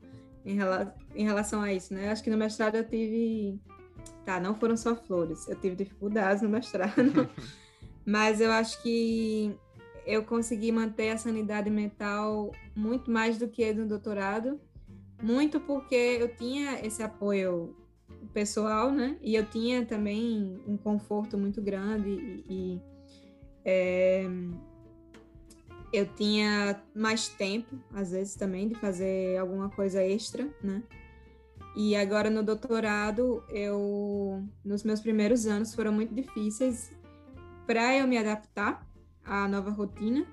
em, 0.45 0.57
rela, 0.57 0.95
em 1.15 1.25
relação 1.25 1.63
a 1.63 1.73
isso, 1.73 1.95
né? 1.95 2.11
Acho 2.11 2.23
que 2.23 2.31
no 2.31 2.37
mestrado 2.37 2.77
eu 2.77 2.85
tive. 2.85 3.61
Tá, 4.25 4.41
não 4.41 4.55
foram 4.55 4.77
só 4.77 4.97
flores. 4.97 5.49
Eu 5.49 5.57
tive 5.57 5.77
dificuldades 5.77 6.43
no 6.43 6.49
mestrado. 6.49 7.29
mas 8.05 8.41
eu 8.41 8.51
acho 8.51 8.83
que 8.83 9.57
eu 10.05 10.25
consegui 10.25 10.73
manter 10.73 11.11
a 11.11 11.19
sanidade 11.19 11.71
mental 11.71 12.53
muito 12.75 13.11
mais 13.11 13.39
do 13.39 13.49
que 13.49 13.73
no 13.73 13.87
doutorado. 13.87 14.61
Muito 15.23 15.61
porque 15.61 15.95
eu 15.95 16.35
tinha 16.35 16.85
esse 16.85 17.03
apoio 17.03 17.77
pessoal, 18.35 18.91
né? 18.91 19.17
E 19.21 19.35
eu 19.35 19.47
tinha 19.47 19.87
também 19.87 20.61
um 20.67 20.77
conforto 20.77 21.39
muito 21.39 21.63
grande 21.63 22.11
e, 22.11 22.45
e 22.49 22.83
é, 23.65 24.27
eu 25.93 26.07
tinha 26.15 26.83
mais 26.95 27.29
tempo, 27.29 27.79
às 27.93 28.11
vezes 28.11 28.35
também, 28.35 28.69
de 28.69 28.75
fazer 28.75 29.39
alguma 29.39 29.69
coisa 29.69 30.03
extra, 30.03 30.49
né? 30.63 30.83
E 31.77 31.97
agora 31.97 32.29
no 32.29 32.43
doutorado, 32.43 33.45
eu 33.49 34.45
nos 34.65 34.83
meus 34.83 35.01
primeiros 35.01 35.47
anos 35.47 35.75
foram 35.75 35.93
muito 35.93 36.15
difíceis 36.15 36.93
para 37.67 37.97
eu 37.97 38.07
me 38.07 38.19
adaptar 38.19 38.87
à 39.25 39.49
nova 39.49 39.71
rotina 39.71 40.27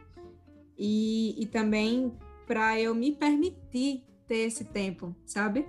e, 0.77 1.35
e 1.41 1.45
também 1.45 2.11
para 2.45 2.79
eu 2.79 2.93
me 2.95 3.11
permitir 3.11 4.08
ter 4.29 4.45
esse 4.45 4.63
tempo, 4.63 5.13
sabe? 5.25 5.67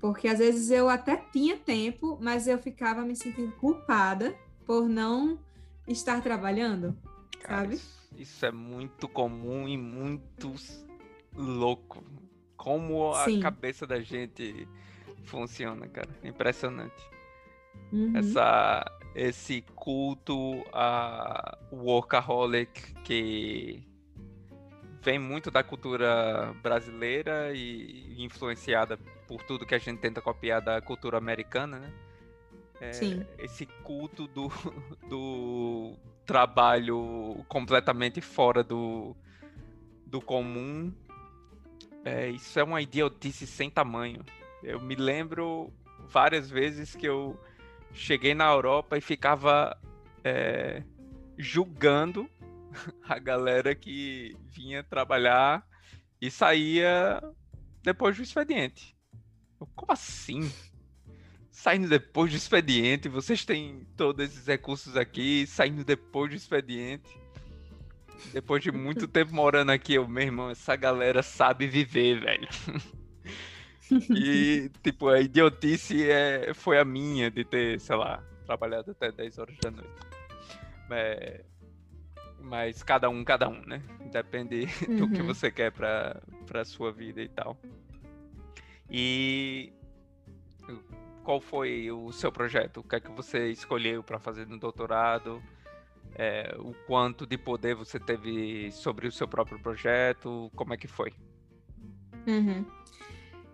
Porque 0.00 0.26
às 0.26 0.38
vezes 0.38 0.70
eu 0.70 0.88
até 0.88 1.16
tinha 1.16 1.56
tempo, 1.58 2.18
mas 2.20 2.48
eu 2.48 2.56
ficava 2.58 3.02
me 3.02 3.14
sentindo 3.14 3.52
culpada 3.52 4.34
por 4.64 4.88
não 4.88 5.38
estar 5.86 6.22
trabalhando, 6.22 6.96
Cara, 7.42 7.62
sabe? 7.62 7.74
Isso, 7.74 8.08
isso, 8.16 8.46
é 8.46 8.50
muito 8.50 9.06
comum 9.06 9.68
e 9.68 9.76
muito 9.76 10.54
louco. 11.36 12.02
Como 12.56 13.14
Sim. 13.24 13.38
a 13.38 13.42
cabeça 13.42 13.86
da 13.86 14.00
gente 14.00 14.66
funciona, 15.24 15.86
cara. 15.86 16.08
Impressionante. 16.24 17.02
Uhum. 17.92 18.16
Essa, 18.16 18.84
esse 19.14 19.62
culto 19.74 20.64
a 20.72 21.58
workaholic 21.72 22.94
que 23.04 23.87
vem 25.02 25.18
muito 25.18 25.50
da 25.50 25.62
cultura 25.62 26.54
brasileira 26.62 27.52
e 27.54 28.22
influenciada 28.22 28.96
por 29.26 29.42
tudo 29.42 29.66
que 29.66 29.74
a 29.74 29.78
gente 29.78 29.98
tenta 29.98 30.20
copiar 30.20 30.60
da 30.60 30.80
cultura 30.80 31.18
americana, 31.18 31.78
né? 31.78 31.92
É, 32.80 32.92
Sim. 32.92 33.26
Esse 33.38 33.66
culto 33.82 34.26
do, 34.28 34.48
do 35.08 35.96
trabalho 36.24 37.44
completamente 37.48 38.20
fora 38.20 38.62
do, 38.62 39.16
do 40.06 40.20
comum. 40.20 40.92
É, 42.04 42.28
isso 42.28 42.58
é 42.58 42.64
uma 42.64 42.80
idiotice 42.80 43.46
sem 43.46 43.68
tamanho. 43.68 44.24
Eu 44.62 44.80
me 44.80 44.94
lembro 44.94 45.72
várias 46.08 46.48
vezes 46.48 46.94
que 46.94 47.06
eu 47.06 47.38
cheguei 47.92 48.34
na 48.34 48.50
Europa 48.50 48.96
e 48.96 49.00
ficava 49.00 49.76
é, 50.22 50.82
julgando 51.36 52.28
a 53.08 53.18
galera 53.18 53.74
que 53.74 54.36
vinha 54.46 54.82
trabalhar 54.82 55.66
e 56.20 56.30
saía 56.30 57.20
depois 57.82 58.16
do 58.16 58.22
expediente. 58.22 58.96
Como 59.74 59.92
assim? 59.92 60.50
Saindo 61.50 61.88
depois 61.88 62.30
do 62.30 62.36
expediente, 62.36 63.08
vocês 63.08 63.44
têm 63.44 63.86
todos 63.96 64.24
esses 64.24 64.46
recursos 64.46 64.96
aqui, 64.96 65.46
saindo 65.46 65.84
depois 65.84 66.30
do 66.30 66.36
expediente. 66.36 67.18
Depois 68.32 68.62
de 68.62 68.70
muito 68.70 69.06
tempo 69.08 69.34
morando 69.34 69.70
aqui, 69.70 69.94
eu, 69.94 70.06
meu 70.06 70.22
irmão, 70.22 70.50
essa 70.50 70.76
galera 70.76 71.22
sabe 71.22 71.66
viver, 71.66 72.20
velho. 72.20 72.48
e, 74.10 74.70
tipo, 74.82 75.08
a 75.08 75.20
idiotice 75.20 76.08
é, 76.08 76.52
foi 76.54 76.78
a 76.78 76.84
minha 76.84 77.30
de 77.30 77.44
ter, 77.44 77.80
sei 77.80 77.96
lá, 77.96 78.22
trabalhado 78.46 78.92
até 78.92 79.10
10 79.10 79.38
horas 79.38 79.56
da 79.60 79.70
noite. 79.70 79.90
É, 80.90 81.44
mas 82.40 82.82
cada 82.82 83.08
um, 83.08 83.24
cada 83.24 83.48
um, 83.48 83.60
né? 83.66 83.82
Depende 84.10 84.66
do 84.86 85.04
uhum. 85.04 85.12
que 85.12 85.22
você 85.22 85.50
quer 85.50 85.72
pra, 85.72 86.20
pra 86.46 86.64
sua 86.64 86.92
vida 86.92 87.20
e 87.20 87.28
tal. 87.28 87.56
E 88.90 89.72
qual 91.22 91.40
foi 91.40 91.90
o 91.90 92.10
seu 92.10 92.32
projeto? 92.32 92.80
O 92.80 92.82
que 92.82 92.96
é 92.96 93.00
que 93.00 93.10
você 93.10 93.50
escolheu 93.50 94.02
para 94.02 94.18
fazer 94.18 94.46
no 94.46 94.58
doutorado? 94.58 95.42
É, 96.14 96.56
o 96.58 96.72
quanto 96.86 97.26
de 97.26 97.36
poder 97.36 97.74
você 97.74 98.00
teve 98.00 98.70
sobre 98.72 99.06
o 99.06 99.12
seu 99.12 99.28
próprio 99.28 99.58
projeto? 99.60 100.50
Como 100.56 100.72
é 100.72 100.76
que 100.76 100.88
foi? 100.88 101.12
Uhum. 102.26 102.64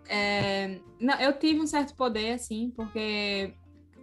É, 0.07 0.79
não, 0.99 1.19
eu 1.19 1.37
tive 1.37 1.59
um 1.59 1.67
certo 1.67 1.95
poder, 1.95 2.31
assim, 2.31 2.71
porque 2.75 3.53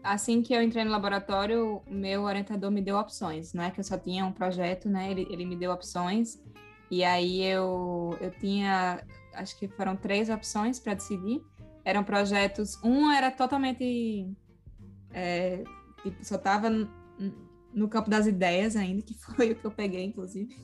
assim 0.03 0.43
que 0.43 0.53
eu 0.53 0.62
entrei 0.62 0.85
no 0.85 0.91
laboratório, 0.91 1.83
meu 1.87 2.23
orientador 2.23 2.70
me 2.70 2.83
deu 2.83 2.97
opções, 2.97 3.53
não 3.53 3.62
é 3.62 3.70
que 3.70 3.81
eu 3.81 3.85
só 3.85 3.99
tinha 3.99 4.24
um 4.24 4.33
projeto, 4.33 4.89
né? 4.89 5.11
Ele, 5.11 5.27
ele 5.31 5.45
me 5.45 5.57
deu 5.57 5.70
opções 5.73 6.41
e 6.91 7.03
aí 7.05 7.43
eu, 7.43 8.16
eu 8.20 8.31
tinha, 8.31 9.03
acho 9.35 9.59
que 9.59 9.66
foram 9.69 9.97
três 9.97 10.29
opções 10.29 10.79
para 10.79 10.95
decidir. 10.95 11.43
Eram 11.85 12.05
projetos, 12.05 12.79
um 12.85 13.11
era 13.11 13.31
totalmente, 13.31 14.31
é, 15.11 15.65
tipo, 16.03 16.24
só 16.24 16.37
estava 16.37 16.69
no 17.73 17.89
campo 17.89 18.11
das 18.11 18.27
ideias 18.27 18.77
ainda, 18.77 19.03
que 19.03 19.15
foi 19.37 19.53
o 19.53 19.57
que 19.57 19.65
eu 19.65 19.70
peguei, 19.70 20.05
inclusive. 20.05 20.55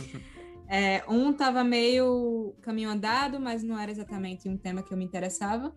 é, 0.68 1.02
um 1.08 1.30
estava 1.30 1.64
meio 1.64 2.54
caminho 2.60 2.90
andado, 2.90 3.40
mas 3.40 3.62
não 3.62 3.78
era 3.78 3.90
exatamente 3.90 4.48
um 4.48 4.56
tema 4.56 4.82
que 4.82 4.92
eu 4.92 4.98
me 4.98 5.04
interessava. 5.04 5.74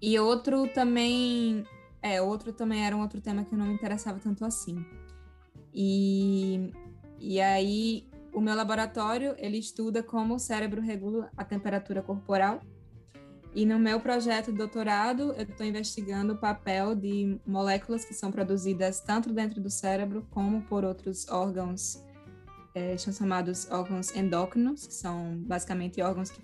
E 0.00 0.18
outro 0.18 0.68
também, 0.68 1.64
é, 2.02 2.20
outro 2.20 2.52
também 2.52 2.84
era 2.84 2.96
um 2.96 3.00
outro 3.00 3.20
tema 3.20 3.44
que 3.44 3.54
não 3.54 3.66
me 3.66 3.74
interessava 3.74 4.18
tanto 4.18 4.44
assim. 4.44 4.84
E, 5.72 6.70
e 7.18 7.40
aí 7.40 8.06
o 8.34 8.40
meu 8.40 8.54
laboratório, 8.56 9.34
ele 9.38 9.58
estuda 9.58 10.02
como 10.02 10.34
o 10.34 10.38
cérebro 10.38 10.80
regula 10.80 11.30
a 11.36 11.44
temperatura 11.44 12.02
corporal. 12.02 12.60
E 13.54 13.64
no 13.64 13.78
meu 13.78 14.00
projeto 14.00 14.50
de 14.50 14.58
doutorado, 14.58 15.32
eu 15.34 15.44
estou 15.44 15.64
investigando 15.64 16.32
o 16.32 16.36
papel 16.36 16.96
de 16.96 17.38
moléculas 17.46 18.04
que 18.04 18.12
são 18.12 18.32
produzidas 18.32 18.98
tanto 18.98 19.32
dentro 19.32 19.60
do 19.60 19.70
cérebro 19.70 20.26
como 20.30 20.62
por 20.62 20.84
outros 20.84 21.28
órgãos, 21.28 22.02
é, 22.74 22.96
são 22.96 23.12
chamados 23.12 23.70
órgãos 23.70 24.14
endócrinos, 24.16 24.88
que 24.88 24.94
são 24.94 25.36
basicamente 25.46 26.02
órgãos 26.02 26.32
que, 26.32 26.42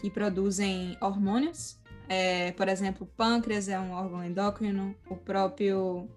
que 0.00 0.08
produzem 0.08 0.96
hormônios. 1.00 1.76
É, 2.08 2.52
por 2.52 2.68
exemplo, 2.68 3.06
o 3.06 3.16
pâncreas 3.16 3.68
é 3.68 3.78
um 3.78 3.92
órgão 3.92 4.22
endócrino, 4.22 4.94
o 5.08 5.16
próprio 5.16 6.08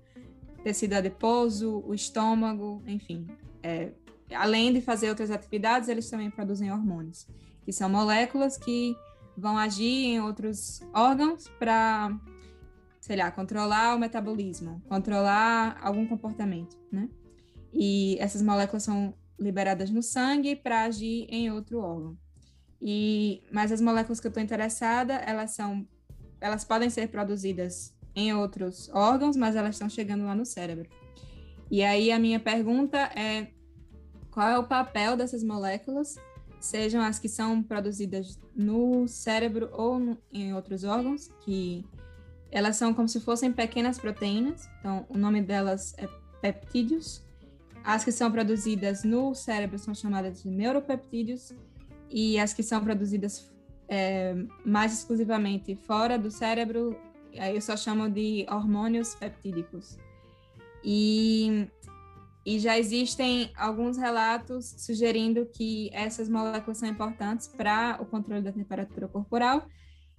tecido 0.63 0.93
adiposo, 0.93 1.83
o 1.87 1.93
estômago, 1.93 2.81
enfim, 2.85 3.27
é, 3.63 3.91
além 4.33 4.73
de 4.73 4.81
fazer 4.81 5.09
outras 5.09 5.31
atividades, 5.31 5.87
eles 5.87 6.09
também 6.09 6.29
produzem 6.29 6.71
hormônios, 6.71 7.27
que 7.63 7.71
são 7.71 7.89
moléculas 7.89 8.57
que 8.57 8.95
vão 9.37 9.57
agir 9.57 10.05
em 10.05 10.19
outros 10.19 10.81
órgãos 10.93 11.47
para, 11.59 12.17
sei 12.99 13.15
lá, 13.15 13.31
controlar 13.31 13.95
o 13.95 13.99
metabolismo, 13.99 14.81
controlar 14.89 15.77
algum 15.81 16.05
comportamento, 16.05 16.77
né? 16.91 17.07
E 17.71 18.17
essas 18.19 18.41
moléculas 18.41 18.83
são 18.83 19.13
liberadas 19.39 19.89
no 19.91 20.01
sangue 20.01 20.55
para 20.55 20.83
agir 20.83 21.27
em 21.29 21.51
outro 21.51 21.79
órgão. 21.79 22.17
E 22.81 23.43
mas 23.51 23.71
as 23.71 23.81
moléculas 23.81 24.19
que 24.19 24.27
eu 24.27 24.29
estou 24.29 24.43
interessada, 24.43 25.15
elas 25.15 25.51
são 25.51 25.87
elas 26.39 26.63
podem 26.63 26.89
ser 26.89 27.09
produzidas 27.09 27.95
em 28.15 28.33
outros 28.33 28.89
órgãos, 28.93 29.35
mas 29.35 29.55
elas 29.55 29.75
estão 29.75 29.89
chegando 29.89 30.25
lá 30.25 30.35
no 30.35 30.45
cérebro. 30.45 30.89
E 31.69 31.83
aí 31.83 32.11
a 32.11 32.19
minha 32.19 32.39
pergunta 32.39 32.97
é 32.97 33.47
qual 34.31 34.47
é 34.47 34.57
o 34.57 34.63
papel 34.63 35.17
dessas 35.17 35.43
moléculas, 35.43 36.15
sejam 36.59 37.01
as 37.01 37.19
que 37.19 37.27
são 37.27 37.61
produzidas 37.61 38.39
no 38.55 39.07
cérebro 39.07 39.69
ou 39.73 39.99
no, 39.99 40.17
em 40.31 40.53
outros 40.53 40.83
órgãos, 40.83 41.29
que 41.41 41.85
elas 42.51 42.75
são 42.75 42.93
como 42.93 43.07
se 43.07 43.19
fossem 43.19 43.51
pequenas 43.51 43.99
proteínas, 43.99 44.69
então 44.79 45.05
o 45.09 45.17
nome 45.17 45.41
delas 45.41 45.93
é 45.97 46.07
peptídeos. 46.41 47.23
As 47.83 48.03
que 48.03 48.11
são 48.11 48.31
produzidas 48.31 49.03
no 49.03 49.33
cérebro 49.33 49.77
são 49.77 49.93
chamadas 49.93 50.43
de 50.43 50.49
neuropeptídeos, 50.49 51.53
e 52.09 52.39
as 52.39 52.53
que 52.53 52.63
são 52.63 52.83
produzidas 52.83 53.51
é, 53.87 54.35
mais 54.65 54.93
exclusivamente 54.93 55.75
fora 55.75 56.17
do 56.17 56.29
cérebro 56.29 56.95
eu 57.45 57.61
só 57.61 57.77
chamo 57.77 58.09
de 58.09 58.45
hormônios 58.49 59.13
peptídicos. 59.15 59.97
E, 60.83 61.67
e 62.45 62.59
já 62.59 62.77
existem 62.77 63.51
alguns 63.55 63.97
relatos 63.97 64.73
sugerindo 64.77 65.45
que 65.45 65.89
essas 65.93 66.27
moléculas 66.27 66.77
são 66.79 66.89
importantes 66.89 67.47
para 67.47 67.97
o 68.01 68.05
controle 68.05 68.41
da 68.41 68.51
temperatura 68.51 69.07
corporal. 69.07 69.67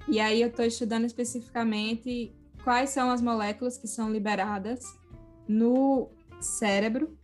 E 0.07 0.21
aí 0.21 0.41
eu 0.41 0.49
estou 0.49 0.65
estudando 0.65 1.05
especificamente 1.05 2.33
quais 2.63 2.91
são 2.91 3.11
as 3.11 3.21
moléculas 3.21 3.77
que 3.77 3.89
são 3.89 4.11
liberadas 4.13 4.85
no 5.49 6.09
cérebro, 6.41 7.17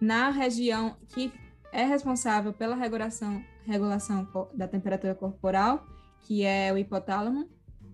na 0.00 0.30
região 0.30 0.96
que 1.08 1.32
é 1.72 1.84
responsável 1.84 2.52
pela 2.52 2.76
regulação, 2.76 3.42
regulação 3.66 4.28
da 4.54 4.68
temperatura 4.68 5.14
corporal, 5.14 5.84
que 6.20 6.44
é 6.44 6.72
o 6.72 6.78
hipotálamo. 6.78 7.48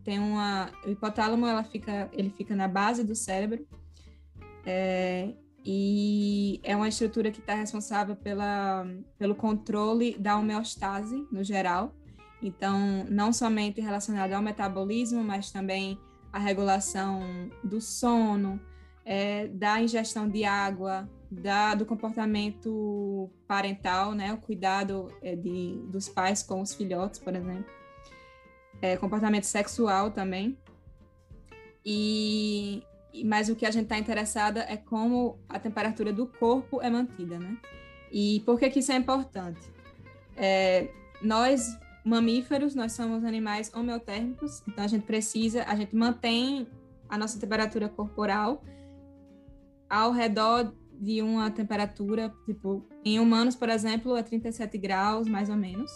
Tem 0.05 0.19
uma, 0.19 0.71
o 0.85 0.91
hipotálamo 0.91 1.47
ela 1.47 1.65
fica, 1.65 2.09
ele 2.13 2.31
fica 2.31 2.55
na 2.57 2.69
base 2.69 3.05
do 3.05 3.15
cérebro 3.15 3.67
é, 4.67 5.33
e 5.65 6.61
é 6.63 6.75
uma 6.77 6.89
estrutura 6.89 7.31
que 7.31 7.41
está 7.41 7.55
responsável 7.55 8.17
pela, 8.17 8.87
pelo 9.19 9.35
controle 9.35 10.17
da 10.19 10.37
homeostase 10.37 11.27
no 11.31 11.45
geral. 11.45 11.95
Então, 12.43 13.05
não 13.09 13.33
somente 13.33 13.81
relacionado 13.81 14.33
ao 14.33 14.43
metabolismo, 14.43 15.23
mas 15.23 15.53
também 15.53 15.99
a 16.33 16.39
regulação 16.39 17.23
do 17.63 17.81
sono, 17.81 18.61
é, 19.05 19.49
da 19.49 19.81
ingestão 19.81 20.29
de 20.29 20.45
água, 20.45 21.09
da, 21.31 21.75
do 21.75 21.87
comportamento 21.87 23.31
parental, 23.47 24.13
né, 24.13 24.33
o 24.33 24.37
cuidado 24.37 25.09
é, 25.23 25.35
de, 25.35 25.81
dos 25.87 26.09
pais 26.09 26.43
com 26.43 26.61
os 26.61 26.75
filhotes, 26.75 27.19
por 27.19 27.35
exemplo, 27.35 27.65
é, 28.81 28.97
comportamento 28.97 29.45
sexual 29.45 30.11
também. 30.11 30.59
E 31.85 32.83
mas 33.27 33.51
o 33.51 33.57
que 33.57 33.67
a 33.67 33.71
gente 33.71 33.85
está 33.85 33.99
interessada 33.99 34.61
é 34.61 34.77
como 34.77 35.39
a 35.47 35.59
temperatura 35.59 36.13
do 36.13 36.27
corpo 36.27 36.81
é 36.81 36.89
mantida, 36.89 37.39
né? 37.39 37.59
E 38.11 38.41
por 38.47 38.59
que, 38.59 38.71
que 38.71 38.79
isso 38.79 38.91
é 38.91 38.97
importante? 38.97 39.61
É, 40.35 40.89
nós 41.21 41.79
mamíferos, 42.05 42.75
nós 42.75 42.93
somos 42.93 43.25
animais 43.25 43.73
homeotérmicos, 43.75 44.63
então 44.67 44.85
a 44.85 44.89
gente 44.89 45.05
precisa, 45.05 45.65
a 45.65 45.77
gente 45.77 45.95
mantém 45.95 46.67
a 47.09 47.19
nossa 47.19 47.39
temperatura 47.39 47.89
corporal 47.89 48.63
ao 49.93 50.11
redor 50.11 50.73
de 50.99 51.21
uma 51.21 51.51
temperatura, 51.51 52.33
tipo, 52.47 52.83
em 53.05 53.21
humanos, 53.21 53.55
por 53.55 53.69
exemplo, 53.69 54.17
é 54.17 54.23
37 54.23 54.79
graus, 54.79 55.29
mais 55.29 55.51
ou 55.51 55.57
menos. 55.57 55.93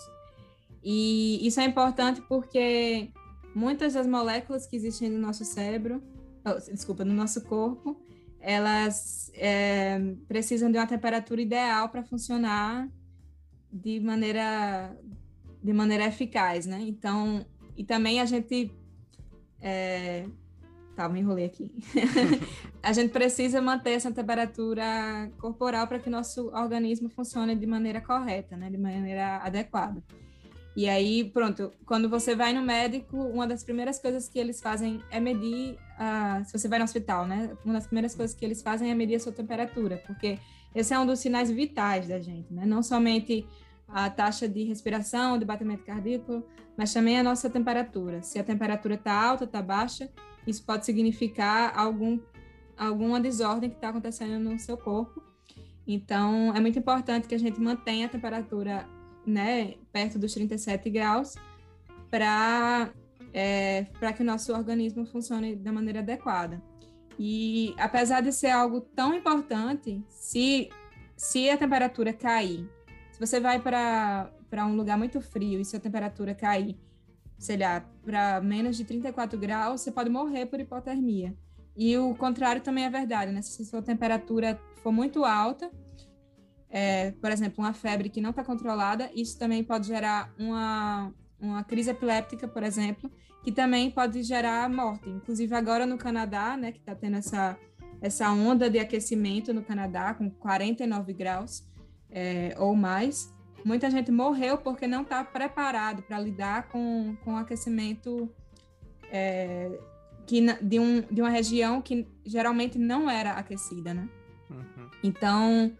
E 0.84 1.40
isso 1.46 1.60
é 1.60 1.64
importante 1.64 2.20
porque 2.28 3.10
muitas 3.54 3.94
das 3.94 4.06
moléculas 4.06 4.66
que 4.66 4.76
existem 4.76 5.08
no 5.08 5.18
nosso 5.18 5.46
cérebro, 5.46 6.02
oh, 6.44 6.70
desculpa, 6.70 7.06
no 7.06 7.14
nosso 7.14 7.40
corpo, 7.46 7.96
elas 8.38 9.30
é, 9.34 9.98
precisam 10.28 10.70
de 10.70 10.76
uma 10.76 10.86
temperatura 10.86 11.40
ideal 11.40 11.88
para 11.88 12.04
funcionar 12.04 12.86
de 13.72 13.98
maneira 13.98 14.94
de 15.62 15.72
maneira 15.72 16.04
eficaz, 16.04 16.66
né? 16.66 16.80
Então, 16.82 17.44
e 17.76 17.82
também 17.82 18.20
a 18.20 18.26
gente 18.26 18.70
é, 19.60 20.28
Tá, 20.96 21.06
me 21.10 21.20
enrolei 21.20 21.44
aqui. 21.44 21.70
a 22.82 22.90
gente 22.90 23.10
precisa 23.10 23.60
manter 23.60 23.90
essa 23.90 24.10
temperatura 24.10 25.30
corporal 25.38 25.86
para 25.86 25.98
que 25.98 26.08
nosso 26.08 26.48
organismo 26.54 27.10
funcione 27.10 27.54
de 27.54 27.66
maneira 27.66 28.00
correta, 28.00 28.56
né? 28.56 28.70
De 28.70 28.78
maneira 28.78 29.36
adequada. 29.44 30.02
E 30.74 30.88
aí, 30.88 31.24
pronto, 31.24 31.70
quando 31.84 32.08
você 32.08 32.34
vai 32.34 32.54
no 32.54 32.62
médico, 32.62 33.16
uma 33.16 33.46
das 33.46 33.62
primeiras 33.62 33.98
coisas 33.98 34.26
que 34.26 34.38
eles 34.38 34.58
fazem 34.58 35.02
é 35.10 35.20
medir, 35.20 35.78
uh, 35.98 36.42
se 36.46 36.58
você 36.58 36.66
vai 36.66 36.78
no 36.78 36.84
hospital, 36.86 37.26
né? 37.26 37.54
Uma 37.62 37.74
das 37.74 37.86
primeiras 37.86 38.14
coisas 38.14 38.34
que 38.34 38.44
eles 38.44 38.62
fazem 38.62 38.90
é 38.90 38.94
medir 38.94 39.16
a 39.16 39.20
sua 39.20 39.32
temperatura, 39.32 40.02
porque 40.06 40.38
esse 40.74 40.94
é 40.94 40.98
um 40.98 41.04
dos 41.04 41.18
sinais 41.18 41.50
vitais 41.50 42.08
da 42.08 42.18
gente, 42.18 42.52
né? 42.52 42.64
Não 42.64 42.82
somente 42.82 43.46
a 43.86 44.08
taxa 44.08 44.48
de 44.48 44.64
respiração, 44.64 45.38
de 45.38 45.44
batimento 45.44 45.84
cardíaco, 45.84 46.42
mas 46.76 46.92
também 46.92 47.18
a 47.18 47.22
nossa 47.22 47.50
temperatura. 47.50 48.22
Se 48.22 48.38
a 48.38 48.44
temperatura 48.44 48.94
está 48.94 49.12
alta, 49.12 49.44
está 49.44 49.60
baixa, 49.60 50.10
isso 50.46 50.64
pode 50.64 50.86
significar 50.86 51.76
algum, 51.76 52.20
alguma 52.76 53.20
desordem 53.20 53.70
que 53.70 53.76
está 53.76 53.88
acontecendo 53.88 54.38
no 54.38 54.58
seu 54.58 54.76
corpo. 54.76 55.22
Então, 55.86 56.54
é 56.54 56.60
muito 56.60 56.78
importante 56.78 57.28
que 57.28 57.34
a 57.34 57.38
gente 57.38 57.60
mantenha 57.60 58.06
a 58.06 58.08
temperatura 58.08 58.88
né, 59.26 59.74
perto 59.92 60.18
dos 60.18 60.32
37 60.34 60.88
graus 60.90 61.34
para 62.10 62.90
é, 63.32 63.86
que 64.14 64.22
o 64.22 64.24
nosso 64.24 64.52
organismo 64.52 65.04
funcione 65.04 65.56
da 65.56 65.72
maneira 65.72 66.00
adequada. 66.00 66.62
E 67.18 67.74
apesar 67.78 68.20
de 68.20 68.32
ser 68.32 68.50
algo 68.50 68.80
tão 68.80 69.14
importante, 69.14 70.04
se, 70.08 70.68
se 71.16 71.48
a 71.48 71.56
temperatura 71.56 72.12
cair, 72.12 72.68
se 73.10 73.18
você 73.18 73.40
vai 73.40 73.60
para 73.60 74.30
um 74.66 74.76
lugar 74.76 74.98
muito 74.98 75.20
frio 75.20 75.60
e 75.60 75.64
se 75.64 75.76
a 75.76 75.80
temperatura 75.80 76.34
cair 76.34 76.76
sei 77.38 77.56
lá, 77.56 77.80
para 78.04 78.40
menos 78.40 78.76
de 78.76 78.84
34 78.84 79.38
graus, 79.38 79.80
você 79.80 79.92
pode 79.92 80.10
morrer 80.10 80.46
por 80.46 80.60
hipotermia. 80.60 81.36
E 81.76 81.96
o 81.98 82.14
contrário 82.14 82.62
também 82.62 82.84
é 82.84 82.90
verdade, 82.90 83.32
né? 83.32 83.42
Se 83.42 83.64
sua 83.64 83.82
temperatura 83.82 84.58
for 84.82 84.90
muito 84.90 85.24
alta, 85.24 85.70
é, 86.70 87.10
por 87.12 87.30
exemplo, 87.30 87.62
uma 87.62 87.74
febre 87.74 88.08
que 88.08 88.20
não 88.20 88.30
está 88.30 88.42
controlada, 88.42 89.10
isso 89.14 89.38
também 89.38 89.62
pode 89.62 89.86
gerar 89.86 90.32
uma, 90.38 91.12
uma 91.38 91.62
crise 91.62 91.90
epiléptica, 91.90 92.48
por 92.48 92.62
exemplo, 92.62 93.10
que 93.44 93.52
também 93.52 93.90
pode 93.90 94.22
gerar 94.22 94.68
morte. 94.70 95.08
Inclusive 95.08 95.54
agora 95.54 95.86
no 95.86 95.98
Canadá, 95.98 96.56
né, 96.56 96.72
que 96.72 96.78
está 96.78 96.94
tendo 96.94 97.18
essa, 97.18 97.58
essa 98.00 98.30
onda 98.30 98.70
de 98.70 98.78
aquecimento 98.78 99.52
no 99.52 99.62
Canadá, 99.62 100.14
com 100.14 100.30
49 100.30 101.12
graus 101.12 101.64
é, 102.10 102.54
ou 102.58 102.74
mais, 102.74 103.32
muita 103.66 103.90
gente 103.90 104.12
morreu 104.12 104.56
porque 104.56 104.86
não 104.86 105.02
está 105.02 105.24
preparado 105.24 106.00
para 106.00 106.20
lidar 106.20 106.68
com, 106.68 107.16
com 107.24 107.34
o 107.34 107.36
aquecimento 107.36 108.30
é, 109.10 109.76
que, 110.24 110.40
de, 110.62 110.78
um, 110.78 111.00
de 111.00 111.20
uma 111.20 111.30
região 111.30 111.82
que 111.82 112.06
geralmente 112.24 112.78
não 112.78 113.10
era 113.10 113.32
aquecida, 113.32 113.92
né? 113.92 114.08
Uhum. 114.48 114.90
Então, 115.02 115.72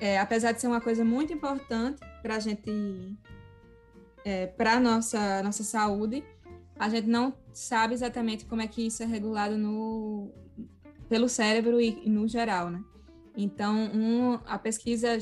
é, 0.00 0.18
apesar 0.18 0.50
de 0.50 0.60
ser 0.60 0.66
uma 0.66 0.80
coisa 0.80 1.04
muito 1.04 1.32
importante 1.32 2.00
para 2.22 2.34
a 2.34 2.40
gente, 2.40 3.16
é, 4.24 4.48
para 4.48 4.80
nossa 4.80 5.40
nossa 5.44 5.62
saúde, 5.62 6.24
a 6.76 6.88
gente 6.88 7.06
não 7.06 7.34
sabe 7.52 7.94
exatamente 7.94 8.44
como 8.44 8.62
é 8.62 8.66
que 8.66 8.84
isso 8.84 9.00
é 9.00 9.06
regulado 9.06 9.56
no 9.56 10.32
pelo 11.08 11.28
cérebro 11.28 11.80
e, 11.80 12.02
e 12.04 12.10
no 12.10 12.26
geral, 12.26 12.68
né? 12.68 12.82
Então, 13.36 13.76
um, 13.94 14.40
a 14.44 14.58
pesquisa 14.58 15.16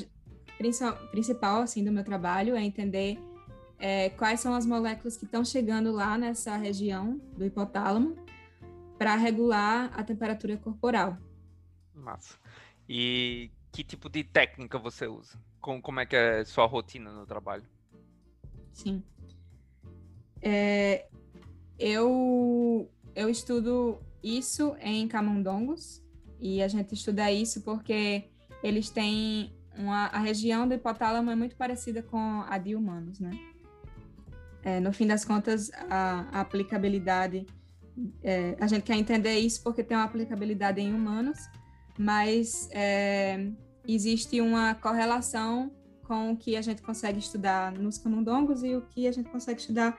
principal 1.10 1.62
assim 1.62 1.84
do 1.84 1.92
meu 1.92 2.04
trabalho 2.04 2.56
é 2.56 2.62
entender 2.62 3.18
é, 3.78 4.10
quais 4.10 4.40
são 4.40 4.54
as 4.54 4.64
moléculas 4.64 5.16
que 5.16 5.24
estão 5.24 5.44
chegando 5.44 5.92
lá 5.92 6.16
nessa 6.16 6.56
região 6.56 7.20
do 7.36 7.44
hipotálamo 7.44 8.16
para 8.98 9.14
regular 9.16 9.90
a 9.94 10.02
temperatura 10.02 10.56
corporal. 10.56 11.18
Massa. 11.94 12.38
E 12.88 13.50
que 13.72 13.84
tipo 13.84 14.08
de 14.08 14.24
técnica 14.24 14.78
você 14.78 15.06
usa? 15.06 15.38
Como, 15.60 15.82
como 15.82 16.00
é 16.00 16.06
que 16.06 16.16
é 16.16 16.40
a 16.40 16.44
sua 16.44 16.66
rotina 16.66 17.12
no 17.12 17.26
trabalho? 17.26 17.64
Sim. 18.72 19.02
É, 20.40 21.08
eu, 21.78 22.90
eu 23.14 23.28
estudo 23.28 24.00
isso 24.22 24.76
em 24.80 25.06
camundongos 25.08 26.02
e 26.40 26.62
a 26.62 26.68
gente 26.68 26.94
estuda 26.94 27.30
isso 27.30 27.62
porque 27.62 28.30
eles 28.62 28.90
têm 28.90 29.55
uma, 29.78 30.06
a 30.06 30.18
região 30.18 30.66
do 30.66 30.74
hipotálamo 30.74 31.30
é 31.30 31.34
muito 31.34 31.56
parecida 31.56 32.02
com 32.02 32.42
a 32.48 32.58
de 32.58 32.74
humanos, 32.74 33.20
né? 33.20 33.30
É, 34.62 34.80
no 34.80 34.92
fim 34.92 35.06
das 35.06 35.24
contas, 35.24 35.70
a, 35.88 36.26
a 36.32 36.40
aplicabilidade, 36.40 37.46
é, 38.22 38.56
a 38.60 38.66
gente 38.66 38.82
quer 38.82 38.96
entender 38.96 39.38
isso 39.38 39.62
porque 39.62 39.82
tem 39.82 39.96
uma 39.96 40.04
aplicabilidade 40.04 40.80
em 40.80 40.92
humanos, 40.92 41.38
mas 41.96 42.68
é, 42.72 43.48
existe 43.86 44.40
uma 44.40 44.74
correlação 44.74 45.70
com 46.02 46.32
o 46.32 46.36
que 46.36 46.56
a 46.56 46.62
gente 46.62 46.82
consegue 46.82 47.18
estudar 47.18 47.72
nos 47.72 47.98
camundongos 47.98 48.62
e 48.62 48.74
o 48.74 48.82
que 48.82 49.06
a 49.06 49.12
gente 49.12 49.28
consegue 49.28 49.60
estudar 49.60 49.98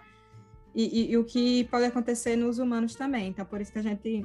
e, 0.76 0.84
e, 0.84 1.12
e 1.12 1.18
o 1.18 1.24
que 1.24 1.64
pode 1.66 1.86
acontecer 1.86 2.36
nos 2.36 2.60
humanos 2.60 2.94
também. 2.94 3.30
Então, 3.30 3.46
por 3.46 3.62
isso 3.62 3.72
que 3.72 3.80
a 3.80 3.84
gente 3.84 4.24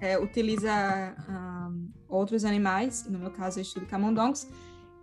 é, 0.00 0.18
utiliza 0.18 0.70
outros 2.10 2.44
animais, 2.44 3.06
no 3.08 3.18
meu 3.18 3.30
caso 3.30 3.58
eu 3.58 3.62
estudo 3.62 3.86
camundongos, 3.86 4.46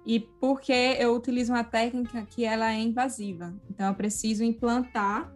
e 0.05 0.19
porque 0.19 0.95
eu 0.99 1.15
utilizo 1.15 1.51
uma 1.51 1.63
técnica 1.63 2.25
que 2.25 2.45
ela 2.45 2.71
é 2.71 2.79
invasiva. 2.79 3.53
Então 3.69 3.87
eu 3.87 3.93
preciso 3.93 4.43
implantar 4.43 5.33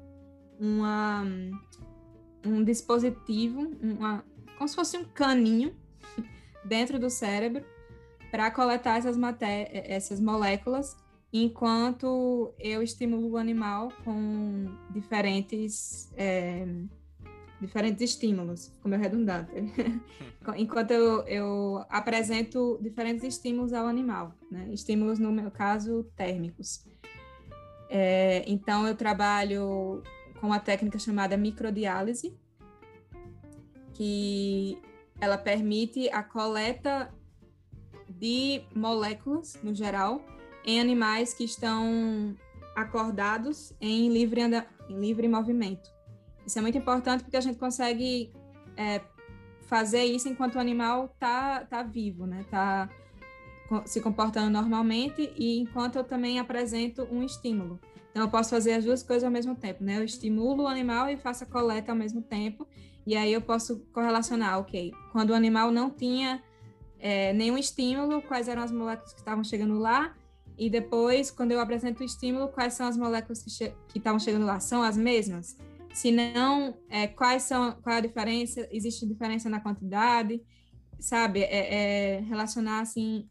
uma, 0.59 1.23
um 2.45 2.63
dispositivo, 2.63 3.59
uma, 3.81 4.23
como 4.57 4.67
se 4.67 4.75
fosse 4.75 4.97
um 4.97 5.03
caninho 5.03 5.75
dentro 6.63 6.99
do 6.99 7.09
cérebro 7.09 7.65
para 8.29 8.49
coletar 8.51 8.97
essas, 8.97 9.17
essas 9.73 10.19
moléculas 10.19 10.95
enquanto 11.33 12.53
eu 12.59 12.83
estimulo 12.83 13.31
o 13.31 13.37
animal 13.37 13.91
com 14.03 14.65
diferentes 14.89 16.11
é, 16.17 16.65
diferentes 17.61 18.01
estímulos, 18.01 18.73
como 18.81 18.95
é 18.95 18.97
redundante. 18.97 19.51
enquanto 20.57 20.91
eu, 20.91 21.21
eu, 21.27 21.85
apresento 21.87 22.79
diferentes 22.81 23.23
estímulos 23.23 23.71
ao 23.71 23.85
animal, 23.85 24.33
né? 24.49 24.67
estímulos 24.71 25.19
no 25.19 25.31
meu 25.31 25.51
caso 25.51 26.03
térmicos. 26.15 26.83
É, 27.87 28.43
então 28.47 28.87
eu 28.87 28.95
trabalho 28.95 30.01
com 30.39 30.47
uma 30.47 30.59
técnica 30.59 30.97
chamada 30.97 31.37
microdiálise, 31.37 32.35
que 33.93 34.81
ela 35.19 35.37
permite 35.37 36.09
a 36.09 36.23
coleta 36.23 37.13
de 38.09 38.63
moléculas, 38.75 39.59
no 39.61 39.75
geral, 39.75 40.25
em 40.65 40.79
animais 40.79 41.33
que 41.33 41.43
estão 41.43 42.35
acordados 42.75 43.73
em 43.79 44.09
livre, 44.09 44.41
em 44.41 44.99
livre 44.99 45.27
movimento. 45.27 46.00
Isso 46.51 46.59
é 46.59 46.61
muito 46.61 46.77
importante 46.77 47.23
porque 47.23 47.37
a 47.37 47.41
gente 47.41 47.57
consegue 47.57 48.29
é, 48.75 48.99
fazer 49.67 50.03
isso 50.03 50.27
enquanto 50.27 50.55
o 50.55 50.59
animal 50.59 51.05
está 51.05 51.63
tá 51.63 51.81
vivo, 51.81 52.25
né? 52.25 52.41
Está 52.41 52.89
se 53.85 54.01
comportando 54.01 54.49
normalmente 54.49 55.31
e 55.37 55.59
enquanto 55.59 55.95
eu 55.95 56.03
também 56.03 56.39
apresento 56.39 57.07
um 57.09 57.23
estímulo. 57.23 57.79
Então, 58.09 58.23
eu 58.23 58.29
posso 58.29 58.49
fazer 58.49 58.73
as 58.73 58.83
duas 58.83 59.01
coisas 59.01 59.23
ao 59.23 59.31
mesmo 59.31 59.55
tempo, 59.55 59.81
né? 59.81 59.97
Eu 59.97 60.03
estimulo 60.03 60.63
o 60.63 60.67
animal 60.67 61.07
e 61.07 61.15
faço 61.15 61.45
a 61.45 61.47
coleta 61.47 61.93
ao 61.93 61.97
mesmo 61.97 62.21
tempo. 62.21 62.67
E 63.07 63.15
aí 63.15 63.31
eu 63.31 63.41
posso 63.41 63.79
correlacionar, 63.93 64.59
ok, 64.59 64.91
quando 65.13 65.29
o 65.29 65.33
animal 65.33 65.71
não 65.71 65.89
tinha 65.89 66.43
é, 66.99 67.31
nenhum 67.31 67.57
estímulo, 67.57 68.21
quais 68.23 68.49
eram 68.49 68.61
as 68.61 68.73
moléculas 68.73 69.13
que 69.13 69.19
estavam 69.19 69.45
chegando 69.45 69.79
lá, 69.79 70.13
e 70.57 70.69
depois, 70.69 71.31
quando 71.31 71.53
eu 71.53 71.61
apresento 71.61 72.03
o 72.03 72.05
estímulo, 72.05 72.49
quais 72.49 72.73
são 72.73 72.87
as 72.87 72.97
moléculas 72.97 73.41
que, 73.41 73.49
che 73.49 73.73
que 73.87 73.99
estavam 73.99 74.19
chegando 74.19 74.45
lá? 74.45 74.59
São 74.59 74.83
as 74.83 74.97
mesmas? 74.97 75.55
Se 75.93 76.11
não, 76.11 76.77
é, 76.89 77.07
quais 77.07 77.43
são, 77.43 77.73
qual 77.81 77.95
é 77.95 77.99
a 77.99 78.01
diferença? 78.01 78.67
Existe 78.71 79.05
diferença 79.05 79.49
na 79.49 79.59
quantidade? 79.59 80.41
Sabe? 80.99 81.41
É, 81.41 82.17
é 82.17 82.19
relacionar, 82.21 82.81
assim, 82.81 83.29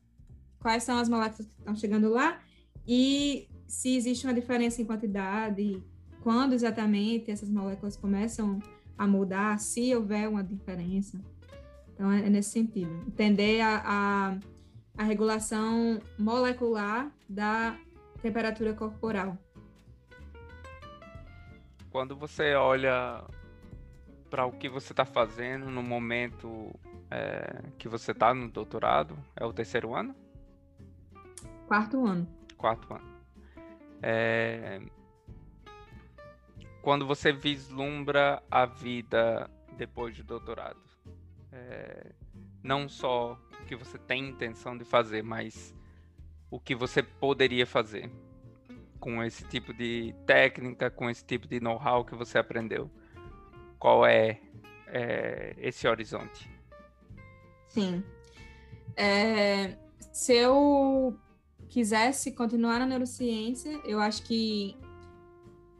quais 0.60 0.82
são 0.82 0.98
as 0.98 1.08
moléculas 1.08 1.46
que 1.46 1.58
estão 1.58 1.74
chegando 1.74 2.08
lá 2.08 2.40
e 2.86 3.48
se 3.66 3.96
existe 3.96 4.26
uma 4.26 4.34
diferença 4.34 4.82
em 4.82 4.84
quantidade, 4.84 5.82
quando 6.22 6.52
exatamente 6.52 7.30
essas 7.30 7.48
moléculas 7.48 7.96
começam 7.96 8.58
a 8.98 9.06
mudar, 9.06 9.58
se 9.58 9.94
houver 9.94 10.28
uma 10.28 10.42
diferença. 10.42 11.18
Então, 11.94 12.10
é, 12.10 12.26
é 12.26 12.30
nesse 12.30 12.50
sentido. 12.50 12.90
Entender 13.06 13.60
a, 13.60 13.82
a, 13.84 14.38
a 14.98 15.04
regulação 15.04 16.00
molecular 16.18 17.10
da 17.28 17.78
temperatura 18.20 18.74
corporal. 18.74 19.38
Quando 21.90 22.16
você 22.16 22.54
olha 22.54 23.24
para 24.30 24.46
o 24.46 24.52
que 24.52 24.68
você 24.68 24.92
está 24.92 25.04
fazendo 25.04 25.68
no 25.70 25.82
momento 25.82 26.72
é, 27.10 27.64
que 27.76 27.88
você 27.88 28.12
está 28.12 28.32
no 28.32 28.48
doutorado, 28.48 29.18
é 29.34 29.44
o 29.44 29.52
terceiro 29.52 29.94
ano? 29.94 30.14
Quarto 31.66 32.06
ano. 32.06 32.28
Quarto 32.56 32.94
ano. 32.94 33.10
É... 34.00 34.80
Quando 36.80 37.06
você 37.06 37.32
vislumbra 37.32 38.40
a 38.48 38.64
vida 38.64 39.50
depois 39.76 40.16
do 40.16 40.22
doutorado, 40.22 40.80
é... 41.50 42.12
não 42.62 42.88
só 42.88 43.36
o 43.60 43.64
que 43.66 43.74
você 43.74 43.98
tem 43.98 44.28
intenção 44.28 44.78
de 44.78 44.84
fazer, 44.84 45.24
mas 45.24 45.74
o 46.48 46.60
que 46.60 46.74
você 46.74 47.02
poderia 47.02 47.66
fazer 47.66 48.10
com 49.00 49.24
esse 49.24 49.42
tipo 49.44 49.72
de 49.72 50.14
técnica, 50.26 50.90
com 50.90 51.08
esse 51.08 51.24
tipo 51.24 51.48
de 51.48 51.58
know-how 51.58 52.04
que 52.04 52.14
você 52.14 52.38
aprendeu. 52.38 52.90
Qual 53.78 54.04
é, 54.04 54.38
é 54.86 55.56
esse 55.58 55.88
horizonte? 55.88 56.48
Sim. 57.68 58.04
É, 58.96 59.76
se 60.12 60.34
eu 60.34 61.18
quisesse 61.68 62.32
continuar 62.32 62.78
na 62.78 62.86
neurociência, 62.86 63.80
eu 63.84 63.98
acho 64.00 64.22
que 64.24 64.76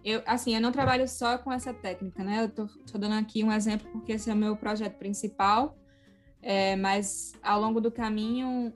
eu, 0.03 0.23
assim, 0.25 0.55
eu 0.55 0.61
não 0.61 0.73
trabalho 0.73 1.07
só 1.07 1.37
com 1.37 1.53
essa 1.53 1.75
técnica, 1.75 2.25
né? 2.25 2.45
Eu 2.45 2.49
tô, 2.49 2.67
tô 2.91 2.97
dando 2.97 3.17
aqui 3.17 3.45
um 3.45 3.53
exemplo 3.53 3.87
porque 3.93 4.13
esse 4.13 4.31
é 4.31 4.33
o 4.33 4.37
meu 4.37 4.57
projeto 4.57 4.97
principal, 4.97 5.77
é, 6.41 6.75
mas 6.77 7.35
ao 7.43 7.61
longo 7.61 7.81
do 7.81 7.91
caminho 7.91 8.73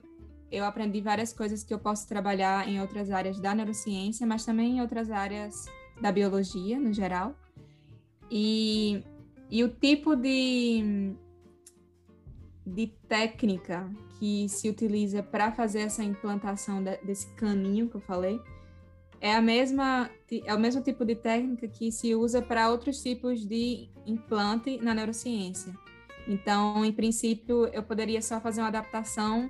eu 0.55 0.65
aprendi 0.65 1.01
várias 1.01 1.33
coisas 1.33 1.63
que 1.63 1.73
eu 1.73 1.79
posso 1.79 2.07
trabalhar 2.07 2.67
em 2.67 2.79
outras 2.79 3.11
áreas 3.11 3.39
da 3.39 3.53
neurociência, 3.53 4.25
mas 4.25 4.45
também 4.45 4.77
em 4.77 4.81
outras 4.81 5.11
áreas 5.11 5.65
da 6.01 6.11
biologia, 6.11 6.79
no 6.79 6.93
geral. 6.93 7.35
E, 8.31 9.03
e 9.49 9.63
o 9.63 9.69
tipo 9.69 10.15
de, 10.15 11.13
de 12.65 12.87
técnica 13.07 13.91
que 14.17 14.47
se 14.47 14.69
utiliza 14.69 15.21
para 15.21 15.51
fazer 15.51 15.81
essa 15.81 16.03
implantação 16.03 16.81
de, 16.81 16.97
desse 16.97 17.27
caminho 17.35 17.89
que 17.89 17.95
eu 17.95 18.01
falei 18.01 18.39
é 19.19 19.33
a 19.33 19.41
mesma 19.41 20.09
é 20.45 20.53
o 20.53 20.59
mesmo 20.59 20.81
tipo 20.81 21.05
de 21.05 21.15
técnica 21.15 21.67
que 21.67 21.91
se 21.91 22.13
usa 22.15 22.41
para 22.41 22.69
outros 22.69 23.01
tipos 23.01 23.45
de 23.45 23.89
implante 24.05 24.77
na 24.77 24.93
neurociência. 24.93 25.73
Então, 26.27 26.83
em 26.83 26.91
princípio, 26.91 27.67
eu 27.67 27.83
poderia 27.83 28.21
só 28.21 28.41
fazer 28.41 28.61
uma 28.61 28.67
adaptação 28.67 29.49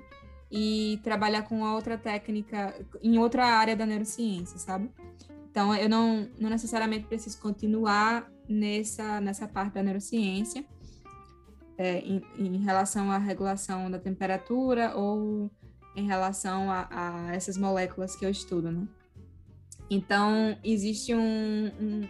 e 0.50 1.00
trabalhar 1.02 1.42
com 1.42 1.62
outra 1.62 1.98
técnica 1.98 2.74
em 3.02 3.18
outra 3.18 3.44
área 3.46 3.76
da 3.76 3.84
neurociência, 3.84 4.58
sabe? 4.58 4.90
Então, 5.50 5.74
eu 5.74 5.88
não, 5.88 6.28
não 6.38 6.50
necessariamente 6.50 7.06
preciso 7.06 7.40
continuar 7.40 8.30
nessa, 8.48 9.20
nessa 9.20 9.48
parte 9.48 9.74
da 9.74 9.82
neurociência, 9.82 10.64
é, 11.78 11.98
em, 11.98 12.22
em, 12.38 12.58
relação 12.58 13.10
à 13.10 13.18
regulação 13.18 13.90
da 13.90 13.98
temperatura 13.98 14.96
ou 14.96 15.50
em 15.94 16.06
relação 16.06 16.70
a, 16.70 16.86
a, 16.90 17.34
essas 17.34 17.56
moléculas 17.56 18.14
que 18.16 18.24
eu 18.24 18.30
estudo, 18.30 18.70
né? 18.70 18.86
Então, 19.90 20.58
existe 20.64 21.14
um, 21.14 21.66
um, 21.80 22.08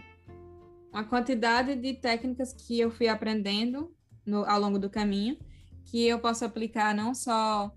uma 0.91 1.03
quantidade 1.03 1.75
de 1.75 1.93
técnicas 1.93 2.53
que 2.53 2.79
eu 2.79 2.89
fui 2.89 3.07
aprendendo 3.07 3.93
no, 4.25 4.43
ao 4.45 4.59
longo 4.59 4.79
do 4.79 4.89
caminho, 4.89 5.37
que 5.85 6.05
eu 6.05 6.19
posso 6.19 6.43
aplicar 6.43 6.93
não 6.95 7.13
só 7.13 7.71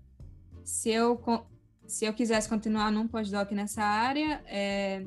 se 0.71 0.89
eu, 0.89 1.21
se 1.85 2.05
eu 2.05 2.13
quisesse 2.13 2.47
continuar 2.47 2.91
num 2.91 3.05
pós-doc 3.05 3.51
nessa 3.51 3.83
área, 3.83 4.41
é, 4.47 5.05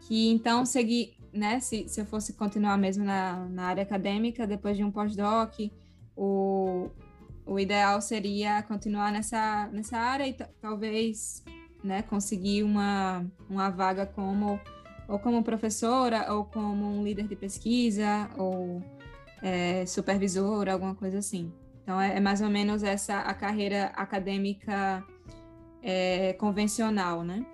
que 0.00 0.30
então 0.30 0.64
seguir, 0.64 1.18
né, 1.32 1.60
se, 1.60 1.86
se 1.86 2.00
eu 2.00 2.06
fosse 2.06 2.32
continuar 2.32 2.78
mesmo 2.78 3.04
na, 3.04 3.46
na 3.50 3.64
área 3.64 3.82
acadêmica, 3.82 4.46
depois 4.46 4.74
de 4.74 4.82
um 4.82 4.90
pós-doc, 4.90 5.54
o, 6.16 6.88
o 7.44 7.60
ideal 7.60 8.00
seria 8.00 8.62
continuar 8.62 9.12
nessa, 9.12 9.68
nessa 9.68 9.98
área 9.98 10.26
e 10.26 10.32
talvez 10.62 11.44
né, 11.84 12.00
conseguir 12.00 12.62
uma, 12.62 13.24
uma 13.50 13.68
vaga 13.68 14.06
como 14.06 14.58
ou 15.06 15.18
como 15.20 15.44
professora 15.44 16.32
ou 16.32 16.46
como 16.46 16.84
um 16.86 17.04
líder 17.04 17.28
de 17.28 17.36
pesquisa 17.36 18.28
ou 18.36 18.82
é, 19.42 19.84
supervisora, 19.86 20.72
alguma 20.72 20.94
coisa 20.94 21.18
assim. 21.18 21.52
Então 21.86 22.00
é, 22.00 22.16
é, 22.16 22.20
mais 22.20 22.40
ou 22.40 22.50
menos 22.50 22.82
essa 22.82 23.20
a 23.20 23.32
carreira 23.32 23.92
acadêmica 23.94 25.06
é, 25.80 26.32
convencional, 26.32 27.22
né? 27.22 27.46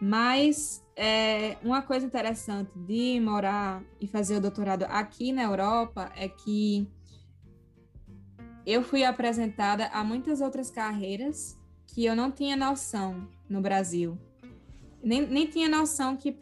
Mas 0.00 0.82
é, 0.96 1.58
uma 1.62 1.82
coisa 1.82 2.06
interessante 2.06 2.70
de 2.74 3.20
morar 3.20 3.82
e 4.00 4.06
fazer 4.06 4.38
o 4.38 4.40
doutorado 4.40 4.84
aqui 4.84 5.30
na 5.30 5.42
Europa 5.42 6.10
é 6.16 6.26
que 6.26 6.88
eu 8.64 8.82
fui 8.82 9.04
apresentada 9.04 9.88
a 9.88 10.02
muitas 10.02 10.40
outras 10.40 10.70
carreiras 10.70 11.58
que 11.86 12.02
eu 12.02 12.16
não 12.16 12.32
tinha 12.32 12.56
noção 12.56 13.28
no 13.46 13.60
Brasil. 13.60 14.18
Nem, 15.04 15.26
nem 15.26 15.46
tinha 15.46 15.68
noção 15.68 16.16
que, 16.16 16.34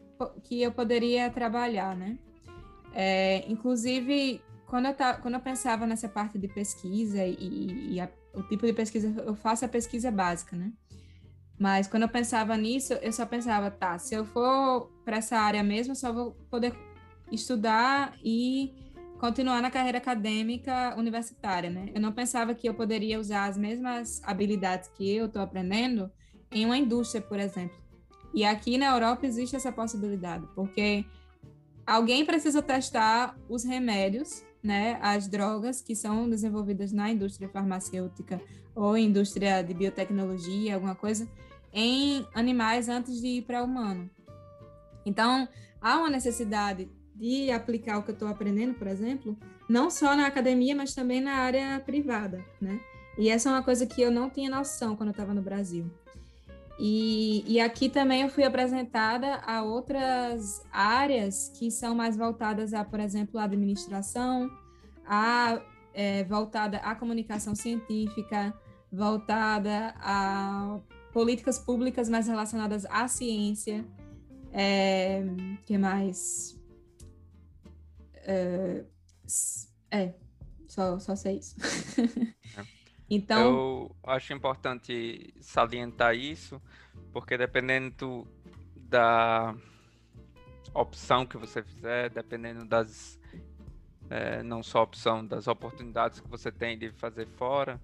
que 0.44 0.62
eu 0.62 0.70
poderia 0.70 1.28
trabalhar, 1.31 1.97
né? 1.97 2.16
É, 2.93 3.44
inclusive, 3.51 4.40
quando 4.74 4.86
eu, 4.86 4.94
tá, 4.94 5.14
quando 5.14 5.34
eu 5.34 5.40
pensava 5.40 5.86
nessa 5.86 6.09
parte 6.09 6.36
de 6.36 6.48
pesquisa 6.48 7.24
e, 7.24 7.92
e 7.92 8.01
a, 8.01 8.09
o 8.34 8.42
tipo 8.42 8.66
de 8.66 8.72
pesquisa, 8.72 9.22
eu 9.24 9.36
faço 9.36 9.64
a 9.64 9.68
pesquisa 9.68 10.10
básica, 10.10 10.56
né? 10.56 10.72
Mas 11.56 11.86
quando 11.86 12.02
eu 12.02 12.09
pensava 12.09 12.56
nisso, 12.56 12.92
eu 12.94 13.12
só 13.12 13.24
pensava, 13.24 13.70
tá, 13.70 13.96
se 14.01 14.16
eu 14.16 14.24
for 14.24 14.90
para 15.05 15.18
essa 15.18 15.38
área 15.38 15.62
mesmo, 15.62 15.92
eu 15.92 15.94
só 15.94 16.12
vou 16.12 16.32
poder 16.51 16.74
estudar 17.30 18.16
e 18.20 18.74
continuar 19.20 19.62
na 19.62 19.70
carreira 19.70 19.98
acadêmica 19.98 20.92
universitária, 20.98 21.70
né? 21.70 21.92
Eu 21.94 22.01
não 22.01 22.10
pensava 22.10 22.52
que 22.52 22.68
eu 22.68 22.74
poderia 22.74 23.20
usar 23.20 23.44
as 23.44 23.56
mesmas 23.56 24.20
habilidades 24.24 24.88
que 24.88 25.09
eu 25.09 25.26
estou 25.26 25.40
aprendendo 25.40 26.10
em 26.51 26.66
uma 26.66 26.76
indústria, 26.76 27.22
por 27.22 27.38
exemplo. 27.38 27.78
E 28.34 28.44
aqui 28.44 28.76
na 28.76 28.86
Europa 28.86 29.24
existe 29.24 29.55
essa 29.55 29.70
possibilidade, 29.70 30.44
porque 30.52 31.05
alguém 31.86 32.26
precisa 32.26 32.60
testar 32.60 33.38
os 33.48 33.62
remédios, 33.62 34.43
né, 34.64 34.98
as 35.02 35.28
drogas 35.28 35.82
que 35.82 35.94
são 35.94 36.28
desenvolvidas 36.28 36.90
na 36.90 37.10
indústria 37.10 37.50
farmacêutica 37.50 38.40
ou 38.74 38.96
indústria 38.96 39.62
de 39.62 39.74
biotecnologia, 39.74 40.74
alguma 40.74 40.94
coisa. 40.94 41.28
em 41.76 42.24
animais 42.32 42.88
antes 42.88 43.20
de 43.20 43.26
ir 43.26 43.42
para 43.42 43.60
o 43.60 43.64
humano. 43.64 44.08
Então, 45.04 45.48
há 45.80 45.98
uma 45.98 46.08
necessidade 46.08 46.88
de 47.14 47.50
aplicar 47.50 47.98
o 47.98 48.02
que 48.04 48.10
eu 48.10 48.14
estou 48.14 48.28
aprendendo, 48.28 48.74
por 48.74 48.86
exemplo, 48.86 49.36
não 49.68 49.90
só 49.90 50.14
na 50.14 50.28
academia, 50.28 50.74
mas 50.76 50.94
também 50.94 51.20
na 51.20 51.32
área 51.32 51.80
privada, 51.80 52.44
né? 52.60 52.78
E 53.18 53.28
essa 53.28 53.48
é 53.48 53.52
uma 53.52 53.62
coisa 53.62 53.86
que 53.86 54.00
eu 54.00 54.10
não 54.10 54.30
tinha 54.30 54.48
noção 54.48 54.94
quando 54.94 55.08
eu 55.08 55.12
estava 55.12 55.34
no 55.34 55.42
Brasil. 55.42 55.90
E, 56.78 57.44
e 57.46 57.60
aqui 57.60 57.88
também 57.88 58.22
eu 58.22 58.28
fui 58.28 58.42
apresentada 58.42 59.36
a 59.36 59.62
outras 59.62 60.64
áreas 60.72 61.52
que 61.56 61.70
são 61.70 61.94
mais 61.94 62.16
voltadas 62.16 62.74
a, 62.74 62.84
por 62.84 62.98
exemplo, 62.98 63.38
a 63.38 63.44
administração, 63.44 64.51
a, 65.06 65.60
é, 65.92 66.24
voltada 66.24 66.78
à 66.78 66.94
comunicação 66.94 67.55
científica, 67.55 68.52
voltada 68.90 69.94
a 69.98 70.80
políticas 71.12 71.59
públicas 71.59 72.09
mais 72.09 72.26
relacionadas 72.26 72.84
à 72.86 73.06
ciência. 73.06 73.84
É, 74.52 75.22
que 75.64 75.78
mais? 75.78 76.60
É, 78.14 78.84
é 79.90 80.14
só, 80.68 80.98
só 80.98 81.14
sei 81.14 81.38
isso. 81.38 81.55
Então. 83.14 83.40
Eu 83.40 83.96
acho 84.04 84.32
importante 84.32 85.32
salientar 85.40 86.14
isso, 86.14 86.60
porque 87.12 87.38
dependendo 87.38 88.26
da 88.76 89.54
opção 90.74 91.24
que 91.24 91.36
você 91.36 91.62
fizer, 91.62 92.10
dependendo 92.10 92.64
das. 92.64 93.18
É, 94.10 94.42
não 94.42 94.62
só 94.62 94.82
opção, 94.82 95.24
das 95.24 95.48
oportunidades 95.48 96.20
que 96.20 96.28
você 96.28 96.52
tem 96.52 96.76
de 96.76 96.90
fazer 96.90 97.26
fora, 97.26 97.80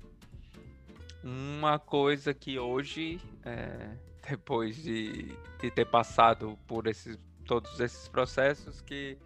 uma 1.25 1.79
coisa 1.79 2.35
que 2.35 2.59
hoje, 2.59 3.19
é, 3.43 3.97
depois 4.29 4.83
de, 4.83 5.35
de 5.61 5.71
ter 5.71 5.87
passado 5.87 6.59
por 6.67 6.87
esses, 6.87 7.19
todos 7.47 7.81
esses 7.81 8.07
processos, 8.07 8.83
que 8.83 9.17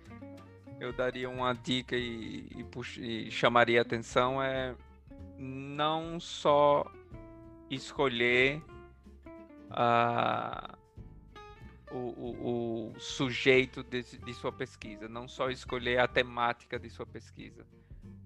eu 0.79 0.93
daria 0.93 1.29
uma 1.29 1.53
dica 1.53 1.97
e, 1.97 2.49
e, 2.57 2.65
pux, 2.65 2.97
e 2.97 3.29
chamaria 3.31 3.83
atenção 3.83 4.41
é 4.43 4.75
não 5.39 6.19
só 6.21 6.91
escolher 7.71 8.63
a, 9.71 10.77
o, 11.91 11.97
o, 11.97 12.93
o, 12.93 13.01
sujeito 13.01 13.83
de, 13.83 14.03
de 14.03 14.35
sua 14.35 14.53
pesquisa, 14.53 15.09
não 15.09 15.27
só 15.27 15.51
escolher 15.51 15.99
a 15.99 16.09
temática 16.09 16.79
de 16.79 16.89
sua 16.91 17.07
pesquisa, 17.07 17.67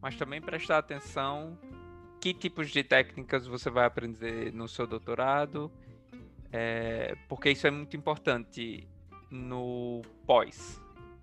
mas 0.01 0.17
também 0.17 0.41
prestar 0.41 0.79
atenção 0.79 1.59
que 2.21 2.35
tipos 2.35 2.71
de 2.71 2.83
técnicas 2.83 3.47
você 3.47 3.71
vai 3.71 3.87
aprender 3.87 4.53
no 4.53 4.69
seu 4.69 4.87
doutorado, 4.87 5.71
é, 6.53 7.17
porque 7.29 7.51
isso 7.51 7.67
é 7.67 7.71
muito 7.71 7.97
importante 7.97 8.89
no 9.31 10.03
pós. 10.27 10.81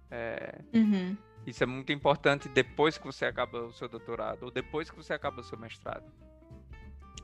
É, 0.10 0.62
uhum. 0.74 1.18
Isso 1.46 1.64
é 1.64 1.68
muito 1.68 1.92
importante 1.92 2.50
depois 2.50 2.98
que 2.98 3.06
você 3.06 3.26
acaba 3.26 3.66
o 3.66 3.74
seu 3.74 3.88
doutorado 3.88 4.44
ou 4.44 4.52
depois 4.52 4.90
que 4.90 4.96
você 4.96 5.14
acaba 5.14 5.42
o 5.42 5.44
seu 5.44 5.58
mestrado. 5.58 6.12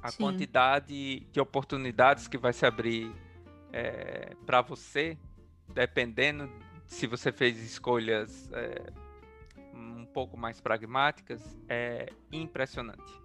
A 0.01 0.11
Sim. 0.11 0.23
quantidade 0.23 1.19
de 1.19 1.39
oportunidades 1.39 2.27
que 2.27 2.37
vai 2.37 2.53
se 2.53 2.65
abrir 2.65 3.11
é, 3.71 4.35
para 4.45 4.61
você, 4.61 5.17
dependendo 5.67 6.49
se 6.87 7.07
você 7.07 7.31
fez 7.31 7.57
escolhas 7.63 8.51
é, 8.51 8.91
um 9.73 10.05
pouco 10.05 10.37
mais 10.37 10.59
pragmáticas, 10.59 11.57
é 11.69 12.11
impressionante 12.31 13.21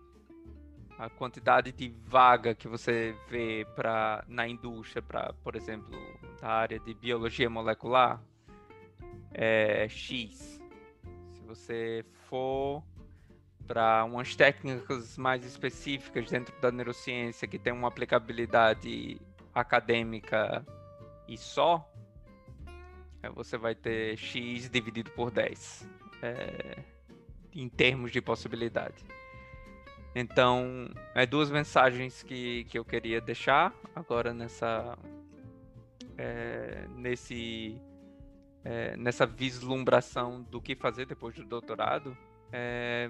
a 0.99 1.11
quantidade 1.11 1.73
de 1.73 1.89
vaga 1.89 2.55
que 2.55 2.67
você 2.67 3.15
vê 3.29 3.67
para 3.75 4.25
na 4.27 4.49
indústria, 4.49 5.03
para, 5.03 5.33
por 5.45 5.55
exemplo, 5.55 5.99
da 6.41 6.49
área 6.49 6.79
de 6.79 6.95
biologia 6.95 7.51
molecular, 7.51 8.23
é 9.33 9.87
X. 9.89 10.56
Você 11.47 12.05
for 12.29 12.83
para 13.67 14.05
umas 14.05 14.35
técnicas 14.35 15.17
mais 15.17 15.45
específicas 15.45 16.31
dentro 16.31 16.55
da 16.61 16.71
neurociência 16.71 17.47
que 17.49 17.59
tem 17.59 17.73
uma 17.73 17.89
aplicabilidade 17.89 19.21
acadêmica 19.55 20.65
e 21.29 21.37
só, 21.37 21.89
é, 23.23 23.29
você 23.31 23.57
vai 23.57 23.75
ter 23.75 24.17
X 24.17 24.69
dividido 24.71 25.11
por 25.13 25.31
10 25.31 25.89
é, 26.23 26.79
em 27.53 27.69
termos 27.69 28.13
de 28.13 28.21
possibilidade. 28.21 29.05
Então, 30.15 30.89
é 31.15 31.27
duas 31.27 31.51
mensagens 31.51 32.23
que, 32.23 32.65
que 32.65 32.79
eu 32.79 32.85
queria 32.85 33.21
deixar 33.21 33.75
agora 33.95 34.33
nessa 34.33 34.97
é, 36.17 36.87
nesse 36.97 37.81
é, 38.69 38.97
nessa 38.97 39.25
vislumbração 39.25 40.43
do 40.43 40.61
que 40.61 40.75
fazer 40.75 41.07
depois 41.07 41.37
do 41.37 41.45
doutorado 41.45 42.19
é, 42.53 43.09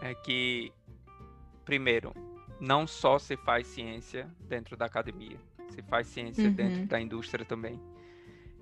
é 0.00 0.14
que 0.14 0.72
primeiro 1.66 2.14
não 2.58 2.86
só 2.86 3.18
se 3.18 3.36
faz 3.36 3.66
ciência 3.66 4.26
dentro 4.40 4.74
da 4.74 4.86
academia, 4.86 5.38
se 5.68 5.82
faz 5.82 6.06
ciência 6.06 6.44
uhum. 6.44 6.54
dentro 6.54 6.86
da 6.86 6.98
indústria 6.98 7.44
também. 7.44 7.78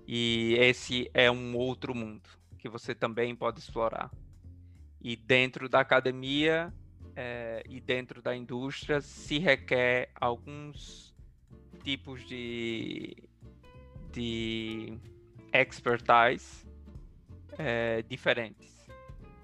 E 0.08 0.56
esse 0.58 1.08
é 1.14 1.30
um 1.30 1.56
outro 1.56 1.94
mundo 1.94 2.28
que 2.58 2.68
você 2.68 2.92
também 2.92 3.32
pode 3.36 3.60
explorar. 3.60 4.10
E 5.00 5.14
dentro 5.14 5.68
da 5.68 5.78
academia 5.78 6.74
é, 7.14 7.62
e 7.68 7.80
dentro 7.80 8.20
da 8.20 8.34
indústria 8.34 9.00
se 9.00 9.38
requer 9.38 10.10
alguns 10.16 11.14
tipos 11.84 12.26
de, 12.26 13.16
de 14.10 14.98
expertise 15.54 16.66
é, 17.58 18.02
diferentes. 18.02 18.86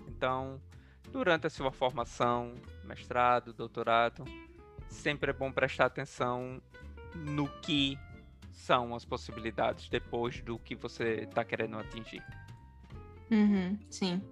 Então, 0.08 0.60
durante 1.12 1.46
a 1.46 1.50
sua 1.50 1.70
formação, 1.70 2.54
mestrado, 2.84 3.52
doutorado, 3.52 4.24
sempre 4.88 5.30
é 5.30 5.32
bom 5.32 5.50
prestar 5.52 5.86
atenção 5.86 6.60
no 7.14 7.48
que 7.60 7.98
são 8.50 8.94
as 8.94 9.04
possibilidades 9.04 9.88
depois 9.88 10.40
do 10.40 10.58
que 10.58 10.74
você 10.74 11.22
está 11.22 11.44
querendo 11.44 11.78
atingir. 11.78 12.22
Uhum, 13.30 13.78
sim. 13.88 14.22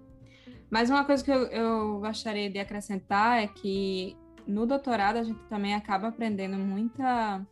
Mas 0.70 0.90
uma 0.90 1.04
coisa 1.04 1.24
que 1.24 1.30
eu, 1.30 1.46
eu 1.46 2.00
gostaria 2.00 2.50
de 2.50 2.58
acrescentar 2.58 3.42
é 3.42 3.46
que 3.46 4.16
no 4.46 4.66
doutorado 4.66 5.16
a 5.16 5.22
gente 5.22 5.40
também 5.44 5.74
acaba 5.74 6.08
aprendendo 6.08 6.56
muita, 6.56 7.46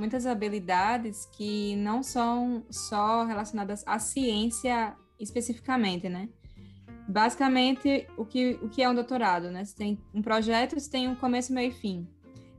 muitas 0.00 0.24
habilidades 0.26 1.26
que 1.26 1.76
não 1.76 2.02
são 2.02 2.64
só 2.70 3.24
relacionadas 3.24 3.84
à 3.86 3.98
ciência 3.98 4.96
especificamente, 5.18 6.08
né? 6.08 6.28
Basicamente, 7.06 8.06
o 8.16 8.24
que, 8.24 8.58
o 8.62 8.68
que 8.68 8.82
é 8.82 8.88
um 8.88 8.94
doutorado, 8.94 9.50
né? 9.50 9.64
Você 9.64 9.76
tem 9.76 9.98
um 10.14 10.22
projeto, 10.22 10.78
você 10.78 10.90
tem 10.90 11.06
um 11.06 11.14
começo, 11.14 11.52
meio 11.52 11.70
e 11.70 11.74
fim. 11.74 12.08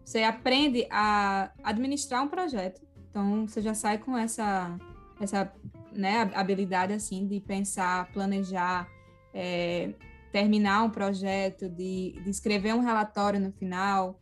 Você 0.06 0.24
aprende 0.24 0.88
a 0.92 1.52
administrar 1.64 2.24
um 2.24 2.28
projeto. 2.28 2.82
Então, 3.10 3.48
você 3.48 3.62
já 3.62 3.74
sai 3.74 3.98
com 3.98 4.16
essa, 4.18 4.78
essa 5.20 5.52
né, 5.92 6.30
habilidade, 6.36 6.94
assim, 6.94 7.28
de 7.28 7.40
pensar, 7.40 8.12
planejar, 8.12 8.88
é, 9.34 9.94
terminar 10.32 10.84
um 10.84 10.90
projeto, 10.90 11.70
de, 11.70 12.20
de 12.24 12.30
escrever 12.30 12.76
um 12.76 12.82
relatório 12.82 13.40
no 13.40 13.52
final. 13.52 14.20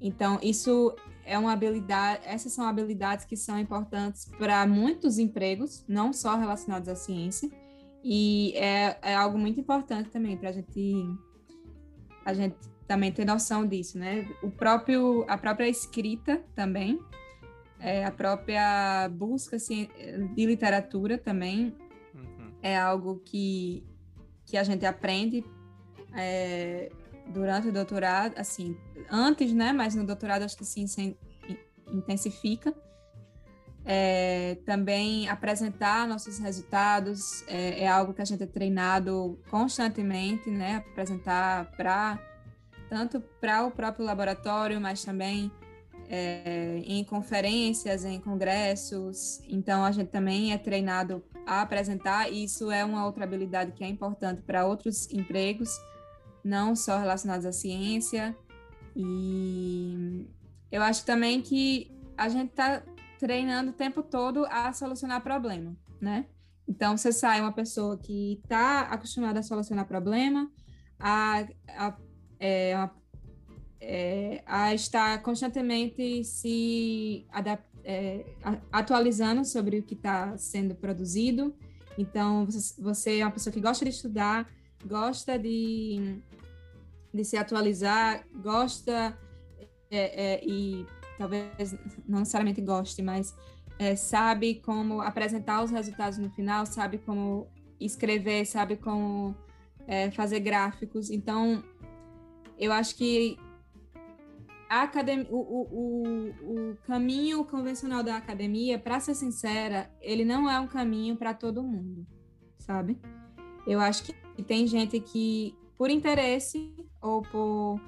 Então, 0.00 0.38
isso 0.42 0.94
é 1.28 1.38
uma 1.38 1.52
habilidade, 1.52 2.22
essas 2.24 2.52
são 2.52 2.66
habilidades 2.66 3.26
que 3.26 3.36
são 3.36 3.58
importantes 3.58 4.24
para 4.38 4.66
muitos 4.66 5.18
empregos, 5.18 5.84
não 5.86 6.12
só 6.12 6.36
relacionados 6.36 6.88
à 6.88 6.96
ciência, 6.96 7.50
e 8.02 8.52
é, 8.56 8.98
é 9.02 9.14
algo 9.14 9.36
muito 9.36 9.60
importante 9.60 10.08
também 10.08 10.36
para 10.36 10.48
a 10.48 10.52
gente 10.52 11.04
a 12.24 12.32
gente 12.32 12.56
também 12.86 13.12
ter 13.12 13.24
noção 13.24 13.66
disso, 13.66 13.98
né? 13.98 14.26
O 14.42 14.50
próprio 14.50 15.24
a 15.28 15.36
própria 15.36 15.68
escrita 15.68 16.42
também, 16.54 16.98
é, 17.78 18.04
a 18.04 18.10
própria 18.10 19.08
busca 19.10 19.56
assim, 19.56 19.88
de 20.34 20.46
literatura 20.46 21.18
também 21.18 21.74
uhum. 22.14 22.52
é 22.62 22.78
algo 22.78 23.20
que 23.24 23.84
que 24.46 24.56
a 24.56 24.62
gente 24.62 24.86
aprende 24.86 25.44
é, 26.16 26.90
durante 27.28 27.68
o 27.68 27.72
doutorado, 27.72 28.34
assim, 28.36 28.76
antes, 29.10 29.52
né? 29.52 29.72
Mas 29.72 29.94
no 29.94 30.04
doutorado 30.04 30.42
acho 30.42 30.56
que 30.56 30.64
se 30.64 30.80
intensifica. 31.92 32.74
É, 33.90 34.58
também 34.66 35.28
apresentar 35.30 36.06
nossos 36.06 36.38
resultados 36.38 37.42
é, 37.48 37.84
é, 37.84 37.88
algo 37.88 38.12
que 38.12 38.20
a 38.20 38.24
gente 38.24 38.42
é 38.42 38.46
treinado 38.46 39.38
constantemente, 39.50 40.50
né? 40.50 40.84
Apresentar 40.90 41.70
para 41.72 42.18
tanto 42.90 43.20
para 43.40 43.64
o 43.64 43.70
próprio 43.70 44.04
laboratório, 44.04 44.80
mas 44.80 45.04
também 45.04 45.50
é, 46.08 46.82
em 46.84 47.04
conferências, 47.04 48.04
em 48.04 48.18
congressos. 48.18 49.40
Então, 49.48 49.84
a 49.84 49.92
gente 49.92 50.08
também 50.08 50.52
é 50.52 50.58
treinado 50.58 51.22
a 51.46 51.62
apresentar, 51.62 52.32
e 52.32 52.44
isso 52.44 52.70
é 52.70 52.84
uma 52.84 53.06
outra 53.06 53.24
habilidade 53.24 53.72
que 53.72 53.84
é 53.84 53.88
importante 53.88 54.42
para 54.42 54.66
outros 54.66 55.10
empregos, 55.12 55.70
não 56.48 56.74
só 56.74 56.98
relacionados 56.98 57.44
à 57.44 57.52
ciência. 57.52 58.36
E 58.96 60.26
eu 60.72 60.82
acho 60.82 61.04
também 61.04 61.42
que 61.42 61.90
a 62.16 62.28
gente 62.28 62.50
está 62.50 62.82
treinando 63.18 63.70
o 63.70 63.74
tempo 63.74 64.02
todo 64.02 64.46
a 64.46 64.72
solucionar 64.72 65.22
problema, 65.22 65.76
né? 66.00 66.26
Então, 66.66 66.96
você 66.96 67.12
sai 67.12 67.40
uma 67.40 67.52
pessoa 67.52 67.96
que 67.96 68.40
está 68.42 68.82
acostumada 68.82 69.40
a 69.40 69.42
solucionar 69.42 69.86
problema, 69.86 70.50
a, 70.98 71.46
a, 71.68 71.96
é, 72.38 72.74
a, 72.74 72.90
é, 73.80 74.42
a 74.46 74.74
estar 74.74 75.22
constantemente 75.22 76.24
se 76.24 77.26
é, 77.84 78.26
atualizando 78.70 79.44
sobre 79.46 79.78
o 79.78 79.82
que 79.82 79.94
está 79.94 80.36
sendo 80.36 80.74
produzido. 80.74 81.54
Então, 81.96 82.46
você 82.78 83.20
é 83.20 83.24
uma 83.24 83.32
pessoa 83.32 83.52
que 83.52 83.60
gosta 83.60 83.84
de 83.84 83.90
estudar, 83.90 84.46
gosta 84.84 85.38
de, 85.38 86.20
de 87.12 87.24
se 87.24 87.36
atualizar, 87.36 88.24
gosta 88.42 89.18
é, 89.90 90.34
é, 90.34 90.44
e 90.46 90.86
talvez 91.16 91.74
não 92.06 92.20
necessariamente 92.20 92.60
goste, 92.60 93.02
mas 93.02 93.34
é, 93.78 93.96
sabe 93.96 94.56
como 94.56 95.00
apresentar 95.00 95.62
os 95.62 95.70
resultados 95.70 96.18
no 96.18 96.30
final, 96.30 96.66
sabe 96.66 96.98
como 96.98 97.48
escrever, 97.80 98.44
sabe 98.46 98.76
como 98.76 99.34
é, 99.86 100.10
fazer 100.10 100.40
gráficos. 100.40 101.10
Então, 101.10 101.62
eu 102.58 102.72
acho 102.72 102.96
que 102.96 103.38
a 104.68 104.82
academia, 104.82 105.26
o, 105.30 105.36
o, 105.36 105.68
o, 105.72 106.70
o 106.72 106.76
caminho 106.86 107.44
convencional 107.44 108.02
da 108.02 108.16
academia, 108.16 108.78
para 108.78 109.00
ser 109.00 109.14
sincera, 109.14 109.90
ele 110.00 110.24
não 110.24 110.50
é 110.50 110.60
um 110.60 110.66
caminho 110.66 111.16
para 111.16 111.32
todo 111.32 111.62
mundo, 111.62 112.06
sabe? 112.58 112.98
Eu 113.66 113.80
acho 113.80 114.04
que 114.04 114.42
tem 114.42 114.66
gente 114.66 115.00
que, 115.00 115.56
por 115.76 115.88
interesse 115.88 116.74
ou 117.00 117.22
por 117.22 117.80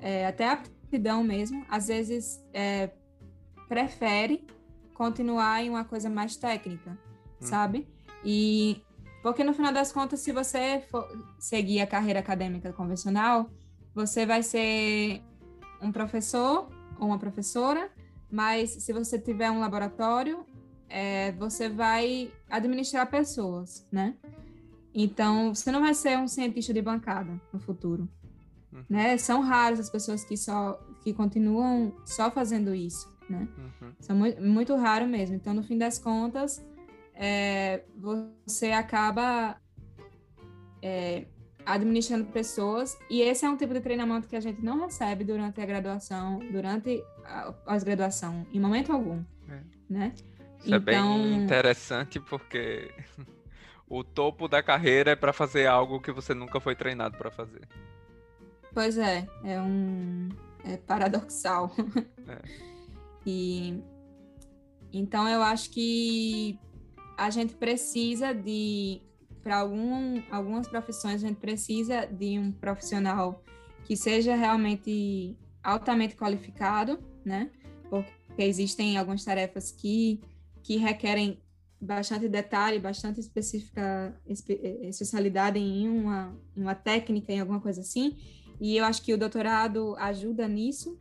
é, 0.00 0.26
até 0.26 0.48
aptidão 0.48 1.22
mesmo, 1.22 1.64
às 1.68 1.88
vezes 1.88 2.42
é, 2.52 2.90
prefere 3.68 4.46
continuar 4.94 5.62
em 5.62 5.70
uma 5.70 5.84
coisa 5.84 6.08
mais 6.08 6.36
técnica, 6.36 6.90
hum. 6.90 6.96
sabe? 7.40 7.86
E 8.24 8.82
porque 9.22 9.44
no 9.44 9.52
final 9.52 9.72
das 9.72 9.92
contas, 9.92 10.20
se 10.20 10.32
você 10.32 10.82
for 10.90 11.06
seguir 11.38 11.80
a 11.80 11.86
carreira 11.86 12.20
acadêmica 12.20 12.72
convencional, 12.72 13.50
você 13.94 14.24
vai 14.24 14.42
ser 14.42 15.22
um 15.82 15.92
professor 15.92 16.68
ou 16.98 17.08
uma 17.08 17.18
professora, 17.18 17.90
mas 18.30 18.70
se 18.70 18.92
você 18.92 19.18
tiver 19.18 19.50
um 19.50 19.60
laboratório, 19.60 20.44
é, 20.88 21.32
você 21.32 21.68
vai 21.68 22.32
administrar 22.48 23.08
pessoas, 23.10 23.86
né? 23.90 24.14
Então, 24.94 25.54
você 25.54 25.70
não 25.70 25.80
vai 25.80 25.94
ser 25.94 26.18
um 26.18 26.26
cientista 26.26 26.72
de 26.72 26.82
bancada 26.82 27.40
no 27.52 27.60
futuro, 27.60 28.08
uhum. 28.72 28.84
né? 28.88 29.16
São 29.18 29.40
raras 29.40 29.80
as 29.80 29.90
pessoas 29.90 30.24
que 30.24 30.36
só 30.36 30.74
que 31.02 31.12
continuam 31.12 31.94
só 32.04 32.30
fazendo 32.30 32.74
isso 32.74 33.18
né? 33.28 33.48
Uhum. 33.56 33.92
São 34.00 34.16
muito, 34.16 34.42
muito 34.42 34.76
raro 34.76 35.06
mesmo. 35.06 35.36
Então, 35.36 35.54
no 35.54 35.62
fim 35.62 35.76
das 35.76 35.98
contas, 35.98 36.64
é, 37.14 37.84
você 37.96 38.72
acaba 38.72 39.56
é, 40.82 41.26
administrando 41.64 42.26
pessoas 42.26 42.98
e 43.10 43.20
esse 43.20 43.44
é 43.44 43.50
um 43.50 43.56
tipo 43.56 43.74
de 43.74 43.80
treinamento 43.80 44.28
que 44.28 44.36
a 44.36 44.40
gente 44.40 44.62
não 44.62 44.80
recebe 44.80 45.24
durante 45.24 45.60
a 45.60 45.66
graduação, 45.66 46.38
durante 46.50 47.02
a 47.24 47.52
pós-graduação, 47.52 48.46
em 48.52 48.60
momento 48.60 48.92
algum, 48.92 49.22
é. 49.48 49.60
né? 49.88 50.12
Isso 50.58 50.74
então... 50.74 50.76
é 50.76 50.80
bem 50.80 50.94
então 50.96 51.44
interessante 51.44 52.18
porque 52.18 52.90
o 53.88 54.02
topo 54.02 54.48
da 54.48 54.62
carreira 54.62 55.12
é 55.12 55.16
para 55.16 55.32
fazer 55.32 55.66
algo 55.66 56.00
que 56.00 56.10
você 56.10 56.34
nunca 56.34 56.58
foi 56.58 56.74
treinado 56.74 57.16
para 57.16 57.30
fazer. 57.30 57.68
Pois 58.78 58.96
é, 58.96 59.28
é 59.42 59.60
um 59.60 60.28
é 60.64 60.76
paradoxal. 60.76 61.74
É. 62.28 62.38
E 63.26 63.82
então 64.92 65.28
eu 65.28 65.42
acho 65.42 65.70
que 65.70 66.56
a 67.16 67.28
gente 67.28 67.54
precisa 67.54 68.32
de 68.32 69.02
para 69.42 69.56
algum, 69.58 70.22
algumas 70.30 70.68
profissões 70.68 71.24
a 71.24 71.26
gente 71.26 71.38
precisa 71.38 72.06
de 72.06 72.38
um 72.38 72.52
profissional 72.52 73.42
que 73.84 73.96
seja 73.96 74.36
realmente 74.36 75.36
altamente 75.62 76.14
qualificado, 76.14 77.00
né? 77.24 77.50
Porque 77.90 78.42
existem 78.44 78.96
algumas 78.96 79.24
tarefas 79.24 79.72
que 79.72 80.20
que 80.62 80.76
requerem 80.76 81.42
bastante 81.80 82.28
detalhe, 82.28 82.78
bastante 82.78 83.18
específica 83.18 84.16
especialidade 84.24 85.58
em 85.58 85.88
uma, 85.88 86.32
uma 86.56 86.76
técnica, 86.76 87.32
em 87.32 87.40
alguma 87.40 87.60
coisa 87.60 87.80
assim. 87.80 88.16
E 88.60 88.76
eu 88.76 88.84
acho 88.84 89.02
que 89.02 89.14
o 89.14 89.18
doutorado 89.18 89.94
ajuda 89.98 90.48
nisso 90.48 90.98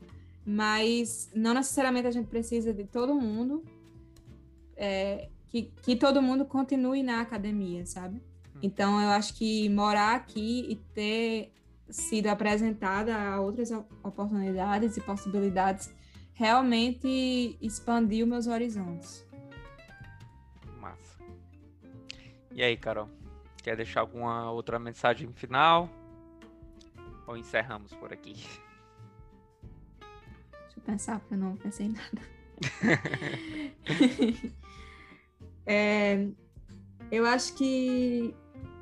mas 0.50 1.30
não 1.36 1.54
necessariamente 1.54 2.08
a 2.08 2.12
gente 2.12 2.30
precisa 2.30 2.74
de 2.74 2.86
todo 2.86 3.14
mundo, 3.14 3.66
é, 4.78 5.28
que, 5.48 5.64
que 5.82 5.94
todo 5.94 6.22
mundo 6.22 6.46
continue 6.46 7.04
na 7.04 7.20
academia, 7.20 7.86
sabe? 7.86 8.24
Hum. 8.56 8.60
Então, 8.64 9.02
eu 9.02 9.10
acho 9.10 9.34
que 9.34 9.68
morar 9.68 10.16
aqui 10.16 10.66
e 10.70 10.76
ter 10.94 11.52
sido 11.90 12.28
apresentada 12.28 13.14
a 13.14 13.42
outras 13.42 13.72
oportunidades 14.02 14.96
e 14.96 15.02
possibilidades 15.02 15.94
realmente 16.34 17.58
expandiu 17.62 18.26
meus 18.26 18.48
horizontes. 18.48 19.28
Massa. 20.80 21.18
E 22.54 22.64
aí, 22.64 22.78
Carol? 22.78 23.10
Quer 23.62 23.76
deixar 23.76 24.00
alguma 24.00 24.50
outra 24.50 24.80
mensagem 24.80 25.30
final? 25.34 25.90
Ou 27.28 27.38
encerramos 27.38 27.94
por 27.94 28.12
aqui? 28.14 28.36
pensar, 30.88 31.20
porque 31.20 31.34
eu 31.34 31.38
não 31.38 31.58
pensei 31.58 31.88
em 31.88 31.90
nada. 31.90 32.22
é, 35.66 36.28
eu 37.12 37.26
acho 37.26 37.54
que, 37.56 38.34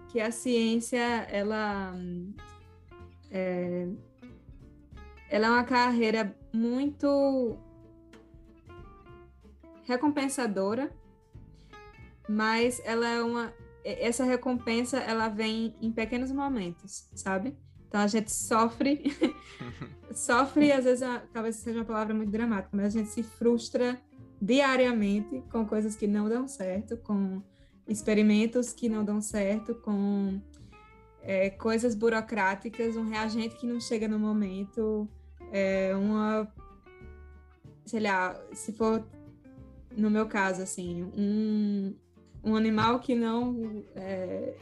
que 0.10 0.22
a 0.22 0.32
ciência, 0.32 1.00
ela, 1.00 1.96
é, 3.32 3.88
ela 5.30 5.48
é 5.48 5.50
uma 5.50 5.64
carreira 5.64 6.38
muito 6.54 7.58
recompensadora, 9.84 10.96
mas 12.30 12.80
ela 12.86 13.08
é 13.08 13.22
uma 13.22 13.54
essa 13.84 14.24
recompensa 14.24 14.98
ela 14.98 15.30
vem 15.30 15.76
em 15.80 15.92
pequenos 15.92 16.32
momentos, 16.32 17.08
sabe? 17.14 17.56
Então 17.96 18.04
a 18.04 18.08
gente 18.08 18.30
sofre, 18.30 19.16
sofre, 20.12 20.70
às 20.70 20.84
vezes 20.84 21.08
talvez 21.32 21.56
seja 21.56 21.80
uma 21.80 21.86
palavra 21.86 22.14
muito 22.14 22.30
dramática, 22.30 22.76
mas 22.76 22.88
a 22.88 22.90
gente 22.90 23.10
se 23.10 23.24
frustra 23.24 23.98
diariamente 24.42 25.42
com 25.50 25.66
coisas 25.66 25.96
que 25.96 26.06
não 26.06 26.28
dão 26.28 26.46
certo, 26.46 26.98
com 26.98 27.42
experimentos 27.88 28.74
que 28.74 28.90
não 28.90 29.06
dão 29.06 29.22
certo, 29.22 29.76
com 29.76 30.42
é, 31.22 31.50
coisas 31.52 31.96
burocráticas, 31.96 32.98
um 32.98 33.08
reagente 33.08 33.56
que 33.56 33.66
não 33.66 33.80
chega 33.80 34.10
no 34.10 34.20
momento, 34.20 35.08
é, 35.54 35.96
uma, 35.96 36.54
sei 37.86 38.02
lá, 38.02 38.38
se 38.52 38.74
for 38.74 39.08
no 39.96 40.10
meu 40.10 40.28
caso, 40.28 40.62
assim, 40.62 41.10
um, 41.18 41.96
um 42.44 42.58
animal 42.58 43.00
que 43.00 43.16
não, 43.16 43.86
é, 43.96 44.54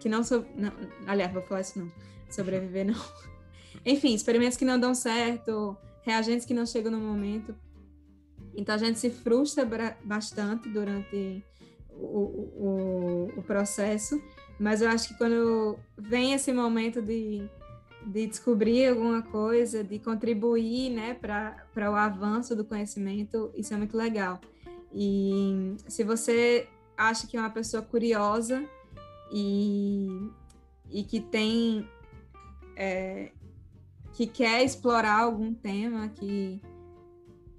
que 0.00 0.08
não, 0.08 0.24
so, 0.24 0.46
não, 0.56 0.72
aliás, 1.06 1.30
vou 1.30 1.42
falar 1.42 1.60
isso 1.60 1.78
não, 1.78 2.13
sobreviver, 2.34 2.86
não. 2.86 2.94
Enfim, 3.84 4.14
experimentos 4.14 4.56
que 4.56 4.64
não 4.64 4.78
dão 4.78 4.94
certo, 4.94 5.76
reagentes 6.02 6.46
que 6.46 6.54
não 6.54 6.66
chegam 6.66 6.92
no 6.92 6.98
momento. 6.98 7.54
Então 8.56 8.74
a 8.74 8.78
gente 8.78 8.98
se 8.98 9.10
frustra 9.10 9.66
bastante 10.04 10.68
durante 10.68 11.44
o, 11.90 12.20
o, 12.58 13.32
o 13.36 13.42
processo, 13.42 14.22
mas 14.58 14.80
eu 14.80 14.88
acho 14.88 15.08
que 15.08 15.18
quando 15.18 15.76
vem 15.96 16.32
esse 16.32 16.52
momento 16.52 17.02
de, 17.02 17.48
de 18.06 18.26
descobrir 18.26 18.86
alguma 18.86 19.22
coisa, 19.22 19.82
de 19.82 19.98
contribuir 19.98 20.90
né, 20.90 21.14
para 21.14 21.90
o 21.90 21.94
avanço 21.94 22.54
do 22.54 22.64
conhecimento, 22.64 23.50
isso 23.56 23.74
é 23.74 23.76
muito 23.76 23.96
legal. 23.96 24.40
E 24.92 25.74
se 25.88 26.04
você 26.04 26.68
acha 26.96 27.26
que 27.26 27.36
é 27.36 27.40
uma 27.40 27.50
pessoa 27.50 27.82
curiosa 27.82 28.64
e, 29.32 30.06
e 30.88 31.02
que 31.02 31.20
tem 31.20 31.88
é, 32.76 33.30
que 34.12 34.26
quer 34.26 34.64
explorar 34.64 35.20
algum 35.20 35.52
tema, 35.52 36.08
que 36.08 36.60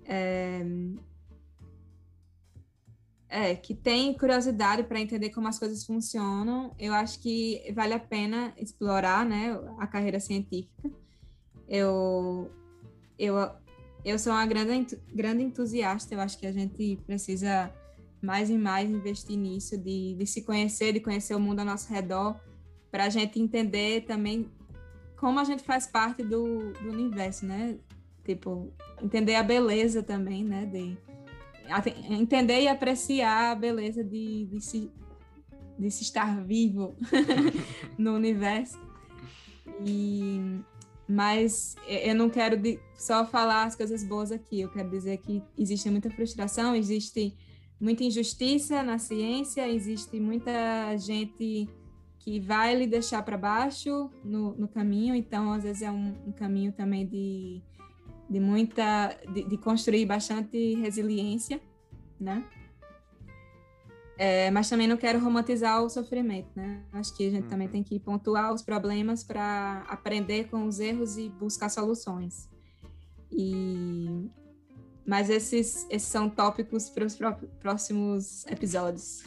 é, 0.05 0.61
é, 3.27 3.55
que 3.55 3.73
tem 3.73 4.13
curiosidade 4.13 4.83
para 4.83 4.99
entender 4.99 5.29
como 5.29 5.47
as 5.47 5.59
coisas 5.59 5.85
funcionam, 5.85 6.73
eu 6.79 6.93
acho 6.93 7.19
que 7.19 7.61
vale 7.75 7.93
a 7.93 7.99
pena 7.99 8.53
explorar, 8.57 9.25
né, 9.25 9.59
a 9.77 9.85
carreira 9.85 10.19
científica. 10.19 10.89
Eu, 11.67 12.49
eu, 13.17 13.35
eu 14.05 14.17
sou 14.19 14.31
uma 14.31 14.45
grande, 14.45 14.97
grande 15.13 15.43
entusiasta, 15.43 16.13
eu 16.13 16.21
acho 16.21 16.37
que 16.37 16.45
a 16.45 16.51
gente 16.51 16.97
precisa 17.05 17.73
mais 18.21 18.49
e 18.49 18.57
mais 18.57 18.89
investir 18.89 19.37
nisso, 19.37 19.77
de, 19.77 20.15
de 20.15 20.25
se 20.25 20.43
conhecer, 20.43 20.93
de 20.93 20.99
conhecer 20.99 21.35
o 21.35 21.39
mundo 21.39 21.59
ao 21.59 21.65
nosso 21.65 21.91
redor, 21.91 22.39
para 22.89 23.05
a 23.05 23.09
gente 23.09 23.41
entender 23.41 24.05
também 24.05 24.49
como 25.17 25.39
a 25.39 25.43
gente 25.43 25.63
faz 25.63 25.87
parte 25.87 26.23
do, 26.23 26.73
do 26.73 26.89
universo, 26.89 27.45
né? 27.45 27.77
Tipo, 28.23 28.71
entender 29.01 29.35
a 29.35 29.43
beleza 29.43 30.03
também, 30.03 30.43
né? 30.43 30.65
De, 30.65 30.97
entender 32.09 32.61
e 32.61 32.67
apreciar 32.67 33.51
a 33.51 33.55
beleza 33.55 34.03
de, 34.03 34.45
de, 34.45 34.61
se, 34.61 34.91
de 35.77 35.89
se 35.89 36.03
estar 36.03 36.43
vivo 36.43 36.95
no 37.97 38.13
universo. 38.13 38.79
E, 39.85 40.59
mas 41.07 41.75
eu 41.87 42.15
não 42.15 42.29
quero 42.29 42.61
só 42.95 43.25
falar 43.25 43.63
as 43.63 43.75
coisas 43.75 44.03
boas 44.03 44.31
aqui, 44.31 44.61
eu 44.61 44.69
quero 44.69 44.89
dizer 44.89 45.17
que 45.17 45.41
existe 45.57 45.89
muita 45.89 46.09
frustração, 46.09 46.75
existe 46.75 47.35
muita 47.79 48.03
injustiça 48.03 48.81
na 48.83 48.97
ciência, 48.97 49.67
existe 49.67 50.19
muita 50.19 50.95
gente 50.97 51.67
que 52.25 52.39
vai 52.39 52.73
lhe 52.75 52.87
deixar 52.87 53.21
para 53.21 53.37
baixo 53.37 54.09
no, 54.23 54.55
no, 54.55 54.67
caminho, 54.67 55.13
então 55.13 55.53
às 55.53 55.61
vezes 55.61 55.83
é 55.83 55.91
um, 55.91 56.15
um 56.25 56.31
caminho 56.31 56.71
também 56.71 57.05
de, 57.05 57.61
de 58.27 58.39
muita, 58.39 59.15
de, 59.31 59.43
de 59.43 59.57
construir 59.59 60.07
bastante 60.07 60.73
resiliência, 60.73 61.61
né? 62.19 62.43
É, 64.17 64.49
mas 64.49 64.67
também 64.67 64.87
não 64.87 64.97
quero 64.97 65.19
romantizar 65.19 65.83
o 65.83 65.89
sofrimento, 65.89 66.49
né? 66.55 66.81
Acho 66.93 67.15
que 67.15 67.27
a 67.27 67.29
gente 67.29 67.43
uhum. 67.43 67.49
também 67.49 67.67
tem 67.67 67.83
que 67.83 67.99
pontuar 67.99 68.51
os 68.51 68.63
problemas 68.63 69.23
para 69.23 69.85
aprender 69.87 70.45
com 70.45 70.65
os 70.65 70.79
erros 70.79 71.17
e 71.17 71.29
buscar 71.29 71.69
soluções. 71.69 72.49
E 73.31 74.31
mas 75.05 75.29
esses, 75.29 75.85
esses 75.91 76.07
são 76.07 76.27
tópicos 76.27 76.89
para 76.89 77.05
os 77.05 77.15
próximos 77.59 78.43
episódios. 78.47 79.23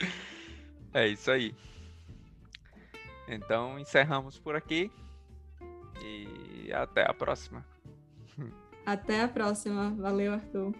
é 0.92 1.08
isso 1.08 1.30
aí. 1.30 1.54
Então 3.28 3.78
encerramos 3.78 4.38
por 4.38 4.56
aqui 4.56 4.90
e 6.02 6.72
até 6.72 7.08
a 7.08 7.12
próxima. 7.12 7.64
Até 8.86 9.22
a 9.22 9.28
próxima. 9.28 9.90
Valeu, 9.98 10.32
Arthur. 10.32 10.74